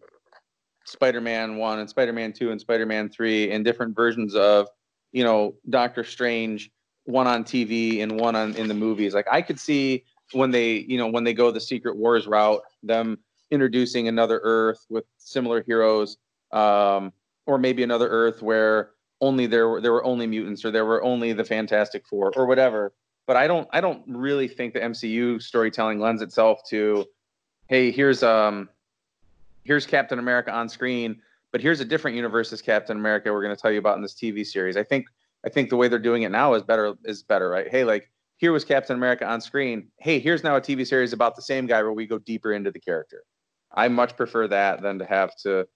Spider-Man 0.85 1.57
one 1.57 1.79
and 1.79 1.89
Spider-Man 1.89 2.33
two 2.33 2.51
and 2.51 2.59
Spider-Man 2.59 3.09
three 3.09 3.51
and 3.51 3.65
different 3.65 3.95
versions 3.95 4.35
of 4.35 4.67
you 5.11 5.23
know 5.23 5.55
Doctor 5.69 6.03
Strange 6.03 6.71
one 7.05 7.27
on 7.27 7.43
TV 7.43 8.01
and 8.01 8.19
one 8.19 8.35
on 8.35 8.55
in 8.55 8.67
the 8.67 8.73
movies. 8.73 9.13
Like 9.13 9.27
I 9.31 9.41
could 9.41 9.59
see 9.59 10.03
when 10.31 10.51
they 10.51 10.85
you 10.87 10.97
know 10.97 11.07
when 11.07 11.23
they 11.23 11.33
go 11.33 11.51
the 11.51 11.61
Secret 11.61 11.95
Wars 11.95 12.27
route, 12.27 12.61
them 12.83 13.19
introducing 13.55 14.07
another 14.07 14.39
Earth 14.43 14.85
with 14.89 15.05
similar 15.17 15.63
heroes, 15.63 16.17
um, 16.51 17.11
or 17.47 17.57
maybe 17.57 17.81
another 17.81 18.07
Earth 18.07 18.41
where 18.41 18.91
only 19.21 19.47
there 19.47 19.67
were 19.67 19.81
there 19.81 19.93
were 19.93 20.03
only 20.03 20.27
mutants 20.27 20.63
or 20.63 20.71
there 20.71 20.85
were 20.85 21.03
only 21.03 21.33
the 21.33 21.43
Fantastic 21.43 22.05
Four 22.07 22.31
or 22.35 22.45
whatever. 22.45 22.93
But 23.27 23.37
I 23.37 23.47
don't 23.47 23.67
I 23.71 23.81
don't 23.81 24.03
really 24.07 24.47
think 24.47 24.73
the 24.73 24.81
MCU 24.81 25.41
storytelling 25.41 25.99
lends 25.99 26.21
itself 26.21 26.59
to, 26.69 27.05
hey, 27.67 27.91
here's 27.91 28.21
um 28.21 28.69
here's 29.63 29.85
Captain 29.85 30.19
America 30.19 30.51
on 30.51 30.69
screen, 30.69 31.21
but 31.51 31.61
here's 31.61 31.79
a 31.79 31.85
different 31.85 32.15
universe 32.15 32.53
as 32.53 32.61
Captain 32.61 32.97
America 32.97 33.33
we're 33.33 33.41
going 33.41 33.55
to 33.55 33.61
tell 33.61 33.71
you 33.71 33.79
about 33.79 33.95
in 33.95 34.03
this 34.03 34.13
TV 34.13 34.45
series. 34.45 34.77
I 34.77 34.83
think 34.83 35.07
I 35.45 35.49
think 35.49 35.69
the 35.69 35.77
way 35.77 35.87
they're 35.87 35.99
doing 35.99 36.23
it 36.23 36.29
now 36.29 36.53
is 36.53 36.63
better 36.63 36.93
is 37.03 37.23
better, 37.23 37.49
right? 37.49 37.67
Hey, 37.67 37.83
like 37.83 38.11
here 38.37 38.51
was 38.51 38.65
Captain 38.65 38.95
America 38.95 39.25
on 39.25 39.41
screen. 39.41 39.87
Hey, 39.97 40.19
here's 40.19 40.43
now 40.43 40.55
a 40.55 40.61
TV 40.61 40.85
series 40.85 41.13
about 41.13 41.35
the 41.35 41.41
same 41.41 41.65
guy 41.65 41.81
where 41.81 41.93
we 41.93 42.05
go 42.05 42.19
deeper 42.19 42.53
into 42.53 42.71
the 42.71 42.79
character. 42.79 43.23
I 43.75 43.87
much 43.87 44.15
prefer 44.15 44.47
that 44.47 44.81
than 44.81 44.99
to 44.99 45.05
have 45.05 45.35
to 45.37 45.67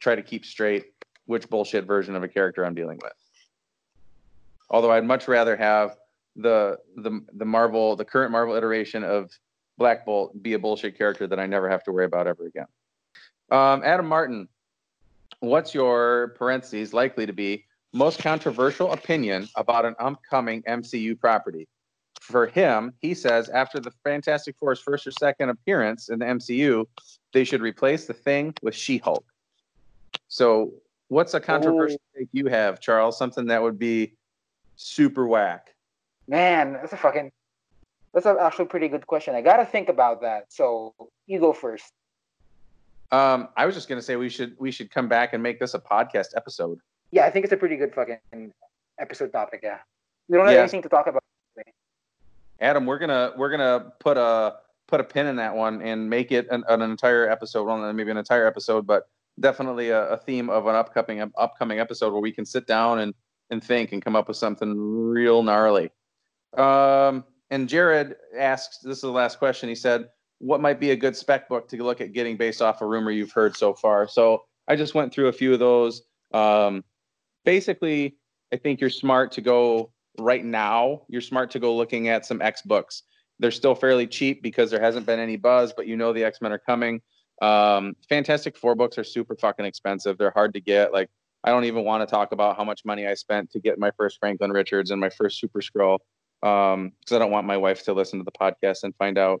try 0.00 0.14
to 0.14 0.22
keep 0.22 0.44
straight 0.44 0.86
which 1.26 1.48
bullshit 1.48 1.84
version 1.86 2.16
of 2.16 2.22
a 2.22 2.28
character 2.28 2.64
I'm 2.64 2.74
dealing 2.74 2.98
with. 3.02 3.12
Although 4.68 4.90
I'd 4.90 5.04
much 5.04 5.28
rather 5.28 5.56
have 5.56 5.96
the 6.36 6.78
the 6.96 7.20
the 7.34 7.44
Marvel, 7.44 7.96
the 7.96 8.04
current 8.04 8.32
Marvel 8.32 8.54
iteration 8.54 9.04
of 9.04 9.30
Black 9.78 10.04
Bolt 10.04 10.42
be 10.42 10.54
a 10.54 10.58
bullshit 10.58 10.96
character 10.96 11.26
that 11.26 11.38
I 11.38 11.46
never 11.46 11.68
have 11.68 11.84
to 11.84 11.92
worry 11.92 12.04
about 12.04 12.26
ever 12.26 12.46
again. 12.46 12.66
Um, 13.50 13.82
Adam 13.84 14.06
Martin, 14.06 14.48
what's 15.40 15.74
your 15.74 16.34
parentheses 16.38 16.92
likely 16.92 17.26
to 17.26 17.32
be 17.32 17.64
most 17.92 18.20
controversial 18.20 18.92
opinion 18.92 19.48
about 19.56 19.84
an 19.84 19.94
upcoming 19.98 20.62
MCU 20.62 21.18
property? 21.18 21.66
For 22.20 22.46
him, 22.46 22.92
he 23.00 23.14
says 23.14 23.48
after 23.48 23.80
the 23.80 23.90
Fantastic 24.04 24.56
Four's 24.58 24.78
first 24.78 25.06
or 25.06 25.10
second 25.10 25.48
appearance 25.48 26.10
in 26.10 26.18
the 26.18 26.26
MCU, 26.26 26.86
they 27.32 27.44
should 27.44 27.62
replace 27.62 28.06
the 28.06 28.14
Thing 28.14 28.54
with 28.62 28.74
She-Hulk. 28.74 29.24
So, 30.28 30.72
what's 31.08 31.34
a 31.34 31.40
controversial 31.40 32.00
oh. 32.14 32.18
take 32.18 32.28
you 32.32 32.46
have, 32.46 32.80
Charles? 32.80 33.16
Something 33.18 33.46
that 33.46 33.62
would 33.62 33.78
be 33.78 34.14
super 34.76 35.26
whack. 35.26 35.74
Man, 36.28 36.74
that's 36.74 36.92
a 36.92 36.96
fucking 36.96 37.32
that's 38.12 38.26
actually 38.26 38.64
a 38.64 38.68
pretty 38.68 38.88
good 38.88 39.06
question. 39.06 39.34
I 39.34 39.40
gotta 39.40 39.64
think 39.64 39.88
about 39.88 40.20
that. 40.22 40.52
So 40.52 40.94
you 41.26 41.38
go 41.38 41.52
first. 41.52 41.92
Um, 43.12 43.48
I 43.56 43.66
was 43.66 43.74
just 43.74 43.88
gonna 43.88 44.02
say 44.02 44.16
we 44.16 44.28
should 44.28 44.56
we 44.58 44.70
should 44.70 44.90
come 44.90 45.08
back 45.08 45.32
and 45.32 45.42
make 45.42 45.60
this 45.60 45.74
a 45.74 45.78
podcast 45.78 46.36
episode. 46.36 46.78
Yeah, 47.10 47.24
I 47.24 47.30
think 47.30 47.44
it's 47.44 47.52
a 47.52 47.56
pretty 47.56 47.76
good 47.76 47.94
fucking 47.94 48.52
episode 48.98 49.32
topic. 49.32 49.60
Yeah, 49.62 49.78
we 50.28 50.36
don't 50.36 50.46
have 50.46 50.54
yeah. 50.54 50.60
anything 50.60 50.82
to 50.82 50.88
talk 50.88 51.06
about. 51.06 51.22
Adam, 52.60 52.86
we're 52.86 52.98
gonna 52.98 53.32
we're 53.36 53.50
gonna 53.50 53.92
put 54.00 54.16
a 54.16 54.56
put 54.86 55.00
a 55.00 55.04
pin 55.04 55.26
in 55.26 55.36
that 55.36 55.54
one 55.54 55.80
and 55.82 56.10
make 56.10 56.32
it 56.32 56.46
an, 56.50 56.64
an 56.68 56.82
entire 56.82 57.30
episode, 57.30 57.64
well, 57.64 57.92
maybe 57.92 58.10
an 58.10 58.16
entire 58.16 58.46
episode, 58.46 58.86
but 58.86 59.04
definitely 59.38 59.90
a, 59.90 60.08
a, 60.08 60.16
theme 60.16 60.50
of 60.50 60.66
an 60.66 60.74
upcoming 60.74 61.22
upcoming 61.38 61.78
episode 61.78 62.12
where 62.12 62.20
we 62.20 62.32
can 62.32 62.44
sit 62.44 62.66
down 62.66 62.98
and 62.98 63.14
and 63.50 63.62
think 63.64 63.92
and 63.92 64.04
come 64.04 64.14
up 64.14 64.28
with 64.28 64.36
something 64.36 64.76
real 64.76 65.42
gnarly. 65.42 65.90
Um, 66.56 67.24
and 67.50 67.68
Jared 67.68 68.16
asks, 68.36 68.78
this 68.78 68.96
is 68.96 69.02
the 69.02 69.10
last 69.10 69.38
question. 69.38 69.68
He 69.68 69.74
said, 69.74 70.08
"What 70.38 70.60
might 70.60 70.78
be 70.78 70.90
a 70.90 70.96
good 70.96 71.16
spec 71.16 71.48
book 71.48 71.68
to 71.68 71.82
look 71.82 72.00
at 72.00 72.12
getting 72.12 72.36
based 72.36 72.60
off 72.60 72.82
a 72.82 72.86
rumor 72.86 73.10
you've 73.10 73.32
heard 73.32 73.56
so 73.56 73.72
far?" 73.72 74.06
So 74.06 74.42
I 74.68 74.76
just 74.76 74.94
went 74.94 75.12
through 75.12 75.28
a 75.28 75.32
few 75.32 75.52
of 75.52 75.58
those. 75.58 76.02
Um, 76.32 76.84
basically, 77.44 78.16
I 78.52 78.56
think 78.56 78.80
you're 78.80 78.90
smart 78.90 79.32
to 79.32 79.40
go 79.40 79.92
right 80.18 80.44
now. 80.44 81.02
You're 81.08 81.20
smart 81.20 81.50
to 81.52 81.58
go 81.58 81.74
looking 81.76 82.08
at 82.08 82.26
some 82.26 82.42
X 82.42 82.62
books. 82.62 83.02
They're 83.38 83.50
still 83.50 83.74
fairly 83.74 84.06
cheap 84.06 84.42
because 84.42 84.70
there 84.70 84.80
hasn't 84.80 85.06
been 85.06 85.18
any 85.18 85.36
buzz, 85.36 85.72
but 85.74 85.86
you 85.86 85.96
know 85.96 86.12
the 86.12 86.24
X 86.24 86.40
Men 86.40 86.52
are 86.52 86.58
coming. 86.58 87.00
Um, 87.40 87.94
Fantastic 88.08 88.56
Four 88.56 88.74
books 88.74 88.98
are 88.98 89.04
super 89.04 89.34
fucking 89.36 89.64
expensive. 89.64 90.18
They're 90.18 90.32
hard 90.32 90.52
to 90.54 90.60
get. 90.60 90.92
Like 90.92 91.08
I 91.44 91.50
don't 91.50 91.64
even 91.64 91.84
want 91.84 92.06
to 92.06 92.12
talk 92.12 92.32
about 92.32 92.56
how 92.56 92.64
much 92.64 92.84
money 92.84 93.06
I 93.06 93.14
spent 93.14 93.50
to 93.52 93.60
get 93.60 93.78
my 93.78 93.90
first 93.96 94.18
Franklin 94.20 94.50
Richards 94.50 94.90
and 94.90 95.00
my 95.00 95.10
first 95.10 95.40
Super 95.40 95.60
Skrull 95.60 95.98
because 96.40 96.74
um, 96.74 96.92
I 97.10 97.18
don't 97.18 97.30
want 97.30 97.46
my 97.46 97.56
wife 97.56 97.84
to 97.84 97.92
listen 97.92 98.18
to 98.18 98.24
the 98.24 98.32
podcast 98.32 98.82
and 98.84 98.94
find 98.96 99.18
out. 99.18 99.40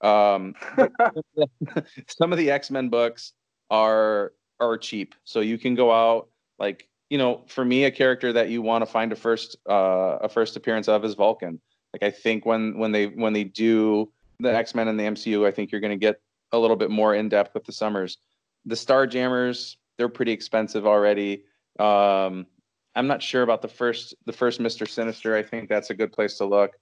Um, 0.00 0.54
some 2.08 2.32
of 2.32 2.38
the 2.38 2.50
X 2.50 2.70
Men 2.70 2.88
books 2.88 3.32
are 3.70 4.32
are 4.60 4.78
cheap, 4.78 5.14
so 5.24 5.40
you 5.40 5.58
can 5.58 5.74
go 5.74 5.92
out 5.92 6.28
like 6.58 6.88
you 7.10 7.18
know, 7.18 7.42
for 7.48 7.64
me, 7.64 7.84
a 7.84 7.90
character 7.90 8.32
that 8.32 8.48
you 8.48 8.62
want 8.62 8.82
to 8.82 8.86
find 8.86 9.12
a 9.12 9.16
first 9.16 9.56
uh, 9.68 10.18
a 10.22 10.28
first 10.28 10.56
appearance 10.56 10.88
of 10.88 11.04
is 11.04 11.14
Vulcan. 11.14 11.60
Like 11.92 12.04
I 12.04 12.10
think 12.10 12.46
when 12.46 12.78
when 12.78 12.92
they 12.92 13.06
when 13.06 13.32
they 13.32 13.44
do 13.44 14.10
the 14.38 14.54
X 14.54 14.74
Men 14.74 14.88
in 14.88 14.96
the 14.96 15.04
MCU, 15.04 15.46
I 15.46 15.50
think 15.50 15.72
you're 15.72 15.80
going 15.80 15.90
to 15.90 15.96
get 15.96 16.20
a 16.52 16.58
little 16.58 16.76
bit 16.76 16.90
more 16.90 17.14
in 17.14 17.28
depth 17.28 17.52
with 17.52 17.64
the 17.64 17.72
Summers. 17.72 18.18
The 18.64 18.76
Star 18.76 19.06
Jammers, 19.06 19.76
they're 19.98 20.08
pretty 20.08 20.32
expensive 20.32 20.86
already. 20.86 21.44
Um, 21.78 22.46
I'm 22.94 23.06
not 23.06 23.22
sure 23.22 23.42
about 23.42 23.60
the 23.62 23.68
first 23.68 24.14
the 24.26 24.32
first 24.32 24.60
Mister 24.60 24.86
Sinister. 24.86 25.36
I 25.36 25.42
think 25.42 25.68
that's 25.68 25.90
a 25.90 25.94
good 25.94 26.12
place 26.12 26.38
to 26.38 26.44
look, 26.44 26.72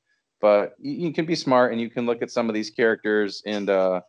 but 0.42 0.74
you, 0.78 0.92
you, 0.92 1.12
can 1.12 1.24
be 1.24 1.34
smart 1.34 1.72
and 1.72 1.80
you 1.80 1.88
can 1.88 2.04
look 2.04 2.20
at 2.20 2.30
some 2.30 2.48
of 2.48 2.54
these 2.54 2.70
characters 2.70 3.42
and 3.46 3.70
uh, 3.70 4.00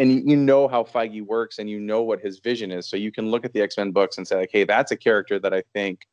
and 0.00 0.30
you 0.30 0.36
know 0.36 0.66
how 0.66 0.82
Feige 0.82 1.24
works 1.26 1.58
and 1.58 1.68
you 1.68 1.78
know 1.78 2.00
what 2.00 2.20
his 2.20 2.38
vision 2.38 2.72
is. 2.72 2.88
So 2.88 2.96
you 2.96 3.12
can 3.12 3.30
look 3.30 3.44
at 3.44 3.52
the 3.52 3.60
X 3.60 3.76
Men 3.76 3.90
books 3.90 4.16
and 4.16 4.26
say 4.26 4.36
like, 4.36 4.48
hey, 4.50 4.64
that's 4.64 4.90
a 4.90 4.96
character 4.96 5.38
that 5.38 5.52
I 5.52 5.62
think 5.74 6.06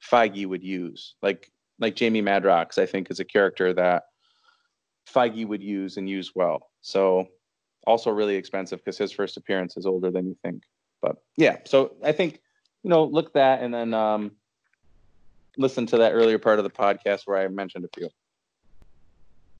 Feige 0.00 0.46
would 0.46 0.62
use. 0.62 1.16
Like 1.22 1.50
like 1.80 1.96
Jamie 1.96 2.22
Madrox, 2.22 2.78
I 2.78 2.86
think 2.86 3.10
is 3.10 3.18
a 3.18 3.24
character 3.24 3.74
that 3.74 4.04
Feige 5.12 5.44
would 5.44 5.60
use 5.60 5.96
and 5.96 6.08
use 6.08 6.30
well. 6.36 6.70
So 6.82 7.26
also 7.84 8.12
really 8.12 8.36
expensive 8.36 8.78
because 8.78 8.96
his 8.96 9.10
first 9.10 9.36
appearance 9.36 9.76
is 9.76 9.86
older 9.86 10.12
than 10.12 10.28
you 10.28 10.36
think. 10.44 10.62
But 11.00 11.16
yeah, 11.36 11.56
so 11.64 11.96
I 12.04 12.12
think 12.12 12.40
you 12.84 12.90
know 12.90 13.02
look 13.02 13.32
that 13.32 13.60
and 13.60 13.74
then 13.74 13.92
um, 13.92 14.30
listen 15.58 15.84
to 15.86 15.98
that 15.98 16.12
earlier 16.12 16.38
part 16.38 16.60
of 16.60 16.64
the 16.64 16.70
podcast 16.70 17.22
where 17.24 17.38
I 17.38 17.48
mentioned 17.48 17.84
a 17.84 17.98
few. 17.98 18.08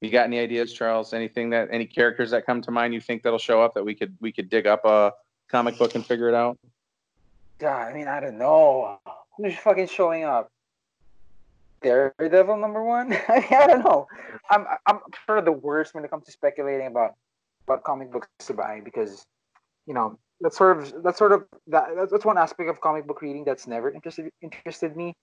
You 0.03 0.11
got 0.11 0.25
any 0.25 0.41
ideas, 0.41 0.73
Charles? 0.73 1.15
Anything 1.15 1.51
that 1.51 1.69
any 1.71 1.87
characters 1.87 2.33
that 2.33 2.45
come 2.45 2.61
to 2.63 2.73
mind 2.73 2.93
you 2.93 3.01
think 3.01 3.23
that'll 3.23 3.39
show 3.39 3.63
up 3.63 3.73
that 3.75 3.85
we 3.85 3.95
could 3.95 4.17
we 4.21 4.33
could 4.33 4.51
dig 4.51 4.67
up 4.67 4.85
a 4.85 5.13
comic 5.49 5.79
book 5.79 5.95
and 5.95 6.05
figure 6.05 6.29
it 6.29 6.35
out? 6.35 6.59
God, 7.61 7.87
I 7.87 7.95
mean, 7.95 8.09
I 8.09 8.19
don't 8.19 8.37
know. 8.37 8.99
Who's 9.37 9.55
fucking 9.55 9.87
showing 9.87 10.25
up? 10.25 10.51
Daredevil 11.83 12.57
number 12.57 12.83
one? 12.83 13.13
I, 13.29 13.41
mean, 13.41 13.61
I 13.61 13.67
don't 13.69 13.85
know. 13.85 14.09
I'm 14.51 14.67
I'm 14.87 14.99
sure 15.25 15.41
the 15.41 15.53
worst 15.53 15.95
when 15.95 16.05
it 16.05 16.11
comes 16.11 16.27
to 16.27 16.33
speculating 16.33 16.89
about 16.89 17.15
about 17.69 17.85
comic 17.85 18.11
books 18.11 18.27
to 18.41 18.55
buy 18.55 18.81
because 18.85 19.25
you 19.87 19.95
know 19.95 20.19
that's 20.41 20.59
sort 20.59 20.79
of 20.79 21.03
that's 21.05 21.19
sort 21.19 21.31
of 21.31 21.45
that 21.69 21.91
that's 22.11 22.25
one 22.25 22.39
aspect 22.39 22.69
of 22.69 22.81
comic 22.81 23.07
book 23.07 23.23
reading 23.23 23.45
that's 23.45 23.69
never 23.69 23.89
interested 23.89 24.33
interested 24.43 24.97
me. 24.97 25.15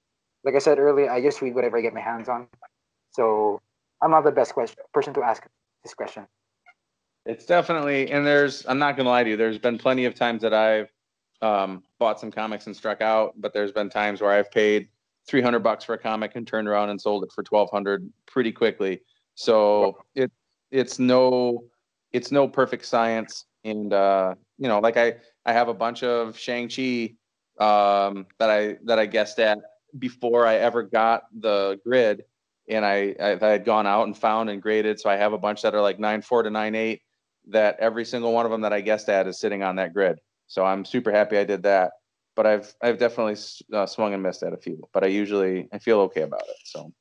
Like 0.46 0.56
I 0.56 0.60
said 0.60 0.80
earlier, 0.80 1.12
I 1.12 1.22
just 1.22 1.42
read 1.42 1.54
whatever 1.54 1.78
I 1.78 1.82
get 1.82 1.94
my 1.94 2.00
hands 2.00 2.30
on. 2.30 2.48
So 3.12 3.60
I'm 4.02 4.12
not 4.12 4.24
the 4.24 4.32
best 4.32 4.54
question 4.54 4.78
person 4.94 5.14
to 5.14 5.24
ask 5.24 5.46
this 5.84 5.94
question. 5.94 6.28
It's 7.26 7.46
definitely, 7.46 8.12
and 8.12 8.26
there's, 8.26 8.66
I'm 8.68 8.80
not 8.80 8.98
gonna 8.98 9.10
lie 9.10 9.24
to 9.24 9.30
you, 9.30 9.38
there's 9.38 9.58
been 9.58 9.78
plenty 9.78 10.06
of 10.06 10.16
times 10.16 10.42
that 10.42 10.54
I've 10.54 10.92
um, 11.42 11.84
bought 12.00 12.20
some 12.20 12.32
comics 12.32 12.66
and 12.68 12.76
struck 12.76 13.02
out, 13.02 13.34
but 13.38 13.54
there's 13.54 13.72
been 13.72 13.90
times 13.90 14.22
where 14.22 14.32
I've 14.32 14.52
paid 14.52 14.88
300 15.28 15.60
bucks 15.60 15.84
for 15.84 15.94
a 15.94 15.98
comic 15.98 16.32
and 16.36 16.48
turned 16.48 16.68
around 16.68 16.90
and 16.90 17.00
sold 17.00 17.24
it 17.24 17.32
for 17.32 17.44
1200 17.48 18.10
pretty 18.26 18.52
quickly. 18.52 19.02
So 19.36 19.98
it, 20.16 20.32
it's 20.72 20.98
no, 20.98 21.66
it's 22.12 22.32
no 22.32 22.48
perfect 22.48 22.86
science. 22.86 23.46
And, 23.64 23.94
uh, 23.94 24.36
you 24.58 24.68
know, 24.68 24.80
like 24.80 24.98
I, 24.98 25.16
I 25.46 25.54
have 25.54 25.68
a 25.68 25.74
bunch 25.74 26.04
of 26.04 26.38
Shang-Chi 26.38 27.14
um, 27.60 28.26
that 28.40 28.50
I, 28.50 28.78
that 28.86 28.98
I 28.98 29.06
guessed 29.06 29.40
at 29.40 29.60
before 29.98 30.46
I 30.46 30.56
ever 30.56 30.84
got 30.84 31.24
the 31.40 31.80
grid 31.86 32.24
and 32.70 32.86
I, 32.86 33.16
I 33.20 33.38
had 33.40 33.66
gone 33.66 33.88
out 33.88 34.08
and 34.08 34.18
found 34.18 34.50
and 34.50 34.62
graded. 34.62 35.00
So 35.00 35.10
I 35.10 35.16
have 35.16 35.34
a 35.34 35.38
bunch 35.38 35.62
that 35.64 35.76
are 35.76 35.82
like 35.82 36.00
nine 36.00 36.22
four 36.22 36.44
to 36.44 36.50
nine 36.50 36.76
eight. 36.76 37.02
That 37.48 37.78
every 37.80 38.06
single 38.06 38.32
one 38.32 38.46
of 38.46 38.52
them 38.52 38.62
that 38.62 38.74
I 38.74 38.82
guessed 38.82 39.10
at 39.10 39.28
is 39.28 39.40
sitting 39.40 39.64
on 39.64 39.76
that 39.78 39.94
grid. 39.94 40.20
So 40.48 40.64
I'm 40.64 40.86
super 40.86 41.12
happy 41.12 41.38
I 41.38 41.44
did 41.44 41.64
that. 41.64 41.94
But 42.36 42.46
I've 42.46 42.74
I've 42.82 42.98
definitely 42.98 43.38
uh, 43.74 43.86
swung 43.86 44.14
and 44.14 44.24
missed 44.24 44.44
at 44.44 44.54
a 44.54 44.58
few. 44.58 44.88
But 44.94 45.04
I 45.04 45.08
usually 45.08 45.68
I 45.74 45.80
feel 45.80 46.00
okay 46.02 46.22
about 46.22 46.44
it. 46.48 46.56
So, 46.64 46.82
all 46.82 46.94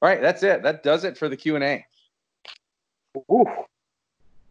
right, 0.00 0.20
that's 0.20 0.42
it. 0.42 0.62
That 0.62 0.82
does 0.82 1.04
it 1.04 1.16
for 1.16 1.28
the 1.28 1.36
Q 1.36 1.56
and 1.56 1.64
A. 1.64 1.86
Ooh, 3.30 3.44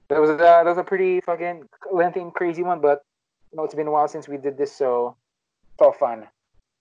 that 0.10 0.22
was 0.22 0.30
a, 0.30 0.38
that 0.38 0.66
was 0.66 0.78
a 0.78 0.84
pretty 0.84 1.22
fucking 1.22 1.68
lengthy 1.92 2.22
and 2.22 2.34
crazy 2.34 2.64
one. 2.64 2.80
But 2.80 3.04
you 3.52 3.58
know, 3.58 3.64
it's 3.64 3.76
been 3.76 3.88
a 3.88 3.92
while 3.92 4.08
since 4.08 4.28
we 4.28 4.38
did 4.38 4.58
this, 4.58 4.72
so 4.72 5.16
it's 5.74 5.82
all 5.82 5.92
fun. 5.92 6.28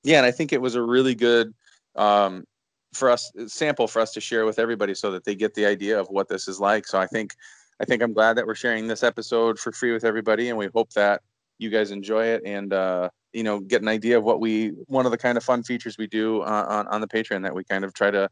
Yeah, 0.05 0.19
and 0.19 0.27
I 0.27 0.31
think 0.31 0.53
it 0.53 0.61
was 0.61 0.77
a 0.77 0.83
really 0.83 1.15
good 1.15 1.53
um, 1.97 2.45
for 2.93 3.11
us 3.11 3.31
sample 3.47 3.87
for 3.87 4.01
us 4.01 4.13
to 4.13 4.21
share 4.21 4.45
with 4.45 4.59
everybody 4.59 4.95
so 4.95 5.11
that 5.13 5.25
they 5.25 5.35
get 5.35 5.55
the 5.55 5.67
idea 5.67 5.99
of 5.99 6.09
what 6.09 6.29
this 6.29 6.49
is 6.49 6.61
like. 6.61 6.87
So 6.87 6.99
I 6.99 7.07
think 7.07 7.35
I 7.81 7.85
think 7.85 8.03
I'm 8.03 8.13
glad 8.13 8.37
that 8.37 8.47
we're 8.47 8.55
sharing 8.55 8.87
this 8.87 9.03
episode 9.03 9.59
for 9.59 9.73
free 9.73 9.93
with 9.93 10.05
everybody, 10.05 10.49
and 10.49 10.59
we 10.59 10.69
hope 10.75 10.91
that 10.93 11.23
you 11.59 11.71
guys 11.71 11.91
enjoy 11.91 12.25
it 12.25 12.43
and 12.45 12.73
uh, 12.73 13.11
you 13.33 13.43
know 13.43 13.61
get 13.61 13.83
an 13.83 13.89
idea 13.89 14.19
of 14.19 14.25
what 14.25 14.41
we 14.41 14.69
one 14.87 15.07
of 15.07 15.13
the 15.13 15.19
kind 15.19 15.39
of 15.39 15.45
fun 15.45 15.63
features 15.63 15.97
we 15.99 16.07
do 16.07 16.43
uh, 16.43 16.67
on 16.69 16.87
on 16.89 17.01
the 17.01 17.09
Patreon 17.09 17.43
that 17.43 17.55
we 17.55 17.65
kind 17.65 17.85
of 17.85 17.95
try 17.95 18.11
to 18.11 18.29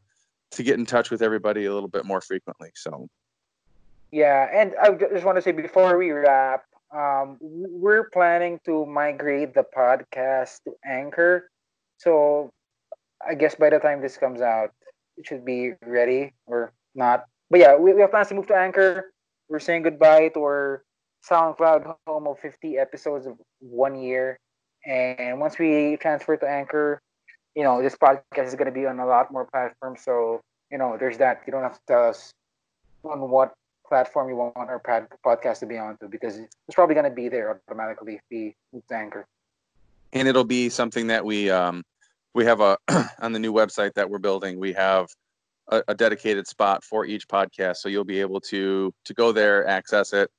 to 0.51 0.63
get 0.63 0.77
in 0.79 0.85
touch 0.85 1.11
with 1.11 1.21
everybody 1.21 1.65
a 1.65 1.73
little 1.73 1.89
bit 1.89 2.05
more 2.05 2.21
frequently. 2.21 2.71
So 2.75 3.07
yeah, 4.11 4.49
and 4.51 4.73
I 4.81 4.91
just 4.91 5.25
want 5.25 5.37
to 5.37 5.41
say 5.41 5.51
before 5.51 5.97
we 5.97 6.11
wrap, 6.11 6.65
um, 6.91 7.37
we're 7.39 8.09
planning 8.09 8.59
to 8.65 8.85
migrate 8.85 9.53
the 9.53 9.63
podcast 9.75 10.63
to 10.63 10.73
Anchor. 10.83 11.49
So 11.97 12.51
I 13.27 13.35
guess 13.35 13.55
by 13.55 13.69
the 13.69 13.79
time 13.79 14.01
this 14.01 14.17
comes 14.17 14.41
out, 14.41 14.71
it 15.17 15.27
should 15.27 15.45
be 15.45 15.73
ready 15.85 16.33
or 16.45 16.73
not. 16.95 17.25
But 17.49 17.59
yeah, 17.59 17.75
we, 17.75 17.93
we 17.93 18.01
have 18.01 18.11
plans 18.11 18.29
to 18.29 18.35
move 18.35 18.47
to 18.47 18.55
Anchor. 18.55 19.11
We're 19.49 19.59
saying 19.59 19.83
goodbye 19.83 20.29
to 20.29 20.39
our 20.39 20.83
SoundCloud 21.29 21.95
home 22.07 22.27
of 22.27 22.39
50 22.39 22.77
episodes 22.77 23.25
of 23.25 23.37
one 23.59 23.95
year. 23.95 24.39
And 24.85 25.39
once 25.39 25.59
we 25.59 25.97
transfer 25.97 26.37
to 26.37 26.47
Anchor, 26.47 27.01
you 27.55 27.63
know, 27.63 27.81
this 27.81 27.95
podcast 27.95 28.47
is 28.47 28.55
going 28.55 28.67
to 28.67 28.71
be 28.71 28.85
on 28.85 28.99
a 28.99 29.05
lot 29.05 29.31
more 29.31 29.45
platforms. 29.45 30.01
So, 30.03 30.41
you 30.71 30.77
know, 30.77 30.95
there's 30.97 31.17
that. 31.17 31.41
You 31.45 31.51
don't 31.51 31.63
have 31.63 31.73
to 31.73 31.81
tell 31.87 32.07
us 32.07 32.31
on 33.03 33.29
what 33.29 33.53
platform 33.87 34.29
you 34.29 34.35
want 34.35 34.53
our 34.55 34.81
podcast 35.25 35.59
to 35.59 35.65
be 35.65 35.77
on 35.77 35.97
to 35.97 36.07
because 36.07 36.37
it's 36.37 36.75
probably 36.75 36.93
going 36.93 37.09
to 37.09 37.15
be 37.15 37.27
there 37.27 37.59
automatically 37.67 38.15
if 38.15 38.21
we 38.31 38.55
move 38.71 38.83
to 38.87 38.95
Anchor. 38.95 39.25
And 40.13 40.27
it'll 40.27 40.43
be 40.43 40.69
something 40.69 41.07
that 41.07 41.25
we 41.25 41.49
um, 41.49 41.83
we 42.33 42.45
have 42.45 42.61
a 42.61 42.77
on 43.21 43.31
the 43.33 43.39
new 43.39 43.53
website 43.53 43.93
that 43.93 44.09
we're 44.09 44.19
building 44.19 44.59
we 44.59 44.73
have 44.73 45.07
a, 45.69 45.83
a, 45.87 45.95
dedicated 45.95 46.47
spot 46.47 46.83
for 46.83 47.05
each 47.05 47.27
podcast. 47.27 47.77
So 47.77 47.89
you'll 47.89 48.03
be 48.03 48.19
able 48.19 48.41
to 48.41 48.93
to 49.05 49.13
go 49.13 49.31
there 49.31 49.67
access 49.67 50.13
it 50.13 50.29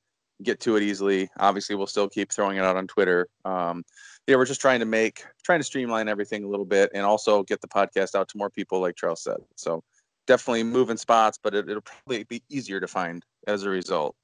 get 0.43 0.59
to 0.59 0.75
it 0.75 0.83
easily. 0.83 1.29
Obviously 1.37 1.75
we'll 1.75 1.87
still 1.87 2.09
keep 2.09 2.31
throwing 2.31 2.57
it 2.57 2.63
out 2.63 2.75
on 2.75 2.87
twitter. 2.87 3.27
Um, 3.45 3.83
yeah 4.27 4.35
we're 4.35 4.45
just 4.45 4.61
trying 4.61 4.79
to 4.79 4.85
make 4.85 5.23
trying 5.43 5.59
to 5.59 5.63
streamline 5.63 6.07
everything 6.07 6.43
a 6.43 6.47
little 6.47 6.65
bit 6.65 6.89
and 6.93 7.05
also 7.05 7.43
get 7.43 7.61
the 7.61 7.67
podcast 7.67 8.15
out 8.15 8.27
to 8.29 8.37
more 8.37 8.49
people 8.49 8.79
like 8.79 8.95
charles 8.95 9.23
said. 9.23 9.37
So 9.55 9.83
definitely 10.27 10.63
moving 10.63 10.97
spots 10.97 11.39
but 11.41 11.53
it, 11.53 11.69
it'll 11.69 11.81
probably 11.81 12.23
be 12.23 12.43
easier 12.49 12.79
to 12.79 12.87
find 12.87 13.23
as 13.47 13.63
a 13.63 13.69
result. 13.69 14.15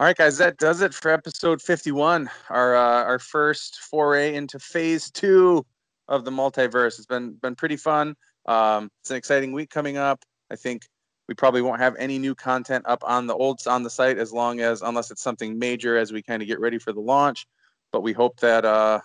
All 0.00 0.06
right, 0.06 0.16
guys, 0.16 0.38
that 0.38 0.56
does 0.56 0.80
it 0.80 0.92
for 0.92 1.12
episode 1.12 1.62
51, 1.62 2.28
our 2.50 2.74
uh, 2.74 3.04
our 3.04 3.20
first 3.20 3.78
foray 3.82 4.34
into 4.34 4.58
phase 4.58 5.12
two 5.12 5.64
of 6.08 6.24
the 6.24 6.30
multiverse. 6.30 6.98
It's 6.98 7.06
been 7.06 7.32
been 7.34 7.54
pretty 7.54 7.76
fun. 7.76 8.14
Um, 8.46 8.90
it's 9.02 9.10
an 9.10 9.16
exciting 9.16 9.52
week 9.52 9.70
coming 9.70 9.96
up. 9.96 10.22
I 10.50 10.56
think 10.56 10.82
we 11.28 11.34
probably 11.34 11.62
won't 11.62 11.80
have 11.80 11.96
any 11.96 12.18
new 12.18 12.34
content 12.34 12.84
up 12.86 13.02
on 13.04 13.26
the 13.26 13.34
old 13.34 13.60
on 13.66 13.82
the 13.82 13.90
site 13.90 14.18
as 14.18 14.32
long 14.32 14.60
as 14.60 14.82
unless 14.82 15.10
it's 15.10 15.22
something 15.22 15.58
major 15.58 15.96
as 15.96 16.12
we 16.12 16.22
kind 16.22 16.42
of 16.42 16.48
get 16.48 16.60
ready 16.60 16.78
for 16.78 16.92
the 16.92 17.00
launch. 17.00 17.46
But 17.92 18.02
we 18.02 18.12
hope 18.12 18.40
that 18.40 18.64
uh, 18.64 19.00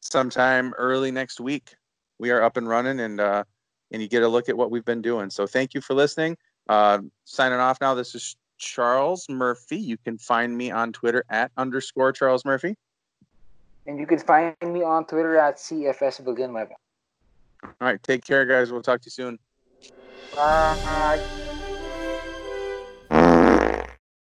sometime 0.00 0.72
early 0.74 1.10
next 1.10 1.40
week 1.40 1.74
we 2.18 2.30
are 2.30 2.42
up 2.42 2.56
and 2.56 2.68
running 2.68 3.00
and 3.00 3.20
uh, 3.20 3.44
and 3.92 4.02
you 4.02 4.08
get 4.08 4.22
a 4.22 4.28
look 4.28 4.48
at 4.48 4.56
what 4.56 4.70
we've 4.70 4.84
been 4.84 5.02
doing. 5.02 5.30
So 5.30 5.46
thank 5.46 5.74
you 5.74 5.80
for 5.80 5.94
listening. 5.94 6.36
Uh, 6.68 7.00
signing 7.24 7.58
off 7.58 7.78
now. 7.80 7.94
This 7.94 8.14
is 8.14 8.36
Charles 8.58 9.26
Murphy. 9.28 9.76
You 9.76 9.96
can 9.98 10.18
find 10.18 10.56
me 10.56 10.70
on 10.70 10.92
Twitter 10.92 11.24
at 11.28 11.50
underscore 11.56 12.12
Charles 12.12 12.44
Murphy. 12.44 12.76
And 13.86 13.98
you 13.98 14.06
can 14.06 14.18
find 14.18 14.54
me 14.62 14.82
on 14.82 15.06
Twitter 15.06 15.36
at 15.36 15.56
CFS 15.56 16.24
All 17.62 17.70
right. 17.80 18.02
Take 18.02 18.24
care, 18.24 18.44
guys. 18.44 18.72
We'll 18.72 18.82
talk 18.82 19.00
to 19.00 19.06
you 19.06 19.10
soon. 19.10 19.38
Bye. 20.34 21.45